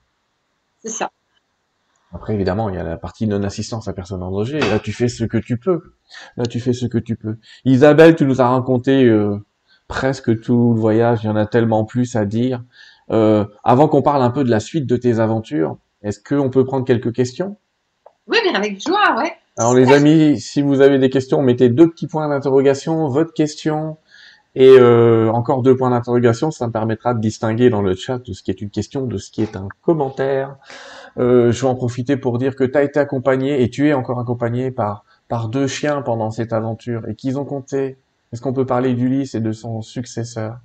C'est 0.83 0.89
ça. 0.89 1.11
Après, 2.13 2.35
évidemment, 2.35 2.69
il 2.69 2.75
y 2.75 2.77
a 2.77 2.83
la 2.83 2.97
partie 2.97 3.25
non-assistance 3.25 3.87
à 3.87 3.93
personne 3.93 4.21
en 4.21 4.29
danger. 4.29 4.59
là, 4.59 4.79
tu 4.79 4.93
fais 4.93 5.07
ce 5.07 5.23
que 5.23 5.37
tu 5.37 5.57
peux. 5.57 5.95
Là, 6.37 6.45
tu 6.45 6.59
fais 6.59 6.73
ce 6.73 6.85
que 6.85 6.99
tu 6.99 7.15
peux. 7.15 7.37
Isabelle, 7.65 8.15
tu 8.15 8.25
nous 8.25 8.39
as 8.39 8.47
raconté 8.47 9.05
euh, 9.05 9.43
presque 9.87 10.39
tout 10.41 10.73
le 10.73 10.79
voyage. 10.79 11.23
Il 11.23 11.27
y 11.27 11.29
en 11.29 11.35
a 11.35 11.47
tellement 11.47 11.85
plus 11.85 12.15
à 12.15 12.25
dire. 12.25 12.63
Euh, 13.09 13.45
avant 13.63 13.87
qu'on 13.87 14.03
parle 14.03 14.21
un 14.21 14.29
peu 14.29 14.43
de 14.43 14.49
la 14.49 14.59
suite 14.59 14.85
de 14.85 14.95
tes 14.95 15.19
aventures, 15.19 15.77
est-ce 16.03 16.19
qu'on 16.19 16.51
peut 16.51 16.65
prendre 16.65 16.85
quelques 16.85 17.13
questions? 17.13 17.57
Oui, 18.27 18.37
bien 18.43 18.53
avec 18.53 18.79
joie, 18.79 19.15
ouais. 19.17 19.33
Alors 19.57 19.75
les 19.75 19.91
amis, 19.91 20.39
si 20.39 20.61
vous 20.61 20.81
avez 20.81 20.97
des 20.97 21.09
questions, 21.09 21.41
mettez 21.41 21.69
deux 21.69 21.89
petits 21.89 22.07
points 22.07 22.27
d'interrogation, 22.27 23.07
votre 23.07 23.33
question, 23.33 23.97
et 24.55 24.67
euh, 24.67 25.29
encore 25.31 25.61
deux 25.61 25.75
points 25.75 25.91
d'interrogation, 25.91 26.49
ça 26.49 26.67
me 26.67 26.71
permettra 26.71 27.13
de 27.13 27.19
distinguer 27.19 27.69
dans 27.69 27.81
le 27.81 27.95
chat 27.95 28.17
de 28.19 28.33
ce 28.33 28.41
qui 28.41 28.49
est 28.49 28.61
une 28.61 28.71
question 28.71 29.05
de 29.05 29.17
ce 29.17 29.29
qui 29.29 29.43
est 29.43 29.55
un 29.55 29.67
commentaire. 29.81 30.57
Euh, 31.17 31.51
je 31.51 31.61
vais 31.61 31.67
en 31.67 31.75
profiter 31.75 32.17
pour 32.17 32.39
dire 32.39 32.55
que 32.55 32.63
tu 32.63 32.77
as 32.77 32.83
été 32.83 32.99
accompagné 32.99 33.61
et 33.61 33.69
tu 33.69 33.87
es 33.87 33.93
encore 33.93 34.19
accompagné 34.19 34.71
par 34.71 35.05
par 35.27 35.49
deux 35.49 35.67
chiens 35.67 36.01
pendant 36.01 36.31
cette 36.31 36.53
aventure 36.53 37.07
et 37.07 37.15
qu'ils 37.15 37.39
ont 37.39 37.45
compté. 37.45 37.97
Est-ce 38.31 38.41
qu'on 38.41 38.53
peut 38.53 38.65
parler 38.65 38.93
d'Ulysse 38.93 39.35
et 39.35 39.39
de 39.39 39.51
son 39.51 39.81
successeur? 39.81 40.57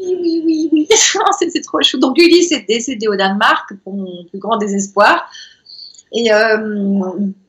Oui, 0.00 0.16
oui, 0.20 0.42
oui, 0.44 0.68
oui. 0.72 0.88
c'est 1.38 1.60
trop 1.60 1.82
chou. 1.82 1.98
Donc 1.98 2.18
Ulysse 2.18 2.52
est 2.52 2.66
décédé 2.66 3.08
au 3.08 3.16
Danemark 3.16 3.74
pour 3.82 3.94
mon 3.94 4.24
plus 4.24 4.38
grand 4.38 4.56
désespoir. 4.56 5.28
Et 6.12 6.32
euh, 6.32 6.56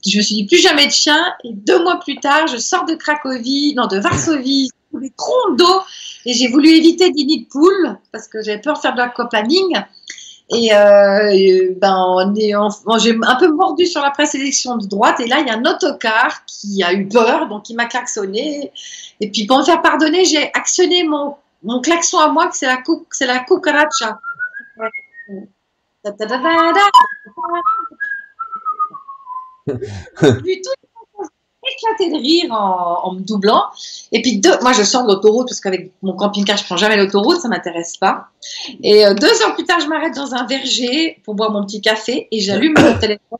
je 0.05 0.17
me 0.17 0.21
suis 0.21 0.35
dit 0.35 0.45
plus 0.45 0.57
jamais 0.57 0.87
de 0.87 0.91
chien. 0.91 1.23
Et 1.43 1.53
deux 1.53 1.81
mois 1.83 1.99
plus 1.99 2.19
tard, 2.19 2.47
je 2.47 2.57
sors 2.57 2.85
de 2.85 2.95
Cracovie, 2.95 3.73
non 3.75 3.87
de 3.87 3.97
Varsovie, 3.99 4.69
des 4.93 5.13
troncs 5.17 5.57
d'eau. 5.57 5.81
Et 6.25 6.33
j'ai 6.33 6.47
voulu 6.47 6.69
éviter 6.69 7.11
des 7.11 7.23
nids 7.23 7.43
de 7.43 7.47
poules 7.47 7.97
parce 8.11 8.27
que 8.27 8.41
j'avais 8.41 8.61
peur 8.61 8.75
de 8.75 8.79
faire 8.79 8.93
de 8.93 8.99
l'aquaplaning. 8.99 9.77
Et 10.49 10.73
euh, 10.73 11.73
ben, 11.81 12.33
j'ai 12.99 13.17
un 13.21 13.35
peu 13.35 13.47
mordu 13.51 13.85
sur 13.85 14.01
la 14.01 14.11
présélection 14.11 14.77
de 14.77 14.85
droite. 14.85 15.19
Et 15.19 15.27
là, 15.27 15.39
il 15.39 15.47
y 15.47 15.49
a 15.49 15.55
un 15.55 15.65
autocar 15.65 16.45
qui 16.45 16.83
a 16.83 16.93
eu 16.93 17.07
peur, 17.07 17.47
donc 17.47 17.69
il 17.69 17.75
m'a 17.75 17.85
klaxonné. 17.85 18.71
Et 19.21 19.31
puis, 19.31 19.45
pour 19.47 19.59
me 19.59 19.63
faire 19.63 19.81
pardonner, 19.81 20.25
j'ai 20.25 20.51
actionné 20.53 21.03
mon, 21.03 21.35
mon 21.63 21.81
klaxon 21.81 22.19
à 22.19 22.27
moi, 22.29 22.47
que 22.47 22.55
c'est 22.55 22.67
la, 22.67 22.77
c'est 23.11 23.25
la 23.25 23.39
cucaracha. 23.39 24.19
Éclaté 31.67 32.11
de 32.11 32.17
rire 32.17 32.51
en, 32.51 33.13
me 33.13 33.21
doublant. 33.21 33.63
Et 34.11 34.21
puis, 34.21 34.39
deux, 34.39 34.57
moi, 34.61 34.73
je 34.73 34.83
sors 34.83 35.03
de 35.03 35.07
l'autoroute 35.07 35.47
parce 35.47 35.59
qu'avec 35.59 35.91
mon 36.01 36.13
camping-car, 36.13 36.57
je 36.57 36.63
prends 36.63 36.77
jamais 36.77 36.97
l'autoroute, 36.97 37.39
ça 37.39 37.47
m'intéresse 37.47 37.97
pas. 37.97 38.27
Et 38.83 39.05
euh, 39.05 39.13
deux 39.13 39.41
heures 39.41 39.55
plus 39.55 39.65
tard, 39.65 39.79
je 39.79 39.87
m'arrête 39.87 40.15
dans 40.15 40.33
un 40.33 40.45
verger 40.45 41.21
pour 41.23 41.35
boire 41.35 41.51
mon 41.51 41.65
petit 41.65 41.81
café 41.81 42.27
et 42.31 42.39
j'allume 42.39 42.73
mon 42.77 42.97
téléphone. 42.99 43.39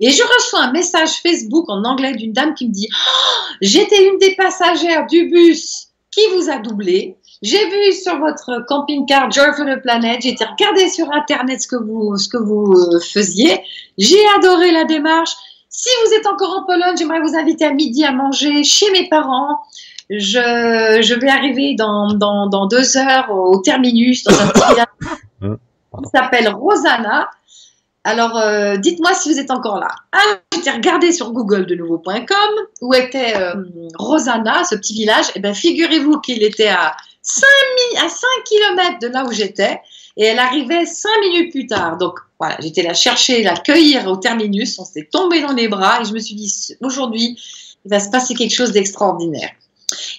Et 0.00 0.10
je 0.10 0.22
reçois 0.22 0.64
un 0.64 0.72
message 0.72 1.20
Facebook 1.22 1.68
en 1.68 1.84
anglais 1.84 2.14
d'une 2.14 2.32
dame 2.32 2.54
qui 2.54 2.68
me 2.68 2.72
dit 2.72 2.88
oh, 2.90 3.54
J'étais 3.60 4.08
une 4.08 4.18
des 4.18 4.34
passagères 4.34 5.06
du 5.06 5.28
bus 5.28 5.88
qui 6.10 6.20
vous 6.34 6.50
a 6.50 6.58
doublé. 6.58 7.16
J'ai 7.42 7.68
vu 7.68 7.92
sur 7.92 8.18
votre 8.18 8.64
camping-car 8.66 9.30
Joy 9.30 9.52
for 9.56 9.66
the 9.66 9.80
Planet. 9.82 10.20
J'ai 10.22 10.30
été 10.30 10.44
regarder 10.44 10.88
sur 10.88 11.10
Internet 11.12 11.60
ce 11.60 11.68
que 11.68 11.76
vous, 11.76 12.16
ce 12.16 12.28
que 12.28 12.38
vous 12.38 12.72
euh, 12.72 13.00
faisiez. 13.00 13.60
J'ai 13.98 14.20
adoré 14.38 14.72
la 14.72 14.84
démarche. 14.84 15.32
Si 15.76 15.88
vous 16.06 16.14
êtes 16.14 16.26
encore 16.26 16.56
en 16.56 16.64
Pologne, 16.64 16.96
j'aimerais 16.96 17.20
vous 17.20 17.34
inviter 17.34 17.64
à 17.64 17.72
midi 17.72 18.04
à 18.04 18.12
manger 18.12 18.62
chez 18.62 18.90
mes 18.92 19.08
parents. 19.08 19.58
Je, 20.08 21.00
je 21.02 21.14
vais 21.14 21.28
arriver 21.28 21.74
dans, 21.76 22.12
dans, 22.14 22.46
dans 22.46 22.66
deux 22.66 22.96
heures 22.96 23.30
au 23.30 23.58
terminus 23.58 24.22
dans 24.22 24.38
un 24.40 24.46
petit 24.48 24.68
village 24.68 24.86
Hum, 25.42 25.58
qui 26.04 26.10
s'appelle 26.14 26.48
Rosanna. 26.48 27.28
Alors, 28.04 28.36
euh, 28.38 28.76
dites-moi 28.76 29.14
si 29.14 29.32
vous 29.32 29.38
êtes 29.40 29.50
encore 29.50 29.78
là. 29.80 29.88
Alors, 30.12 30.36
j'étais 30.54 30.70
regardé 30.70 31.10
sur 31.10 31.32
Google 31.32 31.66
de 31.66 31.74
nouveau.com 31.74 32.50
où 32.82 32.94
était 32.94 33.34
euh, 33.36 33.54
Rosanna, 33.98 34.62
ce 34.64 34.74
petit 34.76 34.94
village? 34.94 35.26
Et 35.34 35.40
bien, 35.40 35.54
figurez-vous 35.54 36.20
qu'il 36.20 36.42
était 36.42 36.68
à 36.68 36.94
5, 37.22 37.46
mi- 37.92 37.98
à 37.98 38.08
5 38.08 38.26
km 38.44 38.98
de 39.00 39.08
là 39.08 39.24
où 39.24 39.32
j'étais 39.32 39.80
et 40.16 40.24
elle 40.24 40.38
arrivait 40.38 40.86
5 40.86 41.08
minutes 41.22 41.50
plus 41.52 41.66
tard. 41.66 41.96
Donc, 41.98 42.18
voilà, 42.38 42.56
j'étais 42.60 42.82
la 42.82 42.94
chercher, 42.94 43.42
la 43.42 43.56
cueillir 43.56 44.06
au 44.06 44.16
terminus. 44.16 44.78
On 44.78 44.84
s'est 44.84 45.08
tombé 45.10 45.40
dans 45.42 45.52
les 45.52 45.68
bras 45.68 46.00
et 46.00 46.04
je 46.04 46.12
me 46.12 46.18
suis 46.18 46.34
dit, 46.34 46.52
aujourd'hui, 46.80 47.38
il 47.84 47.90
va 47.90 48.00
se 48.00 48.10
passer 48.10 48.34
quelque 48.34 48.54
chose 48.54 48.72
d'extraordinaire. 48.72 49.50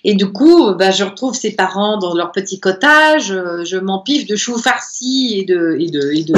Et 0.04 0.14
du 0.14 0.32
coup, 0.32 0.74
bah, 0.76 0.92
je 0.92 1.04
retrouve 1.04 1.34
ses 1.36 1.52
parents 1.56 1.98
dans 1.98 2.14
leur 2.14 2.32
petit 2.32 2.60
cottage. 2.60 3.32
euh, 3.32 3.64
Je 3.66 3.78
m'empiffe 3.78 4.28
de 4.28 4.36
choux 4.36 4.58
farcis 4.58 5.40
et 5.40 5.46
de, 5.46 5.76
et 5.80 5.90
de, 5.90 6.12
et 6.14 6.24
de, 6.24 6.34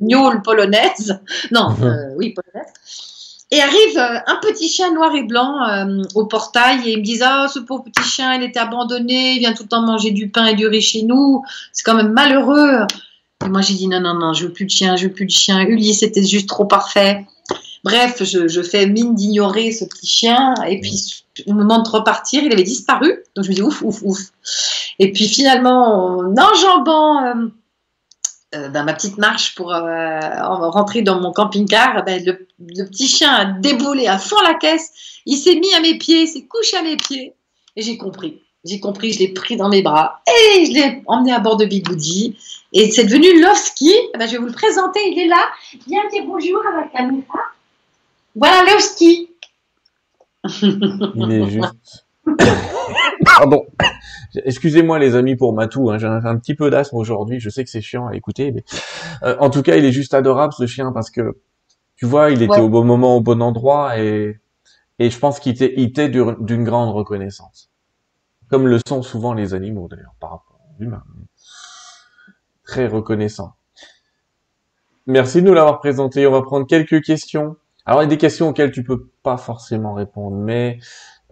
gnôle- 0.00 0.42
polonaise. 0.42 1.20
Non, 1.52 1.74
euh, 1.82 2.14
oui, 2.16 2.34
polonaise. 2.34 2.72
Et 3.50 3.60
arrive 3.60 3.96
euh, 3.96 4.18
un 4.26 4.36
petit 4.42 4.68
chien 4.68 4.92
noir 4.92 5.14
et 5.14 5.22
blanc 5.22 5.66
euh, 5.66 6.02
au 6.14 6.26
portail 6.26 6.86
et 6.86 6.92
ils 6.92 6.98
me 6.98 7.02
disent 7.02 7.22
Ah, 7.24 7.46
ce 7.52 7.58
pauvre 7.58 7.84
petit 7.84 8.06
chien, 8.06 8.34
il 8.34 8.42
était 8.42 8.58
abandonné, 8.58 9.32
il 9.32 9.38
vient 9.38 9.54
tout 9.54 9.62
le 9.62 9.68
temps 9.68 9.82
manger 9.82 10.10
du 10.10 10.28
pain 10.28 10.46
et 10.46 10.54
du 10.54 10.66
riz 10.66 10.82
chez 10.82 11.02
nous, 11.02 11.42
c'est 11.72 11.82
quand 11.82 11.94
même 11.94 12.12
malheureux. 12.12 12.86
Et 13.44 13.48
moi 13.48 13.62
j'ai 13.62 13.74
dit 13.74 13.88
Non, 13.88 14.00
non, 14.00 14.14
non, 14.14 14.34
je 14.34 14.46
veux 14.46 14.52
plus 14.52 14.66
de 14.66 14.70
chien, 14.70 14.96
je 14.96 15.06
veux 15.06 15.12
plus 15.12 15.24
de 15.24 15.30
chien. 15.30 15.60
Ulysse 15.60 16.02
était 16.02 16.24
juste 16.24 16.48
trop 16.48 16.66
parfait. 16.66 17.26
Bref, 17.84 18.22
je, 18.22 18.48
je 18.48 18.60
fais 18.60 18.86
mine 18.86 19.14
d'ignorer 19.14 19.72
ce 19.72 19.84
petit 19.86 20.06
chien 20.06 20.54
et 20.66 20.80
puis 20.80 21.24
au 21.46 21.52
moment 21.52 21.80
de 21.82 21.88
repartir, 21.88 22.42
il 22.42 22.52
avait 22.52 22.62
disparu. 22.62 23.22
Donc 23.34 23.44
je 23.44 23.50
me 23.50 23.54
dis 23.54 23.62
ouf, 23.62 23.82
ouf, 23.82 24.02
ouf. 24.02 24.18
Et 24.98 25.12
puis 25.12 25.28
finalement, 25.28 26.18
en 26.18 26.34
enjambant 26.36 27.24
euh, 27.24 27.46
euh, 28.54 28.68
ben, 28.68 28.84
ma 28.84 28.94
petite 28.94 29.18
marche 29.18 29.54
pour 29.54 29.72
euh, 29.74 30.20
en- 30.42 30.70
rentrer 30.70 31.02
dans 31.02 31.20
mon 31.20 31.32
camping-car, 31.32 32.04
ben, 32.04 32.24
le, 32.24 32.46
le 32.60 32.84
petit 32.84 33.06
chien 33.08 33.32
a 33.32 33.44
déboulé 33.44 34.06
à 34.06 34.18
fond 34.18 34.40
la 34.42 34.54
caisse. 34.54 34.90
Il 35.26 35.36
s'est 35.36 35.56
mis 35.56 35.74
à 35.74 35.80
mes 35.80 35.98
pieds, 35.98 36.26
s'est 36.26 36.46
couché 36.46 36.76
à 36.76 36.82
mes 36.82 36.96
pieds. 36.96 37.34
Et 37.76 37.82
j'ai 37.82 37.98
compris. 37.98 38.40
J'ai 38.64 38.80
compris, 38.80 39.12
je 39.12 39.20
l'ai 39.20 39.28
pris 39.28 39.56
dans 39.56 39.68
mes 39.68 39.82
bras 39.82 40.20
et 40.26 40.66
je 40.66 40.72
l'ai 40.72 41.02
emmené 41.06 41.32
à 41.32 41.38
bord 41.38 41.56
de 41.56 41.64
Bigoudi. 41.64 42.36
Et 42.72 42.90
c'est 42.90 43.04
devenu 43.04 43.40
Lovski. 43.40 43.92
Eh 44.14 44.18
ben, 44.18 44.26
je 44.26 44.32
vais 44.32 44.38
vous 44.38 44.46
le 44.46 44.52
présenter, 44.52 45.00
il 45.10 45.18
est 45.18 45.26
là. 45.28 45.46
Viens 45.86 46.08
dire 46.10 46.24
bonjour 46.26 46.60
à 46.66 46.80
la 46.80 46.88
caméra. 46.88 47.38
Voilà 48.34 48.64
Lovski. 48.72 49.30
Il 50.62 51.32
est 51.32 51.46
juste. 51.50 52.04
Pardon. 53.24 53.66
Excusez-moi 54.44 54.98
les 54.98 55.14
amis 55.14 55.36
pour 55.36 55.52
Matou, 55.54 55.90
hein, 55.90 55.98
j'ai 55.98 56.06
un, 56.06 56.24
un 56.24 56.36
petit 56.38 56.54
peu 56.54 56.70
d'asthme 56.70 56.96
aujourd'hui, 56.96 57.40
je 57.40 57.50
sais 57.50 57.64
que 57.64 57.70
c'est 57.70 57.80
chiant 57.80 58.06
à 58.08 58.14
écouter, 58.14 58.52
mais 58.52 58.64
euh, 59.22 59.36
en 59.40 59.50
tout 59.50 59.62
cas 59.62 59.76
il 59.76 59.84
est 59.84 59.92
juste 59.92 60.14
adorable 60.14 60.52
ce 60.52 60.66
chien 60.66 60.92
parce 60.92 61.10
que 61.10 61.36
tu 61.96 62.06
vois, 62.06 62.30
il 62.30 62.42
était 62.42 62.52
Ouais. 62.54 62.60
au 62.60 62.68
bon 62.68 62.84
moment, 62.84 63.16
au 63.16 63.20
bon 63.20 63.42
endroit 63.42 63.98
et 63.98 64.38
et 65.00 65.10
je 65.10 65.18
pense 65.18 65.38
qu'il 65.40 65.52
était, 65.52 65.74
il 65.76 65.84
était 65.84 66.08
dur- 66.08 66.36
d'une 66.40 66.64
grande 66.64 66.92
reconnaissance, 66.94 67.70
comme 68.50 68.66
le 68.66 68.78
sont 68.88 69.02
souvent 69.02 69.32
les 69.32 69.54
animaux 69.54 69.86
d'ailleurs 69.88 70.14
par 70.20 70.30
rapport 70.30 70.58
aux 70.78 70.82
humains. 70.82 71.04
Très 72.64 72.86
reconnaissant. 72.86 73.54
Merci 75.06 75.40
de 75.40 75.46
nous 75.46 75.54
l'avoir 75.54 75.78
présenté. 75.78 76.26
On 76.26 76.32
va 76.32 76.42
prendre 76.42 76.66
quelques 76.66 77.02
questions. 77.02 77.56
Alors 77.86 78.02
il 78.02 78.04
y 78.04 78.08
a 78.08 78.10
des 78.10 78.18
questions 78.18 78.48
auxquelles 78.50 78.72
tu 78.72 78.84
peux 78.84 79.08
pas 79.22 79.38
forcément 79.38 79.94
répondre, 79.94 80.36
mais 80.36 80.78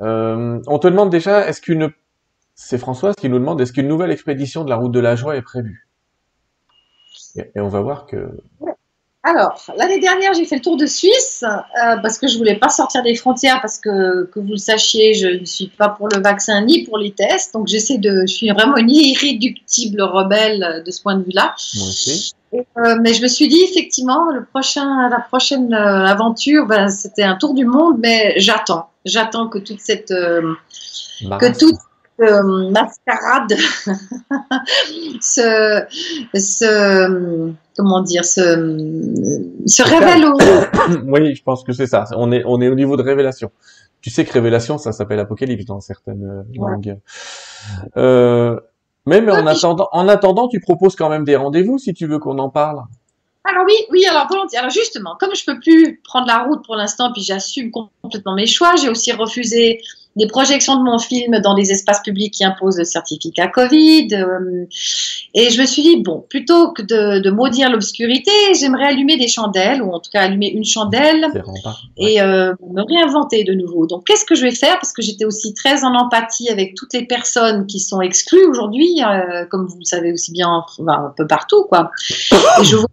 euh, 0.00 0.60
on 0.66 0.78
te 0.78 0.88
demande 0.88 1.10
déjà, 1.10 1.46
est-ce 1.46 1.60
qu'une, 1.60 1.90
c'est 2.56 2.78
Françoise 2.78 3.14
qui 3.14 3.28
nous 3.28 3.38
demande, 3.38 3.60
est-ce 3.60 3.72
qu'une 3.72 3.86
nouvelle 3.86 4.10
expédition 4.10 4.64
de 4.64 4.70
la 4.70 4.76
route 4.76 4.90
de 4.90 4.98
la 4.98 5.14
joie 5.14 5.36
est 5.36 5.42
prévue? 5.42 5.86
Et, 7.36 7.50
et 7.54 7.60
on 7.60 7.68
va 7.68 7.82
voir 7.82 8.06
que 8.06 8.30
Alors, 9.22 9.60
l'année 9.76 10.00
dernière, 10.00 10.32
j'ai 10.32 10.46
fait 10.46 10.56
le 10.56 10.62
tour 10.62 10.78
de 10.78 10.86
Suisse 10.86 11.44
euh, 11.44 11.96
parce 12.00 12.18
que 12.18 12.28
je 12.28 12.38
voulais 12.38 12.56
pas 12.56 12.70
sortir 12.70 13.02
des 13.02 13.14
frontières 13.14 13.60
parce 13.60 13.78
que, 13.78 14.24
que 14.32 14.40
vous 14.40 14.52
le 14.52 14.56
sachiez, 14.56 15.12
je 15.12 15.26
ne 15.40 15.44
suis 15.44 15.66
pas 15.66 15.90
pour 15.90 16.08
le 16.08 16.22
vaccin 16.22 16.64
ni 16.64 16.84
pour 16.84 16.96
les 16.96 17.12
tests. 17.12 17.52
Donc, 17.52 17.66
j'essaie 17.66 17.98
de, 17.98 18.22
je 18.22 18.32
suis 18.32 18.48
vraiment 18.50 18.76
une 18.78 18.90
irréductible 18.90 20.00
rebelle 20.00 20.82
de 20.84 20.90
ce 20.90 21.02
point 21.02 21.16
de 21.16 21.24
vue-là. 21.24 21.54
moi 21.76 21.88
aussi. 21.88 22.32
Euh, 22.54 22.96
mais 23.02 23.12
je 23.12 23.20
me 23.20 23.28
suis 23.28 23.48
dit 23.48 23.60
effectivement, 23.68 24.30
le 24.30 24.44
prochain, 24.44 25.10
la 25.10 25.20
prochaine 25.20 25.74
euh, 25.74 26.06
aventure, 26.06 26.66
ben, 26.66 26.88
c'était 26.88 27.24
un 27.24 27.34
tour 27.34 27.52
du 27.52 27.66
monde, 27.66 27.96
mais 27.98 28.34
j'attends, 28.38 28.88
j'attends 29.04 29.48
que 29.48 29.58
toute 29.58 29.80
cette, 29.80 30.08
que 30.08 31.58
toute 31.58 31.76
euh, 32.20 32.70
mascarade 32.70 33.52
se, 35.20 35.82
se, 36.34 37.52
comment 37.76 38.00
dire, 38.02 38.24
se, 38.24 38.40
se 39.66 39.82
révèle 39.82 40.24
au, 40.24 40.36
oui, 41.12 41.34
je 41.34 41.42
pense 41.42 41.62
que 41.64 41.72
c'est 41.72 41.86
ça. 41.86 42.04
On 42.16 42.32
est, 42.32 42.42
on 42.46 42.60
est 42.60 42.68
au 42.68 42.74
niveau 42.74 42.96
de 42.96 43.02
révélation. 43.02 43.50
Tu 44.00 44.10
sais 44.10 44.24
que 44.24 44.32
révélation, 44.32 44.78
ça 44.78 44.92
s'appelle 44.92 45.18
apocalypse 45.18 45.64
dans 45.64 45.80
certaines 45.80 46.24
euh, 46.24 46.60
Ouais. 46.60 46.70
langues. 46.70 46.98
Euh, 47.96 48.58
même 49.06 49.26
Ouais, 49.26 49.32
en 49.32 49.46
attendant, 49.46 49.88
en 49.92 50.08
attendant, 50.08 50.48
tu 50.48 50.60
proposes 50.60 50.96
quand 50.96 51.08
même 51.08 51.24
des 51.24 51.36
rendez-vous 51.36 51.78
si 51.78 51.94
tu 51.94 52.06
veux 52.06 52.18
qu'on 52.18 52.38
en 52.38 52.48
parle. 52.50 52.82
Alors 53.48 53.64
oui, 53.64 53.74
oui, 53.92 54.04
alors 54.06 54.26
volontiers. 54.28 54.58
Alors 54.58 54.70
justement, 54.70 55.16
comme 55.20 55.34
je 55.34 55.44
peux 55.44 55.58
plus 55.60 56.00
prendre 56.02 56.26
la 56.26 56.44
route 56.44 56.64
pour 56.64 56.74
l'instant, 56.74 57.12
puis 57.12 57.22
j'assume 57.22 57.70
complètement 58.02 58.34
mes 58.34 58.46
choix, 58.46 58.74
j'ai 58.74 58.88
aussi 58.88 59.12
refusé 59.12 59.80
des 60.16 60.26
projections 60.26 60.76
de 60.76 60.82
mon 60.82 60.98
film 60.98 61.38
dans 61.40 61.54
des 61.54 61.70
espaces 61.70 62.00
publics 62.02 62.32
qui 62.32 62.44
imposent 62.44 62.78
le 62.78 62.84
certificat 62.84 63.48
Covid. 63.48 64.08
euh, 64.14 64.66
et 65.34 65.50
je 65.50 65.60
me 65.60 65.66
suis 65.66 65.82
dit, 65.82 65.96
bon, 66.02 66.24
plutôt 66.28 66.72
que 66.72 66.82
de, 66.82 67.20
de 67.20 67.30
maudire 67.30 67.70
l'obscurité, 67.70 68.30
j'aimerais 68.58 68.86
allumer 68.86 69.18
des 69.18 69.28
chandelles, 69.28 69.82
ou 69.82 69.92
en 69.92 70.00
tout 70.00 70.10
cas 70.10 70.22
allumer 70.22 70.50
une 70.50 70.64
chandelle, 70.64 71.26
et 71.98 72.22
euh, 72.22 72.54
me 72.66 72.82
réinventer 72.82 73.44
de 73.44 73.52
nouveau. 73.52 73.86
Donc, 73.86 74.06
qu'est-ce 74.06 74.24
que 74.24 74.34
je 74.34 74.42
vais 74.42 74.54
faire? 74.54 74.78
Parce 74.80 74.92
que 74.92 75.02
j'étais 75.02 75.26
aussi 75.26 75.52
très 75.52 75.84
en 75.84 75.94
empathie 75.94 76.48
avec 76.48 76.74
toutes 76.74 76.94
les 76.94 77.04
personnes 77.04 77.66
qui 77.66 77.80
sont 77.80 78.00
exclues 78.00 78.46
aujourd'hui, 78.46 79.02
euh, 79.02 79.44
comme 79.50 79.66
vous 79.66 79.78
le 79.78 79.84
savez 79.84 80.12
aussi 80.12 80.32
bien, 80.32 80.48
enfin, 80.48 80.84
un 80.88 81.14
peu 81.14 81.26
partout, 81.26 81.64
quoi. 81.68 81.90
Et 82.60 82.64
je 82.64 82.76
vois 82.76 82.86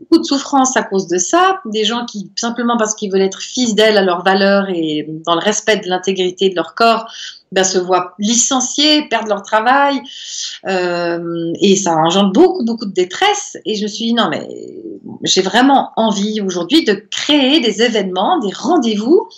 beaucoup 0.00 0.18
de 0.18 0.26
souffrance 0.26 0.76
à 0.76 0.82
cause 0.82 1.08
de 1.08 1.18
ça, 1.18 1.60
des 1.64 1.84
gens 1.84 2.06
qui, 2.06 2.30
simplement 2.36 2.76
parce 2.76 2.94
qu'ils 2.94 3.10
veulent 3.10 3.22
être 3.22 3.40
fidèles 3.40 3.98
à 3.98 4.02
leurs 4.02 4.22
valeurs 4.22 4.68
et 4.68 5.06
dans 5.26 5.34
le 5.34 5.40
respect 5.40 5.78
de 5.78 5.88
l'intégrité 5.88 6.50
de 6.50 6.54
leur 6.54 6.74
corps, 6.74 7.10
ben, 7.50 7.64
se 7.64 7.78
voient 7.78 8.14
licenciés, 8.18 9.08
perdent 9.08 9.28
leur 9.28 9.42
travail, 9.42 10.00
euh, 10.66 11.52
et 11.60 11.76
ça 11.76 11.96
engendre 11.96 12.32
beaucoup, 12.32 12.64
beaucoup 12.64 12.86
de 12.86 12.92
détresse. 12.92 13.56
Et 13.64 13.74
je 13.76 13.82
me 13.84 13.88
suis 13.88 14.06
dit, 14.06 14.12
non, 14.12 14.28
mais 14.28 14.46
j'ai 15.24 15.42
vraiment 15.42 15.92
envie 15.96 16.40
aujourd'hui 16.40 16.84
de 16.84 16.92
créer 16.92 17.60
des 17.60 17.82
événements, 17.82 18.38
des 18.38 18.52
rendez-vous 18.52 19.28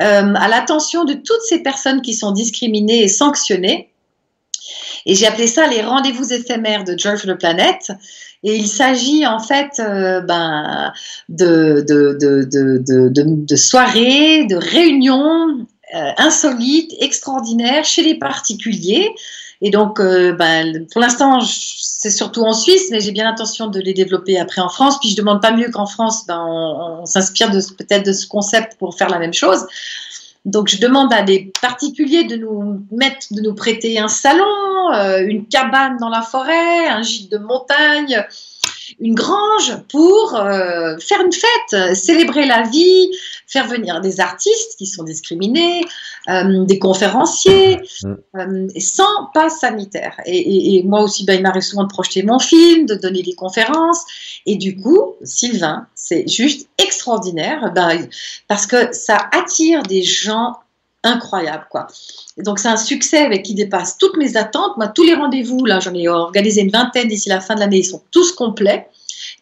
euh, 0.00 0.34
à 0.34 0.48
l'attention 0.48 1.04
de 1.04 1.14
toutes 1.14 1.42
ces 1.46 1.62
personnes 1.62 2.02
qui 2.02 2.14
sont 2.14 2.32
discriminées 2.32 3.02
et 3.02 3.08
sanctionnées. 3.08 3.90
Et 5.04 5.14
j'ai 5.14 5.26
appelé 5.26 5.46
ça 5.46 5.66
les 5.68 5.82
rendez-vous 5.82 6.32
éphémères 6.32 6.84
de 6.84 6.92
le 6.92 7.38
Planète. 7.38 7.92
Et 8.42 8.56
il 8.56 8.68
s'agit 8.68 9.26
en 9.26 9.38
fait 9.38 9.80
euh, 9.80 10.20
ben, 10.20 10.92
de, 11.28 11.84
de, 11.88 12.16
de, 12.20 13.08
de, 13.10 13.56
soirées, 13.56 14.44
de 14.46 14.56
réunions 14.56 15.66
euh, 15.94 16.10
insolites, 16.18 16.92
extraordinaires 17.00 17.84
chez 17.84 18.02
les 18.02 18.18
particuliers. 18.18 19.10
Et 19.62 19.70
donc, 19.70 20.00
euh, 20.00 20.32
ben, 20.32 20.86
pour 20.92 21.00
l'instant, 21.00 21.40
c'est 21.40 22.10
surtout 22.10 22.42
en 22.42 22.52
Suisse, 22.52 22.88
mais 22.90 23.00
j'ai 23.00 23.12
bien 23.12 23.24
l'intention 23.24 23.68
de 23.68 23.80
les 23.80 23.94
développer 23.94 24.38
après 24.38 24.60
en 24.60 24.68
France. 24.68 24.98
Puis 25.00 25.10
je 25.10 25.16
demande 25.16 25.40
pas 25.40 25.52
mieux 25.52 25.70
qu'en 25.70 25.86
France, 25.86 26.26
ben, 26.26 26.44
on, 26.46 27.06
s'inspire 27.06 27.50
peut-être 27.50 28.04
de 28.04 28.12
ce 28.12 28.26
concept 28.26 28.76
pour 28.78 28.96
faire 28.96 29.08
la 29.08 29.18
même 29.18 29.32
chose. 29.32 29.64
Donc, 30.46 30.68
je 30.68 30.80
demande 30.80 31.12
à 31.12 31.22
des 31.22 31.52
particuliers 31.60 32.24
de 32.24 32.36
nous 32.36 32.86
mettre, 32.92 33.26
de 33.32 33.40
nous 33.40 33.54
prêter 33.54 33.98
un 33.98 34.06
salon, 34.06 34.44
euh, 34.94 35.26
une 35.26 35.46
cabane 35.46 35.96
dans 35.98 36.08
la 36.08 36.22
forêt, 36.22 36.86
un 36.86 37.02
gîte 37.02 37.32
de 37.32 37.38
montagne, 37.38 38.24
une 38.98 39.14
grange 39.14 39.76
pour 39.90 40.34
euh, 40.36 40.96
faire 40.98 41.20
une 41.20 41.32
fête, 41.32 41.94
célébrer 41.96 42.46
la 42.46 42.62
vie, 42.62 43.10
faire 43.46 43.66
venir 43.66 44.00
des 44.00 44.20
artistes 44.20 44.76
qui 44.78 44.86
sont 44.86 45.04
discriminés, 45.04 45.82
euh, 46.28 46.64
des 46.64 46.78
conférenciers, 46.78 47.78
Mm. 48.02 48.14
euh, 48.38 48.68
sans 48.78 49.26
passe 49.34 49.60
sanitaire. 49.60 50.18
Et, 50.26 50.36
et- 50.38 50.78
et 50.78 50.82
moi 50.82 51.02
aussi, 51.02 51.24
ben, 51.24 51.34
il 51.34 51.42
m'arrive 51.42 51.62
souvent 51.62 51.84
de 51.84 51.88
projeter 51.88 52.22
mon 52.22 52.38
film, 52.38 52.86
de 52.86 52.94
donner 52.94 53.22
des 53.22 53.34
conférences. 53.34 54.02
Et 54.46 54.56
du 54.56 54.76
coup, 54.76 55.14
Sylvain, 55.22 55.86
c'est 55.94 56.26
juste 56.28 56.68
extraordinaire 56.78 57.72
ben, 57.74 58.08
parce 58.48 58.66
que 58.66 58.92
ça 58.92 59.18
attire 59.32 59.82
des 59.82 60.02
gens 60.02 60.56
incroyable, 61.06 61.66
quoi. 61.70 61.86
donc 62.38 62.58
c'est 62.58 62.68
un 62.68 62.76
succès 62.76 63.18
avec 63.18 63.44
qui 63.44 63.54
dépasse 63.54 63.98
toutes 63.98 64.16
mes 64.16 64.36
attentes. 64.36 64.76
Moi, 64.76 64.88
tous 64.88 65.04
les 65.04 65.14
rendez-vous, 65.14 65.64
là, 65.64 65.80
j'en 65.80 65.94
ai 65.94 66.08
organisé 66.08 66.62
une 66.62 66.70
vingtaine 66.70 67.08
d'ici 67.08 67.28
la 67.28 67.40
fin 67.40 67.54
de 67.54 67.60
l'année, 67.60 67.78
ils 67.78 67.84
sont 67.84 68.02
tous 68.10 68.32
complets. 68.32 68.88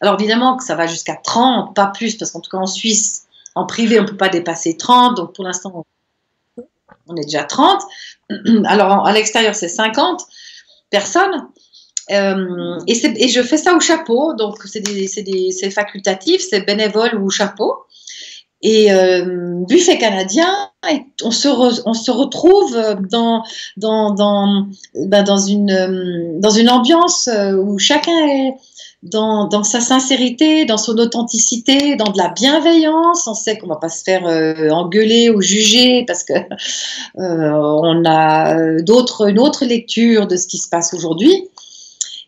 Alors 0.01 0.15
évidemment 0.19 0.57
que 0.57 0.63
ça 0.63 0.75
va 0.75 0.87
jusqu'à 0.87 1.15
30, 1.15 1.75
pas 1.75 1.87
plus, 1.87 2.15
parce 2.15 2.31
qu'en 2.31 2.39
tout 2.39 2.49
cas 2.49 2.57
en 2.57 2.67
Suisse, 2.67 3.25
en 3.55 3.65
privé, 3.65 3.99
on 3.99 4.03
ne 4.03 4.07
peut 4.07 4.17
pas 4.17 4.29
dépasser 4.29 4.77
30. 4.77 5.15
Donc 5.15 5.33
pour 5.33 5.43
l'instant, 5.43 5.85
on 7.07 7.15
est 7.15 7.23
déjà 7.23 7.43
30. 7.43 7.81
Alors 8.65 9.05
à 9.05 9.13
l'extérieur, 9.13 9.55
c'est 9.55 9.69
50 9.69 10.21
personnes. 10.89 11.47
Euh, 12.11 12.79
et, 12.87 13.23
et, 13.23 13.29
je 13.29 13.41
fais 13.41 13.57
ça 13.57 13.73
au 13.73 13.79
chapeau, 13.79 14.33
donc 14.35 14.61
c'est 14.65 15.71
facultatif, 15.71 16.45
c'est 16.47 16.61
bénévole 16.61 17.15
ou 17.15 17.25
au 17.25 17.29
chapeau. 17.31 17.85
Et 18.67 18.91
euh, 18.91 19.63
buffet 19.67 19.99
canadien, 19.99 20.51
on 21.23 21.29
se, 21.29 21.47
retrouve 22.09 22.75
dans, 23.11 23.43
ben 23.77 24.15
euh, 24.17 25.19
dans 26.39 26.49
une 26.49 26.69
ambiance 26.69 27.29
où 27.57 27.77
chacun 27.77 28.27
est, 28.27 28.55
dans, 29.05 29.63
sa 29.63 29.81
sincérité, 29.81 30.65
dans 30.65 30.77
son 30.77 30.97
authenticité, 30.97 31.95
dans 31.95 32.11
de 32.11 32.17
la 32.17 32.29
bienveillance. 32.29 33.27
On 33.27 33.33
sait 33.33 33.57
qu'on 33.57 33.67
va 33.67 33.75
pas 33.75 33.89
se 33.89 34.03
faire 34.03 34.25
euh, 34.25 34.69
engueuler 34.69 35.29
ou 35.29 35.41
juger 35.41 36.03
parce 36.05 36.23
que 36.23 36.33
euh, 37.19 37.51
on 37.51 38.03
a 38.05 38.55
une 38.55 39.39
autre 39.39 39.65
lecture 39.65 40.27
de 40.27 40.35
ce 40.35 40.47
qui 40.47 40.57
se 40.57 40.69
passe 40.69 40.93
aujourd'hui. 40.93 41.49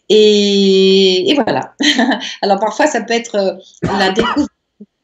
Et, 0.10 1.36
voilà. 1.36 1.74
Alors 2.42 2.60
parfois 2.60 2.88
ça 2.88 3.02
peut 3.02 3.14
être 3.14 3.36
euh, 3.36 3.54
la 3.84 4.12
découverte 4.12 4.52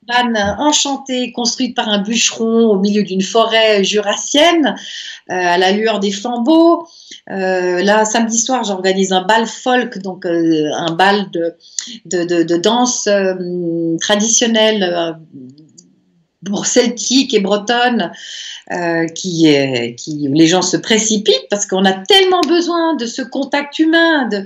d'une 0.08 0.38
enchantée 0.58 1.32
construite 1.32 1.76
par 1.76 1.90
un 1.90 2.00
bûcheron 2.00 2.68
au 2.68 2.80
milieu 2.80 3.04
d'une 3.04 3.22
forêt 3.22 3.84
jurassienne 3.84 4.76
à 5.30 5.58
la 5.58 5.72
lueur 5.72 6.00
des 6.00 6.12
flambeaux. 6.12 6.88
Euh, 7.30 7.82
là, 7.84 8.04
samedi 8.06 8.38
soir, 8.38 8.64
j'organise 8.64 9.14
un 9.14 9.22
bal 9.22 9.48
folk, 9.48 10.00
donc 10.00 10.26
euh, 10.26 10.70
un 10.74 10.92
bal 10.92 11.32
de, 11.32 11.56
de, 12.06 12.44
de, 12.44 12.58
danse 12.58 13.08
euh, 13.08 13.96
traditionnelle 14.02 14.84
euh, 14.84 16.64
celtique 16.66 17.34
et 17.34 17.40
bretonne, 17.40 18.12
qui, 19.16 19.46
qui 19.98 20.28
les 20.30 20.48
gens 20.48 20.62
se 20.62 20.78
précipitent 20.78 21.48
parce 21.50 21.66
qu'on 21.66 21.86
a 21.86 21.94
tellement 21.94 22.42
besoin 22.42 22.96
de 22.96 23.06
ce 23.06 23.22
contact 23.22 23.78
humain. 23.80 24.28
De... 24.28 24.44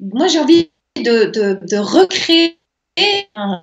Moi, 0.00 0.26
j'ai 0.26 0.40
envie 0.40 0.70
de, 0.96 1.30
de, 1.30 1.58
de 1.62 1.76
recréer 1.76 2.58
un 3.34 3.62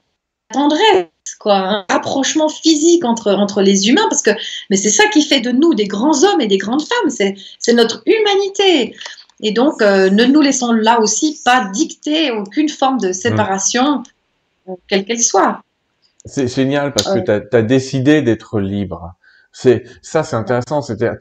tendresse 0.51 1.07
quoi, 1.45 1.57
un 1.57 1.85
rapprochement 1.87 2.49
physique 2.49 3.05
entre, 3.05 3.31
entre 3.31 3.61
les 3.61 3.87
humains, 3.87 4.07
parce 4.09 4.23
que 4.23 4.31
mais 4.71 4.77
c'est 4.77 4.89
ça 4.89 5.03
qui 5.13 5.21
fait 5.21 5.41
de 5.41 5.51
nous 5.51 5.75
des 5.75 5.85
grands 5.85 6.23
hommes 6.23 6.41
et 6.41 6.47
des 6.47 6.57
grandes 6.57 6.81
femmes, 6.81 7.11
c'est 7.11 7.73
notre 7.73 8.01
humanité. 8.07 8.95
Et 9.41 9.51
donc, 9.51 9.81
euh, 9.83 10.09
ne 10.09 10.25
nous 10.25 10.41
laissons 10.41 10.71
là 10.71 10.99
aussi 10.99 11.39
pas 11.45 11.69
dicter 11.71 12.31
aucune 12.31 12.69
forme 12.69 12.99
de 12.99 13.11
séparation, 13.11 14.01
quelle 14.87 15.05
qu'elle 15.05 15.19
soit. 15.19 15.61
C'est 16.25 16.47
génial 16.47 16.93
parce 16.93 17.13
que 17.13 17.19
tu 17.19 17.55
as, 17.55 17.61
décidé 17.61 18.23
d'être 18.23 18.59
libre. 18.59 19.13
C'est 19.51 19.83
ça, 20.01 20.23
c'est 20.23 20.35
intéressant. 20.35 20.81
C'était 20.81 21.11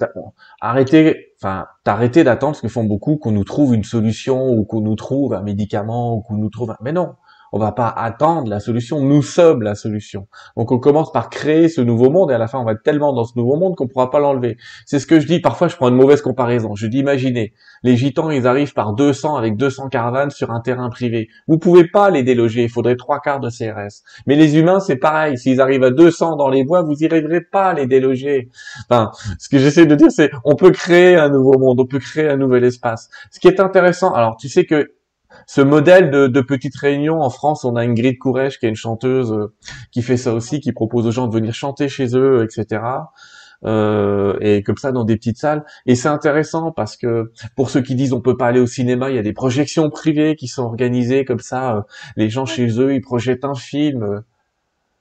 arrêter, 0.63 1.35
enfin, 1.43 1.67
t'arrêter 1.85 2.25
d'attendre 2.25 2.57
ce 2.57 2.63
que 2.63 2.69
font 2.69 2.85
beaucoup 2.85 3.17
qu'on 3.17 3.33
nous 3.33 3.45
trouve 3.45 3.75
une 3.75 3.85
solution 3.85 4.49
ou 4.49 4.65
qu'on 4.65 4.81
nous 4.81 4.97
trouve 4.97 5.35
un 5.35 5.43
médicament 5.43 6.15
ou 6.15 6.23
qu'on 6.23 6.37
nous 6.37 6.49
trouve. 6.49 6.71
Un... 6.71 6.77
Mais 6.81 6.93
non, 6.93 7.15
on 7.55 7.59
va 7.59 7.71
pas 7.71 7.87
attendre 7.87 8.49
la 8.49 8.59
solution, 8.59 9.01
nous 9.01 9.23
sommes 9.23 9.63
la 9.63 9.77
solution. 9.77 10.27
Donc 10.57 10.73
on 10.73 10.81
commence 10.81 11.13
par 11.13 11.31
créer 11.31 11.69
ce 11.69 11.81
nouveau 11.81 12.11
monde 12.11 12.33
et 12.33 12.35
à 12.35 12.39
la 12.39 12.49
fin 12.49 12.59
on 12.59 12.65
va 12.65 12.73
être 12.73 12.83
tellement 12.83 13.13
dans 13.13 13.23
ce 13.23 13.39
nouveau 13.39 13.55
monde 13.55 13.77
qu'on 13.77 13.87
pourra 13.87 14.11
pas 14.11 14.19
l'enlever. 14.19 14.57
C'est 14.87 14.99
ce 14.99 15.07
que 15.07 15.21
je 15.21 15.29
dis, 15.29 15.39
parfois 15.39 15.69
je 15.69 15.77
prends 15.77 15.89
une 15.89 15.95
mauvaise 15.95 16.21
comparaison. 16.21 16.75
Je 16.75 16.89
dis 16.89 16.99
imaginez, 16.99 17.53
les 17.85 17.97
gitans 17.97 18.33
ils 18.33 18.49
arrivent 18.49 18.73
par 18.73 18.93
200 18.93 19.37
avec 19.37 19.57
200 19.57 19.89
caravanes 19.89 20.31
sur 20.31 20.51
un 20.51 20.59
terrain 20.59 20.91
privé. 20.91 21.29
Vous 21.47 21.57
pouvez 21.57 21.87
pas 21.87 22.11
les 22.11 22.25
déloger, 22.25 22.65
il 22.65 22.69
faudrait 22.69 22.97
trois 22.97 23.21
quarts 23.21 23.39
de 23.39 23.51
CRS. 23.51 24.03
Mais 24.27 24.35
les 24.35 24.59
humains 24.59 24.81
c'est 24.81 24.97
pareil, 24.97 25.39
s'ils 25.39 25.61
arrivent 25.61 25.85
à 25.85 25.91
200 25.91 26.35
dans 26.35 26.49
les 26.49 26.65
bois, 26.65 26.83
vous 26.83 27.05
y 27.05 27.07
arriverez 27.07 27.43
pas 27.43 27.69
à 27.69 27.75
les 27.75 27.87
déloger. 27.87 28.49
Enfin, 28.91 29.13
ce 29.39 29.49
que 29.49 29.59
j'essaie 29.59 29.87
de 29.87 29.95
dire 29.95 30.11
c'est 30.11 30.33
on 30.45 30.57
peut 30.57 30.73
créer 30.73 31.15
un 31.15 31.29
nouveau 31.29 31.57
monde, 31.57 31.79
on 31.79 31.87
peut 31.87 32.01
créer 32.01 32.29
un 32.29 32.37
nouvel 32.37 32.65
espace. 32.65 33.11
Ce 33.31 33.39
qui 33.39 33.47
est 33.47 33.61
intéressant, 33.61 34.13
alors 34.13 34.37
tu 34.39 34.49
sais 34.49 34.65
que 34.65 34.91
ce 35.47 35.61
modèle 35.61 36.11
de, 36.11 36.27
de 36.27 36.41
petite 36.41 36.77
réunion 36.77 37.21
en 37.21 37.31
France, 37.31 37.65
on 37.65 37.77
a 37.77 37.83
Ingrid 37.83 38.19
Courrèges 38.19 38.59
qui 38.59 38.67
est 38.67 38.69
une 38.69 38.75
chanteuse 38.75 39.33
euh, 39.33 39.53
qui 39.91 40.03
fait 40.03 40.17
ça 40.17 40.35
aussi, 40.35 40.61
qui 40.61 40.73
propose 40.73 41.07
aux 41.07 41.11
gens 41.11 41.27
de 41.27 41.35
venir 41.35 41.55
chanter 41.55 41.89
chez 41.89 42.17
eux, 42.17 42.45
etc. 42.45 42.83
Euh, 43.65 44.37
et 44.41 44.63
comme 44.63 44.77
ça 44.77 44.93
dans 44.93 45.05
des 45.05 45.17
petites 45.17 45.39
salles. 45.39 45.65
Et 45.87 45.95
c'est 45.95 46.09
intéressant 46.09 46.71
parce 46.71 46.97
que 46.97 47.33
pour 47.57 47.71
ceux 47.71 47.81
qui 47.81 47.95
disent 47.95 48.13
on 48.13 48.21
peut 48.21 48.37
pas 48.37 48.49
aller 48.49 48.61
au 48.61 48.67
cinéma, 48.67 49.11
il 49.11 49.17
y 49.17 49.19
a 49.19 49.23
des 49.23 49.33
projections 49.33 49.89
privées 49.91 50.37
qui 50.37 50.49
sont 50.49 50.63
organisées 50.63 51.25
comme 51.25 51.41
ça. 51.41 51.77
Euh, 51.77 51.81
les 52.17 52.29
gens 52.29 52.47
chez 52.47 52.79
eux, 52.81 52.95
ils 52.95 53.01
projettent 53.01 53.45
un 53.45 53.55
film. 53.55 54.23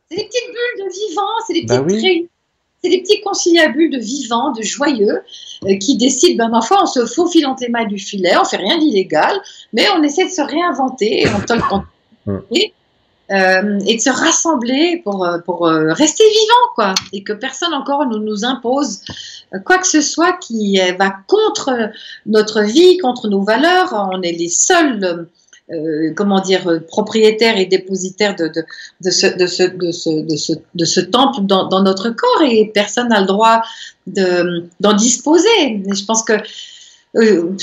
C'est 0.10 0.18
des 0.18 0.26
petites 0.26 0.48
bulles 0.48 0.86
de 0.86 1.10
vivant, 1.10 1.22
c'est 1.48 1.54
des 1.54 1.66
bah 1.66 1.84
petites 1.84 2.30
c'est 2.84 2.90
des 2.90 3.02
petits 3.02 3.22
conciliabules 3.22 3.92
de 3.92 4.00
vivants, 4.00 4.52
de 4.52 4.62
joyeux, 4.62 5.22
euh, 5.66 5.78
qui 5.78 5.96
décident, 5.98 6.46
ben, 6.46 6.50
ma 6.50 6.62
foi, 6.62 6.80
on 6.82 6.86
se 6.86 7.06
faufile 7.06 7.46
entre 7.48 7.64
les 7.64 7.70
mailles 7.70 7.88
du 7.88 7.98
filet, 7.98 8.36
on 8.40 8.44
fait 8.44 8.58
rien 8.58 8.78
d'illégal, 8.78 9.40
mais 9.72 9.86
on 9.96 10.04
essaie 10.04 10.26
de 10.26 10.32
se 10.32 10.42
réinventer, 10.42 11.26
on 11.30 11.42
euh, 13.32 13.80
et 13.88 13.96
de 13.96 14.02
se 14.02 14.10
rassembler 14.10 15.02
pour, 15.04 15.24
euh, 15.24 15.94
rester 15.94 16.24
vivant, 16.26 16.68
quoi, 16.76 16.94
et 17.14 17.24
que 17.24 17.32
personne 17.32 17.74
encore 17.74 18.06
nous, 18.06 18.20
nous 18.20 18.44
impose 18.44 19.00
quoi 19.66 19.78
que 19.78 19.88
ce 19.88 20.02
soit 20.02 20.34
qui 20.34 20.80
va 21.00 21.16
contre 21.28 21.92
notre 22.26 22.62
vie, 22.62 22.98
contre 22.98 23.30
nos 23.30 23.44
valeurs. 23.44 23.94
On 24.12 24.22
est 24.24 24.32
les 24.32 24.50
seuls 24.50 25.28
euh, 25.74 26.14
comment 26.16 26.40
dire, 26.40 26.68
euh, 26.68 26.80
propriétaire 26.80 27.58
et 27.58 27.66
dépositaire 27.66 28.36
de, 28.36 28.48
de, 28.48 29.10
ce, 29.10 29.28
de, 29.28 29.48
ce, 29.48 29.64
de, 29.64 29.92
ce, 29.92 30.54
de, 30.76 30.86
ce, 30.86 31.00
temple 31.00 31.42
dans, 31.44 31.84
notre 31.84 32.10
corps 32.10 32.44
et 32.48 32.72
personne 32.74 33.10
n'a 33.10 33.22
le 33.22 33.26
droit 33.28 33.62
d'en 34.08 34.94
disposer. 34.94 35.48
Je 35.68 36.06
pense 36.06 36.24
que 36.24 36.34
euh, 37.16 37.56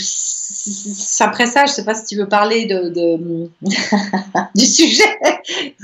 après 1.20 1.47
ça, 1.47 1.66
je 1.66 1.73
ne 1.73 1.74
sais 1.74 1.85
pas 1.85 1.95
si 1.95 2.05
tu 2.07 2.16
veux 2.16 2.28
parler 2.28 2.66
de, 2.66 3.49
du 4.55 4.65
sujet 4.65 5.19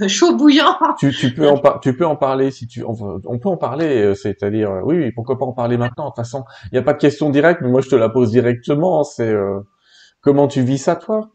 chaud 0.07 0.37
bouillant. 0.37 0.77
Tu, 0.99 1.13
peux 1.35 1.49
en 1.49 1.61
tu 1.81 1.97
peux 1.97 2.07
en 2.07 2.17
parler 2.17 2.51
si 2.51 2.67
tu 2.67 2.85
on, 2.85 3.21
on 3.25 3.39
peut 3.39 3.49
en 3.49 3.57
parler, 3.57 4.03
euh, 4.03 4.15
c'est-à-dire 4.15 4.71
oui, 4.85 4.97
oui, 4.99 5.13
pourquoi 5.13 5.39
pas 5.39 5.47
en 5.47 5.53
parler 5.53 5.77
maintenant. 5.77 6.05
De 6.07 6.11
toute 6.11 6.17
façon, 6.17 6.45
il 6.65 6.75
n'y 6.75 6.79
a 6.79 6.83
pas 6.83 6.93
de 6.93 6.99
question 6.99 7.31
directe, 7.31 7.61
mais 7.63 7.69
moi 7.69 7.81
je 7.81 7.89
te 7.89 7.97
la 7.97 8.09
pose 8.09 8.31
directement. 8.31 9.05
C'est 9.05 9.35
comment 10.21 10.49
tu 10.49 10.63
vis 10.63 10.79
ça 10.79 10.97
toi? 10.97 11.31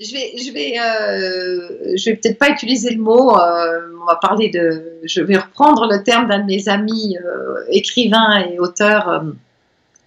Je 0.00 0.12
vais, 0.12 0.32
je 0.36 0.52
vais, 0.52 0.74
euh, 0.78 1.96
vais 2.04 2.16
peut-être 2.16 2.38
pas 2.38 2.50
utiliser 2.50 2.90
le 2.90 3.02
mot. 3.02 3.36
Euh, 3.36 3.80
on 4.00 4.06
va 4.06 4.16
parler 4.16 4.48
de. 4.48 5.00
Je 5.04 5.20
vais 5.20 5.36
reprendre 5.36 5.88
le 5.90 6.02
terme 6.02 6.28
d'un 6.28 6.40
de 6.40 6.46
mes 6.46 6.68
amis 6.68 7.16
euh, 7.18 7.64
écrivains 7.70 8.40
et 8.40 8.58
auteurs 8.58 9.08
euh, 9.08 9.20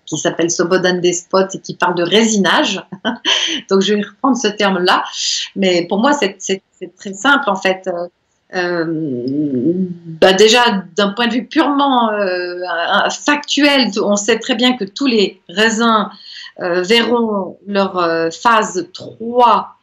qui 0.06 0.18
s'appelle 0.18 0.52
Sobodan 0.52 1.00
Despot 1.00 1.48
et 1.54 1.60
qui 1.60 1.76
parle 1.76 1.96
de 1.96 2.04
résinage. 2.04 2.82
Donc 3.70 3.82
je 3.82 3.94
vais 3.94 4.02
reprendre 4.02 4.38
ce 4.38 4.48
terme-là. 4.48 5.04
Mais 5.56 5.86
pour 5.88 6.00
moi, 6.00 6.14
c'est 6.14 6.62
très 6.98 7.14
simple 7.14 7.50
en 7.50 7.56
fait. 7.56 7.90
Bah 8.52 10.34
déjà, 10.34 10.84
d'un 10.96 11.10
point 11.10 11.28
de 11.28 11.34
vue 11.34 11.46
purement 11.46 12.10
factuel, 13.10 13.90
on 14.02 14.16
sait 14.16 14.40
très 14.40 14.56
bien 14.56 14.78
que 14.78 14.86
tous 14.86 15.08
les 15.08 15.42
raisins 15.50 16.10
verront 16.60 17.58
leur 17.68 18.32
phase 18.32 18.88
3 18.94 19.75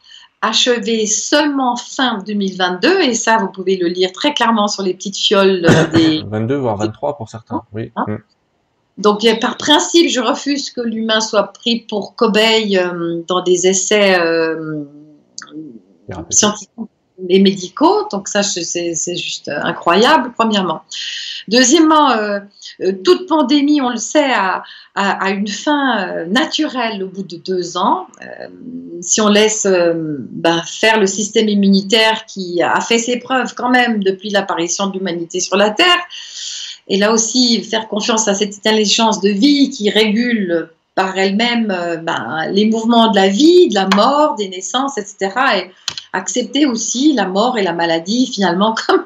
achevé 0.43 1.07
seulement 1.07 1.77
fin 1.77 2.19
2022, 2.19 3.01
et 3.01 3.13
ça, 3.13 3.37
vous 3.37 3.47
pouvez 3.47 3.77
le 3.77 3.87
lire 3.87 4.11
très 4.11 4.33
clairement 4.33 4.67
sur 4.67 4.83
les 4.83 4.93
petites 4.93 5.17
fioles 5.17 5.65
euh, 5.65 5.87
des... 5.93 6.21
22, 6.27 6.55
voire 6.57 6.77
23 6.77 7.17
pour 7.17 7.29
certains, 7.29 7.63
oui. 7.73 7.91
Hein 7.95 8.05
mm. 8.07 8.17
Donc, 8.99 9.25
par 9.41 9.57
principe, 9.57 10.09
je 10.09 10.19
refuse 10.19 10.69
que 10.69 10.81
l'humain 10.81 11.19
soit 11.19 11.51
pris 11.51 11.79
pour 11.89 12.15
cobaye 12.15 12.77
euh, 12.77 13.23
dans 13.27 13.41
des 13.41 13.65
essais 13.65 14.19
euh, 14.19 14.83
scientifiques 16.29 16.69
et 17.29 17.41
médicaux. 17.41 18.07
Donc 18.11 18.27
ça, 18.27 18.43
c'est 18.43 19.15
juste 19.15 19.49
incroyable, 19.49 20.31
premièrement. 20.35 20.81
Deuxièmement, 21.47 22.11
euh, 22.11 22.39
euh, 22.81 22.93
toute 23.03 23.27
pandémie, 23.27 23.81
on 23.81 23.89
le 23.89 23.97
sait, 23.97 24.31
a, 24.33 24.63
une 24.95 25.47
fin 25.47 26.07
euh, 26.07 26.25
naturelle 26.27 27.03
au 27.03 27.07
bout 27.07 27.23
de 27.23 27.37
deux 27.37 27.77
ans. 27.77 28.07
si 29.01 29.21
on 29.21 29.27
laisse 29.27 29.65
ben, 29.65 30.61
faire 30.65 30.99
le 30.99 31.07
système 31.07 31.49
immunitaire 31.49 32.25
qui 32.25 32.61
a 32.61 32.79
fait 32.79 32.99
ses 32.99 33.17
preuves 33.17 33.53
quand 33.55 33.69
même 33.69 34.03
depuis 34.03 34.29
l'apparition 34.29 34.87
de 34.87 34.97
l'humanité 34.97 35.39
sur 35.39 35.57
la 35.57 35.71
Terre, 35.71 36.01
et 36.87 36.97
là 36.97 37.11
aussi 37.11 37.63
faire 37.63 37.87
confiance 37.87 38.27
à 38.27 38.35
cette 38.35 38.53
intelligence 38.55 39.19
de 39.21 39.29
vie 39.29 39.69
qui 39.69 39.89
régule 39.89 40.69
par 40.95 41.17
elle-même 41.17 41.67
ben, 42.03 42.47
les 42.51 42.65
mouvements 42.67 43.09
de 43.09 43.15
la 43.15 43.29
vie, 43.29 43.69
de 43.69 43.73
la 43.73 43.89
mort, 43.95 44.35
des 44.35 44.47
naissances, 44.47 44.97
etc. 44.97 45.31
Et 45.57 45.71
accepter 46.13 46.67
aussi 46.67 47.13
la 47.13 47.25
mort 47.25 47.57
et 47.57 47.63
la 47.63 47.73
maladie 47.73 48.27
finalement 48.27 48.75
comme 48.87 49.05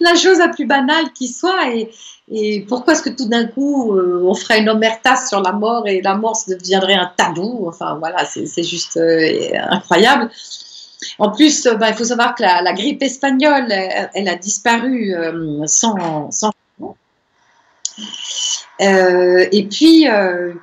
la 0.00 0.14
chose 0.16 0.38
la 0.38 0.48
plus 0.48 0.66
banale 0.66 1.12
qui 1.14 1.28
soit. 1.28 1.74
Et, 1.74 1.90
et 2.32 2.60
pourquoi 2.68 2.92
est-ce 2.92 3.02
que 3.02 3.10
tout 3.10 3.28
d'un 3.28 3.46
coup 3.46 3.96
euh, 3.96 4.22
on 4.24 4.34
ferait 4.34 4.60
une 4.60 4.68
omerta 4.68 5.16
sur 5.16 5.40
la 5.40 5.52
mort 5.52 5.86
et 5.88 6.00
la 6.00 6.14
mort 6.14 6.38
deviendrait 6.46 6.94
un 6.94 7.10
tabou? 7.16 7.66
Enfin 7.68 7.96
voilà, 7.98 8.24
c'est 8.24 8.62
juste 8.62 8.96
euh, 8.96 9.50
incroyable. 9.68 10.30
En 11.18 11.30
plus, 11.30 11.66
euh, 11.66 11.74
bah, 11.74 11.88
il 11.88 11.94
faut 11.94 12.04
savoir 12.04 12.34
que 12.34 12.42
la, 12.42 12.72
grippe 12.72 13.02
espagnole, 13.02 13.72
elle, 13.72 14.28
a 14.28 14.36
disparu 14.36 15.14
sans, 15.66 16.30
sans 16.30 16.52
et 18.78 19.68
puis, 19.70 20.06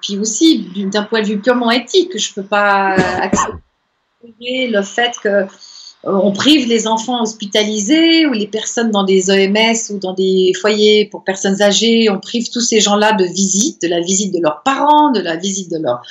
puis 0.01 0.17
aussi, 0.17 0.67
d'un 0.91 1.03
point 1.03 1.21
de 1.21 1.27
vue 1.27 1.39
purement 1.39 1.69
éthique, 1.69 2.17
je 2.17 2.31
ne 2.31 2.35
peux 2.35 2.47
pas 2.47 2.95
accepter 3.21 4.67
le 4.67 4.81
fait 4.81 5.15
que 5.21 5.45
on 6.07 6.31
prive 6.31 6.67
les 6.67 6.87
enfants 6.87 7.21
hospitalisés 7.21 8.25
ou 8.25 8.31
les 8.31 8.47
personnes 8.47 8.91
dans 8.91 9.03
des 9.03 9.29
EMS 9.29 9.91
ou 9.91 9.99
dans 9.99 10.13
des 10.13 10.53
foyers 10.59 11.05
pour 11.05 11.23
personnes 11.23 11.61
âgées, 11.61 12.09
on 12.09 12.19
prive 12.19 12.49
tous 12.49 12.61
ces 12.61 12.79
gens-là 12.79 13.13
de 13.13 13.25
visite, 13.25 13.81
de 13.81 13.87
la 13.87 13.99
visite 13.99 14.33
de 14.33 14.39
leurs 14.41 14.63
parents, 14.63 15.11
de 15.11 15.19
la 15.19 15.35
visite 15.35 15.69
de, 15.69 15.77
leur, 15.77 16.01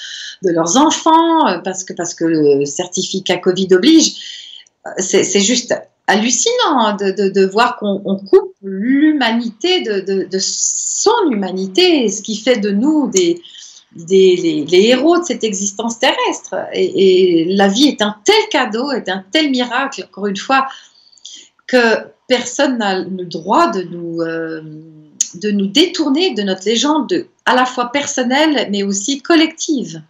de 0.43 0.51
leurs 0.51 0.77
enfants, 0.77 1.60
parce 1.64 1.82
que, 1.82 1.94
parce 1.94 2.14
que 2.14 2.24
le 2.24 2.64
certificat 2.66 3.39
Covid 3.39 3.68
oblige. 3.73 4.14
C'est 4.98 5.40
juste 5.40 5.74
hallucinant 6.06 6.94
de, 6.97 7.10
de, 7.10 7.28
de 7.28 7.47
voir 7.47 7.77
qu'on 7.78 7.98
coupe 7.98 8.55
l'humanité 8.62 9.81
de, 9.81 10.28
de, 10.31 10.39
son 10.39 11.31
humanité, 11.31 12.09
ce 12.09 12.23
qui 12.23 12.36
fait 12.36 12.59
de 12.59 12.70
nous 12.70 13.10
des, 13.10 13.40
des 13.97 14.64
les, 14.68 14.81
héros 14.89 15.18
de 15.18 15.24
cette 15.24 15.44
existence 15.44 15.98
terrestre. 15.98 16.55
Et, 16.73 17.47
la 17.48 17.68
vie 17.68 17.89
est 17.89 18.02
un 18.02 18.16
tel 18.24 18.48
cadeau, 18.51 18.90
est 18.93 19.09
un 19.09 19.24
tel 19.32 19.51
miracle, 19.51 20.05
encore 20.05 20.27
une 20.27 20.36
fois, 20.36 20.66
que 21.66 21.98
personne 22.28 22.78
n'a 22.78 22.98
le 22.98 23.24
droit 23.24 23.68
de 23.70 23.82
nous, 23.82 24.20
euh, 24.20 24.60
de 25.35 25.51
nous 25.51 25.66
détourner 25.66 26.35
de 26.35 26.43
notre 26.43 26.64
légende 26.64 27.27
à 27.44 27.55
la 27.55 27.64
fois 27.64 27.93
personnelle 27.93 28.68
mais 28.70 28.82
aussi 28.82 29.20
collective. 29.20 30.02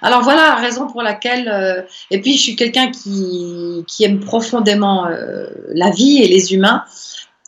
Alors 0.00 0.22
voilà 0.22 0.48
la 0.48 0.54
raison 0.56 0.86
pour 0.86 1.02
laquelle, 1.02 1.48
euh, 1.48 1.82
et 2.10 2.20
puis 2.20 2.36
je 2.36 2.42
suis 2.42 2.56
quelqu'un 2.56 2.90
qui, 2.90 3.84
aime 4.00 4.20
profondément 4.20 5.06
euh, 5.06 5.46
la 5.74 5.90
vie 5.90 6.22
et 6.22 6.28
les 6.28 6.54
humains, 6.54 6.84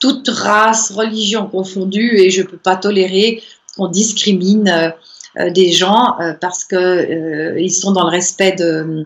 toute 0.01 0.29
race, 0.29 0.91
religion 0.91 1.47
confondue, 1.47 2.19
et 2.19 2.31
je 2.31 2.43
ne 2.43 2.47
peux 2.47 2.57
pas 2.57 2.77
tolérer 2.77 3.43
qu'on 3.77 3.89
discrimine 3.89 4.93
des 5.37 5.73
gens 5.73 6.17
parce 6.41 6.65
qu'ils 6.65 7.73
sont 7.73 7.93
dans 7.93 8.05
le 8.05 8.11
respect 8.11 8.53
de, 8.53 9.05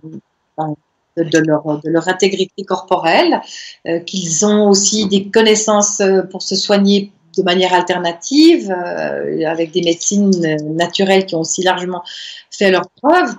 leur, 1.46 2.08
intégrité 2.08 2.64
corporelle, 2.64 3.40
qu'ils 4.06 4.44
ont 4.46 4.68
aussi 4.68 5.06
des 5.08 5.30
connaissances 5.30 6.02
pour 6.30 6.42
se 6.42 6.56
soigner 6.56 7.12
de 7.38 7.42
manière 7.42 7.72
alternative, 7.72 8.70
euh, 8.70 9.46
avec 9.46 9.70
des 9.72 9.82
médecines 9.82 10.30
naturelles 10.74 11.24
qui 11.24 11.34
ont 11.34 11.40
aussi 11.40 11.62
largement 11.62 12.02
fait 12.50 12.70
leur 12.70 12.88
preuve. 13.02 13.34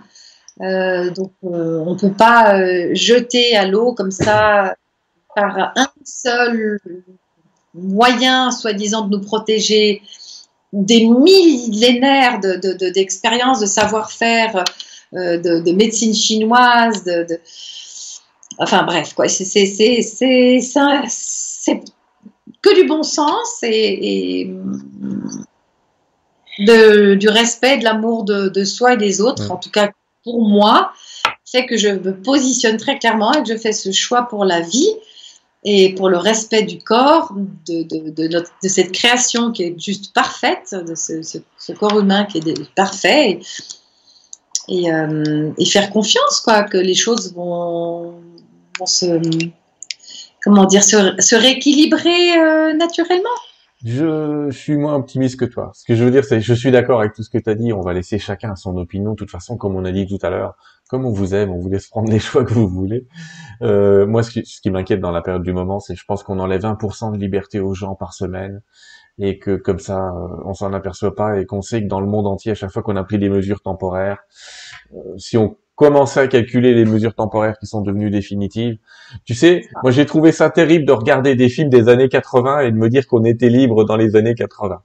Euh, 0.62 1.10
donc, 1.12 1.32
euh, 1.44 1.84
on 1.86 1.94
ne 1.94 2.00
peut 2.00 2.12
pas 2.12 2.94
jeter 2.94 3.56
à 3.56 3.66
l'eau 3.66 3.94
comme 3.94 4.12
ça 4.12 4.76
par 5.36 5.74
un 5.76 5.88
seul 6.04 6.80
moyen, 7.74 8.52
soi-disant, 8.52 9.08
de 9.08 9.18
nous 9.18 9.22
protéger 9.22 10.02
des 10.74 11.06
millénaires 11.06 12.40
d'expérience, 12.40 13.60
de, 13.60 13.66
de, 13.66 13.70
savoir-faire, 13.70 14.64
de, 15.12 15.72
médecine 15.72 16.14
chinoise, 16.14 17.04
de, 17.04 17.40
enfin 18.60 18.84
bref, 18.84 19.14
quoi. 19.14 19.28
C'est 19.28 19.46
que 22.62 22.76
du 22.76 22.88
bon 22.88 23.04
sens 23.04 23.60
et, 23.64 24.52
du 26.60 27.30
respect, 27.30 27.78
de 27.78 27.84
l'amour 27.84 28.24
de, 28.26 28.64
soi 28.64 28.94
et 28.94 28.98
des 28.98 29.22
autres. 29.22 29.52
En 29.52 29.58
tout 29.58 29.72
cas, 29.72 29.92
pour 30.24 30.48
moi, 30.48 30.92
c'est 31.44 31.66
que 31.66 31.78
je 31.78 31.90
me 31.90 32.14
positionne 32.22 32.78
très 32.78 33.00
clairement 33.00 33.34
et 33.34 33.42
que 33.42 33.50
je 33.50 33.58
fais 33.58 33.72
ce 33.72 33.92
choix 33.92 34.28
pour 34.28 34.46
la 34.46 34.62
vie 34.62 34.94
et 35.64 35.94
pour 35.96 36.10
le 36.10 36.18
respect 36.18 36.64
du 36.64 36.80
corps, 36.80 37.34
de, 37.68 37.84
de, 37.84 38.68
cette 38.68 38.92
création 38.92 39.52
qui 39.52 39.64
est 39.64 39.80
juste 39.80 40.14
parfaite, 40.14 40.74
de 40.74 40.96
ce, 40.96 41.72
corps 41.74 42.00
humain 42.00 42.26
qui 42.26 42.38
est 42.38 42.76
parfait, 42.76 43.40
et, 44.70 44.92
euh, 44.92 45.52
et, 45.58 45.66
faire 45.66 45.90
confiance, 45.90 46.40
quoi, 46.42 46.64
que 46.64 46.78
les 46.78 46.94
choses 46.94 47.34
vont, 47.34 48.14
se 48.86 49.20
comment 50.44 50.66
dire, 50.66 50.84
se, 50.84 51.36
rééquilibrer 51.36 52.38
euh, 52.38 52.74
naturellement 52.74 53.30
je, 53.86 54.50
suis 54.52 54.76
moins 54.76 54.96
optimiste 54.96 55.40
que 55.40 55.46
toi. 55.46 55.72
Ce 55.74 55.86
que 55.86 55.96
je 55.96 56.04
veux 56.04 56.12
dire, 56.12 56.26
c'est 56.26 56.42
je 56.42 56.54
suis 56.54 56.70
d'accord 56.70 57.00
avec 57.00 57.14
tout 57.14 57.24
ce 57.24 57.30
que 57.30 57.38
tu 57.38 57.50
as 57.50 57.56
dit. 57.56 57.72
On 57.72 57.80
va 57.80 57.94
laisser 57.94 58.20
chacun 58.20 58.56
son 58.56 58.76
opinion. 58.76 59.12
De 59.12 59.16
toute 59.16 59.32
façon, 59.32 59.56
comme 59.56 59.76
on 59.76 59.86
a 59.86 59.92
dit 59.92 60.06
tout 60.06 60.20
à 60.22 60.30
l'heure, 60.30 60.56
comme 60.90 61.06
on 61.06 61.12
vous 61.12 61.36
aime, 61.36 61.52
on 61.52 61.60
vous 61.60 61.70
laisse 61.70 61.88
prendre 61.88 62.12
les 62.12 62.20
choix 62.20 62.44
que 62.44 62.54
vous 62.54 62.68
voulez. 62.68 63.08
Euh, 63.62 64.06
moi, 64.06 64.24
ce 64.24 64.32
qui, 64.32 64.46
ce 64.46 64.60
qui 64.60 64.72
m'inquiète 64.72 65.00
dans 65.00 65.12
la 65.12 65.22
période 65.22 65.44
du 65.44 65.54
moment, 65.54 65.80
c'est 65.80 65.96
je 65.96 66.04
pense 66.06 66.24
qu'on 66.24 66.40
enlève 66.40 66.64
1% 66.64 67.14
de 67.14 67.18
liberté 67.18 67.60
aux 67.60 67.74
gens 67.74 67.96
par 67.96 68.14
semaine 68.14 68.62
et 69.18 69.38
que 69.40 69.56
comme 69.56 69.80
ça, 69.80 70.08
euh, 70.08 70.44
on 70.46 70.54
s'en 70.54 70.74
aperçoit 70.74 71.16
pas 71.16 71.40
et 71.40 71.46
qu'on 71.46 71.62
sait 71.62 71.82
que 71.82 71.88
dans 71.88 72.02
le 72.02 72.08
monde 72.08 72.28
entier, 72.28 72.52
à 72.52 72.56
chaque 72.56 72.72
fois 72.72 72.84
qu'on 72.84 72.96
a 72.96 73.04
pris 73.04 73.20
des 73.20 73.30
mesures 73.30 73.62
temporaires, 73.62 74.20
si 75.18 75.38
on 75.38 75.58
commencer 75.80 76.20
à 76.20 76.28
calculer 76.28 76.74
les 76.74 76.84
mesures 76.84 77.16
temporaires 77.16 77.58
qui 77.58 77.66
sont 77.66 77.82
devenues 77.82 78.10
définitives. 78.10 78.78
Tu 79.24 79.34
sais, 79.34 79.62
moi 79.82 79.92
j'ai 79.92 80.06
trouvé 80.06 80.34
ça 80.34 80.50
terrible 80.50 80.84
de 80.84 80.92
regarder 80.92 81.36
des 81.36 81.48
films 81.48 81.70
des 81.70 81.88
années 81.88 82.10
80 82.10 82.60
et 82.60 82.72
de 82.74 82.76
me 82.76 82.90
dire 82.90 83.08
qu'on 83.08 83.24
était 83.24 83.48
libre 83.48 83.86
dans 83.86 83.96
les 83.96 84.18
années 84.18 84.36
80. 84.36 84.84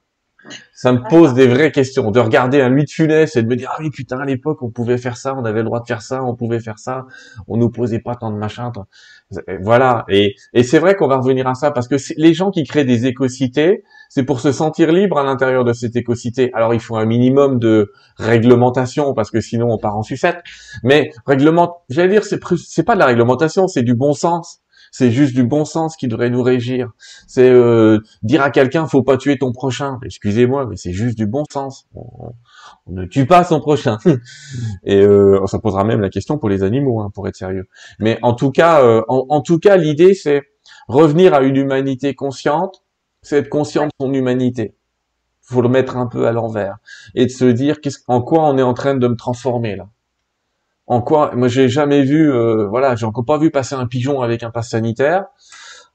Ça 0.73 0.91
me 0.91 1.07
pose 1.09 1.33
des 1.33 1.47
vraies 1.47 1.71
questions. 1.71 2.11
De 2.11 2.19
regarder 2.19 2.61
un 2.61 2.69
Louis 2.69 2.85
de 2.85 2.89
Funès 2.89 3.35
et 3.35 3.41
de 3.41 3.47
me 3.47 3.55
dire, 3.55 3.69
ah 3.73 3.77
oui, 3.79 3.89
putain, 3.89 4.19
à 4.19 4.25
l'époque, 4.25 4.61
on 4.61 4.69
pouvait 4.69 4.97
faire 4.97 5.17
ça, 5.17 5.33
on 5.35 5.45
avait 5.45 5.59
le 5.59 5.65
droit 5.65 5.79
de 5.79 5.87
faire 5.87 6.01
ça, 6.01 6.23
on 6.23 6.35
pouvait 6.35 6.59
faire 6.59 6.79
ça, 6.79 7.05
on 7.47 7.57
nous 7.57 7.69
posait 7.69 7.99
pas 7.99 8.15
tant 8.15 8.31
de 8.31 8.37
machin. 8.37 8.71
Voilà. 9.61 10.05
Et, 10.09 10.35
et 10.53 10.63
c'est 10.63 10.79
vrai 10.79 10.95
qu'on 10.95 11.07
va 11.07 11.17
revenir 11.17 11.47
à 11.47 11.55
ça 11.55 11.71
parce 11.71 11.87
que 11.87 11.95
les 12.17 12.33
gens 12.33 12.51
qui 12.51 12.63
créent 12.63 12.85
des 12.85 13.05
écocités, 13.05 13.83
c'est 14.09 14.23
pour 14.23 14.39
se 14.39 14.51
sentir 14.51 14.91
libre 14.91 15.17
à 15.17 15.23
l'intérieur 15.23 15.63
de 15.63 15.73
cette 15.73 15.95
écocité. 15.95 16.51
Alors, 16.53 16.73
il 16.73 16.79
faut 16.79 16.97
un 16.97 17.05
minimum 17.05 17.59
de 17.59 17.91
réglementation 18.17 19.13
parce 19.13 19.31
que 19.31 19.41
sinon 19.41 19.71
on 19.71 19.77
part 19.77 19.97
en 19.97 20.03
sucette. 20.03 20.43
Mais 20.83 21.11
réglement, 21.25 21.83
j'allais 21.89 22.09
dire, 22.09 22.23
c'est 22.23 22.83
pas 22.83 22.93
de 22.93 22.99
la 22.99 23.05
réglementation, 23.07 23.67
c'est 23.67 23.83
du 23.83 23.95
bon 23.95 24.13
sens. 24.13 24.59
C'est 24.97 25.11
juste 25.11 25.35
du 25.35 25.43
bon 25.43 25.65
sens 25.65 25.97
qui 25.97 26.07
devrait 26.07 26.29
nous 26.29 26.41
régir. 26.41 26.89
C'est 27.27 27.49
euh, 27.49 27.99
dire 28.23 28.41
à 28.41 28.49
quelqu'un 28.49 28.87
faut 28.87 29.03
pas 29.03 29.17
tuer 29.17 29.37
ton 29.37 29.51
prochain. 29.51 29.99
Excusez-moi, 30.05 30.67
mais 30.67 30.77
c'est 30.77 30.93
juste 30.93 31.17
du 31.17 31.27
bon 31.27 31.43
sens. 31.51 31.85
On, 31.95 32.31
ne 32.87 33.03
tue 33.03 33.25
pas 33.25 33.43
son 33.43 33.59
prochain. 33.59 33.97
Et 34.85 35.01
euh, 35.01 35.45
ça 35.47 35.59
posera 35.59 35.83
même 35.83 35.99
la 35.99 36.09
question 36.09 36.37
pour 36.37 36.47
les 36.47 36.63
animaux, 36.63 37.01
hein, 37.01 37.11
pour 37.13 37.27
être 37.27 37.35
sérieux. 37.35 37.67
Mais 37.99 38.19
en 38.21 38.31
tout 38.35 38.51
cas, 38.51 38.85
euh, 38.85 39.01
en, 39.09 39.41
tout 39.41 39.59
cas, 39.59 39.75
l'idée 39.75 40.13
c'est 40.13 40.43
revenir 40.87 41.33
à 41.33 41.41
une 41.41 41.57
humanité 41.57 42.15
consciente, 42.15 42.81
c'est 43.21 43.39
être 43.39 43.49
conscient 43.49 43.87
de 43.87 43.91
son 43.99 44.13
humanité. 44.13 44.77
Faut 45.41 45.61
le 45.61 45.67
mettre 45.67 45.97
un 45.97 46.07
peu 46.07 46.25
à 46.25 46.31
l'envers 46.31 46.77
et 47.15 47.25
de 47.25 47.31
se 47.31 47.43
dire 47.43 47.81
qu'est-ce, 47.81 47.99
en 48.07 48.21
quoi 48.21 48.47
on 48.47 48.57
est 48.57 48.63
en 48.63 48.73
train 48.73 48.95
de 48.95 49.07
me 49.09 49.17
transformer 49.17 49.75
là 49.75 49.89
en 50.87 51.01
quoi 51.01 51.31
moi 51.35 51.47
j'ai 51.47 51.67
jamais 51.67 52.03
vu 52.03 52.31
euh, 52.31 52.67
voilà 52.67 52.95
j'ai 52.95 53.05
encore 53.05 53.25
pas 53.25 53.37
vu 53.37 53.51
passer 53.51 53.75
un 53.75 53.87
pigeon 53.87 54.21
avec 54.21 54.43
un 54.43 54.51
pass 54.51 54.69
sanitaire. 54.69 55.25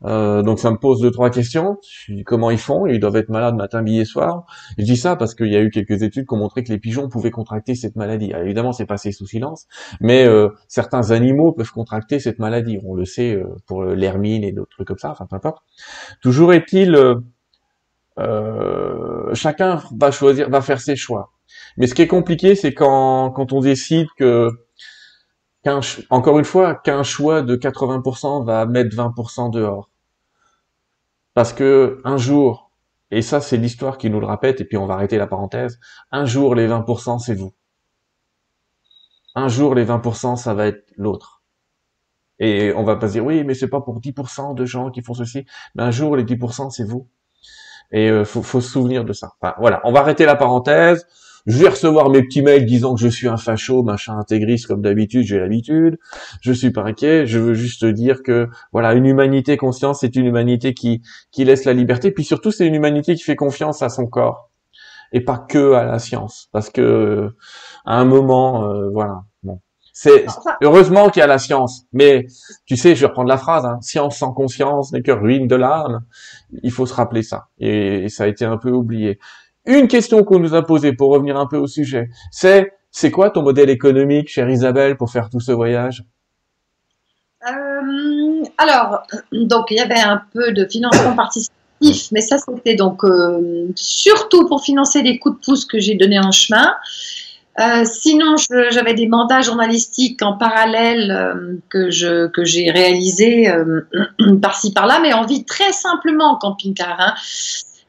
Euh, 0.05 0.43
donc 0.43 0.59
ça 0.59 0.71
me 0.71 0.79
pose 0.79 1.01
deux 1.01 1.11
trois 1.11 1.31
questions. 1.31 1.79
Comment 2.25 2.51
ils 2.51 2.59
font? 2.59 2.87
Ils 2.87 3.01
doivent 3.01 3.17
être 3.17 3.29
malades 3.29 3.55
matin 3.55 3.83
midi 3.83 4.01
et 4.01 4.05
soir. 4.05 4.47
Je 4.79 4.85
dis 4.85 4.97
ça 4.97 5.17
parce 5.17 5.35
qu'il 5.35 5.49
y 5.49 5.57
a 5.57 5.61
eu 5.61 5.71
quelques 5.71 6.03
études 6.03 6.27
qui 6.27 6.35
ont 6.35 6.39
montré 6.39 6.65
que 6.65 6.73
les 6.73 6.79
pigeons 6.79 7.09
pouvaient 7.09 7.31
contracter 7.31 7.75
cette 7.75 7.97
maladie. 7.97 8.33
Évidemment 8.33 8.73
c'est 8.73 8.87
passé 8.87 9.13
sous 9.13 9.27
silence 9.27 9.67
mais 10.01 10.25
euh, 10.25 10.49
certains 10.69 11.11
animaux 11.11 11.53
peuvent 11.53 11.71
contracter 11.71 12.19
cette 12.19 12.39
maladie. 12.39 12.79
On 12.85 12.95
le 12.95 13.05
sait 13.05 13.35
euh, 13.35 13.45
pour 13.67 13.85
l'hermine 13.85 14.43
et 14.45 14.53
d'autres 14.53 14.71
trucs 14.71 14.89
comme 14.89 14.99
ça 14.99 15.11
enfin 15.11 15.27
peu 15.27 15.37
importe. 15.37 15.63
Toujours 16.23 16.53
est-il 16.53 16.99
chacun 19.35 19.83
va 19.99 20.11
choisir 20.11 20.51
va 20.51 20.61
faire 20.61 20.81
ses 20.81 20.97
choix. 20.97 21.33
Mais 21.77 21.87
ce 21.87 21.95
qui 21.95 22.03
est 22.03 22.07
compliqué 22.07 22.55
c'est 22.55 22.73
quand 22.73 23.31
quand 23.31 23.53
on 23.53 23.61
décide 23.61 24.07
que 24.17 24.51
encore 25.67 26.39
une 26.39 26.45
fois, 26.45 26.75
qu'un 26.75 27.03
choix 27.03 27.43
de 27.43 27.57
80% 27.57 28.45
va 28.45 28.67
mettre 28.67 28.95
20% 28.97 29.51
dehors. 29.51 29.91
Parce 31.35 31.53
que 31.53 32.01
un 32.05 32.17
jour, 32.17 32.71
et 33.11 33.23
ça 33.23 33.41
c'est 33.41 33.57
l'histoire 33.57 33.99
qui 33.99 34.11
nous 34.11 34.21
le 34.21 34.27
répète, 34.27 34.61
et 34.61 34.65
puis 34.65 34.77
on 34.77 34.87
va 34.87 34.95
arrêter 34.95 35.19
la 35.19 35.27
parenthèse, 35.27 35.79
un 36.11 36.25
jour 36.25 36.55
les 36.55 36.67
20% 36.67 37.19
c'est 37.19 37.35
vous. 37.35 37.53
Un 39.35 39.49
jour 39.49 39.75
les 39.75 39.85
20% 39.85 40.37
ça 40.37 40.55
va 40.55 40.67
être 40.67 40.85
l'autre. 40.97 41.43
Et 42.39 42.73
on 42.75 42.85
va 42.85 42.97
pas 42.97 43.09
dire 43.09 43.25
oui 43.25 43.45
mais 43.45 43.55
c'est 43.55 43.69
pas 43.69 43.81
pour 43.81 44.01
10% 44.01 44.55
de 44.55 44.65
gens 44.65 44.91
qui 44.91 45.03
font 45.03 45.15
ceci, 45.15 45.47
mais 45.75 45.83
un 45.83 45.91
jour 45.91 46.17
les 46.17 46.25
10% 46.25 46.71
c'est 46.71 46.85
vous. 46.85 47.09
Et 47.93 48.09
euh, 48.11 48.25
faut, 48.25 48.43
faut 48.43 48.61
se 48.61 48.71
souvenir 48.71 49.05
de 49.05 49.13
ça. 49.13 49.33
Enfin, 49.41 49.55
voilà, 49.59 49.81
on 49.85 49.93
va 49.93 50.01
arrêter 50.01 50.25
la 50.25 50.37
parenthèse 50.37 51.07
je 51.47 51.59
vais 51.59 51.69
recevoir 51.69 52.11
mes 52.11 52.23
petits 52.23 52.43
mails 52.43 52.67
disant 52.67 52.95
que 52.95 53.01
je 53.01 53.09
suis 53.09 53.29
un 53.29 53.37
facho, 53.37 53.83
machin 53.83 54.19
intégriste 54.19 54.67
comme 54.67 54.83
d'habitude, 54.83 55.25
j'ai 55.25 55.39
l'habitude. 55.39 55.99
Je 56.41 56.53
suis 56.53 56.71
pas 56.71 56.83
inquiet. 56.83 57.27
Je 57.27 57.39
veux 57.39 57.55
juste 57.55 57.85
dire 57.85 58.23
que 58.23 58.49
voilà, 58.73 58.95
une 58.95 59.07
humanité 59.07 59.57
consciente, 59.57 59.97
c'est 59.97 60.17
une 60.17 60.27
humanité 60.27 60.75
qui 60.75 61.03
qui 61.31 61.45
laisse 61.45 61.65
la 61.65 61.73
liberté. 61.73 62.11
Puis 62.11 62.25
surtout, 62.25 62.51
c'est 62.51 62.67
une 62.67 62.75
humanité 62.75 63.15
qui 63.15 63.23
fait 63.23 63.37
confiance 63.37 63.83
à 63.83 63.89
son 63.89 64.07
corps 64.07 64.51
et 65.13 65.21
pas 65.21 65.39
que 65.39 65.73
à 65.73 65.85
la 65.85 65.99
science, 65.99 66.49
parce 66.53 66.71
que 66.71 67.35
à 67.85 67.99
un 67.99 68.05
moment, 68.05 68.65
euh, 68.65 68.91
voilà. 68.91 69.25
Bon. 69.43 69.61
C'est 69.93 70.27
heureusement 70.63 71.11
qu'il 71.11 71.21
y 71.21 71.23
a 71.23 71.27
la 71.27 71.39
science, 71.39 71.85
mais 71.93 72.27
tu 72.65 72.77
sais, 72.77 72.95
je 72.95 73.01
vais 73.01 73.07
reprendre 73.07 73.29
la 73.29 73.37
phrase 73.37 73.67
hein, 73.67 73.79
science 73.81 74.19
sans 74.19 74.33
conscience 74.33 74.93
n'est 74.93 75.03
que 75.03 75.11
ruine 75.11 75.49
de 75.49 75.57
l'âme. 75.57 76.05
Il 76.63 76.71
faut 76.71 76.87
se 76.87 76.95
rappeler 76.95 77.23
ça, 77.23 77.49
et 77.59 78.09
ça 78.09 78.25
a 78.25 78.27
été 78.29 78.45
un 78.45 78.57
peu 78.57 78.71
oublié. 78.71 79.19
Une 79.67 79.89
question 79.89 80.25
qu'on 80.25 80.39
nous 80.39 80.55
a 80.55 80.65
posée 80.65 80.93
pour 80.93 81.11
revenir 81.11 81.37
un 81.37 81.47
peu 81.47 81.57
au 81.57 81.67
sujet, 81.67 82.09
c'est 82.31 82.73
c'est 82.91 83.11
quoi 83.11 83.31
ton 83.31 83.43
modèle 83.43 83.71
économique, 83.71 84.29
chère 84.29 84.51
Isabelle, 84.51 84.97
pour 84.97 85.11
faire 85.11 85.31
tout 85.31 85.41
ce 85.41 85.53
voyage? 85.53 86.05
Euh, 87.47 88.43
Alors, 88.59 89.03
donc 89.33 89.71
il 89.71 89.77
y 89.77 89.81
avait 89.81 90.01
un 90.01 90.23
peu 90.33 90.53
de 90.53 90.67
financement 90.67 91.15
participatif, 91.15 92.11
mais 92.11 92.21
ça 92.21 92.37
c'était 92.39 92.75
donc 92.75 93.05
euh, 93.05 93.69
surtout 93.77 94.47
pour 94.49 94.63
financer 94.63 95.03
les 95.03 95.19
coups 95.19 95.37
de 95.39 95.45
pouce 95.45 95.65
que 95.65 95.79
j'ai 95.79 95.95
donnés 95.95 96.19
en 96.19 96.33
chemin. 96.33 96.75
Euh, 97.59 97.85
sinon, 97.85 98.37
j'avais 98.71 98.95
des 98.95 99.07
mandats 99.07 99.43
journalistiques 99.43 100.23
en 100.23 100.37
parallèle 100.37 101.61
que 101.69 101.91
j'ai 101.91 102.71
réalisés 102.71 103.53
par-ci 104.43 104.73
par-là, 104.73 104.99
mais 105.03 105.13
en 105.13 105.27
vie 105.27 105.45
très 105.45 105.73
simplement 105.73 106.33
en 106.33 106.37
camping-car. 106.37 106.97
Hein. 106.99 107.15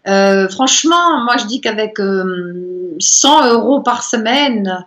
Euh, 0.07 0.49
franchement, 0.49 1.23
moi 1.23 1.37
je 1.37 1.45
dis 1.45 1.61
qu'avec 1.61 1.97
100 1.97 2.01
euh, 2.01 3.53
euros 3.53 3.81
par 3.81 4.03
semaine, 4.03 4.85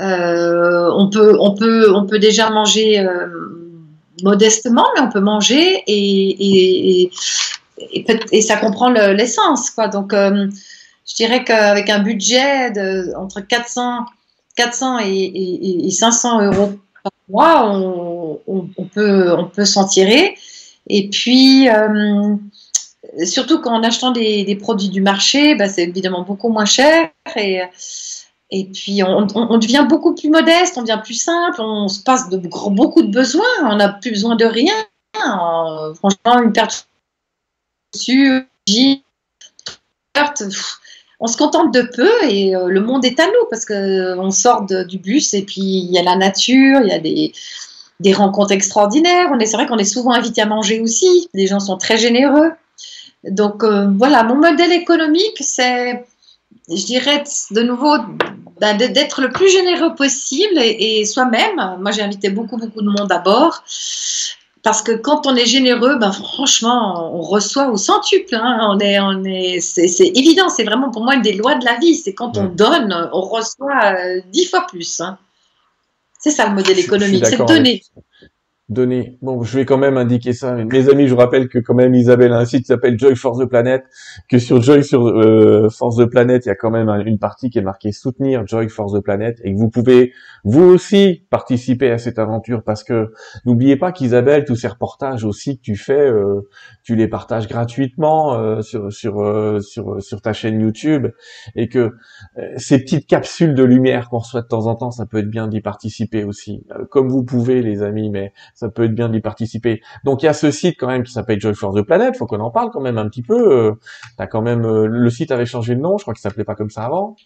euh, 0.00 0.90
on, 0.96 1.10
peut, 1.10 1.36
on, 1.38 1.54
peut, 1.54 1.94
on 1.94 2.06
peut 2.06 2.18
déjà 2.18 2.50
manger 2.50 3.06
modestement, 4.22 4.86
mais 4.94 5.02
on 5.02 5.10
peut 5.10 5.20
manger 5.20 5.82
et, 5.86 7.10
ça 8.42 8.56
comprend 8.56 8.90
l'essence. 8.90 9.70
quoi. 9.70 9.88
Donc 9.88 10.12
je 10.14 11.14
dirais 11.14 11.44
qu'avec 11.44 11.90
un 11.90 12.00
budget 12.00 12.70
de, 12.70 13.14
entre 13.16 13.40
400, 13.40 14.06
400 14.56 14.98
et, 15.00 15.90
500 15.90 16.42
euros 16.42 16.72
par 17.02 17.12
mois, 17.28 17.70
on, 17.70 18.40
on 18.46 18.84
peut, 18.84 19.34
on 19.36 19.44
peut 19.46 19.64
s'en 19.64 19.86
tirer. 19.86 20.36
Et 20.88 21.08
puis, 21.10 21.68
surtout 23.24 23.60
qu'en 23.60 23.82
achetant 23.82 24.10
des, 24.10 24.58
produits 24.60 24.88
du 24.88 25.00
marché, 25.00 25.54
bah, 25.54 25.68
c'est 25.68 25.82
évidemment 25.84 26.22
beaucoup 26.22 26.48
moins 26.48 26.64
cher 26.64 27.10
et, 27.36 27.60
puis 28.72 29.02
on, 29.02 29.58
devient 29.58 29.84
beaucoup 29.88 30.14
plus 30.14 30.30
modeste, 30.30 30.78
on 30.78 30.82
devient 30.82 31.00
plus 31.02 31.20
simple, 31.20 31.60
on 31.60 31.88
se 31.88 32.02
passe 32.02 32.28
de 32.28 32.36
beaucoup 32.36 33.02
de 33.02 33.10
besoins, 33.10 33.42
on 33.64 33.76
n'a 33.76 33.88
plus 33.88 34.10
besoin 34.10 34.36
de 34.36 34.44
rien. 34.44 34.74
franchement, 35.14 36.40
une 36.40 36.52
perte 36.52 36.86
de 40.42 40.50
on 41.20 41.26
se 41.26 41.36
contente 41.36 41.72
de 41.72 41.82
peu 41.82 42.10
et 42.28 42.54
euh, 42.54 42.68
le 42.68 42.80
monde 42.80 43.04
est 43.04 43.18
à 43.18 43.26
nous 43.26 43.46
parce 43.48 43.64
qu'on 43.64 44.30
sort 44.30 44.66
du 44.66 44.98
bus 44.98 45.32
et 45.34 45.42
puis 45.42 45.62
il 45.62 45.90
y 45.92 45.98
a 45.98 46.02
la 46.02 46.16
nature, 46.16 46.80
il 46.82 46.88
y 46.88 46.92
a 46.92 46.98
des, 46.98 47.32
des 48.00 48.12
rencontres 48.12 48.52
extraordinaires. 48.52 49.28
On 49.32 49.38
est, 49.38 49.46
c'est 49.46 49.56
vrai 49.56 49.66
qu'on 49.66 49.78
est 49.78 49.84
souvent 49.84 50.12
invité 50.12 50.42
à 50.42 50.46
manger 50.46 50.80
aussi. 50.80 51.28
Les 51.32 51.46
gens 51.46 51.60
sont 51.60 51.78
très 51.78 51.96
généreux. 51.96 52.50
Donc 53.30 53.64
euh, 53.64 53.88
voilà, 53.96 54.22
mon 54.24 54.36
modèle 54.36 54.72
économique, 54.72 55.38
c'est, 55.40 56.04
je 56.68 56.84
dirais 56.84 57.24
de 57.50 57.62
nouveau, 57.62 57.96
ben, 58.60 58.76
d'être 58.76 59.22
le 59.22 59.30
plus 59.30 59.48
généreux 59.48 59.94
possible 59.94 60.58
et, 60.58 61.04
soi-même. 61.04 61.78
Moi, 61.80 61.90
j'ai 61.90 62.02
invité 62.02 62.30
beaucoup, 62.30 62.56
beaucoup 62.56 62.82
de 62.82 62.88
monde 62.88 63.10
à 63.10 63.18
bord. 63.18 63.62
Parce 64.62 64.80
que 64.80 64.92
quand 64.92 65.26
on 65.26 65.36
est 65.36 65.44
généreux, 65.44 65.96
ben 65.96 66.10
franchement, 66.10 67.14
on 67.14 67.20
reçoit 67.20 67.68
au 67.68 67.76
centuple. 67.76 68.34
Hein. 68.34 68.66
On 68.70 68.78
est, 68.78 68.98
on 68.98 69.22
est, 69.24 69.60
c'est, 69.60 70.06
évident. 70.14 70.48
C'est 70.48 70.64
vraiment 70.64 70.90
pour 70.90 71.04
moi 71.04 71.16
une 71.16 71.22
des 71.22 71.34
lois 71.34 71.56
de 71.56 71.66
la 71.66 71.78
vie. 71.78 71.94
C'est 71.94 72.14
quand 72.14 72.38
on 72.38 72.44
donne, 72.44 73.10
on 73.12 73.20
reçoit 73.20 73.94
euh, 73.94 74.20
dix 74.32 74.46
fois 74.46 74.66
plus. 74.66 75.00
Hein. 75.00 75.18
C'est 76.18 76.30
ça 76.30 76.48
le 76.48 76.54
modèle 76.54 76.78
économique, 76.78 77.26
c'est 77.26 77.44
donner 77.44 77.82
donner. 78.70 79.18
Bon, 79.20 79.42
je 79.42 79.58
vais 79.58 79.66
quand 79.66 79.76
même 79.76 79.98
indiquer 79.98 80.32
ça. 80.32 80.54
Mes 80.54 80.88
amis, 80.88 81.06
je 81.06 81.12
vous 81.12 81.20
rappelle 81.20 81.48
que 81.48 81.58
quand 81.58 81.74
même 81.74 81.94
Isabelle 81.94 82.32
a 82.32 82.38
un 82.38 82.44
site 82.46 82.60
qui 82.60 82.66
s'appelle 82.66 82.98
Joy 82.98 83.14
Force 83.14 83.38
the 83.38 83.44
Planet, 83.44 83.84
que 84.30 84.38
sur 84.38 84.62
Joy 84.62 84.82
sur 84.82 85.06
euh, 85.06 85.68
Force 85.68 85.96
the 85.96 86.06
Planet, 86.06 86.46
il 86.46 86.48
y 86.48 86.52
a 86.52 86.54
quand 86.54 86.70
même 86.70 86.88
une 87.06 87.18
partie 87.18 87.50
qui 87.50 87.58
est 87.58 87.62
marquée 87.62 87.92
soutenir 87.92 88.46
Joy 88.46 88.70
Force 88.70 88.94
the 88.94 89.00
Planet 89.00 89.38
et 89.44 89.52
que 89.52 89.58
vous 89.58 89.68
pouvez 89.68 90.12
vous 90.44 90.62
aussi 90.62 91.26
participer 91.28 91.90
à 91.90 91.98
cette 91.98 92.18
aventure 92.18 92.62
parce 92.62 92.84
que 92.84 93.12
n'oubliez 93.44 93.76
pas 93.76 93.92
qu'Isabelle, 93.92 94.44
tous 94.44 94.56
ces 94.56 94.68
reportages 94.68 95.24
aussi 95.24 95.58
que 95.58 95.62
tu 95.62 95.76
fais, 95.76 96.00
euh, 96.00 96.48
tu 96.82 96.96
les 96.96 97.08
partages 97.08 97.48
gratuitement 97.48 98.34
euh, 98.34 98.62
sur 98.62 98.90
sur 98.90 99.20
euh, 99.20 99.60
sur 99.60 100.02
sur 100.02 100.22
ta 100.22 100.32
chaîne 100.32 100.60
YouTube 100.60 101.08
et 101.54 101.68
que 101.68 101.92
ces 102.56 102.78
petites 102.78 103.06
capsules 103.06 103.54
de 103.54 103.62
lumière 103.62 104.08
qu'on 104.08 104.18
reçoit 104.18 104.42
de 104.42 104.46
temps 104.46 104.66
en 104.66 104.74
temps, 104.74 104.90
ça 104.90 105.06
peut 105.06 105.18
être 105.18 105.30
bien 105.30 105.48
d'y 105.48 105.60
participer 105.60 106.24
aussi, 106.24 106.66
comme 106.90 107.08
vous 107.08 107.24
pouvez 107.24 107.62
les 107.62 107.82
amis, 107.82 108.10
mais 108.10 108.32
ça 108.54 108.68
peut 108.68 108.84
être 108.84 108.94
bien 108.94 109.08
d'y 109.08 109.20
participer. 109.20 109.82
Donc 110.04 110.22
il 110.22 110.26
y 110.26 110.28
a 110.28 110.32
ce 110.32 110.50
site 110.50 110.76
quand 110.78 110.86
même 110.86 111.02
qui 111.02 111.12
s'appelle 111.12 111.40
Joy 111.40 111.54
for 111.54 111.74
the 111.74 111.82
Planet, 111.82 112.16
faut 112.16 112.26
qu'on 112.26 112.40
en 112.40 112.50
parle 112.50 112.70
quand 112.70 112.80
même 112.80 112.98
un 112.98 113.08
petit 113.08 113.22
peu. 113.22 113.52
Euh, 113.52 113.72
t'as 114.16 114.26
quand 114.26 114.42
même 114.42 114.64
euh, 114.64 114.86
le 114.86 115.10
site 115.10 115.30
avait 115.30 115.46
changé 115.46 115.74
de 115.74 115.80
nom, 115.80 115.98
je 115.98 116.04
crois 116.04 116.14
qu'il 116.14 116.22
s'appelait 116.22 116.44
pas 116.44 116.54
comme 116.54 116.70
ça 116.70 116.84
avant. 116.84 117.16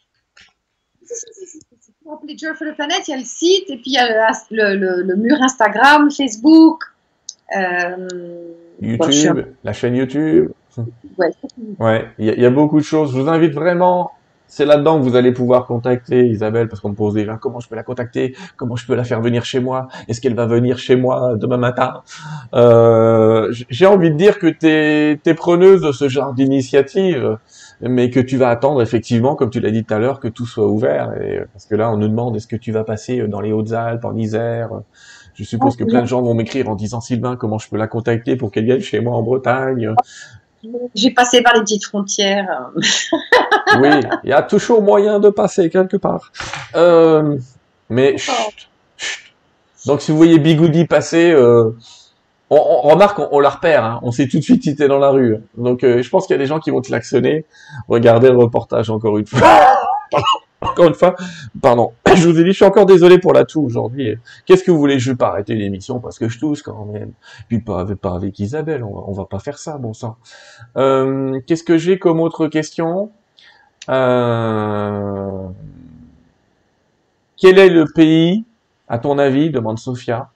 Pour 2.02 2.14
appeler 2.14 2.36
Joy 2.36 2.54
for 2.56 2.66
the 2.66 2.74
Planet, 2.74 3.06
il 3.06 3.10
y 3.10 3.14
a 3.14 3.18
le 3.18 3.24
site 3.24 3.68
et 3.68 3.76
puis 3.76 3.90
il 3.90 3.92
y 3.92 3.98
a 3.98 4.32
le, 4.50 5.16
mur 5.16 5.36
Instagram, 5.40 6.10
Facebook. 6.10 6.84
Euh, 7.56 8.08
YouTube, 8.80 9.40
la 9.64 9.72
chaîne 9.72 9.96
YouTube. 9.96 10.50
Ouais, 11.16 11.30
ouais, 11.80 12.08
il 12.18 12.26
y, 12.26 12.46
a 12.46 12.50
beaucoup 12.50 12.78
de 12.78 12.84
choses. 12.84 13.12
Je 13.12 13.20
vous 13.20 13.28
invite 13.28 13.52
vraiment 13.52 14.12
c'est 14.48 14.64
là-dedans 14.64 14.98
que 14.98 15.04
vous 15.04 15.14
allez 15.14 15.32
pouvoir 15.32 15.66
contacter 15.66 16.26
Isabelle, 16.26 16.68
parce 16.68 16.80
qu'on 16.80 16.88
me 16.88 16.94
pose 16.94 17.14
déjà 17.14 17.36
comment 17.36 17.60
je 17.60 17.68
peux 17.68 17.76
la 17.76 17.82
contacter, 17.82 18.34
comment 18.56 18.76
je 18.76 18.86
peux 18.86 18.94
la 18.94 19.04
faire 19.04 19.20
venir 19.20 19.44
chez 19.44 19.60
moi, 19.60 19.88
est-ce 20.08 20.20
qu'elle 20.20 20.34
va 20.34 20.46
venir 20.46 20.78
chez 20.78 20.96
moi 20.96 21.34
demain 21.36 21.58
matin? 21.58 22.02
Euh, 22.54 23.52
J'ai 23.68 23.86
envie 23.86 24.10
de 24.10 24.16
dire 24.16 24.38
que 24.38 24.46
tu 24.46 24.66
es, 24.66 25.34
preneuse 25.34 25.82
de 25.82 25.92
ce 25.92 26.08
genre 26.08 26.32
d'initiative, 26.32 27.36
mais 27.80 28.10
que 28.10 28.20
tu 28.20 28.36
vas 28.36 28.48
attendre 28.48 28.82
effectivement, 28.82 29.36
comme 29.36 29.50
tu 29.50 29.60
l'as 29.60 29.70
dit 29.70 29.84
tout 29.84 29.94
à 29.94 29.98
l'heure, 29.98 30.18
que 30.18 30.28
tout 30.28 30.46
soit 30.46 30.66
ouvert. 30.66 31.12
Et, 31.20 31.40
parce 31.52 31.66
que 31.66 31.76
là, 31.76 31.92
on 31.92 31.96
nous 31.96 32.08
demande 32.08 32.34
est-ce 32.34 32.48
que 32.48 32.56
tu 32.56 32.72
vas 32.72 32.82
passer 32.82 33.28
dans 33.28 33.40
les 33.40 33.52
Hautes-Alpes, 33.52 34.04
en 34.04 34.16
Isère? 34.16 34.70
Je 35.34 35.44
suppose 35.44 35.76
que 35.76 35.84
plein 35.84 36.00
de 36.00 36.06
gens 36.06 36.20
vont 36.20 36.34
m'écrire 36.34 36.68
en 36.68 36.74
disant 36.74 37.00
Sylvain, 37.00 37.36
comment 37.36 37.58
je 37.58 37.68
peux 37.68 37.76
la 37.76 37.86
contacter 37.86 38.34
pour 38.34 38.50
qu'elle 38.50 38.64
vienne 38.64 38.80
chez 38.80 39.00
moi 39.00 39.14
en 39.14 39.22
Bretagne? 39.22 39.94
J'ai 40.94 41.10
passé 41.10 41.42
par 41.42 41.54
les 41.54 41.60
petites 41.60 41.84
frontières. 41.84 42.70
oui, 43.80 43.90
il 44.24 44.30
y 44.30 44.32
a 44.32 44.42
toujours 44.42 44.82
moyen 44.82 45.20
de 45.20 45.30
passer 45.30 45.70
quelque 45.70 45.96
part. 45.96 46.32
Euh, 46.74 47.36
mais 47.88 48.16
donc 49.86 50.02
si 50.02 50.10
vous 50.10 50.16
voyez 50.16 50.38
Bigoudi 50.38 50.86
passer, 50.86 51.30
euh, 51.30 51.76
on, 52.50 52.80
remarque, 52.80 53.20
on, 53.30 53.40
la 53.40 53.50
repère, 53.50 53.84
hein. 53.84 54.00
on 54.02 54.10
sait 54.10 54.26
tout 54.26 54.38
de 54.38 54.42
suite 54.42 54.62
si 54.62 54.74
t'es 54.74 54.88
dans 54.88 54.98
la 54.98 55.10
rue. 55.10 55.36
Donc 55.56 55.84
euh, 55.84 56.02
je 56.02 56.10
pense 56.10 56.26
qu'il 56.26 56.34
y 56.34 56.38
a 56.38 56.42
des 56.42 56.46
gens 56.46 56.60
qui 56.60 56.70
vont 56.70 56.80
te 56.80 56.90
l'actionner. 56.90 57.46
Regardez 57.88 58.30
le 58.30 58.38
reportage 58.38 58.90
encore 58.90 59.18
une 59.18 59.26
fois. 59.26 59.40
encore 60.60 60.88
une 60.88 60.94
fois, 60.94 61.14
pardon, 61.62 61.92
je 62.16 62.28
vous 62.28 62.38
ai 62.40 62.44
dit, 62.44 62.50
je 62.50 62.56
suis 62.56 62.64
encore 62.64 62.86
désolé 62.86 63.18
pour 63.18 63.32
la 63.32 63.44
toux 63.44 63.62
aujourd'hui. 63.62 64.16
Qu'est-ce 64.44 64.64
que 64.64 64.70
vous 64.70 64.78
voulez 64.78 64.98
Je 64.98 65.10
vais 65.10 65.16
pas 65.16 65.28
arrêter 65.28 65.54
l'émission 65.54 66.00
parce 66.00 66.18
que 66.18 66.28
je 66.28 66.38
tousse 66.38 66.62
quand 66.62 66.84
même? 66.86 67.12
Puis 67.48 67.60
pas 67.60 67.86
avec, 68.14 68.38
Isabelle, 68.38 68.82
on 68.82 69.12
va, 69.12 69.24
pas 69.24 69.38
faire 69.38 69.58
ça, 69.58 69.78
bon 69.78 69.92
sang. 69.92 70.16
Euh, 70.76 71.38
Qu'est-ce 71.46 71.64
que 71.64 71.78
j'ai 71.78 71.98
comme 71.98 72.20
autre 72.20 72.48
question? 72.48 73.10
Euh... 73.88 75.48
Quel 77.36 77.58
est 77.58 77.68
le 77.68 77.84
pays, 77.94 78.44
à 78.88 78.98
ton 78.98 79.18
avis, 79.18 79.50
demande 79.50 79.78
Sophia. 79.78 80.30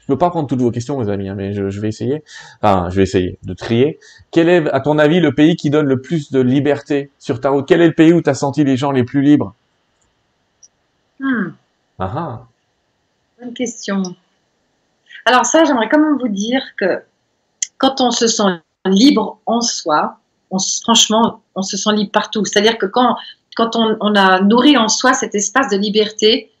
Je 0.00 0.06
peux 0.06 0.16
pas 0.16 0.30
prendre 0.30 0.48
toutes 0.48 0.62
vos 0.62 0.70
questions, 0.70 0.98
mes 0.98 1.10
amis, 1.10 1.28
hein, 1.28 1.34
mais 1.36 1.52
je, 1.52 1.68
je, 1.68 1.80
vais 1.82 1.88
essayer. 1.88 2.24
Enfin, 2.62 2.88
je 2.88 2.96
vais 2.96 3.02
essayer 3.02 3.38
de 3.42 3.52
trier. 3.52 3.98
Quel 4.30 4.48
est, 4.48 4.66
à 4.72 4.80
ton 4.80 4.98
avis, 4.98 5.20
le 5.20 5.34
pays 5.34 5.54
qui 5.54 5.68
donne 5.68 5.84
le 5.84 6.00
plus 6.00 6.32
de 6.32 6.40
liberté 6.40 7.10
sur 7.18 7.42
ta 7.42 7.50
route? 7.50 7.66
Quel 7.68 7.82
est 7.82 7.86
le 7.86 7.92
pays 7.92 8.14
où 8.14 8.22
tu 8.22 8.30
as 8.30 8.34
senti 8.34 8.64
les 8.64 8.78
gens 8.78 8.90
les 8.90 9.04
plus 9.04 9.20
libres? 9.20 9.54
Hmm. 11.18 11.48
Ah, 11.98 12.12
ah. 12.14 12.46
Bonne 13.40 13.54
question. 13.54 14.02
Alors 15.24 15.44
ça, 15.44 15.64
j'aimerais 15.64 15.88
quand 15.88 15.98
même 15.98 16.18
vous 16.18 16.28
dire 16.28 16.62
que 16.76 17.02
quand 17.78 18.00
on 18.00 18.10
se 18.10 18.26
sent 18.26 18.60
libre 18.86 19.38
en 19.46 19.60
soi, 19.60 20.18
on, 20.50 20.58
franchement, 20.82 21.42
on 21.54 21.62
se 21.62 21.76
sent 21.76 21.92
libre 21.94 22.12
partout. 22.12 22.44
C'est-à-dire 22.44 22.78
que 22.78 22.86
quand, 22.86 23.16
quand 23.56 23.76
on, 23.76 24.14
a 24.14 24.40
nourri 24.40 24.76
en 24.76 24.88
soi 24.88 25.14
cet 25.14 25.34
espace 25.34 25.68
de 25.70 25.76
liberté, 25.76 26.52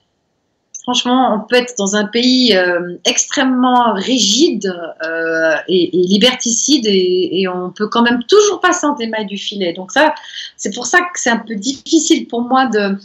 franchement, 0.82 1.34
on 1.34 1.46
peut 1.46 1.56
être 1.56 1.74
dans 1.78 1.96
un 1.96 2.06
pays 2.06 2.56
euh, 2.56 2.96
extrêmement 3.04 3.92
rigide 3.94 4.72
euh, 5.04 5.56
et, 5.68 5.90
liberticide 5.92 6.86
et, 6.86 7.40
et, 7.40 7.48
on 7.48 7.70
peut 7.70 7.88
quand 7.88 8.02
même 8.02 8.22
toujours 8.24 8.60
passer 8.60 8.86
entre 8.86 9.00
les 9.00 9.08
mailles 9.08 9.26
du 9.26 9.36
filet. 9.36 9.72
Donc 9.72 9.92
ça, 9.92 10.14
c'est 10.56 10.74
pour 10.74 10.86
ça 10.86 11.00
que 11.00 11.20
c'est 11.20 11.30
un 11.30 11.38
peu 11.38 11.54
difficile 11.54 12.26
pour 12.28 12.42
moi 12.42 12.66
de, 12.66 12.96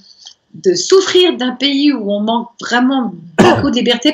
de 0.53 0.76
souffrir 0.76 1.38
d'un 1.38 1.52
pays 1.52 1.94
où 1.94 2.11
on 2.11 2.22
manque 2.22 2.49
vraiment 2.60 3.14
beaucoup 3.38 3.72
de 3.72 3.76
liberté. 3.76 4.14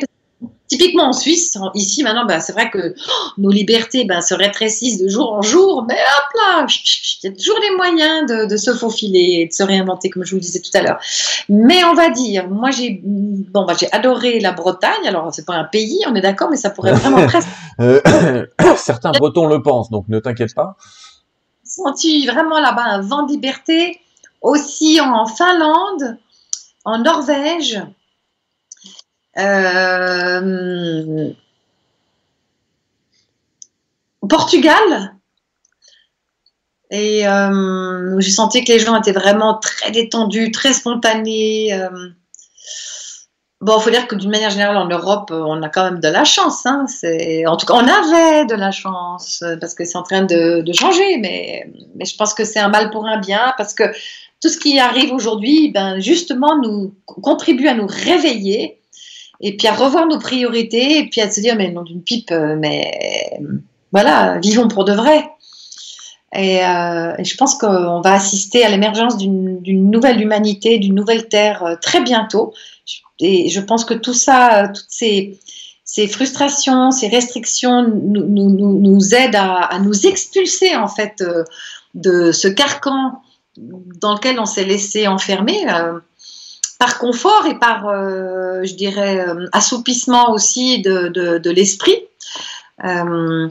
Typiquement 0.67 1.05
en 1.05 1.13
Suisse, 1.13 1.57
ici 1.75 2.03
maintenant, 2.03 2.25
ben, 2.25 2.41
c'est 2.41 2.51
vrai 2.51 2.69
que 2.69 2.93
oh, 2.93 3.27
nos 3.37 3.49
libertés 3.49 4.03
ben, 4.03 4.19
se 4.19 4.33
rétrécissent 4.33 5.01
de 5.01 5.07
jour 5.07 5.31
en 5.31 5.41
jour, 5.41 5.85
mais 5.87 5.95
hop 5.95 6.33
là, 6.35 6.65
il 6.67 7.29
y 7.29 7.31
a 7.31 7.35
toujours 7.35 7.57
les 7.61 7.73
moyens 7.77 8.29
de, 8.29 8.45
de, 8.45 8.57
se 8.57 8.73
faufiler 8.73 9.37
et 9.39 9.47
de 9.47 9.53
se 9.53 9.63
réinventer, 9.63 10.09
comme 10.09 10.25
je 10.25 10.31
vous 10.31 10.37
le 10.37 10.41
disais 10.41 10.59
tout 10.59 10.77
à 10.77 10.81
l'heure. 10.81 10.99
Mais 11.47 11.85
on 11.85 11.93
va 11.93 12.09
dire, 12.09 12.49
moi 12.49 12.71
j'ai 12.71 12.99
bon, 13.01 13.65
ben, 13.65 13.75
j'ai 13.79 13.89
adoré 13.93 14.41
la 14.41 14.51
Bretagne. 14.51 15.07
Alors 15.07 15.33
c'est 15.33 15.45
pas 15.45 15.55
un 15.55 15.63
pays, 15.63 16.01
on 16.05 16.15
est 16.15 16.21
d'accord, 16.21 16.49
mais 16.49 16.57
ça 16.57 16.69
pourrait 16.69 16.91
vraiment 16.95 17.25
presque. 17.27 17.47
Euh, 17.79 18.45
certains 18.75 19.11
Bretons 19.11 19.47
le 19.47 19.61
pensent, 19.61 19.89
donc 19.89 20.09
ne 20.09 20.19
t'inquiète 20.19 20.53
pas. 20.53 20.75
Senti 21.63 22.27
vraiment 22.27 22.59
là-bas 22.59 22.83
un 22.83 23.01
vent 23.01 23.23
de 23.23 23.31
liberté, 23.31 24.01
aussi 24.41 24.99
en 24.99 25.25
Finlande, 25.25 26.17
en 26.87 26.99
Norvège. 26.99 27.81
Euh, 29.37 31.29
Portugal. 34.27 35.13
Et 36.89 37.27
euh, 37.27 38.17
j'ai 38.19 38.31
senti 38.31 38.63
que 38.63 38.71
les 38.71 38.79
gens 38.79 38.97
étaient 38.97 39.11
vraiment 39.11 39.55
très 39.55 39.91
détendus, 39.91 40.51
très 40.51 40.71
spontanés. 40.71 41.73
Euh. 41.73 41.89
Bon, 43.59 43.77
il 43.79 43.83
faut 43.83 43.89
dire 43.89 44.07
que 44.07 44.15
d'une 44.15 44.29
manière 44.29 44.51
générale, 44.51 44.77
en 44.77 44.87
Europe, 44.87 45.31
on 45.31 45.61
a 45.63 45.67
quand 45.67 45.83
même 45.83 45.99
de 45.99 46.07
la 46.07 46.23
chance. 46.23 46.65
Hein. 46.65 46.85
En 47.47 47.57
tout 47.57 47.65
cas, 47.65 47.73
on 47.73 47.85
avait 47.85 48.45
de 48.45 48.55
la 48.55 48.71
chance 48.71 49.43
parce 49.59 49.73
que 49.73 49.83
c'est 49.83 49.97
en 49.97 50.03
train 50.03 50.21
de, 50.21 50.61
de 50.61 50.73
changer. 50.73 51.17
Mais, 51.17 51.69
mais, 51.95 52.05
je 52.05 52.15
pense 52.15 52.33
que 52.33 52.45
c'est 52.45 52.59
un 52.59 52.69
mal 52.69 52.91
pour 52.91 53.05
un 53.07 53.19
bien 53.19 53.53
parce 53.57 53.73
que 53.73 53.83
tout 54.41 54.49
ce 54.49 54.57
qui 54.57 54.79
arrive 54.79 55.13
aujourd'hui, 55.13 55.71
ben, 55.71 55.99
justement, 55.99 56.57
nous 56.61 56.93
contribue 57.05 57.67
à 57.67 57.73
nous 57.73 57.87
réveiller 57.87 58.79
et 59.41 59.55
puis 59.55 59.67
à 59.67 59.73
revoir 59.73 60.07
nos 60.07 60.19
priorités, 60.19 60.99
et 60.99 61.09
puis 61.09 61.21
à 61.21 61.29
se 61.29 61.39
dire, 61.39 61.55
mais 61.55 61.71
non 61.71 61.83
d'une 61.83 62.01
pipe, 62.01 62.31
euh, 62.31 62.55
mais 62.57 63.39
voilà, 63.91 64.39
vivons 64.39 64.67
pour 64.67 64.83
de 64.85 64.93
vrai. 64.93 65.29
Et, 66.35 66.65
euh, 66.65 67.13
et 67.17 67.23
je 67.23 67.37
pense 67.37 67.55
qu'on 67.55 68.01
va 68.01 68.13
assister 68.13 68.65
à 68.65 68.69
l'émergence 68.69 69.17
d'une 69.17 69.91
nouvelle 69.91 70.21
humanité, 70.21 70.77
d'une 70.79 70.95
nouvelle 70.95 71.27
terre 71.29 71.63
euh, 71.63 71.75
très 71.81 72.01
bientôt. 72.01 72.53
Et 73.19 73.49
je 73.49 73.59
pense 73.59 73.85
que 73.85 73.93
tout 73.93 74.13
ça, 74.13 74.69
toutes 74.73 74.85
ces, 74.89 75.39
frustrations, 76.07 76.91
ces 76.91 77.07
restrictions 77.07 77.87
nous 77.87 79.15
aident 79.15 79.35
à, 79.35 79.61
à, 79.63 79.79
nous 79.79 80.05
expulser 80.05 80.75
en 80.75 80.87
fait 80.87 81.23
de 81.95 82.31
ce 82.31 82.47
carcan 82.47 83.21
dans 83.57 84.13
lequel 84.13 84.39
on 84.39 84.45
s'est 84.45 84.65
laissé 84.65 85.07
enfermer 85.07 85.65
par 86.79 86.99
confort 86.99 87.45
et 87.47 87.57
par, 87.57 87.87
euh, 87.87 88.63
je 88.63 88.75
dirais, 88.75 89.27
euh, 89.27 89.47
assoupissement 89.51 90.31
aussi 90.31 90.81
de, 90.81 91.07
de, 91.07 91.39
de 91.39 91.49
l'esprit. 91.49 91.97
Euh, 92.83 93.49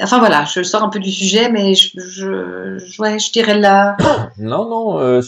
enfin 0.00 0.18
voilà, 0.18 0.44
je 0.44 0.62
sors 0.62 0.82
un 0.82 0.88
peu 0.88 1.00
du 1.00 1.12
sujet, 1.12 1.50
mais 1.50 1.74
je, 1.74 2.00
je, 2.00 3.02
ouais, 3.02 3.18
je 3.18 3.30
dirais 3.30 3.58
là. 3.58 3.96
Non, 4.38 4.68
non, 4.68 5.00
euh, 5.00 5.20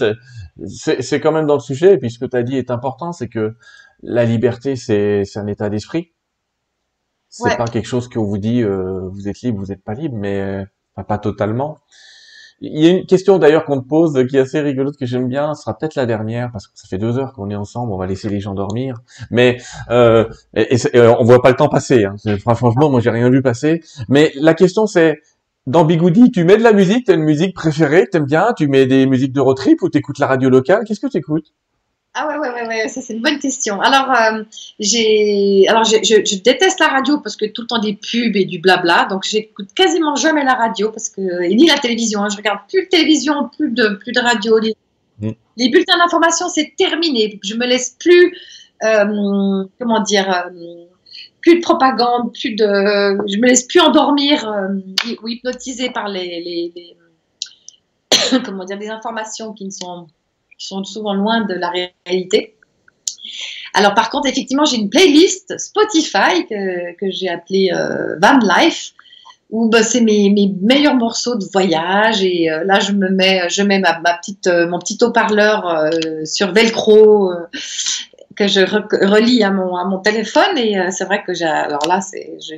c'est 0.67 1.21
quand 1.21 1.33
même 1.33 1.47
dans 1.47 1.55
le 1.55 1.61
sujet. 1.61 1.95
Et 1.95 1.99
puis 1.99 2.11
ce 2.11 2.19
que 2.19 2.25
tu 2.25 2.37
as 2.37 2.43
dit 2.43 2.57
est 2.57 2.71
important, 2.71 3.13
c'est 3.13 3.29
que 3.29 3.55
la 4.03 4.25
liberté, 4.25 4.77
c'est 4.77 5.25
un 5.37 5.47
état 5.47 5.69
d'esprit. 5.69 6.13
C'est 7.29 7.45
ouais. 7.45 7.57
pas 7.57 7.67
quelque 7.67 7.89
chose 7.89 8.09
qu'on 8.09 8.25
vous 8.25 8.39
dit, 8.39 8.63
euh, 8.63 9.09
vous 9.11 9.29
êtes 9.29 9.41
libre, 9.43 9.59
vous 9.59 9.67
n'êtes 9.67 9.83
pas 9.83 9.95
libre, 9.95 10.17
mais 10.17 10.65
pas 11.09 11.19
totalement. 11.19 11.81
Il 12.67 12.83
y 12.83 12.87
a 12.87 12.91
une 12.91 13.07
question 13.07 13.39
d'ailleurs 13.39 13.65
qu'on 13.65 13.81
te 13.81 13.87
pose 13.87 14.27
qui 14.29 14.37
est 14.37 14.41
assez 14.41 14.61
rigolote 14.61 14.97
que 14.97 15.05
j'aime 15.05 15.29
bien, 15.29 15.55
ce 15.55 15.63
sera 15.63 15.77
peut-être 15.77 15.97
la 15.97 16.07
dernière 16.07 16.51
parce 16.51 16.67
que 16.67 16.73
ça 16.77 16.89
fait 16.89 16.99
deux 16.99 17.19
heures 17.19 17.33
qu'on 17.33 17.51
est 17.51 17.55
ensemble, 17.55 17.93
on 17.93 17.99
va 17.99 18.07
laisser 18.07 18.29
les 18.29 18.41
gens 18.41 18.55
dormir. 18.55 18.97
Mais 19.31 19.59
euh, 19.91 20.27
et, 20.55 20.75
et, 20.75 21.01
on 21.01 21.25
voit 21.25 21.43
pas 21.43 21.51
le 21.51 21.57
temps 21.57 21.69
passer. 21.69 22.05
Hein. 22.05 22.17
Franchement, 22.39 22.89
moi 22.89 23.01
j'ai 23.01 23.11
rien 23.11 23.29
vu 23.29 23.43
passer. 23.43 23.83
Mais 24.09 24.33
la 24.37 24.55
question 24.55 24.87
c'est 24.87 25.21
dans 25.67 25.85
Bigoudi, 25.85 26.31
tu 26.31 26.45
mets 26.45 26.59
de 26.59 26.63
la 26.63 26.73
musique, 26.73 27.07
t'as 27.07 27.15
une 27.15 27.23
musique 27.23 27.55
préférée, 27.55 28.07
t'aimes 28.07 28.27
bien, 28.27 28.53
tu 28.57 28.69
mets 28.69 28.87
des 28.87 29.07
musiques 29.07 29.33
de 29.33 29.41
road 29.41 29.57
trip 29.57 29.81
ou 29.83 29.89
t'écoutes 29.89 30.19
la 30.19 30.27
radio 30.27 30.51
locale, 30.51 30.85
qu'est-ce 30.85 31.01
que 31.01 31.07
t'écoutes? 31.07 31.55
Ah 32.17 32.29
ouais, 32.29 32.39
ouais, 32.39 32.51
ouais, 32.53 32.67
ouais, 32.69 32.89
ça 32.89 33.03
c'est 33.03 33.13
une 33.13 33.23
bonne 33.23 33.41
question. 33.41 33.81
Alors, 33.81 34.09
euh, 34.13 34.45
j'ai, 34.79 35.67
alors 35.69 35.83
je, 35.83 35.97
je, 35.97 36.25
je, 36.25 36.41
déteste 36.41 36.79
la 36.79 36.87
radio 36.87 37.19
parce 37.19 37.35
que 37.35 37.45
tout 37.47 37.63
le 37.63 37.67
temps 37.67 37.81
des 37.81 37.95
pubs 37.95 38.37
et 38.37 38.45
du 38.45 38.61
blabla, 38.61 39.07
donc 39.11 39.25
j'écoute 39.25 39.75
quasiment 39.75 40.15
jamais 40.15 40.45
la 40.45 40.55
radio 40.55 40.91
parce 40.93 41.09
que 41.09 41.43
et 41.43 41.53
ni 41.57 41.67
la 41.67 41.77
télévision. 41.77 42.23
Hein, 42.23 42.29
je 42.31 42.37
regarde 42.37 42.61
plus 42.69 42.85
de 42.85 42.89
télévision, 42.89 43.49
plus 43.49 43.73
de 43.73 43.99
plus 44.01 44.13
de 44.13 44.21
radio. 44.21 44.59
Les, 44.59 44.77
mm. 45.19 45.33
les 45.57 45.69
bulletins 45.71 45.99
d'information 45.99 46.49
c'est 46.49 46.75
terminé. 46.79 47.41
Je 47.43 47.55
me 47.57 47.67
laisse 47.67 47.97
plus, 47.99 48.39
euh, 48.85 49.65
comment 49.81 50.01
dire, 50.01 50.33
euh, 50.33 50.85
plus 51.41 51.57
de 51.57 51.63
propagande, 51.63 52.33
plus 52.33 52.55
de, 52.55 52.65
je 53.27 53.39
me 53.39 53.49
laisse 53.49 53.65
plus 53.65 53.81
endormir 53.81 54.49
euh, 54.49 54.69
ou 55.21 55.27
hypnotiser 55.27 55.91
par 55.91 56.09
les, 56.09 56.41
les, 56.41 56.73
les 56.77 58.39
comment 58.45 58.65
dire, 58.65 58.79
des 58.79 58.89
informations 58.89 59.53
qui 59.53 59.65
ne 59.65 59.71
sont 59.71 60.07
qui 60.59 60.67
sont 60.67 60.85
souvent 60.85 61.15
loin 61.15 61.45
de 61.45 61.55
la 61.55 61.71
réalité. 62.07 62.55
Alors 63.75 63.95
par 63.95 64.11
contre, 64.11 64.29
effectivement, 64.29 64.65
j'ai 64.65 64.77
une 64.77 64.91
playlist 64.91 65.59
Spotify 65.59 66.47
que, 66.49 66.97
que 66.97 67.11
j'ai 67.11 67.29
appelée 67.29 67.71
euh, 67.73 68.17
Van 68.21 68.39
Life, 68.39 68.93
où 69.51 69.69
bah, 69.69 69.83
c'est 69.83 70.01
mes, 70.01 70.31
mes, 70.31 70.53
meilleurs 70.63 70.95
morceaux 70.95 71.37
de 71.37 71.45
voyage. 71.53 72.23
Et 72.23 72.51
euh, 72.51 72.65
là, 72.65 72.81
je 72.81 72.93
me 72.93 73.09
mets, 73.09 73.49
je 73.49 73.63
mets 73.63 73.81
ma, 73.81 73.95
petite, 73.95 74.47
euh, 74.47 74.69
mon 74.69 74.79
petit 74.79 74.99
haut-parleur 75.03 75.91
sur 76.25 76.53
Velcro 76.53 77.33
que 78.37 78.49
je 78.49 78.61
relie 79.07 79.45
à 79.45 79.51
mon, 79.51 79.77
à 79.77 79.85
mon 79.85 79.99
téléphone. 79.99 80.59
Et 80.59 80.77
c'est 80.91 81.05
vrai 81.05 81.23
que 81.25 81.33
là, 81.33 82.01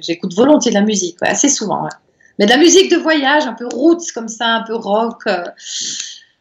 j'écoute 0.00 0.34
volontiers 0.34 0.70
de 0.70 0.76
la 0.76 0.84
musique, 0.84 1.16
assez 1.22 1.48
souvent. 1.48 1.88
Mais 2.38 2.44
de 2.44 2.50
la 2.50 2.58
musique 2.58 2.90
de 2.90 2.96
voyage, 2.96 3.46
un 3.46 3.54
peu 3.54 3.66
roots 3.66 4.12
comme 4.14 4.28
ça, 4.28 4.48
un 4.48 4.62
peu 4.62 4.74
rock 4.74 5.22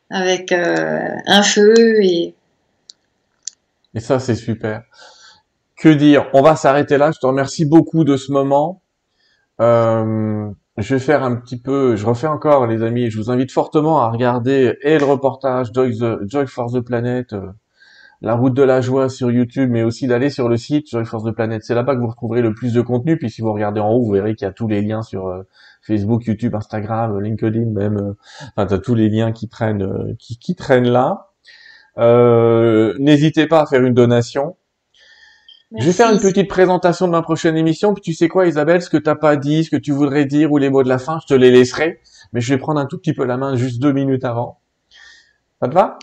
avec 0.10 0.52
euh, 0.52 1.10
un 1.26 1.44
feu 1.44 1.74
et. 2.02 2.36
Et 3.94 4.00
ça, 4.00 4.20
c'est 4.20 4.36
super. 4.36 4.84
Que 5.78 5.90
dire? 5.90 6.28
On 6.34 6.42
va 6.42 6.56
s'arrêter 6.56 6.98
là. 6.98 7.12
Je 7.12 7.20
te 7.20 7.26
remercie 7.26 7.66
beaucoup 7.66 8.04
de 8.04 8.18
ce 8.18 8.32
moment. 8.32 8.82
Euh, 9.62 10.50
je 10.78 10.96
vais 10.96 11.00
faire 11.00 11.24
un 11.24 11.36
petit 11.36 11.60
peu, 11.60 11.96
je 11.96 12.06
refais 12.06 12.28
encore 12.28 12.68
les 12.68 12.84
amis, 12.84 13.10
je 13.10 13.18
vous 13.18 13.32
invite 13.32 13.52
fortement 13.52 14.02
à 14.02 14.10
regarder 14.10 14.78
et 14.82 15.00
le 15.00 15.06
reportage 15.06 15.68
Joy, 15.74 16.48
for 16.48 16.72
the 16.72 16.82
Planet, 16.82 17.32
euh, 17.32 17.48
la 18.26 18.34
route 18.34 18.56
de 18.56 18.64
la 18.64 18.82
joie 18.82 19.08
sur 19.08 19.30
YouTube, 19.30 19.70
mais 19.70 19.84
aussi 19.84 20.08
d'aller 20.08 20.32
sur 20.32 20.50
le 20.50 20.58
site 20.58 20.90
Joy 20.90 21.06
for 21.06 21.24
the 21.24 21.30
Planet. 21.30 21.64
C'est 21.64 21.76
là-bas 21.76 21.94
que 21.94 22.00
vous 22.02 22.08
retrouverez 22.08 22.42
le 22.42 22.56
plus 22.56 22.74
de 22.74 22.82
contenu. 22.82 23.18
Puis 23.18 23.30
si 23.30 23.44
vous 23.44 23.54
regardez 23.54 23.80
en 23.80 23.92
haut, 23.92 24.02
vous 24.02 24.12
verrez 24.12 24.34
qu'il 24.34 24.48
y 24.48 24.50
a 24.50 24.52
tous 24.52 24.68
les 24.68 24.82
liens 24.82 25.04
sur 25.04 25.28
euh, 25.28 25.44
Facebook, 25.84 26.26
YouTube, 26.26 26.56
Instagram, 26.56 27.22
LinkedIn, 27.22 27.70
même. 27.70 27.98
Euh, 27.98 28.14
enfin, 28.58 28.66
t'as 28.66 28.80
tous 28.80 28.96
les 28.96 29.10
liens 29.10 29.32
qui 29.32 29.48
traînent, 29.48 29.84
euh, 29.84 30.16
qui, 30.18 30.40
qui 30.40 30.56
traînent 30.56 30.90
là. 30.90 31.28
Euh, 32.00 32.96
N'hésitez 32.98 33.46
pas 33.46 33.62
à 33.62 33.68
faire 33.68 33.84
une 33.84 33.94
donation. 33.94 34.56
Merci. 35.70 35.86
Je 35.86 35.92
vais 35.92 35.96
faire 35.96 36.12
une 36.12 36.20
petite 36.20 36.50
présentation 36.50 37.06
de 37.06 37.12
ma 37.12 37.22
prochaine 37.22 37.56
émission. 37.56 37.94
Puis 37.94 38.02
tu 38.02 38.14
sais 38.16 38.28
quoi, 38.28 38.48
Isabelle, 38.48 38.82
ce 38.82 38.90
que 38.90 38.98
t'as 38.98 39.14
pas 39.14 39.36
dit, 39.36 39.66
ce 39.66 39.70
que 39.70 39.78
tu 39.78 39.92
voudrais 39.92 40.26
dire 40.26 40.52
ou 40.52 40.58
les 40.58 40.72
mots 40.72 40.82
de 40.82 40.90
la 40.90 40.98
fin, 40.98 41.20
je 41.22 41.28
te 41.28 41.36
les 41.36 41.52
laisserai. 41.52 42.00
Mais 42.34 42.42
je 42.42 42.52
vais 42.52 42.58
prendre 42.58 42.80
un 42.80 42.88
tout 42.88 42.98
petit 42.98 43.14
peu 43.14 43.24
la 43.24 43.38
main 43.38 43.56
juste 43.56 43.80
deux 43.80 43.94
minutes 43.94 44.26
avant. 44.26 44.58
Ça 45.62 45.68
te 45.68 45.76
va? 45.76 46.00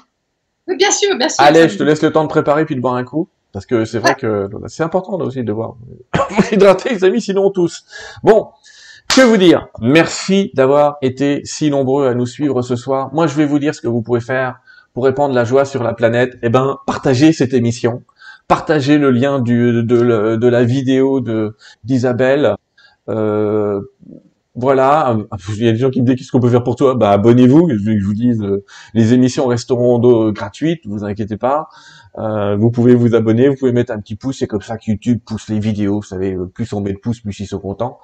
Oui, 0.69 0.77
bien 0.77 0.91
sûr, 0.91 1.17
bien 1.17 1.29
sûr. 1.29 1.43
Allez, 1.43 1.69
je 1.69 1.77
te 1.77 1.83
laisse 1.83 2.03
le 2.03 2.13
temps 2.13 2.23
de 2.23 2.29
préparer 2.29 2.65
puis 2.65 2.77
de 2.77 2.81
boire 2.81 2.95
un 2.95 3.05
coup. 3.05 3.29
Parce 3.53 3.67
que 3.67 3.85
c'est 3.85 3.99
vrai 3.99 4.15
que 4.15 4.49
c'est 4.69 4.83
important 4.83 5.19
là 5.19 5.27
aussi 5.27 5.45
de 5.45 5.53
boire. 5.53 5.77
hydrater 6.53 6.91
les 6.91 7.05
amis, 7.05 7.21
sinon 7.21 7.47
on 7.47 7.51
tous. 7.51 7.85
Bon, 8.23 8.49
que 9.15 9.21
vous 9.21 9.37
dire? 9.37 9.69
Merci 9.81 10.51
d'avoir 10.55 10.97
été 11.03 11.43
si 11.45 11.71
nombreux 11.71 12.09
à 12.09 12.15
nous 12.15 12.25
suivre 12.25 12.63
ce 12.63 12.77
soir. 12.77 13.13
Moi, 13.13 13.27
je 13.27 13.35
vais 13.35 13.45
vous 13.45 13.59
dire 13.59 13.75
ce 13.75 13.83
que 13.83 13.89
vous 13.89 14.01
pouvez 14.01 14.21
faire 14.21 14.61
pour 14.95 15.05
répandre 15.05 15.35
la 15.35 15.45
joie 15.45 15.67
sur 15.67 15.83
la 15.83 15.93
planète. 15.93 16.39
Eh 16.43 16.49
ben, 16.49 16.79
partagez 16.87 17.35
cette 17.35 17.53
émission, 17.53 18.03
partagez 18.49 18.97
le 18.97 19.11
lien 19.11 19.39
du, 19.39 19.83
de, 19.83 20.37
de, 20.37 20.49
la 20.49 20.65
vidéo 20.65 21.21
de 21.21 21.55
d'Isabelle. 21.85 22.57
Euh, 23.11 23.83
voilà, 24.55 25.17
il 25.49 25.65
y 25.65 25.69
a 25.69 25.73
des 25.73 25.79
gens 25.79 25.91
qui 25.91 26.03
me 26.03 26.07
disent 26.07 26.17
qu'est-ce 26.17 26.31
qu'on 26.31 26.41
peut 26.41 26.51
faire 26.51 26.63
pour 26.63 26.77
toi? 26.77 26.95
Bah 26.95 27.11
abonnez-vous, 27.13 27.71
je 27.71 27.77
je 27.77 28.05
vous 28.05 28.15
dise, 28.15 28.43
euh, 28.43 28.65
les 28.95 29.15
émissions 29.15 29.47
resteront 29.47 29.99
gratuites, 30.31 30.87
vous 30.87 31.05
inquiétez 31.05 31.37
pas. 31.37 31.69
Euh, 32.19 32.57
vous 32.57 32.71
pouvez 32.71 32.95
vous 32.95 33.15
abonner, 33.15 33.49
vous 33.49 33.57
pouvez 33.57 33.73
mettre 33.73 33.93
un 33.93 33.99
petit 34.01 34.17
pouce, 34.17 34.39
c'est 34.39 34.47
comme 34.47 34.61
ça 34.61 34.77
que 34.77 34.91
YouTube 34.91 35.21
pousse 35.25 35.49
les 35.49 35.59
vidéos. 35.59 35.97
Vous 35.97 36.07
savez, 36.07 36.37
plus 36.55 36.73
on 36.73 36.81
met 36.81 36.93
de 36.93 36.99
pouces, 36.99 37.21
plus 37.21 37.39
ils 37.41 37.47
sont 37.47 37.61
contents. 37.61 37.99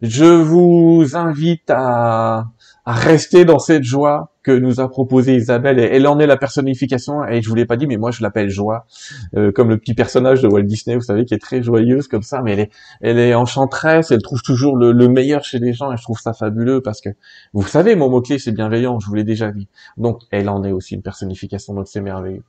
Je 0.00 0.24
vous 0.24 1.16
invite 1.16 1.70
à 1.70 2.46
rester 2.86 3.44
dans 3.44 3.58
cette 3.58 3.84
joie, 3.84 4.31
que 4.42 4.50
nous 4.50 4.80
a 4.80 4.88
proposé 4.88 5.36
Isabelle. 5.36 5.78
Elle 5.78 6.06
en 6.06 6.18
est 6.18 6.26
la 6.26 6.36
personnification 6.36 7.24
et 7.24 7.42
je 7.42 7.48
vous 7.48 7.54
l'ai 7.54 7.66
pas 7.66 7.76
dit, 7.76 7.86
mais 7.86 7.96
moi 7.96 8.10
je 8.10 8.22
l'appelle 8.22 8.50
Joie, 8.50 8.86
euh, 9.36 9.52
comme 9.52 9.68
le 9.68 9.78
petit 9.78 9.94
personnage 9.94 10.42
de 10.42 10.48
Walt 10.48 10.62
Disney, 10.62 10.96
vous 10.96 11.02
savez, 11.02 11.24
qui 11.24 11.34
est 11.34 11.38
très 11.38 11.62
joyeuse 11.62 12.08
comme 12.08 12.22
ça, 12.22 12.42
mais 12.42 12.52
elle 12.52 12.60
est, 12.60 12.70
elle 13.00 13.18
est 13.18 13.34
enchanteresse, 13.34 14.10
elle 14.10 14.22
trouve 14.22 14.42
toujours 14.42 14.76
le, 14.76 14.92
meilleur 15.12 15.44
chez 15.44 15.58
les 15.58 15.72
gens 15.72 15.92
et 15.92 15.96
je 15.96 16.02
trouve 16.02 16.18
ça 16.18 16.32
fabuleux 16.32 16.80
parce 16.80 17.00
que 17.00 17.10
vous 17.52 17.66
savez, 17.66 17.96
mon 17.96 18.08
mot-clé 18.08 18.38
c'est 18.38 18.52
bienveillant, 18.52 18.98
je 18.98 19.06
vous 19.06 19.14
l'ai 19.14 19.24
déjà 19.24 19.50
dit. 19.50 19.68
Donc 19.96 20.20
elle 20.30 20.48
en 20.48 20.64
est 20.64 20.72
aussi 20.72 20.94
une 20.94 21.02
personnification, 21.02 21.74
donc 21.74 21.88
c'est 21.88 22.00
merveilleux. 22.00 22.42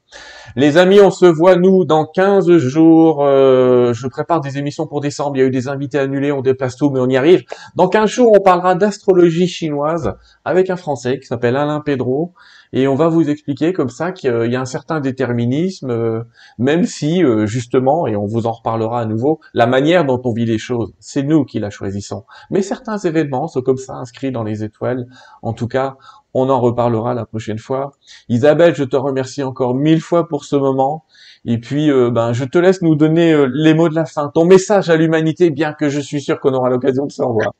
Les 0.56 0.78
amis, 0.78 1.02
on 1.02 1.12
se 1.12 1.26
voit 1.26 1.56
nous 1.56 1.84
dans 1.84 2.06
15 2.06 2.58
jours. 2.58 3.24
Euh, 3.26 3.94
je 3.94 4.08
prépare 4.08 4.42
des 4.42 4.58
émissions 4.58 4.88
pour 4.88 5.02
décembre, 5.02 5.36
il 5.36 5.40
y 5.40 5.44
a 5.44 5.46
eu 5.46 5.52
des 5.52 5.68
invités 5.68 6.00
annulés, 6.00 6.32
on 6.32 6.42
déplace 6.42 6.76
tout, 6.76 6.90
mais 6.90 7.00
on 7.00 7.10
y 7.10 7.18
arrive. 7.18 7.44
Dans 7.76 7.88
15 7.88 8.10
jours, 8.10 8.32
on 8.34 8.42
parlera 8.42 8.76
d'astrologie 8.76 9.48
chinoise 9.48 10.16
avec 10.46 10.70
un 10.70 10.76
Français 10.76 11.20
qui 11.20 11.28
s'appelle 11.28 11.56
Alain 11.56 11.83
Pedro, 11.84 12.34
et 12.74 12.88
on 12.88 12.96
va 12.96 13.08
vous 13.08 13.30
expliquer 13.30 13.72
comme 13.72 13.90
ça 13.90 14.12
qu'il 14.12 14.52
y 14.52 14.56
a 14.56 14.60
un 14.60 14.66
certain 14.66 15.00
déterminisme, 15.00 15.92
euh, 15.92 16.24
même 16.58 16.86
si 16.86 17.24
euh, 17.24 17.46
justement, 17.46 18.08
et 18.08 18.16
on 18.16 18.26
vous 18.26 18.48
en 18.48 18.52
reparlera 18.52 19.02
à 19.02 19.06
nouveau, 19.06 19.40
la 19.54 19.68
manière 19.68 20.06
dont 20.06 20.20
on 20.24 20.34
vit 20.34 20.46
les 20.46 20.58
choses, 20.58 20.94
c'est 21.00 21.22
nous 21.22 21.46
qui 21.46 21.60
la 21.60 21.70
choisissons. 21.70 22.26
Mais 22.50 22.64
certains 22.64 22.98
événements 22.98 23.48
sont 23.48 23.62
comme 23.62 23.78
ça 23.78 23.94
inscrits 23.94 24.32
dans 24.32 24.44
les 24.44 24.64
étoiles. 24.64 25.06
En 25.44 25.54
tout 25.54 25.68
cas, 25.68 25.98
on 26.34 26.50
en 26.50 26.60
reparlera 26.60 27.14
la 27.14 27.28
prochaine 27.28 27.60
fois. 27.60 27.92
Isabelle, 28.28 28.74
je 28.74 28.84
te 28.84 28.96
remercie 28.96 29.44
encore 29.44 29.76
mille 29.76 30.02
fois 30.02 30.28
pour 30.28 30.44
ce 30.44 30.56
moment. 30.56 31.06
Et 31.46 31.60
puis, 31.60 31.92
euh, 31.92 32.10
ben, 32.10 32.34
je 32.34 32.44
te 32.44 32.58
laisse 32.58 32.82
nous 32.82 32.96
donner 32.96 33.46
les 33.54 33.76
mots 33.76 33.90
de 33.90 33.96
la 33.96 34.06
fin, 34.06 34.32
ton 34.34 34.46
message 34.46 34.90
à 34.90 34.96
l'humanité, 34.96 35.52
bien 35.52 35.74
que 35.74 35.90
je 35.90 36.00
suis 36.00 36.22
sûr 36.22 36.40
qu'on 36.40 36.54
aura 36.54 36.70
l'occasion 36.70 37.06
de 37.06 37.12
se 37.12 37.22
revoir. 37.22 37.54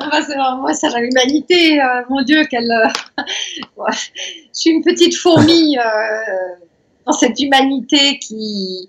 Ah 0.00 0.08
bah, 0.10 0.20
c'est 0.26 0.36
moi, 0.36 0.74
ça, 0.74 0.88
l'humanité, 1.00 1.80
euh, 1.80 2.02
mon 2.10 2.22
Dieu, 2.22 2.44
quelle. 2.50 2.70
Euh, 2.70 3.22
je 3.92 3.98
suis 4.52 4.70
une 4.70 4.82
petite 4.82 5.16
fourmi 5.16 5.78
euh, 5.78 5.82
dans 7.06 7.12
cette 7.12 7.38
humanité 7.40 8.18
qui, 8.18 8.88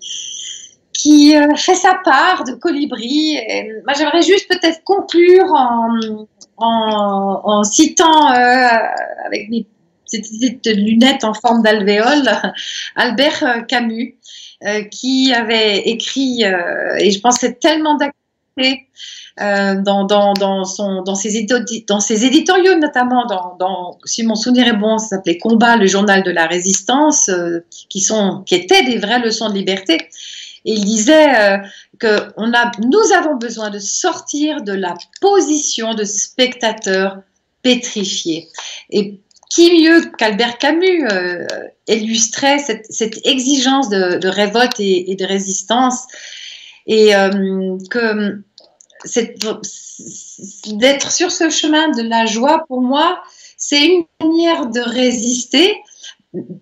qui 0.92 1.34
fait 1.56 1.74
sa 1.74 1.94
part 2.04 2.44
de 2.44 2.52
colibri. 2.52 3.38
Moi, 3.84 3.94
j'aimerais 3.96 4.22
juste 4.22 4.48
peut-être 4.48 4.82
conclure 4.84 5.46
en, 5.54 6.26
en, 6.58 7.64
citant 7.64 8.26
avec 8.26 9.48
mes 9.48 9.66
petites 10.10 10.66
lunettes 10.66 11.24
en 11.24 11.34
forme 11.34 11.62
d'alvéole 11.62 12.28
Albert 12.96 13.66
Camus. 13.68 14.16
qui 14.90 15.32
avait 15.32 15.78
écrit, 15.88 16.42
et 16.42 17.10
je 17.10 17.20
pense 17.20 17.38
que 17.38 17.46
c'est 17.46 17.60
euh, 19.40 19.80
dans, 19.80 20.04
dans, 20.04 20.32
dans, 20.32 20.64
son, 20.64 21.02
dans, 21.02 21.14
ses 21.14 21.46
dans 21.86 22.00
ses 22.00 22.24
éditoriaux, 22.24 22.74
notamment, 22.76 23.24
dans, 23.26 23.96
si 24.04 24.24
mon 24.24 24.34
souvenir 24.34 24.66
est 24.66 24.76
bon, 24.76 24.98
ça 24.98 25.10
s'appelait 25.10 25.38
Combat, 25.38 25.76
le 25.76 25.86
journal 25.86 26.24
de 26.24 26.30
la 26.32 26.46
résistance, 26.46 27.28
euh, 27.28 27.60
qui, 27.70 28.00
sont, 28.00 28.42
qui 28.46 28.56
étaient 28.56 28.82
des 28.82 28.98
vraies 28.98 29.20
leçons 29.20 29.48
de 29.48 29.54
liberté. 29.54 29.96
Et 30.64 30.72
il 30.72 30.84
disait 30.84 31.36
euh, 31.38 31.58
que 32.00 32.32
on 32.36 32.52
a, 32.52 32.72
nous 32.80 33.12
avons 33.16 33.36
besoin 33.36 33.70
de 33.70 33.78
sortir 33.78 34.62
de 34.62 34.72
la 34.72 34.94
position 35.20 35.94
de 35.94 36.02
spectateur 36.02 37.18
pétrifié. 37.62 38.48
Et 38.90 39.20
qui 39.50 39.82
mieux 39.82 40.10
qu'Albert 40.18 40.58
Camus 40.58 41.06
illustrait 41.86 42.58
cette, 42.58 43.24
exigence 43.24 43.88
de, 43.88 44.26
révolte 44.28 44.78
et, 44.80 45.16
de 45.16 45.24
résistance? 45.24 46.06
Et 46.86 47.12
que 47.90 48.42
d'être 50.66 51.10
sur 51.10 51.30
ce 51.30 51.50
chemin 51.50 51.90
de 51.90 52.02
la 52.02 52.26
joie, 52.26 52.64
pour 52.68 52.80
moi, 52.80 53.22
c'est 53.56 53.84
une 53.84 54.04
manière 54.20 54.66
de 54.66 54.80
résister 54.80 55.76